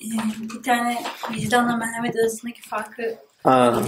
[0.02, 0.06] Ee,
[0.42, 0.98] bir tane
[1.32, 3.80] vicdanla merhamet arasındaki farkı Ha.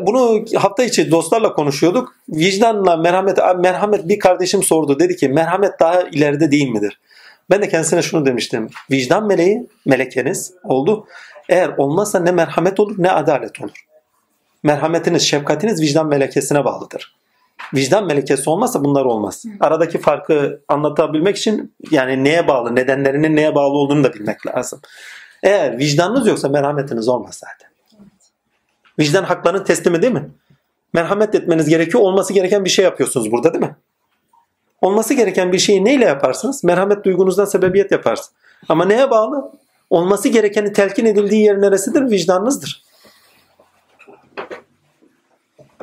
[0.00, 2.16] Bunu hafta içi dostlarla konuşuyorduk.
[2.28, 4.98] Vicdanla merhamet, merhamet bir kardeşim sordu.
[4.98, 7.00] Dedi ki merhamet daha ileride değil midir?
[7.50, 8.70] Ben de kendisine şunu demiştim.
[8.90, 11.06] Vicdan meleği, melekeniz oldu.
[11.48, 13.86] Eğer olmazsa ne merhamet olur ne adalet olur.
[14.62, 17.16] Merhametiniz, şefkatiniz vicdan melekesine bağlıdır.
[17.74, 19.44] Vicdan melekesi olmazsa bunlar olmaz.
[19.60, 24.80] Aradaki farkı anlatabilmek için yani neye bağlı, nedenlerinin neye bağlı olduğunu da bilmek lazım.
[25.42, 27.70] Eğer vicdanınız yoksa merhametiniz olmaz zaten.
[28.98, 30.30] Vicdan haklarının teslimi değil mi?
[30.92, 32.04] Merhamet etmeniz gerekiyor.
[32.04, 33.76] Olması gereken bir şey yapıyorsunuz burada değil mi?
[34.80, 36.64] Olması gereken bir şeyi neyle yaparsınız?
[36.64, 38.30] Merhamet duygunuzdan sebebiyet yaparsınız.
[38.68, 39.52] Ama neye bağlı?
[39.90, 42.10] Olması gerekeni telkin edildiği yer neresidir?
[42.10, 42.82] Vicdanınızdır.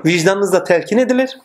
[0.06, 1.38] Vicdanınızda telkin edilir.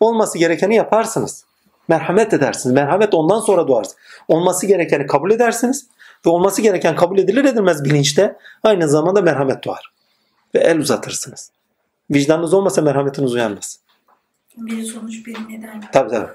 [0.00, 1.44] Olması gerekeni yaparsınız.
[1.88, 2.74] Merhamet edersiniz.
[2.74, 3.86] Merhamet ondan sonra doğar.
[4.28, 5.86] Olması gerekeni kabul edersiniz.
[6.26, 9.92] Ve olması gereken kabul edilir edilmez bilinçte aynı zamanda merhamet doğar.
[10.54, 11.50] Ve el uzatırsınız.
[12.10, 13.78] Vicdanınız olmasa merhametiniz uyanmaz.
[14.56, 15.80] Biri sonuç biri neden.
[15.92, 16.28] Tabii tabii.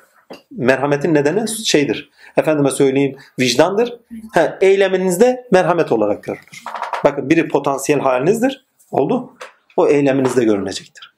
[0.51, 2.09] Merhametin nedeni şeydir.
[2.37, 3.99] Efendime söyleyeyim vicdandır.
[4.33, 6.63] Ha, eyleminizde merhamet olarak görülür.
[7.03, 8.65] Bakın biri potansiyel halinizdir.
[8.91, 9.33] Oldu.
[9.77, 11.13] O eyleminizde görünecektir.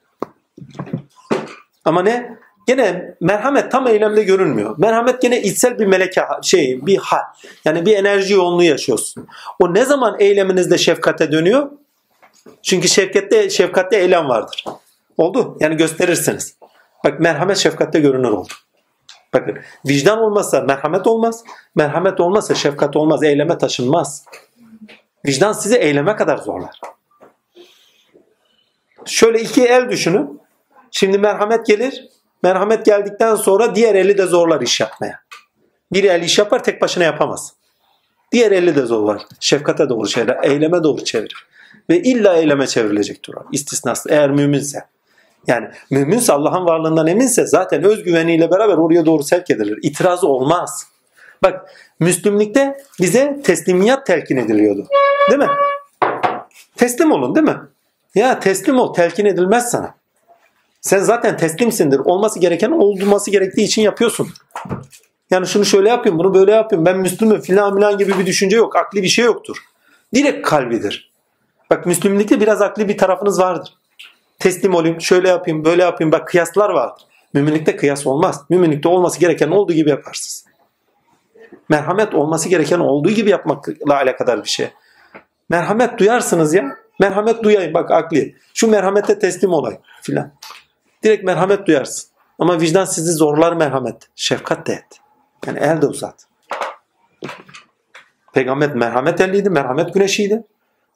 [1.86, 2.38] Ama ne?
[2.68, 4.76] Gene merhamet tam eylemde görünmüyor.
[4.78, 7.22] Merhamet gene içsel bir meleke şey bir hal.
[7.66, 9.28] Yani bir enerji yoğunluğu yaşıyorsun.
[9.60, 11.72] O ne zaman eyleminizde şefkate dönüyor?
[12.62, 14.66] Çünkü şefkatte şefkatte eylem vardır.
[15.18, 15.58] Oldu.
[15.60, 16.56] Yani gösterirsiniz.
[17.06, 18.54] Bak merhamet şefkatte görünür oldu.
[19.34, 19.58] Bakın
[19.88, 21.44] vicdan olmazsa merhamet olmaz.
[21.76, 23.24] Merhamet olmazsa şefkat olmaz.
[23.24, 24.26] Eyleme taşınmaz.
[25.26, 26.80] Vicdan sizi eyleme kadar zorlar.
[29.06, 30.42] Şöyle iki el düşünün.
[30.92, 32.08] Şimdi merhamet gelir.
[32.44, 35.20] Merhamet geldikten sonra diğer eli de zorlar iş yapmaya.
[35.94, 37.54] Bir el iş yapar tek başına yapamaz.
[38.32, 39.22] Diğer eli de zorlar.
[39.40, 41.48] Şefkate doğru şeyler, eyleme doğru çevirir.
[41.90, 43.44] Ve illa eyleme çevrilecektir o.
[43.52, 44.95] İstisnası eğer müminse.
[45.48, 49.80] Yani müminse Allah'ın varlığından eminse zaten özgüveniyle beraber oraya doğru sevk edilir.
[49.82, 50.88] İtirazı olmaz.
[51.44, 51.70] Bak
[52.00, 54.88] Müslümlükte bize teslimiyat telkin ediliyordu.
[55.30, 55.50] Değil mi?
[56.76, 57.58] Teslim olun değil mi?
[58.16, 59.96] Ya teslim ol telkin edilmez sana.
[60.82, 62.00] Sen zaten teslimsindir.
[62.00, 64.28] Olması gereken olması gerektiği için yapıyorsun.
[65.30, 66.86] Yani şunu şöyle yapayım, bunu böyle yapayım.
[66.86, 68.76] Ben Müslümüm filan filan gibi bir düşünce yok.
[68.76, 69.58] Akli bir şey yoktur.
[70.14, 71.12] Direkt kalbidir.
[71.70, 73.74] Bak Müslümlükte biraz akli bir tarafınız vardır.
[74.40, 76.12] Teslim olayım, şöyle yapayım, böyle yapayım.
[76.12, 77.04] Bak kıyaslar vardır.
[77.34, 78.42] Müminlikte kıyas olmaz.
[78.50, 80.46] Müminlikte olması gereken olduğu gibi yaparsınız.
[81.70, 84.70] Merhamet olması gereken olduğu gibi yapmakla alakadar bir şey.
[85.50, 86.78] Merhamet duyarsınız ya.
[87.00, 88.36] Merhamet duyayım bak akli.
[88.54, 90.32] Şu merhamete teslim olayım filan.
[91.04, 92.10] Direkt merhamet duyarsın.
[92.40, 94.10] Ama vicdan sizi zorlar merhamet.
[94.16, 95.00] Şefkat de et.
[95.48, 96.28] Yani el de uzat.
[98.34, 100.44] Peygamber merhamet elliydi, merhamet güneşiydi.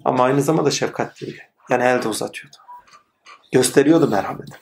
[0.05, 1.49] Ama aynı zamanda şefkatliydi.
[1.69, 2.57] Yani el de uzatıyordu.
[3.51, 4.57] Gösteriyordu merhameti.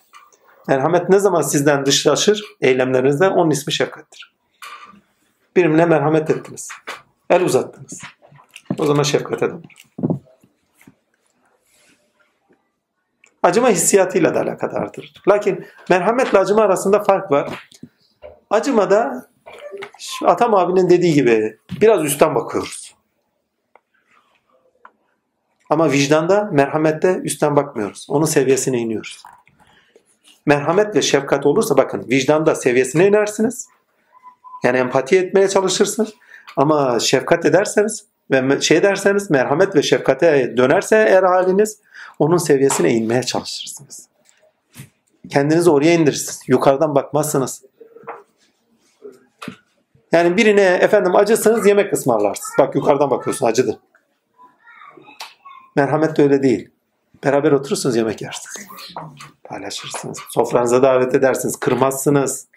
[0.67, 4.33] Merhamet ne zaman sizden dışlaşır eylemlerinizde onun ismi şefkattir.
[5.55, 6.69] Birimle merhamet ettiniz.
[7.29, 8.01] El uzattınız.
[8.77, 9.65] O zaman şefkat edin.
[13.43, 15.13] Acıma hissiyatıyla da alakadardır.
[15.27, 17.69] Lakin merhametle acıma arasında fark var.
[18.49, 19.27] Acımada
[20.25, 22.86] Atam abinin dediği gibi biraz üstten bakıyoruz.
[25.69, 28.07] Ama vicdanda, merhamette üstten bakmıyoruz.
[28.09, 29.23] Onun seviyesine iniyoruz.
[30.45, 33.67] Merhamet ve şefkat olursa bakın vicdanda seviyesine inersiniz.
[34.63, 36.13] Yani empati etmeye çalışırsınız.
[36.57, 41.77] Ama şefkat ederseniz ve şey derseniz merhamet ve şefkate dönerse eğer haliniz
[42.19, 44.07] onun seviyesine inmeye çalışırsınız.
[45.29, 46.41] Kendinizi oraya indirirsiniz.
[46.47, 47.63] Yukarıdan bakmazsınız.
[50.11, 52.51] Yani birine efendim acısınız yemek ısmarlarsınız.
[52.59, 53.75] Bak yukarıdan bakıyorsun acıdır.
[55.77, 56.69] Merhamet de öyle değil.
[57.23, 58.67] Beraber oturursunuz yemek yersiniz.
[59.43, 60.19] Paylaşırsınız.
[60.29, 61.55] Sofranıza davet edersiniz.
[61.55, 62.47] Kırmazsınız.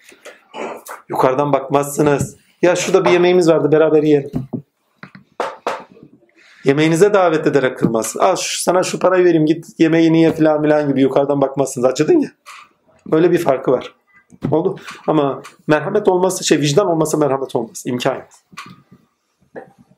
[1.09, 2.37] Yukarıdan bakmazsınız.
[2.63, 4.31] Ya şurada bir yemeğimiz vardı beraber yiyelim.
[6.65, 8.21] Yemeğinize davet ederek kırmazsın.
[8.21, 11.85] Al şu, sana şu parayı vereyim git yemeğini ye filan filan gibi yukarıdan bakmazsınız.
[11.85, 12.31] Acıdın ya.
[13.13, 13.95] Öyle bir farkı var.
[14.51, 14.77] Oldu.
[15.07, 17.83] Ama merhamet olması şey vicdan olması merhamet olmaz.
[17.87, 18.29] İmkan yok.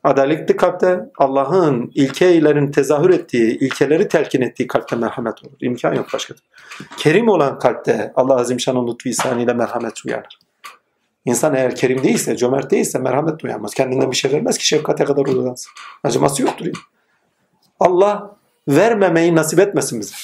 [0.03, 5.53] Adaletli kalpte Allah'ın ilkelerin tezahür ettiği, ilkeleri telkin ettiği kalpte merhamet olur.
[5.61, 6.33] İmkan yok başka.
[6.97, 10.39] Kerim olan kalpte Allah Azim Şan'ın lütfu ihsanıyla merhamet uyanır.
[11.25, 13.73] İnsan eğer kerim değilse, cömert değilse merhamet duyamaz.
[13.73, 15.71] Kendinden bir şey vermez ki şefkate kadar uzansın.
[16.03, 16.65] Acıması yoktur.
[16.65, 16.71] Ya.
[17.79, 18.35] Allah
[18.67, 20.15] vermemeyi nasip etmesin bize.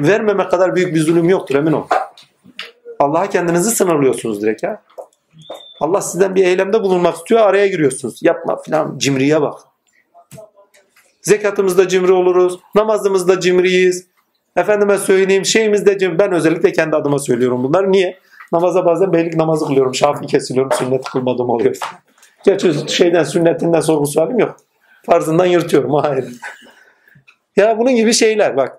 [0.00, 1.86] Vermeme kadar büyük bir zulüm yoktur emin ol.
[2.98, 4.82] Allah'a kendinizi sınırlıyorsunuz direkt ya.
[5.82, 8.22] Allah sizden bir eylemde bulunmak istiyor araya giriyorsunuz.
[8.22, 9.60] Yapma filan cimriye bak.
[11.22, 12.58] Zekatımızda cimri oluruz.
[12.74, 14.06] Namazımızda cimriyiz.
[14.56, 16.18] Efendime söyleyeyim şeyimizde cimri.
[16.18, 17.92] Ben özellikle kendi adıma söylüyorum bunlar.
[17.92, 18.18] Niye?
[18.52, 19.94] Namaza bazen beylik namazı kılıyorum.
[19.94, 20.72] Şafi kesiliyorum.
[20.72, 21.76] Sünnet kılmadığım oluyor.
[22.44, 24.56] Gerçi şeyden sünnetinden sorgu sualim yok.
[25.06, 25.94] Farzından yırtıyorum.
[25.94, 26.24] Hayır.
[27.56, 28.78] ya bunun gibi şeyler bak.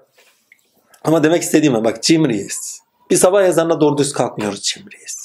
[1.04, 2.80] Ama demek istediğime bak cimriyiz.
[3.10, 5.23] Bir sabah ezanına doğru düz kalkmıyoruz cimriyiz.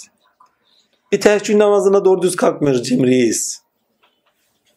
[1.12, 3.62] Bir teheccüd namazına doğru düz kalkmıyoruz cimriyiz.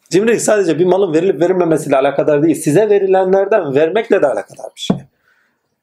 [0.10, 2.56] Cimrilik sadece bir malın verilip verilmemesiyle alakadar değil.
[2.56, 4.98] Size verilenlerden vermekle de alakadar bir şey.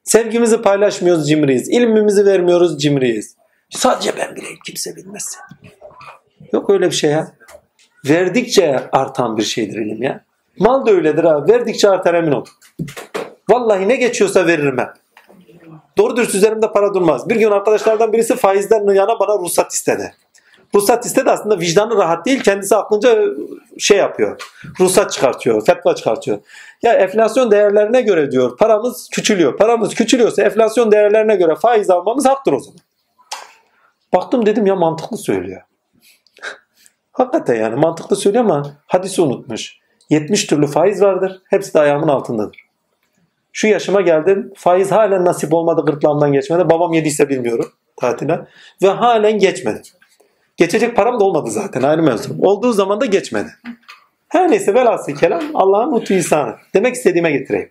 [0.03, 1.69] Sevgimizi paylaşmıyoruz cimriyiz.
[1.69, 3.35] İlmimizi vermiyoruz cimriyiz.
[3.69, 5.39] Sadece ben bileyim kimse bilmezse.
[6.53, 7.31] Yok öyle bir şey ya.
[8.09, 10.23] Verdikçe artan bir şeydir ilim ya.
[10.59, 11.47] Mal da öyledir ha.
[11.47, 12.45] Verdikçe artar emin ol.
[13.49, 14.89] Vallahi ne geçiyorsa veririm ben.
[15.97, 17.29] Doğru dürüst üzerimde para durmaz.
[17.29, 20.13] Bir gün arkadaşlardan birisi faizden yana bana ruhsat istedi.
[20.75, 22.43] Ruhsat istedi aslında vicdanı rahat değil.
[22.43, 23.25] Kendisi aklınca
[23.77, 24.41] şey yapıyor.
[24.79, 25.65] Ruhsat çıkartıyor.
[25.65, 26.39] Fetva çıkartıyor.
[26.81, 29.57] Ya enflasyon değerlerine göre diyor paramız küçülüyor.
[29.57, 32.79] Paramız küçülüyorsa enflasyon değerlerine göre faiz almamız haktır o zaman.
[34.13, 35.61] Baktım dedim ya mantıklı söylüyor.
[37.11, 39.79] Hakikaten yani mantıklı söylüyor ama hadisi unutmuş.
[40.09, 41.41] 70 türlü faiz vardır.
[41.49, 42.69] Hepsi de ayağımın altındadır.
[43.53, 44.53] Şu yaşıma geldim.
[44.55, 46.69] Faiz halen nasip olmadı gırtlağımdan geçmedi.
[46.69, 48.47] Babam yediyse bilmiyorum tatile.
[48.81, 49.81] Ve halen geçmedi.
[50.59, 52.35] Geçecek param da olmadı zaten ayrı mevzu.
[52.41, 53.49] Olduğu zaman da geçmedi.
[54.27, 56.55] Her neyse velhasıl kelam Allah'ın lütfu ihsanı.
[56.73, 57.69] Demek istediğime getireyim.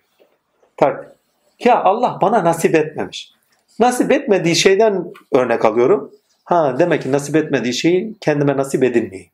[0.76, 1.16] Tak.
[1.64, 3.32] Ya Allah bana nasip etmemiş.
[3.78, 6.10] Nasip etmediği şeyden örnek alıyorum.
[6.44, 9.30] Ha demek ki nasip etmediği şeyi kendime nasip edinmeyeyim.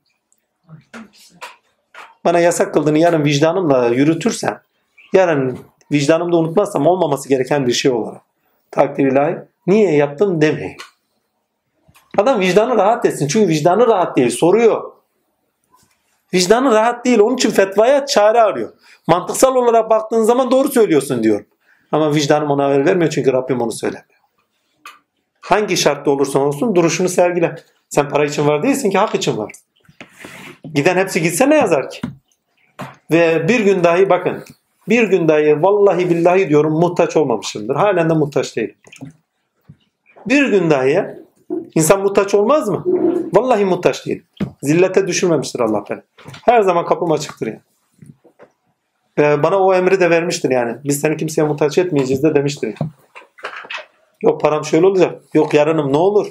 [2.25, 4.61] Bana yasak kıldığını yarın vicdanımla yürütürsem,
[5.13, 5.59] yarın
[5.93, 8.23] vicdanımda unutmazsam olmaması gereken bir şey olarak
[8.71, 10.77] takdir ilahi niye yaptım demeyin.
[12.17, 13.29] Adam vicdanı rahat etsin.
[13.29, 14.31] Çünkü vicdanı rahat değil.
[14.31, 14.93] Soruyor.
[16.35, 17.19] Vicdanı rahat değil.
[17.19, 18.73] Onun için fetvaya çare arıyor.
[19.07, 21.45] Mantıksal olarak baktığın zaman doğru söylüyorsun diyor.
[21.93, 24.21] Ama vicdanım ona el vermiyor çünkü Rabbim onu söylemiyor.
[25.41, 27.57] Hangi şartta olursan olsun duruşunu sergile.
[27.89, 29.53] Sen para için var değilsin ki hak için var.
[30.75, 32.01] Giden hepsi gitse ne yazar ki?
[33.11, 34.45] Ve bir gün dahi bakın
[34.89, 37.75] bir gün dahi vallahi billahi diyorum muhtaç olmamışımdır.
[37.75, 38.75] Halen de muhtaç değilim.
[40.27, 41.24] Bir gün dahi
[41.75, 42.85] insan muhtaç olmaz mı?
[43.33, 44.23] Vallahi muhtaç değil.
[44.63, 46.01] Zillete düşürmemiştir Allah beni.
[46.45, 47.61] Her zaman kapım açıktır yani.
[49.19, 50.77] Ve bana o emri de vermiştir yani.
[50.85, 52.91] Biz seni kimseye muhtaç etmeyeceğiz de demiştir yani.
[54.23, 55.23] Yok param şöyle olacak.
[55.35, 56.27] Yok yarınım ne olur?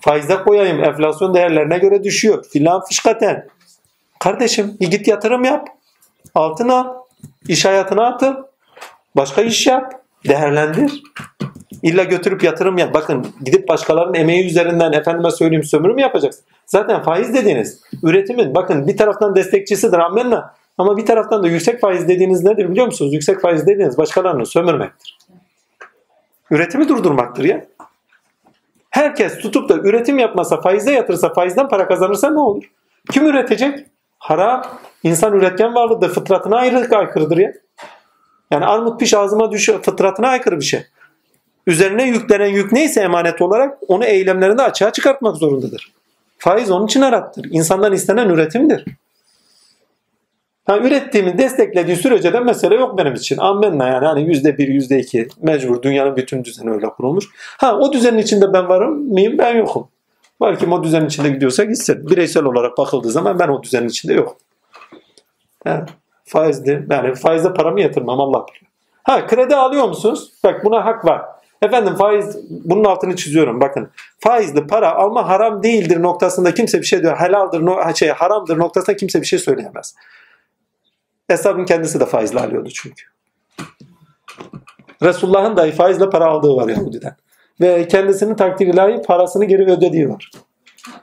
[0.00, 0.84] Faize koyayım.
[0.84, 2.44] Enflasyon değerlerine göre düşüyor.
[2.44, 3.48] Filan fışkaten.
[4.18, 5.68] Kardeşim git yatırım yap.
[6.34, 6.94] Altın al.
[7.48, 8.34] İş hayatına atıl.
[9.16, 10.04] Başka iş yap.
[10.28, 11.02] Değerlendir.
[11.82, 12.94] İlla götürüp yatırım yap.
[12.94, 16.44] Bakın gidip başkalarının emeği üzerinden efendime söyleyeyim sömürü mü yapacaksın?
[16.66, 20.54] Zaten faiz dediğiniz üretimin bakın bir taraftan destekçisidir amenna.
[20.78, 23.12] Ama bir taraftan da yüksek faiz dediğiniz nedir biliyor musunuz?
[23.12, 25.18] Yüksek faiz dediğiniz başkalarını sömürmektir.
[26.50, 27.64] Üretimi durdurmaktır ya.
[28.90, 32.64] Herkes tutup da üretim yapmasa, faize yatırsa, faizden para kazanırsa ne olur?
[33.10, 33.86] Kim üretecek?
[34.18, 34.62] Haram.
[35.02, 37.52] İnsan üretken varlığı da fıtratına aykırıdır ya.
[38.50, 40.86] Yani armut piş ağzıma düş fıtratına aykırı bir şey.
[41.70, 45.92] Üzerine yüklenen yük neyse emanet olarak onu eylemlerinde açığa çıkartmak zorundadır.
[46.38, 47.46] Faiz onun için arattır.
[47.50, 48.84] İnsandan istenen üretimdir.
[50.66, 53.38] Ha, ürettiğimi desteklediği sürece de mesele yok benim için.
[53.38, 55.82] Ammenna yani hani yüzde bir, yüzde iki mecbur.
[55.82, 57.24] Dünyanın bütün düzeni öyle kurulmuş.
[57.34, 59.38] Ha o düzenin içinde ben varım mıyım?
[59.38, 59.88] Ben yokum.
[60.40, 62.10] Belki o düzenin içinde gidiyorsa gitsin.
[62.10, 64.36] Bireysel olarak bakıldığı zaman ben o düzenin içinde yok.
[65.64, 65.86] Ha,
[66.24, 66.86] faizli.
[66.90, 68.70] Yani faizde paramı yatırmam Allah biliyor.
[69.02, 70.32] Ha kredi alıyor musunuz?
[70.44, 71.39] Bak buna hak var.
[71.62, 73.90] Efendim faiz bunun altını çiziyorum bakın.
[74.18, 77.16] Faizli para alma haram değildir noktasında kimse bir şey diyor.
[77.16, 79.94] Helaldir, no, şey haramdır noktasında kimse bir şey söyleyemez.
[81.28, 83.04] Eshabın kendisi de faizle alıyordu çünkü.
[85.02, 87.16] Resulullah'ın dahi faizle para aldığı var Yahudi'den.
[87.60, 90.30] Ve kendisinin takdir ilahi parasını geri ödediği var.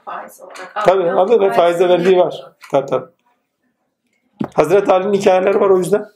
[0.04, 0.84] Faiz olarak.
[0.84, 2.42] Tabii abi ve faize verdiği var.
[2.70, 3.06] Tabii tabii.
[4.54, 6.06] Hazreti Ali'nin hikayeleri var o yüzden.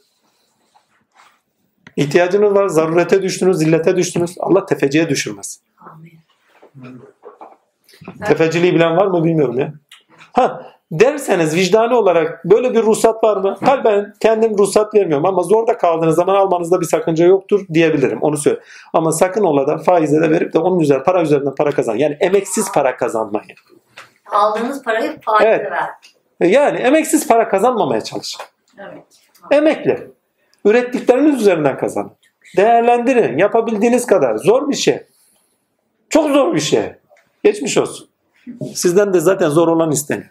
[1.95, 4.35] İhtiyacınız var, zarurete düştünüz, zillete düştünüz.
[4.39, 5.59] Allah tefeciye düşürmez.
[5.79, 6.19] Amin.
[8.25, 9.73] Tefeciliği bilen var mı bilmiyorum ya.
[10.33, 13.57] Ha derseniz vicdani olarak böyle bir ruhsat var mı?
[13.61, 18.21] Hal ben kendim ruhsat vermiyorum ama zorda kaldığınız zaman almanızda bir sakınca yoktur diyebilirim.
[18.21, 18.59] Onu söyle.
[18.93, 21.95] Ama sakın ola da faize de verip de onun üzerine para üzerinden para kazan.
[21.95, 23.57] Yani emeksiz para kazanmayın.
[24.31, 25.71] Aldığınız parayı faizle Evet.
[25.71, 25.89] ver.
[26.49, 28.41] Yani emeksiz para kazanmamaya çalışın.
[28.79, 29.03] Evet.
[29.51, 30.12] Emekli.
[30.65, 32.11] Ürettikleriniz üzerinden kazanın.
[32.57, 33.37] Değerlendirin.
[33.37, 34.37] Yapabildiğiniz kadar.
[34.37, 35.03] Zor bir şey.
[36.09, 36.93] Çok zor bir şey.
[37.43, 38.07] Geçmiş olsun.
[38.75, 40.29] Sizden de zaten zor olan isteniyor.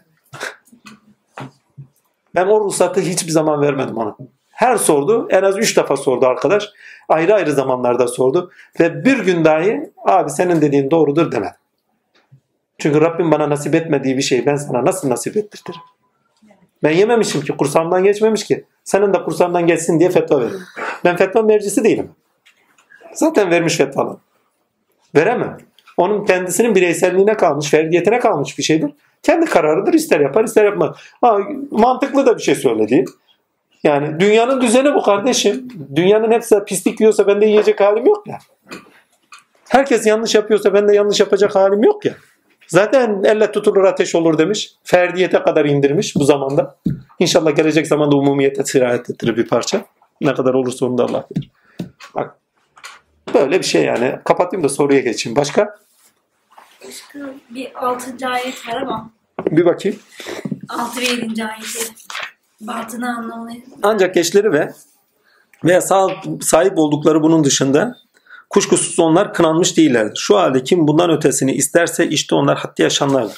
[2.35, 4.17] Ben o ruhsatı hiçbir zaman vermedim ona.
[4.51, 5.29] Her sordu.
[5.31, 6.69] En az üç defa sordu arkadaş.
[7.09, 8.51] Ayrı ayrı zamanlarda sordu.
[8.81, 11.57] Ve bir gün dahi abi senin dediğin doğrudur demedim.
[12.79, 15.81] Çünkü Rabbim bana nasip etmediği bir şeyi ben sana nasıl nasip ettirtirim?
[16.83, 18.65] Ben yememişim ki kursağımdan geçmemiş ki.
[18.85, 20.61] Senin de kursağımdan geçsin diye fetva veririm.
[21.05, 22.11] Ben fetva mercisi değilim.
[23.13, 24.17] Zaten vermiş fetvalar.
[25.17, 25.59] Veremem.
[25.97, 28.91] Onun kendisinin bireyselliğine kalmış, ferdiyetine kalmış bir şeydir.
[29.23, 29.93] Kendi kararıdır.
[29.95, 30.97] ister yapar ister yapmaz.
[31.21, 31.39] Ha,
[31.71, 33.05] mantıklı da bir şey söyledi.
[33.85, 35.69] Yani dünyanın düzeni bu kardeşim.
[35.95, 38.39] Dünyanın hepsi pislik yiyorsa ben de yiyecek halim yok ya.
[39.69, 42.15] Herkes yanlış yapıyorsa ben de yanlış yapacak halim yok ya.
[42.77, 44.73] Zaten elle tutulur ateş olur demiş.
[44.85, 46.77] Ferdiyete kadar indirmiş bu zamanda.
[47.19, 49.85] İnşallah gelecek zamanda umumiyete sirayet ettirir bir parça.
[50.21, 51.51] Ne kadar olursa onu da Allah bilir.
[52.15, 52.37] Bak.
[53.35, 54.19] Böyle bir şey yani.
[54.25, 55.37] Kapatayım da soruya geçeyim.
[55.37, 55.77] Başka?
[56.87, 57.19] Başka
[57.51, 58.29] bir 6.
[58.29, 59.11] ayet var ama
[59.51, 59.99] Bir bakayım.
[60.69, 61.45] 6 ve 7.
[61.45, 61.93] ayeti.
[62.61, 63.53] Batını anlamını
[63.83, 64.73] Ancak eşleri ve
[65.65, 67.97] veya sah- sahip oldukları bunun dışında
[68.53, 70.17] kuşkusuz onlar kınanmış değillerdir.
[70.17, 73.37] Şu halde kim bundan ötesini isterse işte onlar haddi yaşanlardır.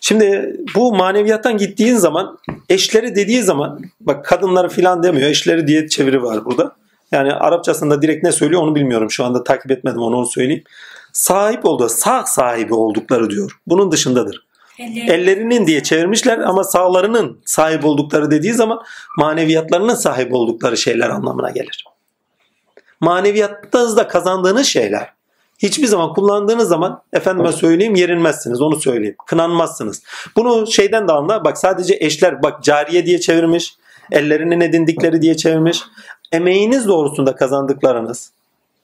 [0.00, 2.38] Şimdi bu maneviyattan gittiğin zaman
[2.68, 6.76] eşleri dediği zaman bak kadınları filan demiyor eşleri diye çeviri var burada.
[7.12, 9.10] Yani Arapçasında direkt ne söylüyor onu bilmiyorum.
[9.10, 10.64] Şu anda takip etmedim onu, onu söyleyeyim.
[11.12, 13.60] Sahip olduğu, sağ sahibi oldukları diyor.
[13.66, 14.46] Bunun dışındadır.
[14.78, 18.80] Elleri, Ellerinin diye çevirmişler ama sağlarının sahip oldukları dediği zaman
[19.18, 21.84] maneviyatlarının sahip oldukları şeyler anlamına gelir.
[23.00, 25.12] Maneviyatınızda kazandığınız şeyler
[25.58, 29.16] hiçbir zaman kullandığınız zaman efendime söyleyeyim yerinmezsiniz onu söyleyeyim.
[29.26, 30.02] Kınanmazsınız.
[30.36, 33.74] Bunu şeyden de anla bak sadece eşler bak cariye diye çevirmiş.
[34.12, 35.82] Ellerinin edindikleri diye çevirmiş.
[36.32, 38.32] Emeğiniz doğrusunda kazandıklarınız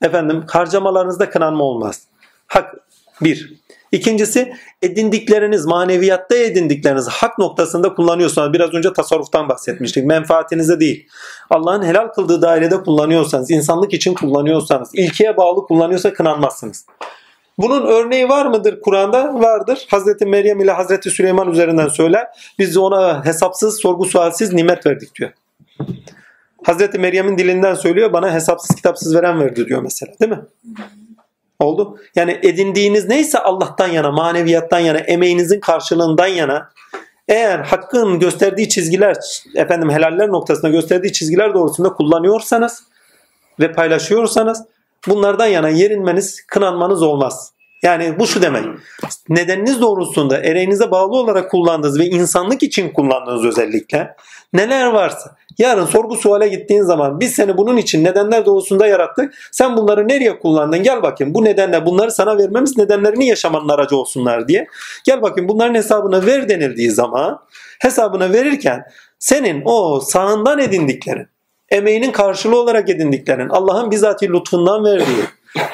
[0.02, 2.02] efendim harcamalarınızda kınanma olmaz.
[2.46, 2.74] Hak
[3.20, 3.59] bir.
[3.92, 4.52] İkincisi
[4.82, 10.04] edindikleriniz, maneviyatta edindikleriniz hak noktasında kullanıyorsanız biraz önce tasarruftan bahsetmiştik.
[10.04, 11.08] Menfaatinize değil.
[11.50, 16.86] Allah'ın helal kıldığı dairede kullanıyorsanız, insanlık için kullanıyorsanız, ilkeye bağlı kullanıyorsa kınanmazsınız.
[17.58, 19.34] Bunun örneği var mıdır Kur'an'da?
[19.34, 19.86] Vardır.
[19.90, 22.26] Hazreti Meryem ile Hazreti Süleyman üzerinden söyler.
[22.58, 25.30] Biz ona hesapsız, sorgu sualsiz nimet verdik diyor.
[26.64, 28.12] Hazreti Meryem'in dilinden söylüyor.
[28.12, 30.12] Bana hesapsız kitapsız veren verdi diyor mesela.
[30.20, 30.40] Değil mi?
[31.60, 31.98] Oldu.
[32.16, 36.70] Yani edindiğiniz neyse Allah'tan yana, maneviyattan yana, emeğinizin karşılığından yana
[37.28, 39.16] eğer hakkın gösterdiği çizgiler,
[39.54, 42.82] efendim helaller noktasında gösterdiği çizgiler doğrusunda kullanıyorsanız
[43.60, 44.64] ve paylaşıyorsanız
[45.08, 47.52] bunlardan yana yerinmeniz, kınanmanız olmaz.
[47.82, 48.64] Yani bu şu demek.
[49.28, 54.16] Nedeniniz doğrultusunda ereğinize bağlı olarak kullandığınız ve insanlık için kullandığınız özellikle
[54.52, 59.34] neler varsa yarın sorgu suale gittiğin zaman biz seni bunun için nedenler doğrusunda yarattık.
[59.52, 60.82] Sen bunları nereye kullandın?
[60.82, 64.66] Gel bakayım bu nedenle bunları sana vermemiz nedenlerini yaşamanın aracı olsunlar diye.
[65.04, 67.38] Gel bakayım bunların hesabını ver denildiği zaman
[67.78, 68.84] hesabını verirken
[69.18, 71.26] senin o sağından edindiklerin,
[71.68, 75.24] emeğinin karşılığı olarak edindiklerin, Allah'ın bizatihi lütfundan verdiği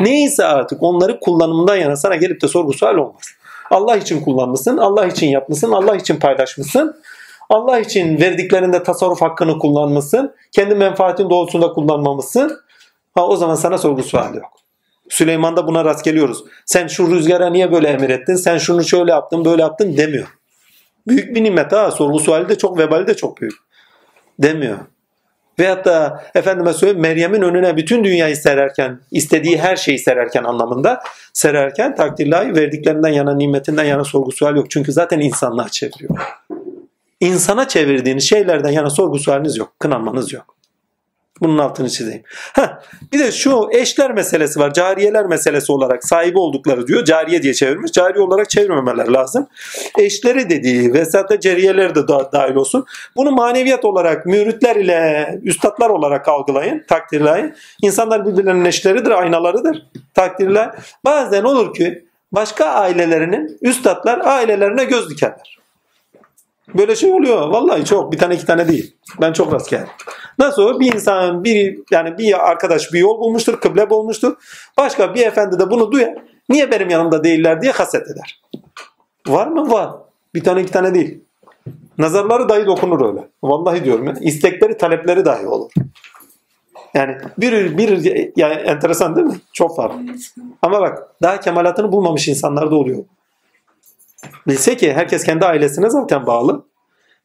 [0.00, 3.22] neyse artık onları kullanımından yana sana gelip de sorgu sual olmaz.
[3.70, 6.96] Allah için kullanmışsın, Allah için yapmışsın, Allah için paylaşmışsın.
[7.50, 10.34] Allah için verdiklerinde tasarruf hakkını kullanmışsın.
[10.52, 12.60] Kendi menfaatin doğrultusunda kullanmamışsın.
[13.14, 14.52] Ha, o zaman sana sorgu suali yok.
[15.08, 16.44] Süleyman'da buna rast geliyoruz.
[16.66, 18.34] Sen şu rüzgara niye böyle emir ettin?
[18.34, 20.26] Sen şunu şöyle yaptın, böyle yaptın demiyor.
[21.08, 21.90] Büyük bir nimet ha.
[21.90, 23.54] Sorgu suali de çok, vebali de çok büyük.
[24.38, 24.78] Demiyor.
[25.58, 31.02] Veyahut da efendime söyleyeyim Meryem'in önüne bütün dünyayı sererken, istediği her şeyi sererken anlamında
[31.32, 34.70] sererken takdirlahi verdiklerinden yana, nimetinden yana sorgu sual yok.
[34.70, 36.18] Çünkü zaten insanlığa çeviriyor.
[37.20, 39.72] İnsana çevirdiğiniz şeylerden yana sorgu sualiniz yok.
[39.78, 40.56] Kınanmanız yok.
[41.40, 42.22] Bunun altını çizeyim.
[42.54, 42.68] Heh,
[43.12, 44.72] bir de şu eşler meselesi var.
[44.72, 47.04] Cariyeler meselesi olarak sahibi oldukları diyor.
[47.04, 47.92] Cariye diye çevirmiş.
[47.92, 49.46] Cariye olarak çevirmemeler lazım.
[49.98, 52.84] Eşleri dediği ve zaten cariyeler de da- dahil olsun.
[53.16, 56.84] Bunu maneviyat olarak müritler ile üstadlar olarak algılayın.
[56.88, 57.54] Takdirlayın.
[57.82, 59.82] İnsanlar birbirlerinin eşleridir, aynalarıdır.
[60.14, 60.70] Takdirler.
[61.04, 65.58] Bazen olur ki başka ailelerinin üstadlar ailelerine göz dikerler.
[66.74, 67.48] Böyle şey oluyor.
[67.48, 68.12] Vallahi çok.
[68.12, 68.96] Bir tane iki tane değil.
[69.20, 69.88] Ben çok rast geldim.
[70.38, 70.80] Nasıl o?
[70.80, 74.36] Bir insan bir yani bir arkadaş bir yol bulmuştur, kıble bulmuştur.
[74.78, 76.14] Başka bir efendi de bunu duyar.
[76.48, 78.42] Niye benim yanımda değiller diye haset eder.
[79.28, 79.70] Var mı?
[79.70, 79.90] Var.
[80.34, 81.20] Bir tane iki tane değil.
[81.98, 83.28] Nazarları dahi dokunur öyle.
[83.42, 84.14] Vallahi diyorum ya.
[84.20, 85.70] İstekleri, talepleri dahi olur.
[86.94, 88.04] Yani bir, bir
[88.36, 89.36] yani enteresan değil mi?
[89.52, 89.98] Çok farklı.
[90.62, 93.04] Ama bak daha kemalatını bulmamış insanlar da oluyor.
[94.48, 96.64] Bilse ki herkes kendi ailesine zaten bağlı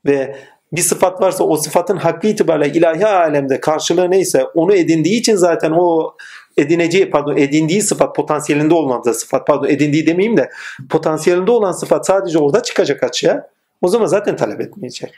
[0.06, 0.36] ve
[0.72, 5.72] bir sıfat varsa o sıfatın hakkı itibariyle ilahi alemde karşılığı neyse onu edindiği için zaten
[5.72, 6.16] o
[6.58, 10.50] edineceği pardon edindiği sıfat potansiyelinde olan da sıfat pardon edindiği demeyeyim de
[10.90, 13.48] potansiyelinde olan sıfat sadece orada çıkacak açığa
[13.82, 15.14] o zaman zaten talep etmeyecek.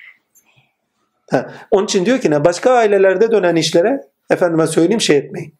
[1.32, 5.54] Ha, onun için diyor ki ne başka ailelerde dönen işlere efendime söyleyeyim şey etmeyin.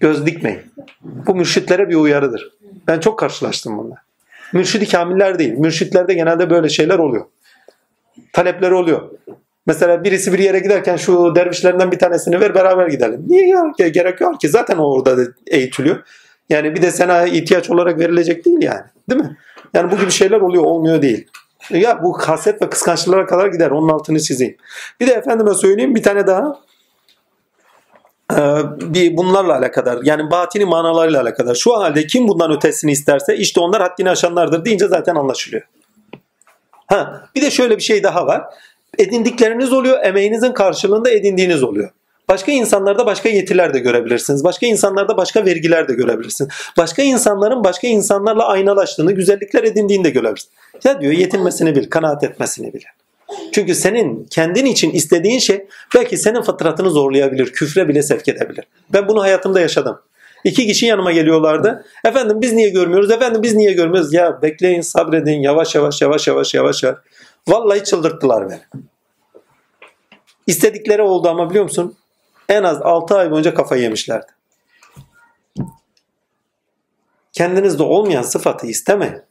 [0.00, 0.60] Göz dikmeyin.
[1.02, 2.52] Bu mürşitlere bir uyarıdır.
[2.86, 4.03] Ben çok karşılaştım bununla.
[4.54, 5.52] Mürşidi kamiller değil.
[5.58, 7.24] Mürşitlerde genelde böyle şeyler oluyor.
[8.32, 9.10] Talepleri oluyor.
[9.66, 13.24] Mesela birisi bir yere giderken şu dervişlerinden bir tanesini ver beraber gidelim.
[13.28, 13.58] Niye ya?
[13.58, 14.48] Ge- Gerek yok ki.
[14.48, 15.96] Zaten orada da eğitiliyor.
[16.50, 18.80] Yani bir de sana ihtiyaç olarak verilecek değil yani.
[19.10, 19.36] Değil mi?
[19.74, 20.64] Yani bu gibi şeyler oluyor.
[20.64, 21.26] Olmuyor değil.
[21.70, 23.70] Ya bu haset ve kıskançlıklara kadar gider.
[23.70, 24.56] Onun altını çizeyim.
[25.00, 26.58] Bir de efendime söyleyeyim bir tane daha
[28.80, 31.54] bir bunlarla alakadar yani batini manalarıyla alakadar.
[31.54, 35.62] Şu halde kim bundan ötesini isterse işte onlar haddini aşanlardır deyince zaten anlaşılıyor.
[36.86, 38.42] Ha, bir de şöyle bir şey daha var.
[38.98, 41.90] Edindikleriniz oluyor, emeğinizin karşılığında edindiğiniz oluyor.
[42.28, 44.44] Başka insanlarda başka yetiler de görebilirsiniz.
[44.44, 46.50] Başka insanlarda başka vergiler de görebilirsiniz.
[46.78, 50.54] Başka insanların başka insanlarla aynalaştığını, güzellikler edindiğini de görebilirsiniz.
[50.84, 52.80] Ya diyor yetinmesini bil, kanaat etmesini bil.
[53.52, 58.64] Çünkü senin kendin için istediğin şey belki senin fıtratını zorlayabilir, küfre bile sevk edebilir.
[58.92, 60.00] Ben bunu hayatımda yaşadım.
[60.44, 61.84] İki kişi yanıma geliyorlardı.
[62.04, 63.10] Efendim biz niye görmüyoruz?
[63.10, 64.14] Efendim biz niye görmüyoruz?
[64.14, 66.98] Ya bekleyin, sabredin, yavaş yavaş yavaş yavaş yavaş yavaş.
[67.48, 68.60] Vallahi çıldırttılar beni.
[70.46, 71.96] İstedikleri oldu ama biliyor musun?
[72.48, 74.32] en az 6 ay boyunca kafayı yemişlerdi.
[77.32, 79.22] Kendinizde olmayan sıfatı istemeyin.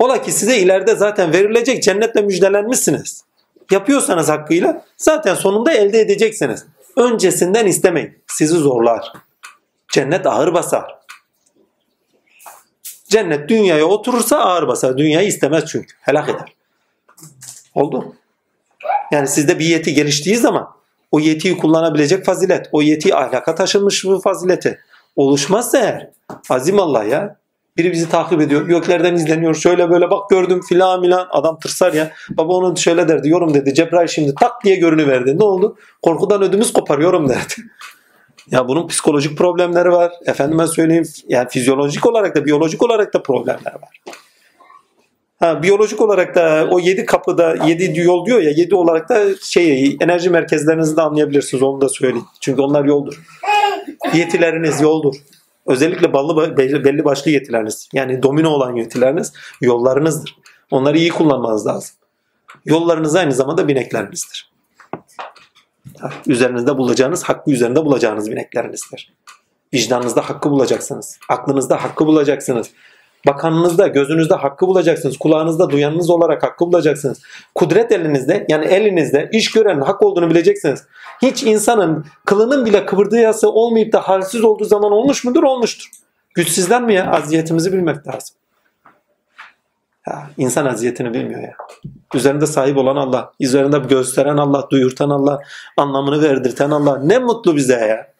[0.00, 3.24] Ola ki size ileride zaten verilecek cennetle müjdelenmişsiniz.
[3.70, 6.66] Yapıyorsanız hakkıyla zaten sonunda elde edeceksiniz.
[6.96, 8.18] Öncesinden istemeyin.
[8.26, 9.12] Sizi zorlar.
[9.88, 10.98] Cennet ağır basar.
[13.08, 14.98] Cennet dünyaya oturursa ağır basar.
[14.98, 15.94] Dünyayı istemez çünkü.
[16.00, 16.54] Helak eder.
[17.74, 18.16] Oldu.
[19.10, 20.68] Yani sizde bir yeti geliştiği zaman
[21.10, 24.80] o yetiyi kullanabilecek fazilet, o yetiyi ahlaka taşınmış bu fazileti
[25.16, 26.10] oluşmazsa eğer
[26.50, 27.39] azim Allah ya
[27.76, 28.66] biri bizi takip ediyor.
[28.66, 29.54] Göklerden izleniyor.
[29.54, 31.28] Şöyle böyle bak gördüm filan milan.
[31.30, 32.12] Adam tırsar ya.
[32.30, 33.28] Baba onu şöyle derdi.
[33.28, 33.74] Yorum dedi.
[33.74, 35.38] Cebrail şimdi tak diye görünüverdi.
[35.38, 35.76] Ne oldu?
[36.02, 37.54] Korkudan ödümüz koparıyorum derdi.
[38.50, 40.12] Ya bunun psikolojik problemleri var.
[40.26, 44.00] Efendime söyleyeyim yani fizyolojik olarak da biyolojik olarak da problemler var.
[45.40, 49.96] Ha, biyolojik olarak da o yedi kapıda yedi yol diyor ya yedi olarak da şey
[50.00, 52.26] enerji merkezlerinizi de anlayabilirsiniz onu da söyleyeyim.
[52.40, 53.22] Çünkü onlar yoldur.
[54.14, 55.14] Yetileriniz yoldur.
[55.70, 60.36] Özellikle ballı, belli başlı yetileriniz yani domino olan yetileriniz yollarınızdır.
[60.70, 61.96] Onları iyi kullanmanız lazım.
[62.64, 64.52] Yollarınız aynı zamanda bineklerinizdir.
[66.26, 69.14] Üzerinizde bulacağınız, hakkı üzerinde bulacağınız bineklerinizdir.
[69.74, 71.18] Vicdanınızda hakkı bulacaksınız.
[71.28, 72.70] Aklınızda hakkı bulacaksınız.
[73.26, 75.18] Bakanınızda, gözünüzde hakkı bulacaksınız.
[75.18, 77.22] Kulağınızda duyanınız olarak hakkı bulacaksınız.
[77.54, 80.86] Kudret elinizde, yani elinizde iş görenin hak olduğunu bileceksiniz.
[81.22, 85.42] Hiç insanın kılının bile kıvırdığı olmayıp da halsiz olduğu zaman olmuş mudur?
[85.42, 85.90] Olmuştur.
[86.34, 87.10] Güçsüzden mi ya?
[87.10, 88.36] Aziyetimizi bilmek lazım.
[90.08, 91.56] Ya, insan aziyetini bilmiyor ya.
[92.14, 95.40] Üzerinde sahip olan Allah, üzerinde gösteren Allah, duyurtan Allah,
[95.76, 96.98] anlamını verdirten Allah.
[96.98, 98.12] Ne mutlu bize ya.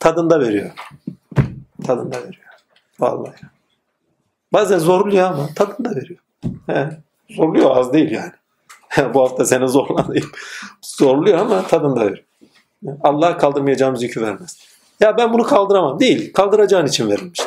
[0.00, 0.70] Tadında veriyor.
[1.86, 2.44] Tadında veriyor.
[3.00, 3.57] Vallahi.
[4.52, 6.20] Bazen zorluyor ama tadını da veriyor.
[6.66, 6.90] He,
[7.30, 8.32] zorluyor az değil yani.
[9.14, 10.30] Bu hafta seni zorlanayım.
[10.82, 12.24] Zorluyor ama tadını da veriyor.
[13.00, 14.58] Allah kaldırmayacağımız yükü vermez.
[15.00, 16.00] Ya ben bunu kaldıramam.
[16.00, 16.32] Değil.
[16.32, 17.46] Kaldıracağın için verilmiştir.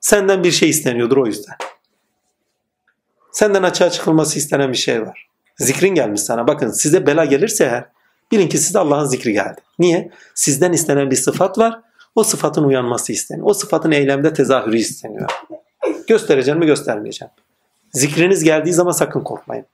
[0.00, 1.54] Senden bir şey isteniyordur o yüzden.
[3.32, 5.28] Senden açığa çıkılması istenen bir şey var.
[5.56, 6.46] Zikrin gelmiş sana.
[6.46, 7.86] Bakın size bela gelirse eğer
[8.32, 9.60] bilin ki size Allah'ın zikri geldi.
[9.78, 10.10] Niye?
[10.34, 11.80] Sizden istenen bir sıfat var.
[12.14, 13.46] O sıfatın uyanması isteniyor.
[13.50, 15.30] O sıfatın eylemde tezahürü isteniyor.
[16.08, 17.32] Göstereceğim mi göstermeyeceğim.
[17.92, 19.66] Zikriniz geldiği zaman sakın korkmayın.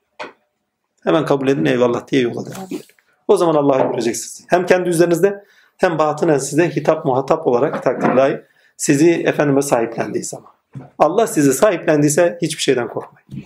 [1.05, 2.83] Hemen kabul edin eyvallah diye yola devam edin.
[3.29, 4.47] O zaman Allah'ı göreceksiniz.
[4.49, 5.45] Hem kendi üzerinizde
[5.77, 8.45] hem batınen size hitap muhatap olarak takdirlayı
[8.77, 10.51] sizi efendime sahiplendiği zaman.
[10.99, 13.45] Allah sizi sahiplendiyse hiçbir şeyden korkmayın.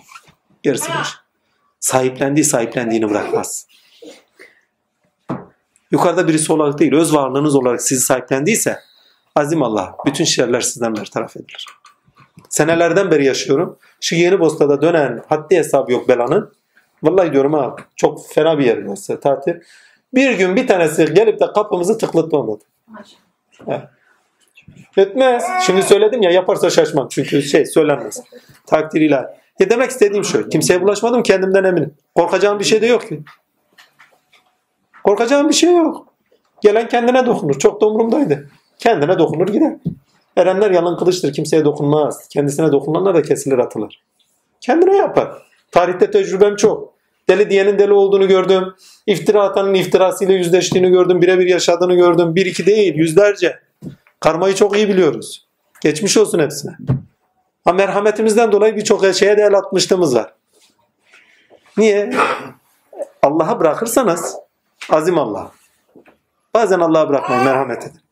[0.63, 1.07] Gerisi boş.
[1.79, 3.67] Sahiplendiği sahiplendiğini bırakmaz.
[5.91, 8.79] Yukarıda birisi olarak değil, öz varlığınız olarak sizi sahiplendiyse
[9.35, 11.65] azim Allah, bütün şerler sizden bertaraf edilir.
[12.57, 13.77] Senelerden beri yaşıyorum.
[14.01, 16.53] Şu yeni Bosna'da dönen haddi hesabı yok belanın.
[17.03, 19.53] Vallahi diyorum ha çok fena bir yer burası tatil.
[20.13, 22.63] Bir gün bir tanesi gelip de kapımızı tıklatmadı.
[23.67, 23.81] Evet.
[24.97, 25.43] Etmez.
[25.65, 27.07] Şimdi söyledim ya yaparsa şaşmam.
[27.11, 28.23] Çünkü şey söylenmez.
[28.65, 29.15] Takdiriyle.
[29.59, 30.49] Ya demek istediğim şu.
[30.49, 31.93] Kimseye bulaşmadım kendimden eminim.
[32.15, 33.19] Korkacağım bir şey de yok ki.
[35.03, 36.07] Korkacağım bir şey yok.
[36.61, 37.59] Gelen kendine dokunur.
[37.59, 38.49] Çok da umurumdaydı.
[38.79, 39.73] Kendine dokunur gider.
[40.37, 41.33] Erenler yalın kılıçtır.
[41.33, 42.27] Kimseye dokunmaz.
[42.27, 44.03] Kendisine dokunanlar da kesilir atılır.
[44.61, 45.31] Kendine yapar.
[45.71, 46.93] Tarihte tecrübem çok.
[47.29, 48.73] Deli diyenin deli olduğunu gördüm.
[49.07, 51.21] İftira atanın iftirasıyla yüzleştiğini gördüm.
[51.21, 52.35] Birebir yaşadığını gördüm.
[52.35, 53.59] Bir iki değil yüzlerce.
[54.19, 55.47] Karmayı çok iyi biliyoruz.
[55.81, 56.71] Geçmiş olsun hepsine.
[57.65, 60.33] Ama merhametimizden dolayı birçok şeye de el atmışlığımız var.
[61.77, 62.13] Niye?
[63.21, 64.35] Allah'a bırakırsanız
[64.89, 65.51] azim Allah.
[66.53, 68.06] Bazen Allah'a bırakmayın merhamet edin.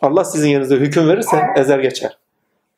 [0.00, 2.18] Allah sizin yerinizde hüküm verirse ezer geçer.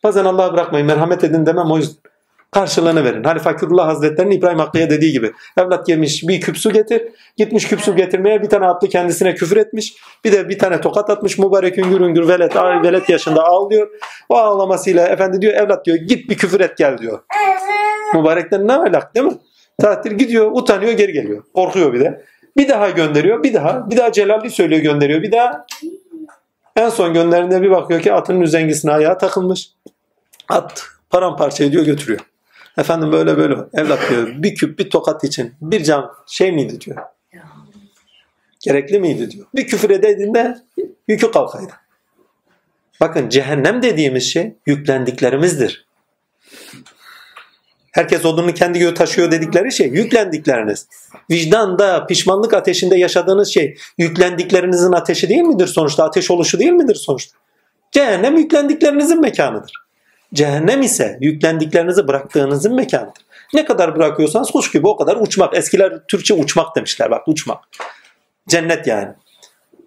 [0.05, 2.03] Bazen Allah'a bırakmayın merhamet edin demem o yüzden.
[2.51, 3.25] Karşılığını verin.
[3.25, 5.33] Hani Fakirullah Hazretleri'nin İbrahim Hakkı'ya dediği gibi.
[5.57, 7.03] Evlat yemiş bir küp su getir.
[7.37, 9.95] Gitmiş küp su getirmeye bir tane atlı kendisine küfür etmiş.
[10.25, 11.39] Bir de bir tane tokat atmış.
[11.39, 13.89] Mübarek üngür üngür velet, velet yaşında ağlıyor.
[14.29, 17.21] O ağlamasıyla efendi diyor evlat diyor git bir küfür et gel diyor.
[18.15, 19.33] Mübarekten ne alak değil mi?
[19.81, 21.43] Tatil gidiyor utanıyor geri geliyor.
[21.55, 22.25] Korkuyor bir de.
[22.57, 23.91] Bir daha gönderiyor bir daha.
[23.91, 25.67] Bir daha Celalli söylüyor gönderiyor bir daha.
[26.77, 29.69] En son gönderdiğinde bir bakıyor ki atının üzengisine ayağı takılmış.
[30.49, 32.21] At paramparça ediyor götürüyor.
[32.79, 33.55] Efendim böyle böyle.
[33.75, 36.99] Evlat diyor bir küp bir tokat için bir can şey miydi diyor.
[38.61, 39.47] Gerekli miydi diyor.
[39.55, 40.59] Bir küfür edediğinde
[41.09, 41.73] yükü kalkaydı.
[43.01, 45.87] Bakın cehennem dediğimiz şey yüklendiklerimizdir.
[47.93, 50.89] Herkes odunu kendi göğü taşıyor dedikleri şey yüklendikleriniz.
[51.31, 56.05] Vicdanda, pişmanlık ateşinde yaşadığınız şey yüklendiklerinizin ateşi değil midir sonuçta?
[56.05, 57.39] Ateş oluşu değil midir sonuçta?
[57.93, 59.73] Cehennem yüklendiklerinizin mekanıdır.
[60.35, 63.23] Cehennem ise yüklendiklerinizi bıraktığınızın mekanıdır.
[63.55, 65.57] Ne kadar bırakıyorsanız kuş gibi o kadar uçmak.
[65.57, 67.59] Eskiler Türkçe uçmak demişler bak uçmak.
[68.49, 69.13] Cennet yani.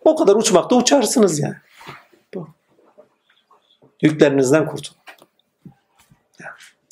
[0.04, 1.56] O kadar uçmakta uçarsınız yani.
[4.02, 5.05] Yüklerinizden kurtulun.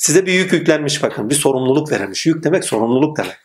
[0.04, 1.30] Size bir yük yüklenmiş bakın.
[1.30, 2.26] Bir sorumluluk verilmiş.
[2.26, 3.38] Yük demek sorumluluk demek.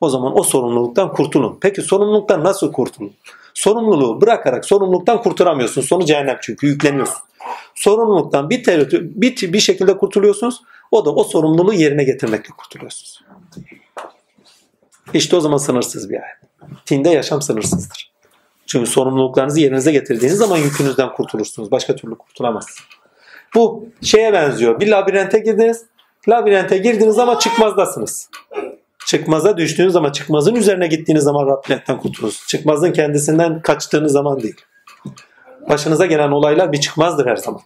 [0.00, 1.58] O zaman o sorumluluktan kurtulun.
[1.60, 3.12] Peki sorumluluktan nasıl kurtulun?
[3.54, 5.82] Sorumluluğu bırakarak sorumluluktan kurtulamıyorsun.
[5.82, 7.16] Sonu cehennem çünkü yükleniyorsun.
[7.74, 10.62] Sorumluluktan bir, ter- bir, bir şekilde kurtuluyorsunuz.
[10.90, 13.22] O da o sorumluluğu yerine getirmekle kurtuluyorsunuz.
[15.14, 16.38] İşte o zaman sınırsız bir hayat.
[16.86, 18.12] Tinde yaşam sınırsızdır.
[18.66, 21.70] Çünkü sorumluluklarınızı yerinize getirdiğiniz zaman yükünüzden kurtulursunuz.
[21.70, 22.95] Başka türlü kurtulamazsınız.
[23.56, 24.80] Bu şeye benziyor.
[24.80, 25.84] Bir labirente girdiniz.
[26.28, 28.30] Labirente girdiniz ama çıkmazdasınız.
[29.06, 32.48] Çıkmaza düştüğünüz zaman, çıkmazın üzerine gittiğiniz zaman labirentten kurtulursunuz.
[32.48, 34.60] Çıkmazın kendisinden kaçtığınız zaman değil.
[35.68, 37.60] Başınıza gelen olaylar bir çıkmazdır her zaman.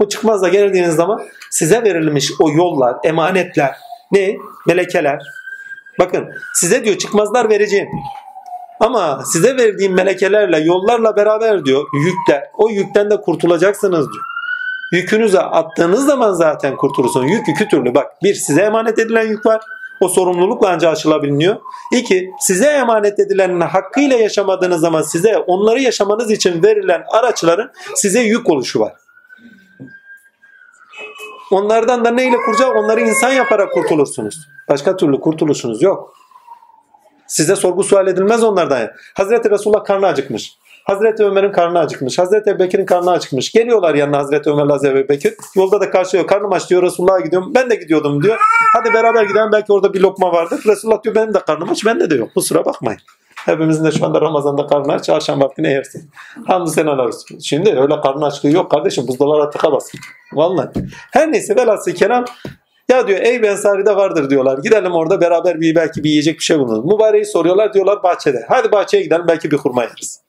[0.00, 3.76] Bu çıkmazla geldiğiniz zaman size verilmiş o yollar, emanetler,
[4.12, 4.36] ne?
[4.66, 5.22] Melekeler.
[5.98, 7.88] Bakın size diyor çıkmazlar vereceğim.
[8.80, 12.44] Ama size verdiğim melekelerle, yollarla beraber diyor yükler.
[12.54, 14.24] O yükten de kurtulacaksınız diyor.
[14.92, 17.24] Yükünüze attığınız zaman zaten kurtulursun.
[17.24, 17.94] Yük iki türlü.
[17.94, 19.60] Bak bir size emanet edilen yük var.
[20.00, 21.56] O sorumlulukla ancak aşılabiliyor.
[21.92, 28.50] İki, size emanet edilenin hakkıyla yaşamadığınız zaman size onları yaşamanız için verilen araçların size yük
[28.50, 28.92] oluşu var.
[31.50, 32.76] Onlardan da neyle kuracak?
[32.76, 34.48] Onları insan yaparak kurtulursunuz.
[34.68, 36.14] Başka türlü kurtuluşunuz yok.
[37.26, 38.90] Size sorgu sual edilmez onlardan.
[39.14, 40.58] Hazreti Resulullah karnı acıkmış.
[40.84, 42.18] Hazreti Ömer'in karnı acıkmış.
[42.18, 43.52] Hazreti Ebubekir'in karnı acıkmış.
[43.52, 45.34] Geliyorlar yanına Hazreti Ömer'le Hazreti Ebubekir.
[45.56, 46.26] Yolda da karşılıyor.
[46.26, 46.82] Karnım aç diyor.
[46.82, 47.52] Resulullah'a gidiyorum.
[47.54, 48.38] Ben de gidiyordum diyor.
[48.72, 49.52] Hadi beraber gidelim.
[49.52, 50.60] Belki orada bir lokma vardır.
[50.66, 51.86] Resulullah diyor benim de karnım aç.
[51.86, 52.34] Bende de yok.
[52.34, 53.00] Kusura bakmayın.
[53.36, 55.08] Hepimizin de şu anda Ramazan'da karnı aç.
[55.08, 56.10] Akşam vaktine yersin.
[56.46, 57.38] Hamdü senalar olsun.
[57.38, 59.08] Şimdi öyle karnı açlığı yok kardeşim.
[59.08, 60.00] Buzdolabına tıkamazsın.
[60.32, 60.68] Vallahi.
[61.12, 62.24] Her neyse velhasıl kelam
[62.90, 64.58] ya diyor ey Bensari'de vardır diyorlar.
[64.58, 66.84] Gidelim orada beraber bir belki bir yiyecek bir şey buluruz.
[66.84, 68.44] Mübareği soruyorlar diyorlar bahçede.
[68.48, 70.23] Hadi bahçeye gidelim belki bir hurma yeriz.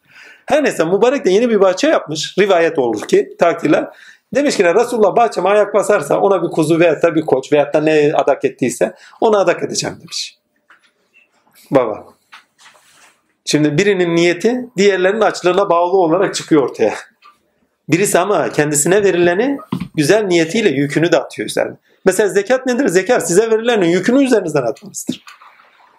[0.45, 2.37] Her neyse mübarek de yeni bir bahçe yapmış.
[2.39, 3.89] Rivayet olur ki takdirler.
[4.35, 7.81] Demiş ki Resulullah bahçeme ayak basarsa ona bir kuzu veya da bir koç veyahut da
[7.81, 10.37] ne adak ettiyse onu adak edeceğim demiş.
[11.71, 12.05] Baba.
[13.45, 16.93] Şimdi birinin niyeti diğerlerinin açlığına bağlı olarak çıkıyor ortaya.
[17.89, 19.57] Birisi ama kendisine verileni
[19.95, 21.75] güzel niyetiyle yükünü de atıyor üzerine.
[22.05, 22.87] Mesela zekat nedir?
[22.87, 25.23] Zekat size verilenin yükünü üzerinizden atmanızdır.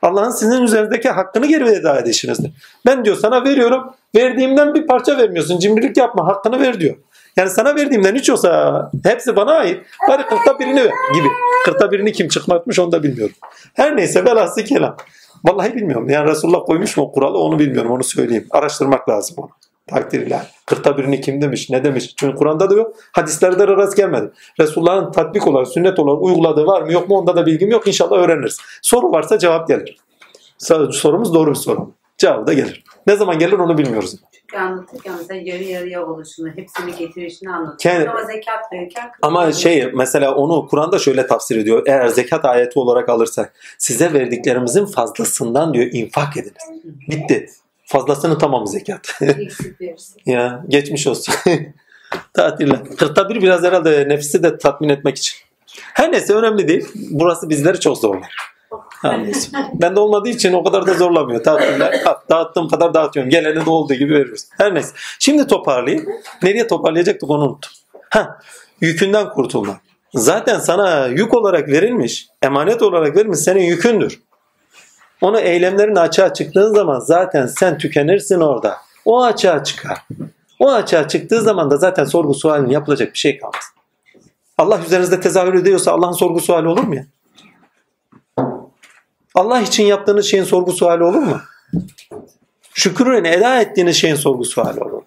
[0.06, 2.50] Allah'ın sizin üzerindeki hakkını geri eda edişinizdir.
[2.86, 3.94] Ben diyor sana veriyorum.
[4.16, 5.58] Verdiğimden bir parça vermiyorsun.
[5.58, 6.26] Cimrilik yapma.
[6.26, 6.96] Hakkını ver diyor.
[7.36, 9.82] Yani sana verdiğimden hiç olsa hepsi bana ait.
[10.08, 11.28] Bari kırkta birini ver gibi.
[11.64, 13.34] Kırkta birini kim çıkmatmış onu da bilmiyorum.
[13.74, 14.96] Her neyse velhasıl kelam.
[15.44, 16.08] Vallahi bilmiyorum.
[16.08, 17.90] Yani Resulullah koymuş mu kuralı onu bilmiyorum.
[17.90, 18.46] Onu söyleyeyim.
[18.50, 19.50] Araştırmak lazım onu.
[19.86, 20.50] Takdirler.
[20.66, 22.14] Kırkta birini kim demiş, ne demiş?
[22.16, 22.96] Çünkü Kur'an'da da yok.
[23.12, 24.30] Hadislerde de rast gelmedi.
[24.60, 27.86] Resulullah'ın tatbik olarak, sünnet olarak uyguladığı var mı yok mu onda da bilgim yok.
[27.86, 28.58] İnşallah öğreniriz.
[28.82, 29.98] Soru varsa cevap gelir.
[30.90, 31.92] Sorumuz doğru bir soru.
[32.18, 32.84] Cevabı da gelir.
[33.06, 34.16] Ne zaman gelir onu bilmiyoruz.
[34.40, 37.94] Çünkü anlatırken mesela yarı yarıya oluşunu, hepsini getirişini anlatıyor.
[37.94, 41.82] Kendi- Ama zekat verirken Ama şey mesela onu Kur'an'da şöyle tafsir ediyor.
[41.86, 46.84] Eğer zekat ayeti olarak alırsak size verdiklerimizin fazlasından diyor infak ediniz.
[47.08, 47.46] Bitti.
[47.86, 49.18] Fazlasını tamam zekat.
[49.20, 49.76] eksik
[50.26, 51.34] ya geçmiş olsun.
[52.34, 52.84] Tatiller.
[52.84, 55.38] Kırkta bir biraz herhalde nefsi de tatmin etmek için.
[55.94, 56.88] Her neyse önemli değil.
[57.10, 58.36] Burası bizleri çok zorlar.
[59.04, 59.50] Neyse.
[59.74, 61.42] Ben de olmadığı için o kadar da zorlamıyor.
[61.42, 62.04] Tatiller.
[62.30, 63.30] Dağıttığım kadar dağıtıyorum.
[63.30, 64.44] Geleni de olduğu gibi veriyoruz.
[64.58, 64.90] Her neyse.
[65.18, 66.06] Şimdi toparlayayım.
[66.42, 67.70] Nereye toparlayacaktık onu unuttum.
[68.10, 68.38] Ha,
[68.80, 69.80] yükünden kurtulmak.
[70.14, 74.22] Zaten sana yük olarak verilmiş, emanet olarak verilmiş senin yükündür.
[75.20, 78.76] Onu eylemlerin açığa çıktığın zaman zaten sen tükenirsin orada.
[79.04, 80.06] O açığa çıkar.
[80.58, 83.64] O açığa çıktığı zaman da zaten sorgu sualin yapılacak bir şey kalmaz.
[84.58, 87.06] Allah üzerinizde tezahür ediyorsa Allah'ın sorgu suali olur mu ya?
[89.34, 91.40] Allah için yaptığınız şeyin sorgu suali olur mu?
[92.74, 95.02] Şükürünü eda ettiğiniz şeyin sorgu suali olur?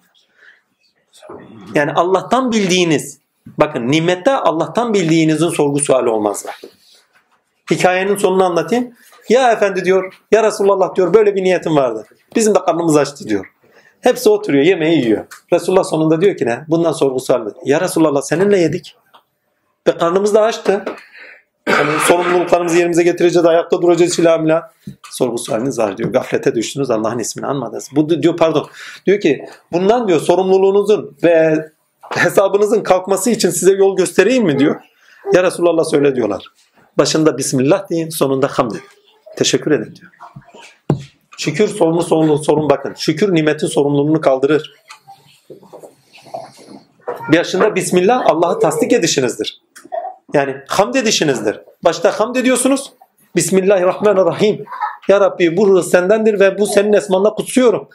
[1.74, 6.46] Yani Allah'tan bildiğiniz, bakın nimette Allah'tan bildiğinizin sorgu suali olmaz.
[7.70, 8.94] Hikayenin sonunu anlatayım.
[9.30, 12.06] Ya efendi diyor, ya Resulullah diyor böyle bir niyetim vardı.
[12.36, 13.46] Bizim de karnımız açtı diyor.
[14.00, 15.24] Hepsi oturuyor, yemeği yiyor.
[15.52, 16.64] Resulullah sonunda diyor ki ne?
[16.68, 17.52] Bundan sorgu mı?
[17.64, 18.96] Ya Resulullah seninle yedik.
[19.88, 20.84] Ve karnımız da açtı.
[21.68, 24.62] Yani sorumluluklarımızı yerimize getireceğiz, ayakta duracağız filan
[25.10, 26.12] Sorgu sualiniz var diyor.
[26.12, 27.88] Gaflete düştünüz, Allah'ın ismini anmadınız.
[27.92, 28.66] Bu diyor pardon.
[29.06, 31.66] Diyor ki bundan diyor sorumluluğunuzun ve
[32.10, 34.80] hesabınızın kalkması için size yol göstereyim mi diyor.
[35.34, 36.44] Ya Resulullah söyle diyorlar.
[36.98, 38.82] Başında Bismillah deyin, sonunda hamd edin.
[39.40, 40.12] Teşekkür edin diyor.
[41.38, 42.94] Şükür sorumlu sorumlu sorun bakın.
[42.94, 44.74] Şükür nimetin sorumluluğunu kaldırır.
[47.32, 49.60] Başında Bismillah Allah'ı tasdik edişinizdir.
[50.34, 51.60] Yani hamd edişinizdir.
[51.84, 52.92] Başta hamd ediyorsunuz.
[53.36, 54.64] Bismillahirrahmanirrahim.
[55.08, 57.88] Ya Rabbi bu rızık sendendir ve bu senin esmanla kutsuyorum.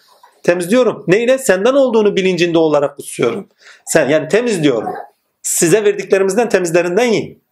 [0.43, 1.03] Temizliyorum.
[1.07, 1.37] Neyle?
[1.37, 3.47] Senden olduğunu bilincinde olarak kutsuyorum.
[3.85, 4.93] Sen yani temizliyorum.
[5.41, 7.44] Size verdiklerimizden temizlerinden yiyin.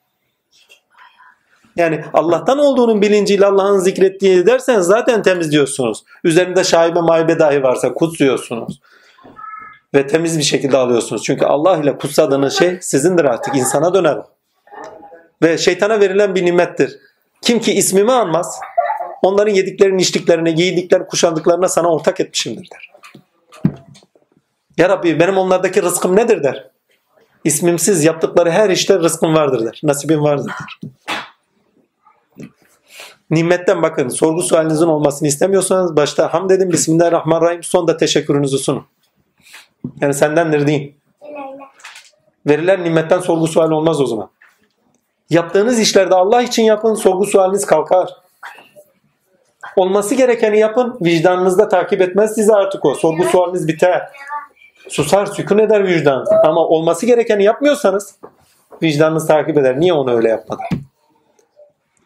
[1.76, 6.04] Yani Allah'tan olduğunun bilinciyle Allah'ın zikrettiği dersen zaten temizliyorsunuz.
[6.24, 8.80] Üzerinde şaibe maibe dahi varsa kutsuyorsunuz.
[9.96, 11.24] Ve temiz bir şekilde alıyorsunuz.
[11.24, 13.56] Çünkü Allah ile kutsadığınız şey sizindir artık.
[13.56, 14.18] insana döner.
[15.42, 17.00] Ve şeytana verilen bir nimettir.
[17.42, 18.60] Kim ki ismimi anmaz,
[19.22, 22.94] onların yediklerini, içtiklerine, giydiklerini, kuşandıklarına sana ortak etmişimdir der.
[24.78, 26.70] Ya Rabbi benim onlardaki rızkım nedir der.
[27.44, 29.80] İsmimsiz yaptıkları her işte rızkım vardır der.
[29.84, 30.92] Nasibim vardır der.
[33.30, 38.86] Nimetten bakın sorgu sualinizin olmasını istemiyorsanız başta hamd edin Bismillahirrahmanirrahim sonda teşekkürünüzü sunun.
[40.02, 40.96] Yani sendendir deyin.
[42.48, 44.30] Verilen nimetten sorgu sual olmaz o zaman.
[45.30, 48.10] Yaptığınız işlerde Allah için yapın sorgu sualiniz kalkar.
[49.76, 52.96] Olması gerekeni yapın vicdanınızda takip etmez sizi artık o.
[52.96, 54.10] Sorgu sualiniz biter.
[54.90, 56.26] Susar sükun eder vicdan.
[56.44, 58.16] Ama olması gerekeni yapmıyorsanız
[58.82, 59.80] vicdanınız takip eder.
[59.80, 60.66] Niye onu öyle yapmadın?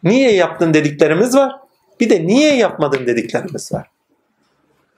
[0.02, 1.52] Niye yaptın dediklerimiz var.
[2.00, 3.86] Bir de niye yapmadın dediklerimiz var.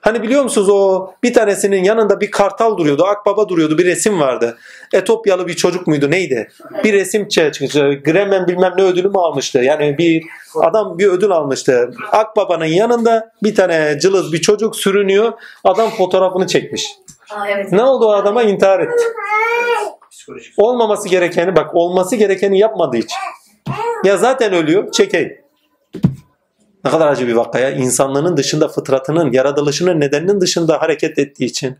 [0.01, 3.03] Hani biliyor musunuz o bir tanesinin yanında bir kartal duruyordu.
[3.05, 3.77] Akbaba duruyordu.
[3.77, 4.57] Bir resim vardı.
[4.93, 6.47] Etopyalı bir çocuk muydu neydi?
[6.83, 8.01] Bir resim çıkmıştı.
[8.05, 9.59] Gremen bilmem ne ödülü mü almıştı?
[9.59, 10.23] Yani bir
[10.61, 11.91] adam bir ödül almıştı.
[12.11, 15.33] Akbaba'nın yanında bir tane cılız bir çocuk sürünüyor.
[15.63, 16.87] Adam fotoğrafını çekmiş.
[17.31, 17.71] Aa, evet.
[17.71, 18.43] Ne oldu o adama?
[18.43, 19.03] intihar etti.
[20.11, 20.53] Psikolojik.
[20.57, 23.17] Olmaması gerekeni bak olması gerekeni yapmadığı için.
[24.03, 25.41] Ya zaten ölüyor çekeyim.
[26.85, 27.71] Ne kadar acı bir vakaya.
[27.71, 31.77] İnsanlığının dışında fıtratının, yaratılışının nedeninin dışında hareket ettiği için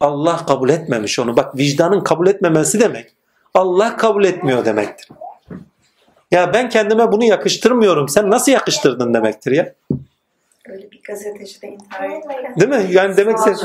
[0.00, 1.36] Allah kabul etmemiş onu.
[1.36, 3.12] Bak vicdanın kabul etmemesi demek.
[3.54, 5.08] Allah kabul etmiyor demektir.
[6.30, 8.08] Ya ben kendime bunu yakıştırmıyorum.
[8.08, 9.74] Sen nasıl yakıştırdın demektir ya.
[10.68, 12.60] Öyle bir gazeteci de intihar etti.
[12.60, 12.94] Değil mi?
[12.94, 13.56] Yani demek sen...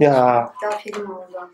[0.00, 1.50] Ya Daha film oldu.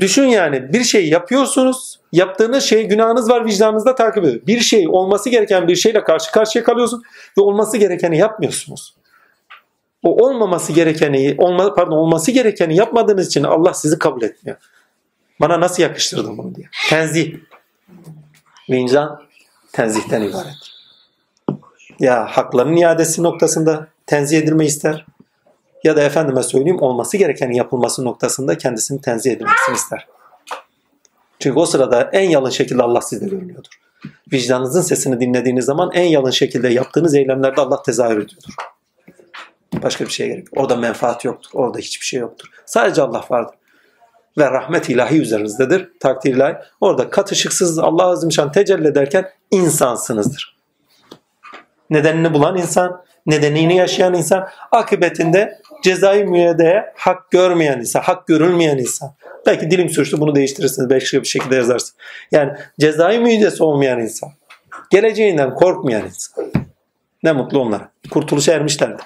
[0.00, 2.00] Düşün yani bir şey yapıyorsunuz.
[2.12, 4.46] Yaptığınız şey günahınız var vicdanınızda takip ediyor.
[4.46, 7.02] Bir şey olması gereken bir şeyle karşı karşıya kalıyorsun
[7.38, 8.94] ve olması gerekeni yapmıyorsunuz.
[10.02, 14.58] O olmaması gerekeni, olma, pardon olması gerekeni yapmadığınız için Allah sizi kabul etmiyor.
[15.40, 16.68] Bana nasıl yakıştırdın bunu diye.
[16.88, 17.34] Tenzih.
[18.70, 19.22] Vicdan
[19.72, 20.56] tenzihten ibaret.
[22.00, 25.06] Ya hakların iadesi noktasında tenzih edilme ister.
[25.84, 30.06] Ya da efendime söyleyeyim olması gereken yapılması noktasında kendisini tenzih edilmesini ister.
[31.38, 33.70] Çünkü o sırada en yalın şekilde Allah sizde görünüyordur.
[34.32, 38.54] Vicdanınızın sesini dinlediğiniz zaman en yalın şekilde yaptığınız eylemlerde Allah tezahür ediyordur.
[39.82, 40.62] Başka bir şeye gerek yok.
[40.62, 41.50] Orada menfaat yoktur.
[41.54, 42.48] Orada hiçbir şey yoktur.
[42.66, 43.54] Sadece Allah vardır.
[44.38, 45.88] Ve rahmet ilahi üzerinizdedir.
[46.00, 46.56] Takdir ilahi.
[46.80, 50.56] Orada katışıksız Allah azimşan tecelli ederken insansınızdır.
[51.90, 59.14] Nedenini bulan insan, nedenini yaşayan insan, akıbetinde cezai müeydeye hak görmeyen insan, hak görülmeyen insan.
[59.46, 60.90] Belki dilim sürçtü bunu değiştirirsiniz.
[60.90, 61.96] Başka bir şekilde yazarsın.
[62.32, 64.30] Yani cezai müeydesi olmayan insan.
[64.90, 66.52] Geleceğinden korkmayan insan.
[67.22, 67.90] Ne mutlu onlara.
[68.10, 69.02] Kurtuluşa ermişlerdi.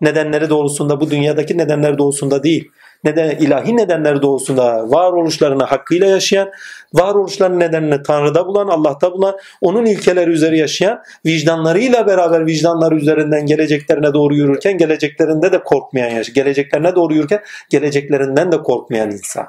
[0.00, 2.70] Nedenleri doğrusunda bu dünyadaki nedenleri doğrusunda değil.
[3.04, 6.50] Neden, ilahi nedenleri doğrusunda varoluşlarını hakkıyla yaşayan,
[6.94, 14.14] varoluşların nedenini Tanrı'da bulan, Allah'ta bulan, onun ilkeleri üzeri yaşayan, vicdanlarıyla beraber vicdanları üzerinden geleceklerine
[14.14, 17.40] doğru yürürken, geleceklerinde de korkmayan, yaş- geleceklerine doğru yürürken,
[17.70, 19.46] geleceklerinden de korkmayan insan.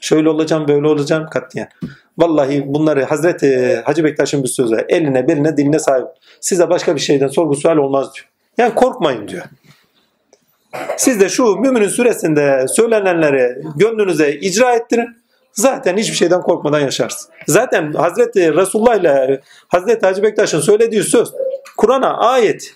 [0.00, 1.68] Şöyle olacağım, böyle olacağım katiyen.
[2.18, 4.76] Vallahi bunları Hazreti Hacı Bektaş'ın bir sözü.
[4.88, 6.06] Eline, beline, diline sahip.
[6.40, 8.28] Size başka bir şeyden sorgu sual olmaz diyor.
[8.58, 9.42] Yani korkmayın diyor.
[10.96, 15.16] Siz de şu Mümin'in suresinde söylenenleri gönlünüze icra ettirin.
[15.52, 17.32] Zaten hiçbir şeyden korkmadan yaşarsın.
[17.46, 21.32] Zaten Hazreti Resulullah ile Hazreti Hacı Bektaş'ın söylediği söz
[21.76, 22.74] Kur'an'a ayet.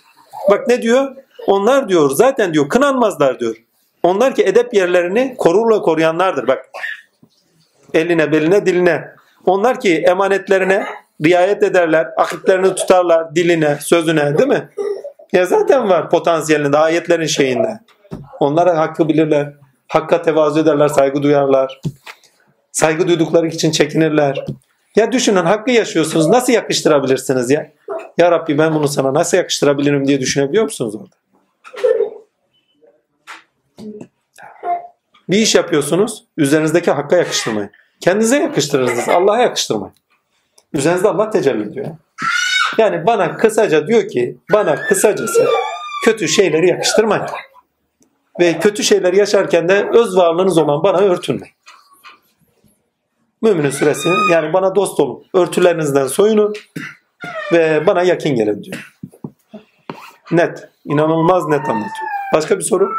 [0.49, 1.15] Bak ne diyor?
[1.47, 3.55] Onlar diyor zaten diyor kınanmazlar diyor.
[4.03, 6.47] Onlar ki edep yerlerini korurla koruyanlardır.
[6.47, 6.65] Bak
[7.93, 9.11] eline, beline, diline.
[9.45, 10.85] Onlar ki emanetlerine
[11.25, 14.69] riayet ederler, akitlerini tutarlar, diline, sözüne değil mi?
[15.33, 17.79] Ya zaten var potansiyelinde, ayetlerin şeyinde.
[18.39, 19.53] Onlara hakkı bilirler.
[19.87, 21.81] Hakka tevazu ederler, saygı duyarlar.
[22.71, 24.45] Saygı duydukları için çekinirler.
[24.95, 26.27] Ya düşünün hakkı yaşıyorsunuz.
[26.27, 27.71] Nasıl yakıştırabilirsiniz ya?
[28.17, 31.15] Ya Rabbi ben bunu sana nasıl yakıştırabilirim diye düşünebiliyor musunuz orada?
[35.29, 36.23] Bir iş yapıyorsunuz.
[36.37, 37.71] Üzerinizdeki hakka yakıştırmayın.
[37.99, 39.09] Kendinize yakıştırırsınız.
[39.09, 39.95] Allah'a yakıştırmayın.
[40.73, 41.87] Üzerinizde Allah tecelli ediyor.
[42.77, 45.47] Yani bana kısaca diyor ki bana kısacası
[46.05, 47.25] kötü şeyleri yakıştırmayın.
[48.39, 51.55] Ve kötü şeyler yaşarken de öz varlığınız olan bana örtünmeyin.
[53.41, 55.23] Müminin suresi yani bana dost olun.
[55.33, 56.53] Örtülerinizden soyunun
[57.53, 58.95] ve bana yakın gelin diyor.
[60.31, 60.69] Net.
[60.85, 62.09] inanılmaz net anlatıyor.
[62.33, 62.93] Başka bir soru?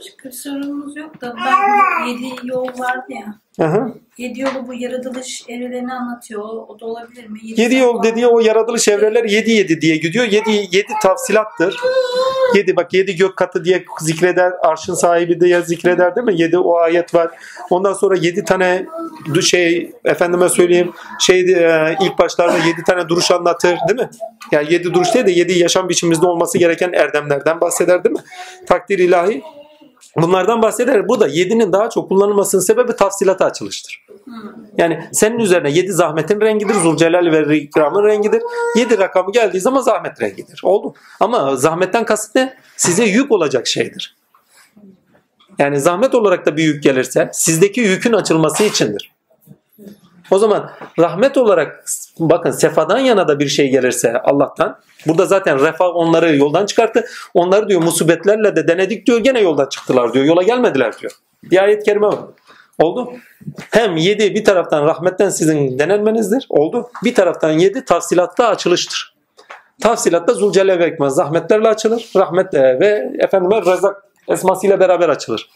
[0.00, 3.34] Başka bir sorunumuz yok da ben yedi yol vardı ya.
[3.60, 3.94] Hı.
[4.18, 6.40] Yedi yolu bu yaratılış evrelerini anlatıyor.
[6.42, 7.38] O, da olabilir mi?
[7.42, 10.24] Yedi yol zaman- dediği o yaratılış evreler yedi yedi diye gidiyor.
[10.24, 11.76] Yedi, yedi tafsilattır.
[12.54, 14.52] Yedi bak yedi gök katı diye zikreder.
[14.62, 16.40] Arşın sahibi diye zikreder değil mi?
[16.40, 17.30] Yedi o ayet var.
[17.70, 18.86] Ondan sonra yedi tane
[19.26, 24.10] du- şey efendime söyleyeyim şey e, ilk başlarda yedi tane duruş anlatır değil mi?
[24.52, 28.22] Yani yedi duruş değil de yedi yaşam biçimimizde olması gereken erdemlerden bahseder değil mi?
[28.66, 29.42] Takdir ilahi.
[30.16, 31.08] Bunlardan bahseder.
[31.08, 34.06] Burada yedinin daha çok kullanılmasının sebebi tafsilata açılıştır.
[34.78, 36.74] Yani senin üzerine 7 zahmetin rengidir.
[36.74, 38.42] Zulcelal ve ikramın rengidir.
[38.76, 40.60] 7 rakamı geldiği zaman zahmet rengidir.
[40.64, 40.94] Oldu.
[41.20, 42.54] Ama zahmetten kasıt ne?
[42.76, 44.16] Size yük olacak şeydir.
[45.58, 49.12] Yani zahmet olarak da bir yük gelirse sizdeki yükün açılması içindir.
[50.30, 51.84] O zaman rahmet olarak
[52.18, 54.78] bakın sefadan yana da bir şey gelirse Allah'tan
[55.08, 57.04] burada zaten refah onları yoldan çıkarttı.
[57.34, 60.24] Onları diyor musibetlerle de denedik diyor gene yoldan çıktılar diyor.
[60.24, 61.12] Yola gelmediler diyor.
[61.42, 62.18] Bir ayet kerime var.
[62.78, 63.12] Oldu.
[63.70, 66.46] Hem yedi bir taraftan rahmetten sizin denenmenizdir.
[66.48, 66.90] Oldu.
[67.04, 69.16] Bir taraftan yedi tafsilatta açılıştır.
[69.82, 72.10] Tafsilatta Zulcelle ve Ekmez zahmetlerle açılır.
[72.16, 75.50] Rahmetle ve efendime Rezzak esmasıyla beraber açılır.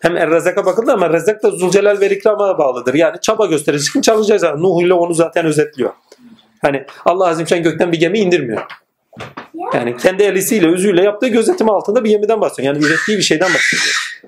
[0.00, 2.94] Hem Er-Rezzak'a bakıldı ama Rezzak da Zulcelal ve İkram'a bağlıdır.
[2.94, 4.60] Yani çaba gösterici kim çalışacağız.
[4.60, 5.92] Nuh ile onu zaten özetliyor.
[6.62, 8.62] Hani Allah Azimşan gökten bir gemi indirmiyor.
[9.74, 12.74] Yani kendi elisiyle, özüyle yaptığı gözetim altında bir gemiden bahsediyor.
[12.74, 14.22] Yani ürettiği bir şeyden bahsediyor.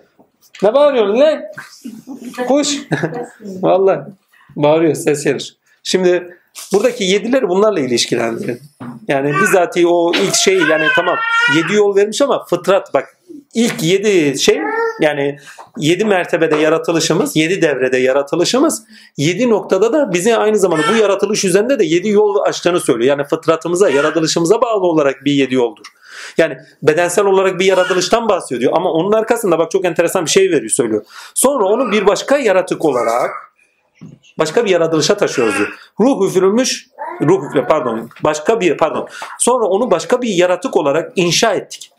[0.62, 1.42] Ne bağırıyorsun lan?
[2.48, 2.68] Kuş.
[3.40, 4.00] Vallahi
[4.56, 5.56] bağırıyor ses gelir.
[5.82, 6.36] Şimdi
[6.72, 8.60] buradaki yedileri bunlarla ilişkilendirin.
[9.08, 11.16] Yani bizatihi o ilk şey yani tamam
[11.56, 13.16] yedi yol vermiş ama fıtrat bak
[13.54, 14.60] ilk yedi şey
[15.00, 15.38] yani
[15.76, 18.84] yedi mertebede yaratılışımız, yedi devrede yaratılışımız,
[19.16, 23.18] yedi noktada da bize aynı zamanda bu yaratılış üzerinde de yedi yol açtığını söylüyor.
[23.18, 25.86] Yani fıtratımıza, yaratılışımıza bağlı olarak bir yedi yoldur.
[26.38, 30.70] Yani bedensel olarak bir yaratılıştan bahsediyor ama onun arkasında bak çok enteresan bir şey veriyor
[30.70, 31.04] söylüyor.
[31.34, 33.30] Sonra onu bir başka yaratık olarak
[34.38, 35.68] başka bir yaratılışa taşıyoruz diyor.
[36.00, 36.86] Ruh üfürülmüş,
[37.20, 39.08] ruh üfle pardon, başka bir pardon.
[39.38, 41.92] Sonra onu başka bir yaratık olarak inşa ettik.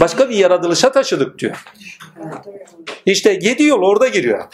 [0.00, 1.64] Başka bir yaratılışa taşıdık diyor.
[3.06, 4.44] İşte yedi yol orada giriyor.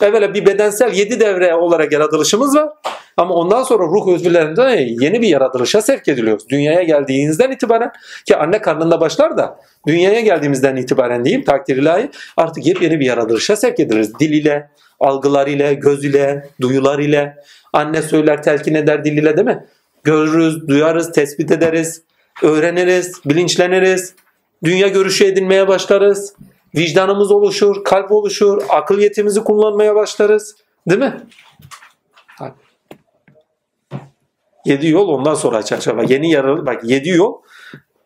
[0.00, 2.68] Evvela bir bedensel yedi devre olarak yaratılışımız var.
[3.16, 6.48] Ama ondan sonra ruh özgürlerinde yeni bir yaratılışa sevk ediliyoruz.
[6.48, 7.92] Dünyaya geldiğinizden itibaren
[8.26, 13.56] ki anne karnında başlar da dünyaya geldiğimizden itibaren diyeyim takdir ilahi artık yepyeni bir yaratılışa
[13.56, 14.18] sevk ediliriz.
[14.18, 17.36] Dil ile, algılar ile, göz ile, duyular ile.
[17.72, 19.66] Anne söyler, telkin eder dil ile değil mi?
[20.04, 22.02] Görürüz, duyarız, tespit ederiz,
[22.42, 24.14] öğreniriz, bilinçleniriz.
[24.64, 26.34] Dünya görüşü edinmeye başlarız.
[26.76, 30.56] Vicdanımız oluşur, kalp oluşur, akıl yetimizi kullanmaya başlarız.
[30.88, 31.16] Değil mi?
[34.64, 35.96] Yedi yol ondan sonra açar.
[35.96, 37.34] Bak yeni yaratı, bak yedi yol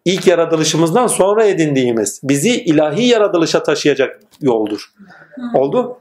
[0.05, 4.93] ilk yaratılışımızdan sonra edindiğimiz bizi ilahi yaratılışa taşıyacak yoldur.
[5.55, 5.99] Oldu?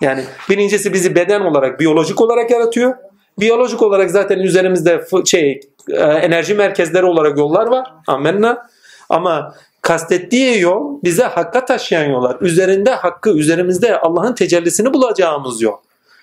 [0.00, 2.94] Yani birincisi bizi beden olarak, biyolojik olarak yaratıyor.
[3.40, 5.60] Biyolojik olarak zaten üzerimizde şey
[5.92, 7.92] enerji merkezleri olarak yollar var.
[8.06, 8.66] Amenna.
[9.08, 12.36] Ama kastettiği yol bize hakka taşıyan yollar.
[12.40, 15.76] Üzerinde hakkı, üzerimizde Allah'ın tecellisini bulacağımız yol.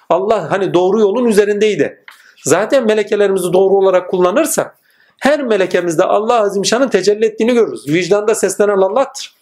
[0.10, 2.04] Allah hani doğru yolun üzerindeydi.
[2.44, 4.78] Zaten melekelerimizi doğru olarak kullanırsak
[5.20, 7.88] her melekemizde Allah Azimşan'ın tecelli ettiğini görürüz.
[7.88, 9.36] Vicdanda seslenen Allah'tır.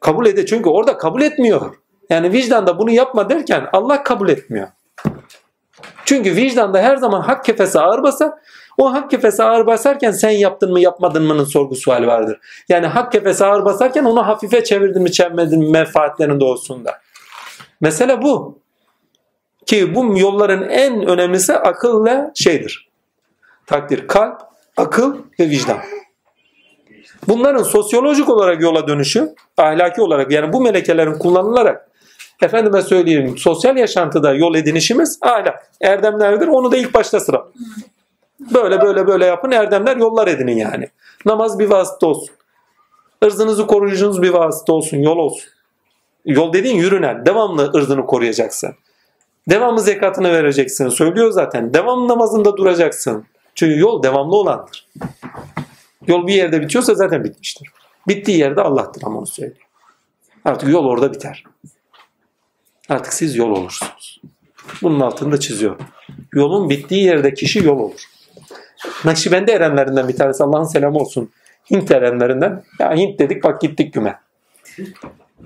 [0.00, 1.74] Kabul ede çünkü orada kabul etmiyor.
[2.10, 4.68] Yani vicdanda bunu yapma derken Allah kabul etmiyor.
[6.04, 8.30] Çünkü vicdanda her zaman hak kefesi ağır basar.
[8.78, 12.38] O hak kefesi ağır basarken sen yaptın mı yapmadın mı'nın sorgu suali vardır.
[12.68, 16.98] Yani hak kefesi ağır basarken onu hafife çevirdin mi çevirmedin mi menfaatlerin doğusunda.
[17.80, 18.58] Mesele bu.
[19.66, 22.88] Ki bu yolların en önemlisi akıl ve şeydir.
[23.66, 24.40] Takdir, kalp,
[24.76, 25.78] akıl ve vicdan.
[27.28, 31.88] Bunların sosyolojik olarak yola dönüşü, ahlaki olarak yani bu melekelerin kullanılarak
[32.42, 35.70] efendime söyleyeyim sosyal yaşantıda yol edinişimiz ahlak.
[35.80, 36.48] Erdemlerdir.
[36.48, 37.44] Onu da ilk başta sıra.
[38.54, 40.88] Böyle böyle böyle yapın erdemler yollar edinin yani.
[41.26, 42.34] Namaz bir vasıta olsun.
[43.22, 45.50] Irzınızı koruyucunuz bir vasıta olsun, yol olsun.
[46.24, 47.26] Yol dediğin yürünen.
[47.26, 48.74] Devamlı ırzını koruyacaksın.
[49.50, 50.88] Devamlı zekatını vereceksin.
[50.88, 51.74] Söylüyor zaten.
[51.74, 53.26] Devamlı namazında duracaksın.
[53.54, 54.88] Çünkü yol devamlı olandır.
[56.06, 57.68] Yol bir yerde bitiyorsa zaten bitmiştir.
[58.08, 59.66] Bittiği yerde Allah'tır ama onu söylüyor.
[60.44, 61.44] Artık yol orada biter.
[62.88, 64.20] Artık siz yol olursunuz.
[64.82, 65.76] Bunun altını da çiziyor.
[66.32, 68.04] Yolun bittiği yerde kişi yol olur.
[69.04, 71.30] Nakşibendi erenlerinden bir tanesi Allah'ın selamı olsun.
[71.70, 72.62] Hint erenlerinden.
[72.80, 74.18] Ya Hint dedik bak gittik güme.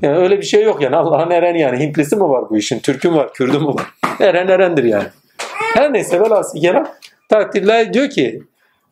[0.02, 1.78] Yani öyle bir şey yok yani Allah'ın ereni yani.
[1.78, 2.78] Hintlisi mi var bu işin?
[2.78, 3.32] Türk'ü mü var?
[3.32, 3.86] Kürdü mü var?
[4.20, 5.08] Eren erendir yani.
[5.74, 6.88] Her neyse velhasıl kelam
[7.28, 8.42] takdirler diyor ki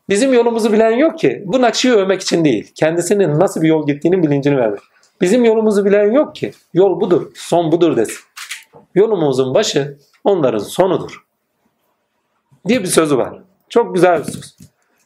[0.09, 1.43] Bizim yolumuzu bilen yok ki.
[1.45, 2.71] Bu Nakşi'yi övmek için değil.
[2.75, 4.79] Kendisinin nasıl bir yol gittiğinin bilincini vermek.
[5.21, 6.51] Bizim yolumuzu bilen yok ki.
[6.73, 8.17] Yol budur, son budur desin.
[8.95, 11.25] Yolumuzun başı onların sonudur.
[12.67, 13.39] Diye bir sözü var.
[13.75, 14.55] Çok güzel bir söz.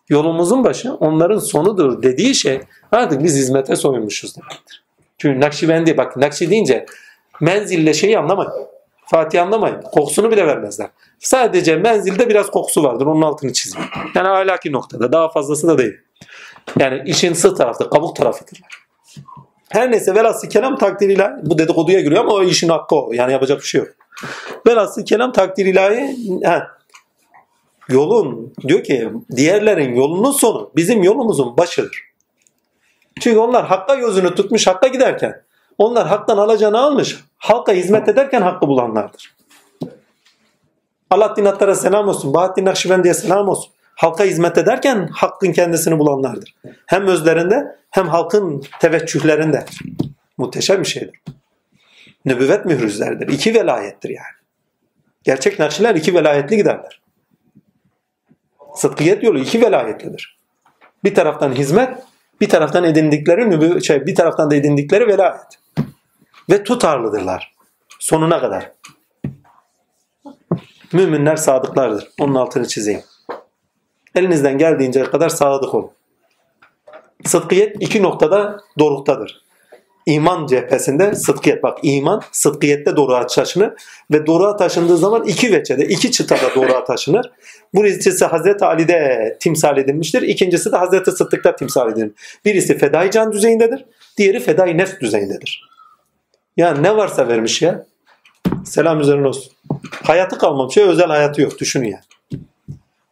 [0.09, 4.83] Yolumuzun başı onların sonudur dediği şey artık biz hizmete soyunmuşuz demektir.
[5.17, 6.85] Çünkü Nakşibendi bak Nakşi deyince
[7.41, 8.51] menzille şeyi anlamayın.
[9.05, 9.81] Fatih anlamayın.
[9.81, 10.87] Kokusunu bile vermezler.
[11.19, 13.05] Sadece menzilde biraz kokusu vardır.
[13.05, 13.79] Onun altını çizin.
[14.15, 15.11] Yani ahlaki noktada.
[15.11, 15.93] Daha fazlası da değil.
[16.79, 18.69] Yani işin sığ tarafı, kabuk tarafıdırlar.
[19.69, 23.13] Her neyse velhasıl kelam takdiriyle bu dedikoduya giriyor ama o işin hakkı o.
[23.13, 23.89] Yani yapacak bir şey yok.
[24.67, 26.61] Velhasıl kelam takdir ilahi he,
[27.89, 32.03] yolun diyor ki diğerlerin yolunun sonu bizim yolumuzun başıdır.
[33.19, 35.41] Çünkü onlar hakka gözünü tutmuş hakka giderken
[35.77, 39.35] onlar haktan alacağını almış halka hizmet ederken hakkı bulanlardır.
[41.11, 42.33] Alaaddin Attar'a selam olsun.
[42.33, 43.71] Bahattin Nakşibendi'ye selam olsun.
[43.95, 46.55] Halka hizmet ederken hakkın kendisini bulanlardır.
[46.85, 49.65] Hem özlerinde hem halkın teveccühlerinde.
[50.37, 51.21] Muhteşem bir şeydir.
[52.25, 53.27] Nübüvvet mührüzleridir.
[53.27, 54.39] İki velayettir yani.
[55.23, 57.01] Gerçek nakşiler iki velayetli giderler.
[58.75, 60.39] Sıdkiyet yolu iki velayetlidir.
[61.03, 61.97] Bir taraftan hizmet,
[62.41, 65.59] bir taraftan edindikleri nübü, şey, bir taraftan da edindikleri velayet.
[66.49, 67.55] Ve tutarlıdırlar.
[67.99, 68.71] Sonuna kadar.
[70.93, 72.07] Müminler sadıklardır.
[72.19, 73.01] Onun altını çizeyim.
[74.15, 75.91] Elinizden geldiğince kadar sadık olun.
[77.25, 79.48] Sıdkiyet iki noktada doruktadır.
[80.09, 81.63] İman cephesinde sıdkiyet.
[81.63, 83.73] Bak iman sıdkiyette doruğa taşınır
[84.11, 87.31] ve doruğa taşındığı zaman iki veçede, iki çıtada doruğa taşınır.
[87.73, 90.21] Birincisi Hazreti Ali'de timsal edilmiştir.
[90.21, 92.11] İkincisi de Hazreti Sıddık'ta timsal edilir.
[92.45, 93.85] Birisi fedai can düzeyindedir.
[94.17, 95.69] Diğeri fedai nefs düzeyindedir.
[96.57, 97.85] Ya ne varsa vermiş ya.
[98.65, 99.51] Selam üzerine olsun.
[100.03, 100.73] Hayatı kalmamış.
[100.73, 101.59] Şey, özel hayatı yok.
[101.59, 102.01] Düşünün ya.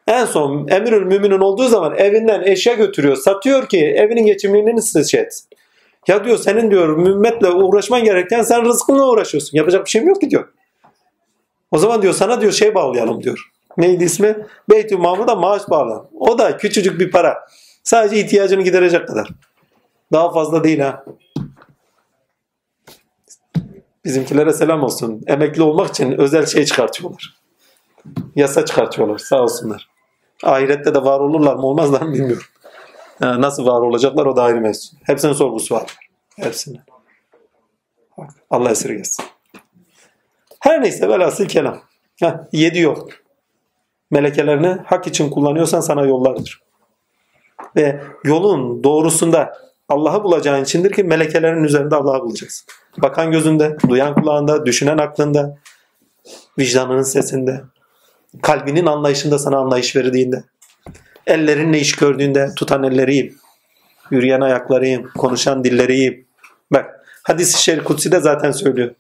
[0.08, 3.16] En son emirül müminin olduğu zaman evinden eşya götürüyor.
[3.16, 5.48] Satıyor ki evinin geçimliğini şey etsin.
[6.08, 9.58] Ya diyor senin diyor mühimmetle uğraşman gereken sen rızkınla uğraşıyorsun.
[9.58, 10.54] Yapacak bir şeyim yok ki diyor.
[11.72, 13.52] O zaman diyor sana diyor şey bağlayalım diyor.
[13.78, 14.46] Neydi ismi?
[14.70, 16.08] Beytül Mahmud'a maaş bağlayalım.
[16.20, 17.48] O da küçücük bir para.
[17.84, 19.30] Sadece ihtiyacını giderecek kadar.
[20.12, 21.06] Daha fazla değil ha.
[24.06, 25.22] Bizimkilere selam olsun.
[25.28, 27.38] Emekli olmak için özel şey çıkartıyorlar.
[28.36, 29.90] Yasa çıkartıyorlar sağ olsunlar.
[30.44, 32.44] Ahirette de var olurlar mı olmazlar mı bilmiyorum.
[33.22, 34.90] Nasıl var olacaklar o da ayrı mevzu.
[35.04, 35.98] Hepsinin sorgusu var.
[36.36, 36.82] Hepsinin.
[38.50, 39.26] Allah esirgesin.
[40.60, 41.82] Her neyse velhasıl kelam.
[42.20, 43.10] Ha, yedi yok.
[44.12, 46.62] Melekelerini hak için kullanıyorsan sana yollardır.
[47.76, 49.54] Ve yolun doğrusunda
[49.90, 52.68] Allah'ı bulacağın içindir ki melekelerin üzerinde Allah'ı bulacaksın.
[52.98, 55.58] Bakan gözünde, duyan kulağında, düşünen aklında,
[56.60, 57.64] vicdanının sesinde,
[58.42, 60.44] kalbinin anlayışında sana anlayış verdiğinde,
[61.28, 63.36] ellerinle iş gördüğünde tutan elleriyim,
[64.12, 66.28] yürüyen ayaklarıyım, konuşan dilleriyim.
[66.72, 68.96] Bak hadis-i şerif kutsi de zaten söylüyor.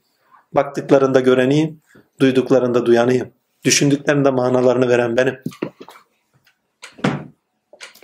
[0.54, 1.82] Baktıklarında göreniyim,
[2.20, 3.32] duyduklarında duyanıyım.
[3.66, 5.40] Düşündüklerinde manalarını veren benim.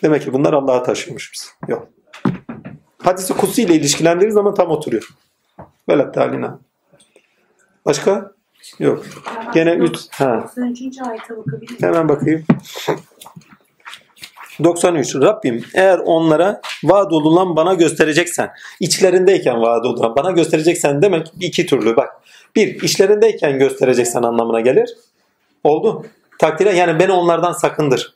[0.03, 1.53] Demek ki bunlar Allah'a taşıyormuş biz.
[1.67, 1.89] Yok.
[3.03, 5.09] Hadisi kutsi ile ilişkilendirir zaman tam oturuyor.
[5.89, 6.59] Velat talina.
[7.85, 8.31] Başka?
[8.79, 9.05] Yok.
[9.53, 9.97] Gene 3.
[10.11, 10.51] Ha.
[10.57, 11.01] 93.
[11.01, 12.45] ayete bakabilir Hemen bakayım.
[14.63, 15.15] 93.
[15.15, 21.95] Rabbim eğer onlara vaad olunan bana göstereceksen, içlerindeyken vaad olunan bana göstereceksen demek iki türlü
[21.95, 22.09] bak.
[22.55, 24.97] Bir, içlerindeyken göstereceksen anlamına gelir.
[25.63, 26.05] Oldu.
[26.39, 28.13] Takdirler yani beni onlardan sakındır.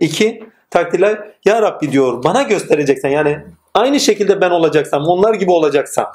[0.00, 3.38] İki, takdirler ya Rabbi diyor bana göstereceksen yani
[3.74, 6.06] aynı şekilde ben olacaksam, onlar gibi olacaksam.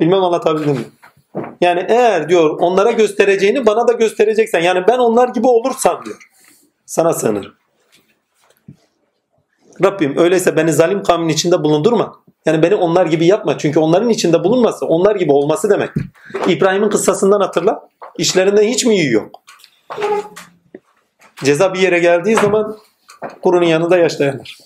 [0.00, 0.84] Bilmem anlatabildim mi?
[1.60, 6.28] Yani eğer diyor onlara göstereceğini bana da göstereceksen yani ben onlar gibi olursam diyor.
[6.86, 7.52] Sana sığınırım.
[9.84, 12.16] Rabbim öyleyse beni zalim kavmin içinde bulundurma.
[12.46, 13.58] Yani beni onlar gibi yapma.
[13.58, 15.90] Çünkü onların içinde bulunması onlar gibi olması demek.
[16.46, 17.88] İbrahim'in kıssasından hatırla.
[18.18, 19.42] İşlerinden hiç mi iyi yok?
[21.44, 22.76] Ceza bir yere geldiği zaman
[23.42, 24.58] kurunun yanında yaş dayanır.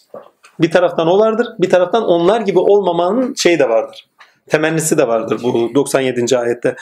[0.60, 1.46] Bir taraftan o vardır.
[1.58, 4.08] Bir taraftan onlar gibi olmamanın şeyi de vardır
[4.48, 6.38] temennisi de vardır bu 97.
[6.38, 6.76] ayette.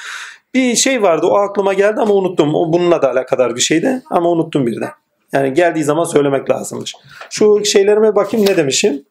[0.55, 2.55] Bir şey vardı o aklıma geldi ama unuttum.
[2.55, 4.91] O bununla da alakadar bir şeydi ama unuttum birden.
[5.33, 6.95] Yani geldiği zaman söylemek lazımmış.
[7.31, 9.05] Şu şeylerime bakayım ne demişim.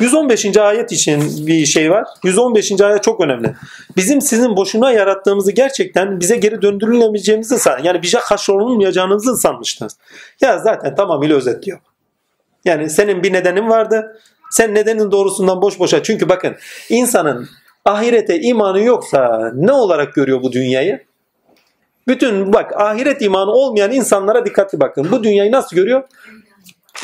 [0.00, 0.56] 115.
[0.56, 2.04] ayet için bir şey var.
[2.24, 2.80] 115.
[2.80, 3.54] ayet çok önemli.
[3.96, 7.78] Bizim sizin boşuna yarattığımızı gerçekten bize geri döndürülemeyeceğimizi san.
[7.82, 8.18] Yani bize
[8.48, 9.96] olmayacağınızı sanmıştınız.
[10.40, 11.78] Ya zaten tamamıyla özetliyor.
[12.64, 14.20] Yani senin bir nedenin vardı.
[14.50, 16.02] Sen nedenin doğrusundan boş boşa.
[16.02, 16.56] Çünkü bakın
[16.88, 17.48] insanın
[17.84, 21.04] ahirete imanı yoksa ne olarak görüyor bu dünyayı?
[22.08, 25.08] Bütün bak ahiret imanı olmayan insanlara dikkatli bakın.
[25.12, 26.02] Bu dünyayı nasıl görüyor?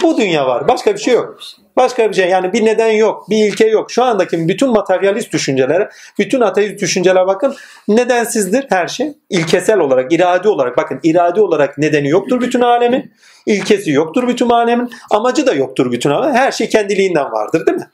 [0.02, 0.68] Bu dünya var.
[0.68, 1.38] Başka bir şey yok.
[1.76, 3.90] Başka bir şey yani bir neden yok, bir ilke yok.
[3.90, 5.88] Şu andaki bütün materyalist düşüncelere,
[6.18, 7.54] bütün ateist düşüncelere bakın.
[7.88, 9.12] Nedensizdir her şey.
[9.30, 13.12] İlkesel olarak, iradi olarak bakın iradi olarak nedeni yoktur bütün alemin.
[13.46, 14.90] İlkesi yoktur bütün alemin.
[15.10, 16.34] Amacı da yoktur bütün alemin.
[16.34, 17.88] Her şey kendiliğinden vardır değil mi?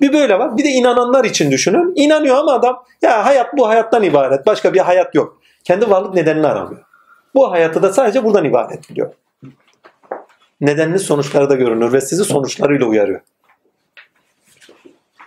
[0.00, 0.56] Bir böyle var.
[0.56, 1.92] Bir de inananlar için düşünün.
[1.96, 4.46] İnanıyor ama adam ya hayat bu hayattan ibaret.
[4.46, 5.40] Başka bir hayat yok.
[5.64, 6.82] Kendi varlık nedenini aramıyor.
[7.34, 9.12] Bu hayatı da sadece buradan ibaret biliyor.
[10.60, 13.20] Nedenli sonuçları da görünür ve sizi sonuçlarıyla uyarıyor.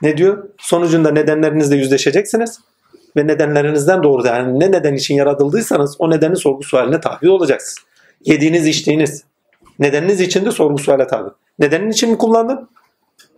[0.01, 0.49] Ne diyor?
[0.58, 2.59] Sonucunda nedenlerinizle yüzleşeceksiniz
[3.17, 7.88] ve nedenlerinizden doğru yani ne neden için yaratıldıysanız o nedenin sorgu sualine tabi olacaksınız.
[8.25, 9.24] Yediğiniz, içtiğiniz
[9.80, 11.30] nedeniniz için de sorgu suale tabi.
[11.59, 12.69] Nedenin için mi kullandın?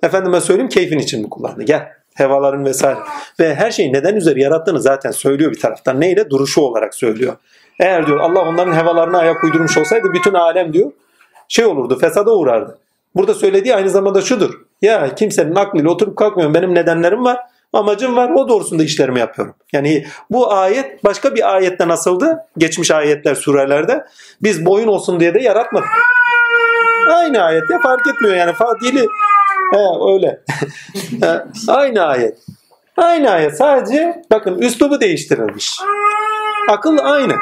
[0.03, 1.65] Efendime söyleyeyim keyfin için mi kullandın?
[1.65, 1.87] Gel.
[2.15, 2.99] Hevaların vesaire.
[3.39, 6.01] Ve her şeyi neden üzeri yarattığını zaten söylüyor bir taraftan.
[6.01, 6.29] Neyle?
[6.29, 7.35] Duruşu olarak söylüyor.
[7.79, 10.91] Eğer diyor Allah onların hevalarına ayak uydurmuş olsaydı bütün alem diyor
[11.51, 12.77] şey olurdu, fesada uğrardı.
[13.15, 14.53] Burada söylediği aynı zamanda şudur.
[14.81, 16.53] Ya kimsenin aklıyla oturup kalkmıyorum.
[16.53, 17.37] Benim nedenlerim var,
[17.73, 18.29] amacım var.
[18.29, 19.55] O doğrusunda işlerimi yapıyorum.
[19.73, 22.37] Yani bu ayet başka bir ayette nasıldı?
[22.57, 24.05] Geçmiş ayetler, surelerde.
[24.43, 25.89] Biz boyun olsun diye de yaratmadık.
[27.13, 28.51] Aynı ayet ya fark etmiyor yani.
[28.51, 29.05] Fa- Dili
[29.73, 30.41] He, öyle.
[31.67, 32.37] Aynı ayet.
[32.97, 33.57] Aynı ayet.
[33.57, 35.79] Sadece bakın üslubu değiştirilmiş.
[36.69, 37.33] Akıl aynı.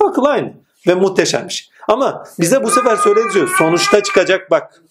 [0.00, 0.52] Akıl aynı.
[0.86, 1.70] Ve muhteşemmiş.
[1.88, 4.82] Ama bize bu sefer söylediği sonuçta çıkacak bak.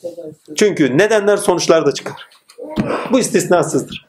[0.56, 2.30] Çünkü nedenler sonuçlar da çıkar.
[3.11, 4.08] Bu istisnasızdır.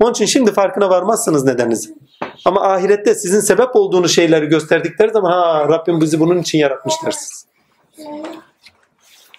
[0.00, 1.94] Onun için şimdi farkına varmazsınız nedeninizi.
[2.44, 7.46] Ama ahirette sizin sebep olduğunuz şeyleri gösterdikleri zaman ha Rabbim bizi bunun için yaratmış dersiniz.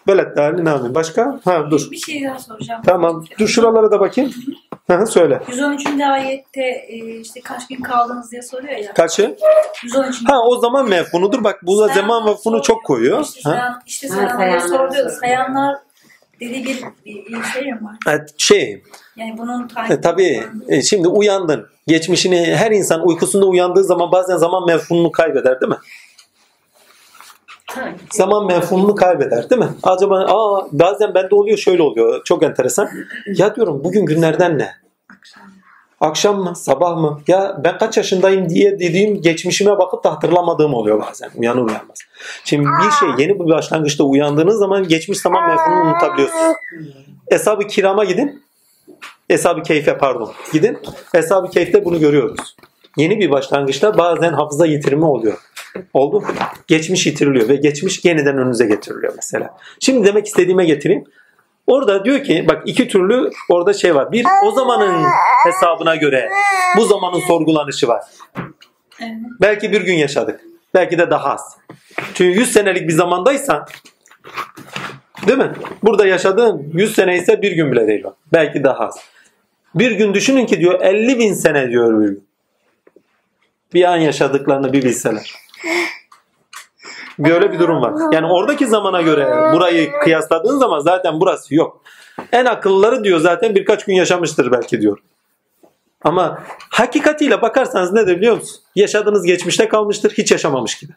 [0.07, 0.95] Böyle değerli ne?
[0.95, 1.39] Başka?
[1.45, 1.91] Ha dur.
[1.91, 2.81] Bir şey daha soracağım.
[2.85, 3.25] Tamam.
[3.39, 4.33] Dur şuralara da bakayım.
[4.87, 5.41] Hı söyle.
[5.47, 5.85] 113.
[6.01, 8.93] ayette e, işte kaç gün kaldınız diye soruyor ya.
[8.93, 9.35] Kaçı?
[9.83, 10.15] 113.
[10.25, 11.43] Ha o zaman mefhunudur.
[11.43, 13.23] Bak bu da zaman mefhunu çok koyuyor.
[13.23, 13.51] İşte, Ha?
[13.51, 15.09] sayan, işte Ha, sayanlar sayanlar soruyor.
[15.09, 15.75] Sayanlar
[16.39, 17.95] dediği bir, bir, şey mi var?
[18.07, 18.83] Evet, Şey,
[19.15, 21.67] Yani bunun E, tabii e, şimdi uyandın.
[21.87, 25.77] Geçmişini her insan uykusunda uyandığı zaman bazen zaman mefhumunu kaybeder değil mi?
[28.11, 29.69] Zaman mefhumunu kaybeder değil mi?
[29.83, 32.21] Acaba aa bazen bende oluyor şöyle oluyor.
[32.23, 32.89] Çok enteresan.
[33.35, 34.71] Ya diyorum bugün günlerden ne?
[36.01, 36.55] Akşam mı?
[36.55, 37.21] Sabah mı?
[37.27, 41.29] Ya ben kaç yaşındayım diye dediğim geçmişime bakıp da hatırlamadığım oluyor bazen.
[41.35, 41.97] Uyanır uyanmaz.
[42.43, 46.55] Şimdi bir şey yeni bir başlangıçta uyandığınız zaman geçmiş zaman mefhumunu unutabiliyorsunuz.
[47.31, 48.43] Eshab-ı kirama gidin.
[49.29, 50.31] Eshab-ı keyfe pardon.
[50.53, 50.77] Gidin.
[51.13, 52.55] Eshab-ı keyfte bunu görüyoruz.
[52.97, 55.37] Yeni bir başlangıçta bazen hafıza yitirimi oluyor.
[55.93, 56.23] Oldu.
[56.67, 59.57] Geçmiş yitiriliyor ve geçmiş yeniden önünüze getiriliyor mesela.
[59.79, 61.03] Şimdi demek istediğime getireyim.
[61.67, 64.11] Orada diyor ki bak iki türlü orada şey var.
[64.11, 65.05] Bir o zamanın
[65.45, 66.29] hesabına göre
[66.77, 68.03] bu zamanın sorgulanışı var.
[68.99, 69.11] Evet.
[69.41, 70.41] Belki bir gün yaşadık.
[70.73, 71.57] Belki de daha az.
[72.13, 73.65] Çünkü 100 senelik bir zamandaysan
[75.27, 75.51] değil mi?
[75.83, 78.15] Burada yaşadığın 100 sene ise bir gün bile değil o.
[78.33, 78.99] Belki daha az.
[79.75, 82.27] Bir gün düşünün ki diyor 50 bin sene diyor bir gün.
[83.73, 85.33] Bir an yaşadıklarını bir bilseler.
[87.19, 87.93] Böyle bir durum var.
[88.13, 91.81] Yani oradaki zamana göre burayı kıyasladığın zaman zaten burası yok.
[92.31, 94.97] En akıllıları diyor zaten birkaç gün yaşamıştır belki diyor.
[96.03, 98.59] Ama hakikatiyle bakarsanız ne de biliyor musun?
[98.75, 100.93] Yaşadığınız geçmişte kalmıştır, hiç yaşamamış gibi.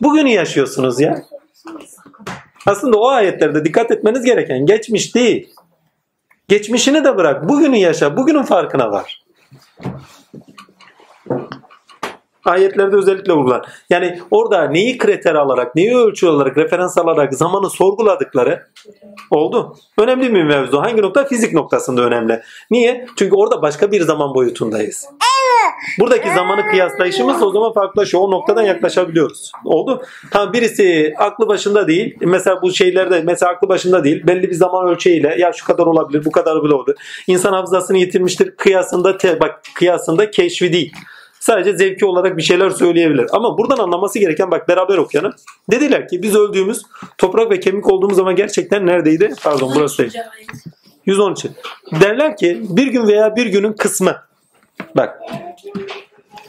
[0.00, 1.22] Bugünü yaşıyorsunuz ya.
[2.66, 5.54] Aslında o ayetlerde dikkat etmeniz gereken geçmiş değil.
[6.48, 7.48] Geçmişini de bırak.
[7.48, 8.16] Bugünü yaşa.
[8.16, 9.25] Bugünün farkına var.
[12.46, 13.66] Ayetlerde özellikle vurgular.
[13.90, 18.66] Yani orada neyi kriter alarak, neyi ölçü olarak, referans alarak zamanı sorguladıkları
[19.30, 19.76] oldu.
[19.98, 20.82] Önemli bir mevzu.
[20.82, 21.24] Hangi nokta?
[21.24, 22.42] Fizik noktasında önemli.
[22.70, 23.06] Niye?
[23.18, 25.08] Çünkü orada başka bir zaman boyutundayız.
[26.00, 28.22] Buradaki zamanı kıyaslayışımız o zaman farklılaşıyor.
[28.22, 29.52] O noktadan yaklaşabiliyoruz.
[29.64, 30.02] Oldu.
[30.30, 32.16] Tamam birisi aklı başında değil.
[32.20, 34.26] Mesela bu şeylerde mesela aklı başında değil.
[34.26, 36.94] Belli bir zaman ölçeğiyle ya şu kadar olabilir, bu kadar bile olur.
[37.26, 38.56] İnsan hafızasını yitirmiştir.
[38.56, 40.92] Kıyasında te, bak kıyasında keşfi değil.
[41.46, 43.26] Sadece zevki olarak bir şeyler söyleyebilir.
[43.32, 45.32] Ama buradan anlaması gereken bak beraber okuyalım.
[45.70, 46.82] Dediler ki biz öldüğümüz
[47.18, 49.34] toprak ve kemik olduğumuz zaman gerçekten neredeydi?
[49.42, 50.12] Pardon burası değil.
[51.06, 51.46] 113.
[52.00, 54.16] Derler ki bir gün veya bir günün kısmı.
[54.96, 55.18] Bak.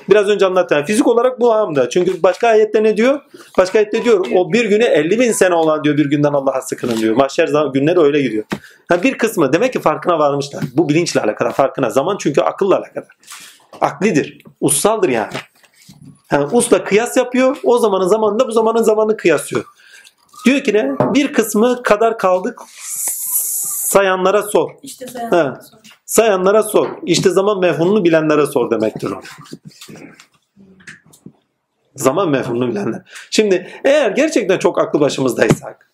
[0.10, 0.86] Biraz önce anlattım.
[0.86, 1.90] Fizik olarak bu hamda.
[1.90, 3.22] Çünkü başka ayette ne diyor?
[3.58, 6.98] Başka ayette diyor o bir güne 50 bin sene olan diyor bir günden Allah'a sıkının
[6.98, 7.16] diyor.
[7.16, 8.44] Mahşer zaman günleri öyle gidiyor.
[8.90, 10.64] Ha, bir kısmı demek ki farkına varmışlar.
[10.74, 11.90] Bu bilinçle alakalı farkına.
[11.90, 13.06] Zaman çünkü akılla alakalı.
[13.82, 14.44] Aklidir.
[14.62, 15.34] Ussaldır yani.
[16.32, 17.58] Yani usla kıyas yapıyor.
[17.64, 19.66] O zamanın zamanında bu zamanın zamanını kıyaslıyor.
[20.46, 20.96] Diyor ki ne?
[21.14, 22.60] Bir kısmı kadar kaldık
[23.88, 24.72] sayanlara sor.
[24.84, 25.12] İşte Ha.
[25.20, 25.86] sayanlar soruyor.
[26.06, 26.90] Sayanlara sor.
[27.06, 29.22] İşte zaman mefhumunu bilenlere sor demektir o.
[31.96, 33.02] Zaman mefhumunu bilenler.
[33.32, 35.92] Şimdi eğer gerçekten çok aklı başımızdaysak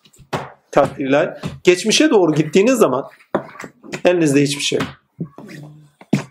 [0.70, 3.06] takdirler geçmişe doğru gittiğiniz zaman
[4.04, 4.88] elinizde hiçbir şey yok.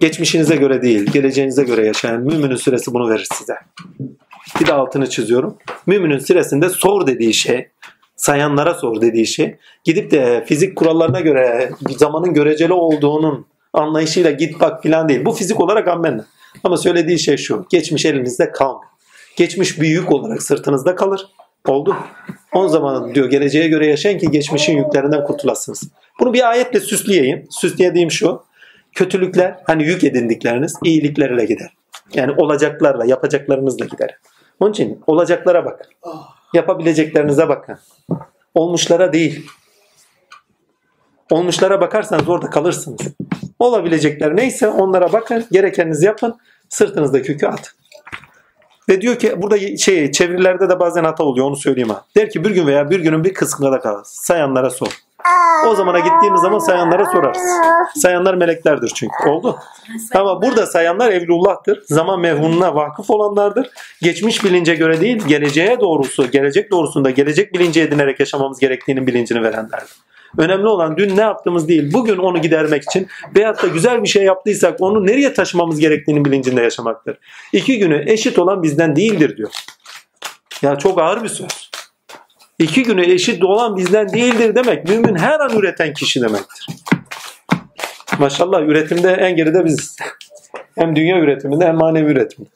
[0.03, 3.55] Geçmişinize göre değil, geleceğinize göre yaşayan müminin süresi bunu verir size.
[4.59, 5.57] Bir de altını çiziyorum.
[5.85, 7.67] Müminin süresinde sor dediği şey,
[8.15, 14.83] sayanlara sor dediği şey, gidip de fizik kurallarına göre zamanın göreceli olduğunun anlayışıyla git bak
[14.83, 15.25] filan değil.
[15.25, 16.25] Bu fizik olarak ammenna.
[16.63, 17.65] Ama söylediği şey şu.
[17.69, 18.91] Geçmiş elinizde kalmıyor.
[19.35, 21.27] Geçmiş bir yük olarak sırtınızda kalır.
[21.67, 21.95] Oldu.
[22.53, 25.83] O zaman diyor geleceğe göre yaşayın ki geçmişin yüklerinden kurtulasınız.
[26.19, 27.45] Bunu bir ayetle süsleyeyim.
[27.49, 28.43] Süsleyediğim şu.
[28.95, 31.73] Kötülükler hani yük edindikleriniz iyiliklerle gider.
[32.13, 34.17] Yani olacaklarla, yapacaklarınızla gider.
[34.59, 35.87] Onun için olacaklara bakın.
[36.53, 37.77] Yapabileceklerinize bakın.
[38.53, 39.45] Olmuşlara değil.
[41.31, 43.01] Olmuşlara bakarsanız orada kalırsınız.
[43.59, 45.45] Olabilecekler neyse onlara bakın.
[45.51, 46.35] Gerekeninizi yapın.
[46.69, 47.73] Sırtınızdaki yükü atın.
[48.89, 52.05] Ve diyor ki burada şey çevirilerde de bazen hata oluyor onu söyleyeyim ha.
[52.15, 54.01] Der ki bir gün veya bir günün bir kısmında kalır.
[54.05, 54.87] Sayanlara sor.
[55.67, 57.41] O zamana gittiğimiz zaman sayanlara sorarız.
[57.95, 59.29] Sayanlar meleklerdir çünkü.
[59.29, 59.59] Oldu.
[60.15, 61.83] Ama burada sayanlar evlullah'tır.
[61.85, 63.69] Zaman mevhununa vakıf olanlardır.
[64.01, 69.93] Geçmiş bilince göre değil, geleceğe doğrusu, gelecek doğrusunda gelecek bilinci edinerek yaşamamız gerektiğinin bilincini verenlerdir.
[70.37, 74.23] Önemli olan dün ne yaptığımız değil, bugün onu gidermek için veyahut da güzel bir şey
[74.23, 77.17] yaptıysak onu nereye taşımamız gerektiğinin bilincinde yaşamaktır.
[77.53, 79.49] İki günü eşit olan bizden değildir diyor.
[80.61, 81.72] Ya çok ağır bir söz.
[82.63, 86.67] İki günü eşit olan bizden değildir demek mümin her an üreten kişi demektir.
[88.19, 89.95] Maşallah üretimde en geride biziz.
[90.75, 92.49] Hem dünya üretiminde hem manevi üretimde.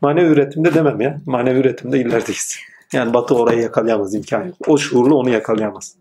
[0.00, 1.20] Manevi üretimde demem ya.
[1.26, 2.58] Manevi üretimde ilerideyiz.
[2.92, 4.56] Yani Batı orayı yakalayamaz imkan yok.
[4.66, 5.94] O şuurlu onu yakalayamaz.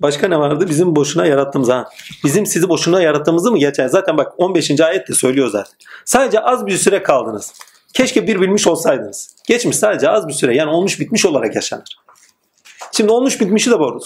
[0.00, 0.66] Başka ne vardı?
[0.68, 1.88] Bizim boşuna yarattığımız ha.
[2.24, 3.86] Bizim sizi boşuna yarattığımızı mı geçer?
[3.86, 4.80] Zaten bak 15.
[4.80, 5.72] ayet de söylüyor zaten.
[6.04, 7.54] Sadece az bir süre kaldınız.
[7.94, 9.36] Keşke bir bilmiş olsaydınız.
[9.48, 11.96] Geçmiş sadece az bir süre yani olmuş bitmiş olarak yaşanır.
[12.92, 14.00] Şimdi olmuş bitmişi de bu.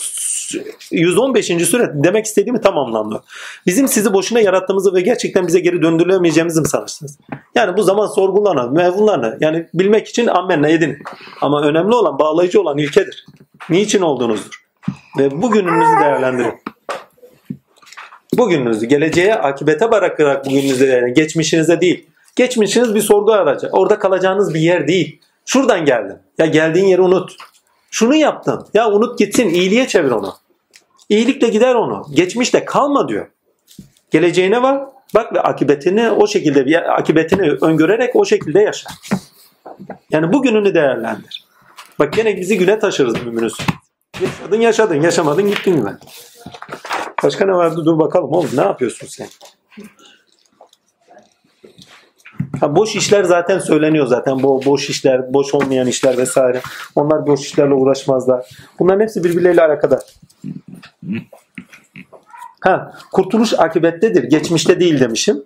[0.90, 1.46] 115.
[1.46, 3.22] süre demek istediğimi tam anlamlı.
[3.66, 7.18] Bizim sizi boşuna yarattığımızı ve gerçekten bize geri döndürülemeyeceğimizi mi sanırsınız?
[7.54, 10.98] Yani bu zaman sorgularına, mevzularına yani bilmek için ammenle edin.
[11.40, 13.26] Ama önemli olan, bağlayıcı olan ilkedir.
[13.70, 14.64] Niçin olduğunuzdur.
[15.18, 16.54] Ve bugününüzü değerlendirin.
[18.34, 21.14] Bugününüzü, geleceğe, akibete bırakarak bugününüzü değerlendirin.
[21.14, 22.06] Geçmişinize değil.
[22.36, 23.68] Geçmişiniz bir sorgu aracı.
[23.72, 25.20] Orada kalacağınız bir yer değil.
[25.46, 26.16] Şuradan geldin.
[26.38, 27.36] Ya geldiğin yeri unut.
[27.90, 28.66] Şunu yaptın.
[28.74, 29.48] Ya unut gitsin.
[29.48, 30.34] İyiliğe çevir onu.
[31.08, 32.06] İyilikle gider onu.
[32.10, 33.26] Geçmişte kalma diyor.
[34.10, 34.86] Geleceğine var.
[35.14, 38.90] Bak ve akıbetini o şekilde bir akıbetini öngörerek o şekilde yaşa.
[40.10, 41.44] Yani bugününü değerlendir.
[41.98, 43.54] Bak gene bizi güne taşırız müminüz.
[44.20, 45.02] Yaşadın yaşadın.
[45.02, 45.96] Yaşamadın gittin güne.
[47.24, 47.84] Başka ne vardı?
[47.84, 48.50] Dur bakalım oğlum.
[48.54, 49.28] Ne yapıyorsun sen?
[52.60, 54.42] Ha, boş işler zaten söyleniyor zaten.
[54.42, 56.60] Bu boş işler, boş olmayan işler vesaire.
[56.94, 58.46] Onlar boş işlerle uğraşmazlar.
[58.78, 60.00] Bunların hepsi birbirleriyle alakadar.
[62.60, 64.24] Ha, kurtuluş akıbettedir.
[64.24, 65.44] Geçmişte değil demişim.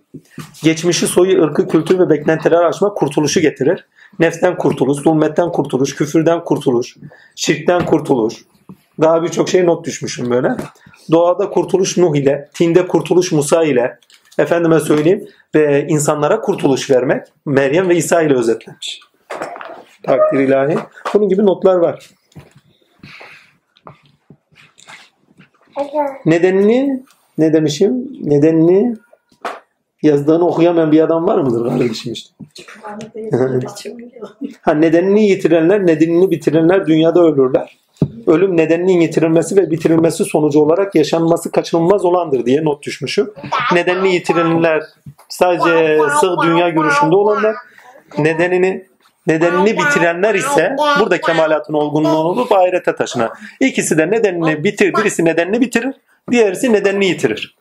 [0.62, 3.86] Geçmişi soyu, ırkı, kültür ve beklentiler aşmak kurtuluşu getirir.
[4.18, 6.96] Nefsten kurtuluş, zulmetten kurtuluş, küfürden kurtuluş,
[7.36, 8.34] şirkten kurtuluş.
[9.00, 10.48] Daha birçok şey not düşmüşüm böyle.
[11.10, 13.98] Doğada kurtuluş Nuh ile, Tinde kurtuluş Musa ile,
[14.38, 19.00] efendime söyleyeyim ve insanlara kurtuluş vermek Meryem ve İsa ile özetlenmiş.
[20.02, 20.78] Takdir ilahi.
[21.14, 22.10] Bunun gibi notlar var.
[26.24, 27.02] Nedenini
[27.38, 28.08] ne demişim?
[28.20, 28.96] Nedenini
[30.02, 32.34] yazdığını okuyamayan bir adam var mıdır kardeşim işte?
[34.62, 37.78] ha, nedenini yitirenler, nedenini bitirenler dünyada ölürler.
[38.26, 43.30] Ölüm nedeninin yitirilmesi ve bitirilmesi sonucu olarak yaşanması kaçınılmaz olandır diye not düşmüşüm.
[43.72, 44.82] Nedenini yitirilenler
[45.28, 47.56] sadece sığ dünya görüşünde olanlar,
[48.18, 48.88] nedenini
[49.26, 53.32] nedenini bitirenler ise burada kemalatın olgunluğu olup ahirete taşına.
[53.60, 55.94] İkisi de nedenini bitir, birisi nedenini bitirir,
[56.30, 57.56] diğerisi nedenini yitirir.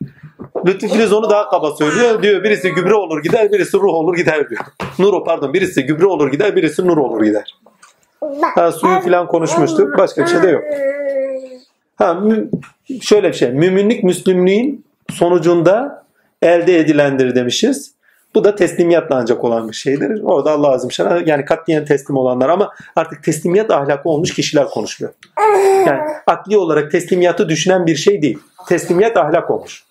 [0.65, 2.23] Lütfü Filiz onu daha kaba söylüyor.
[2.23, 4.61] Diyor birisi gübre olur gider, birisi ruh olur gider diyor.
[4.99, 7.55] Nur pardon birisi gübre olur gider, birisi nur olur gider.
[8.55, 9.97] Ha, suyu falan konuşmuştuk.
[9.97, 10.63] Başka bir şey de yok.
[11.95, 12.49] Ha, mü-
[13.01, 13.51] şöyle bir şey.
[13.51, 16.03] Müminlik Müslümlüğün sonucunda
[16.41, 17.97] elde edilendir demişiz.
[18.35, 20.21] Bu da teslimiyatla ancak olan bir şeydir.
[20.23, 25.13] Orada Allah azim şana yani katliyen teslim olanlar ama artık teslimiyat ahlakı olmuş kişiler konuşuluyor.
[25.85, 28.39] Yani akli olarak teslimiyatı düşünen bir şey değil.
[28.69, 29.83] Teslimiyat ahlak olmuş.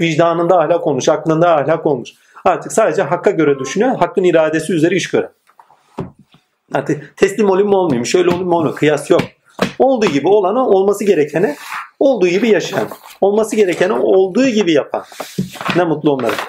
[0.00, 2.10] Vicdanında ahlak olmuş, aklında ahlak olmuş.
[2.44, 5.28] Artık sadece hakka göre düşünüyor, hakkın iradesi üzere iş göre.
[6.74, 9.22] Artık teslim olayım mı olmayayım, şöyle olayım mı olmayayım, kıyas yok.
[9.78, 11.56] Olduğu gibi olanı olması gerekeni
[11.98, 12.88] olduğu gibi yaşayan.
[13.20, 15.04] Olması gerekeni olduğu gibi yapan.
[15.76, 16.34] Ne mutlu onlara.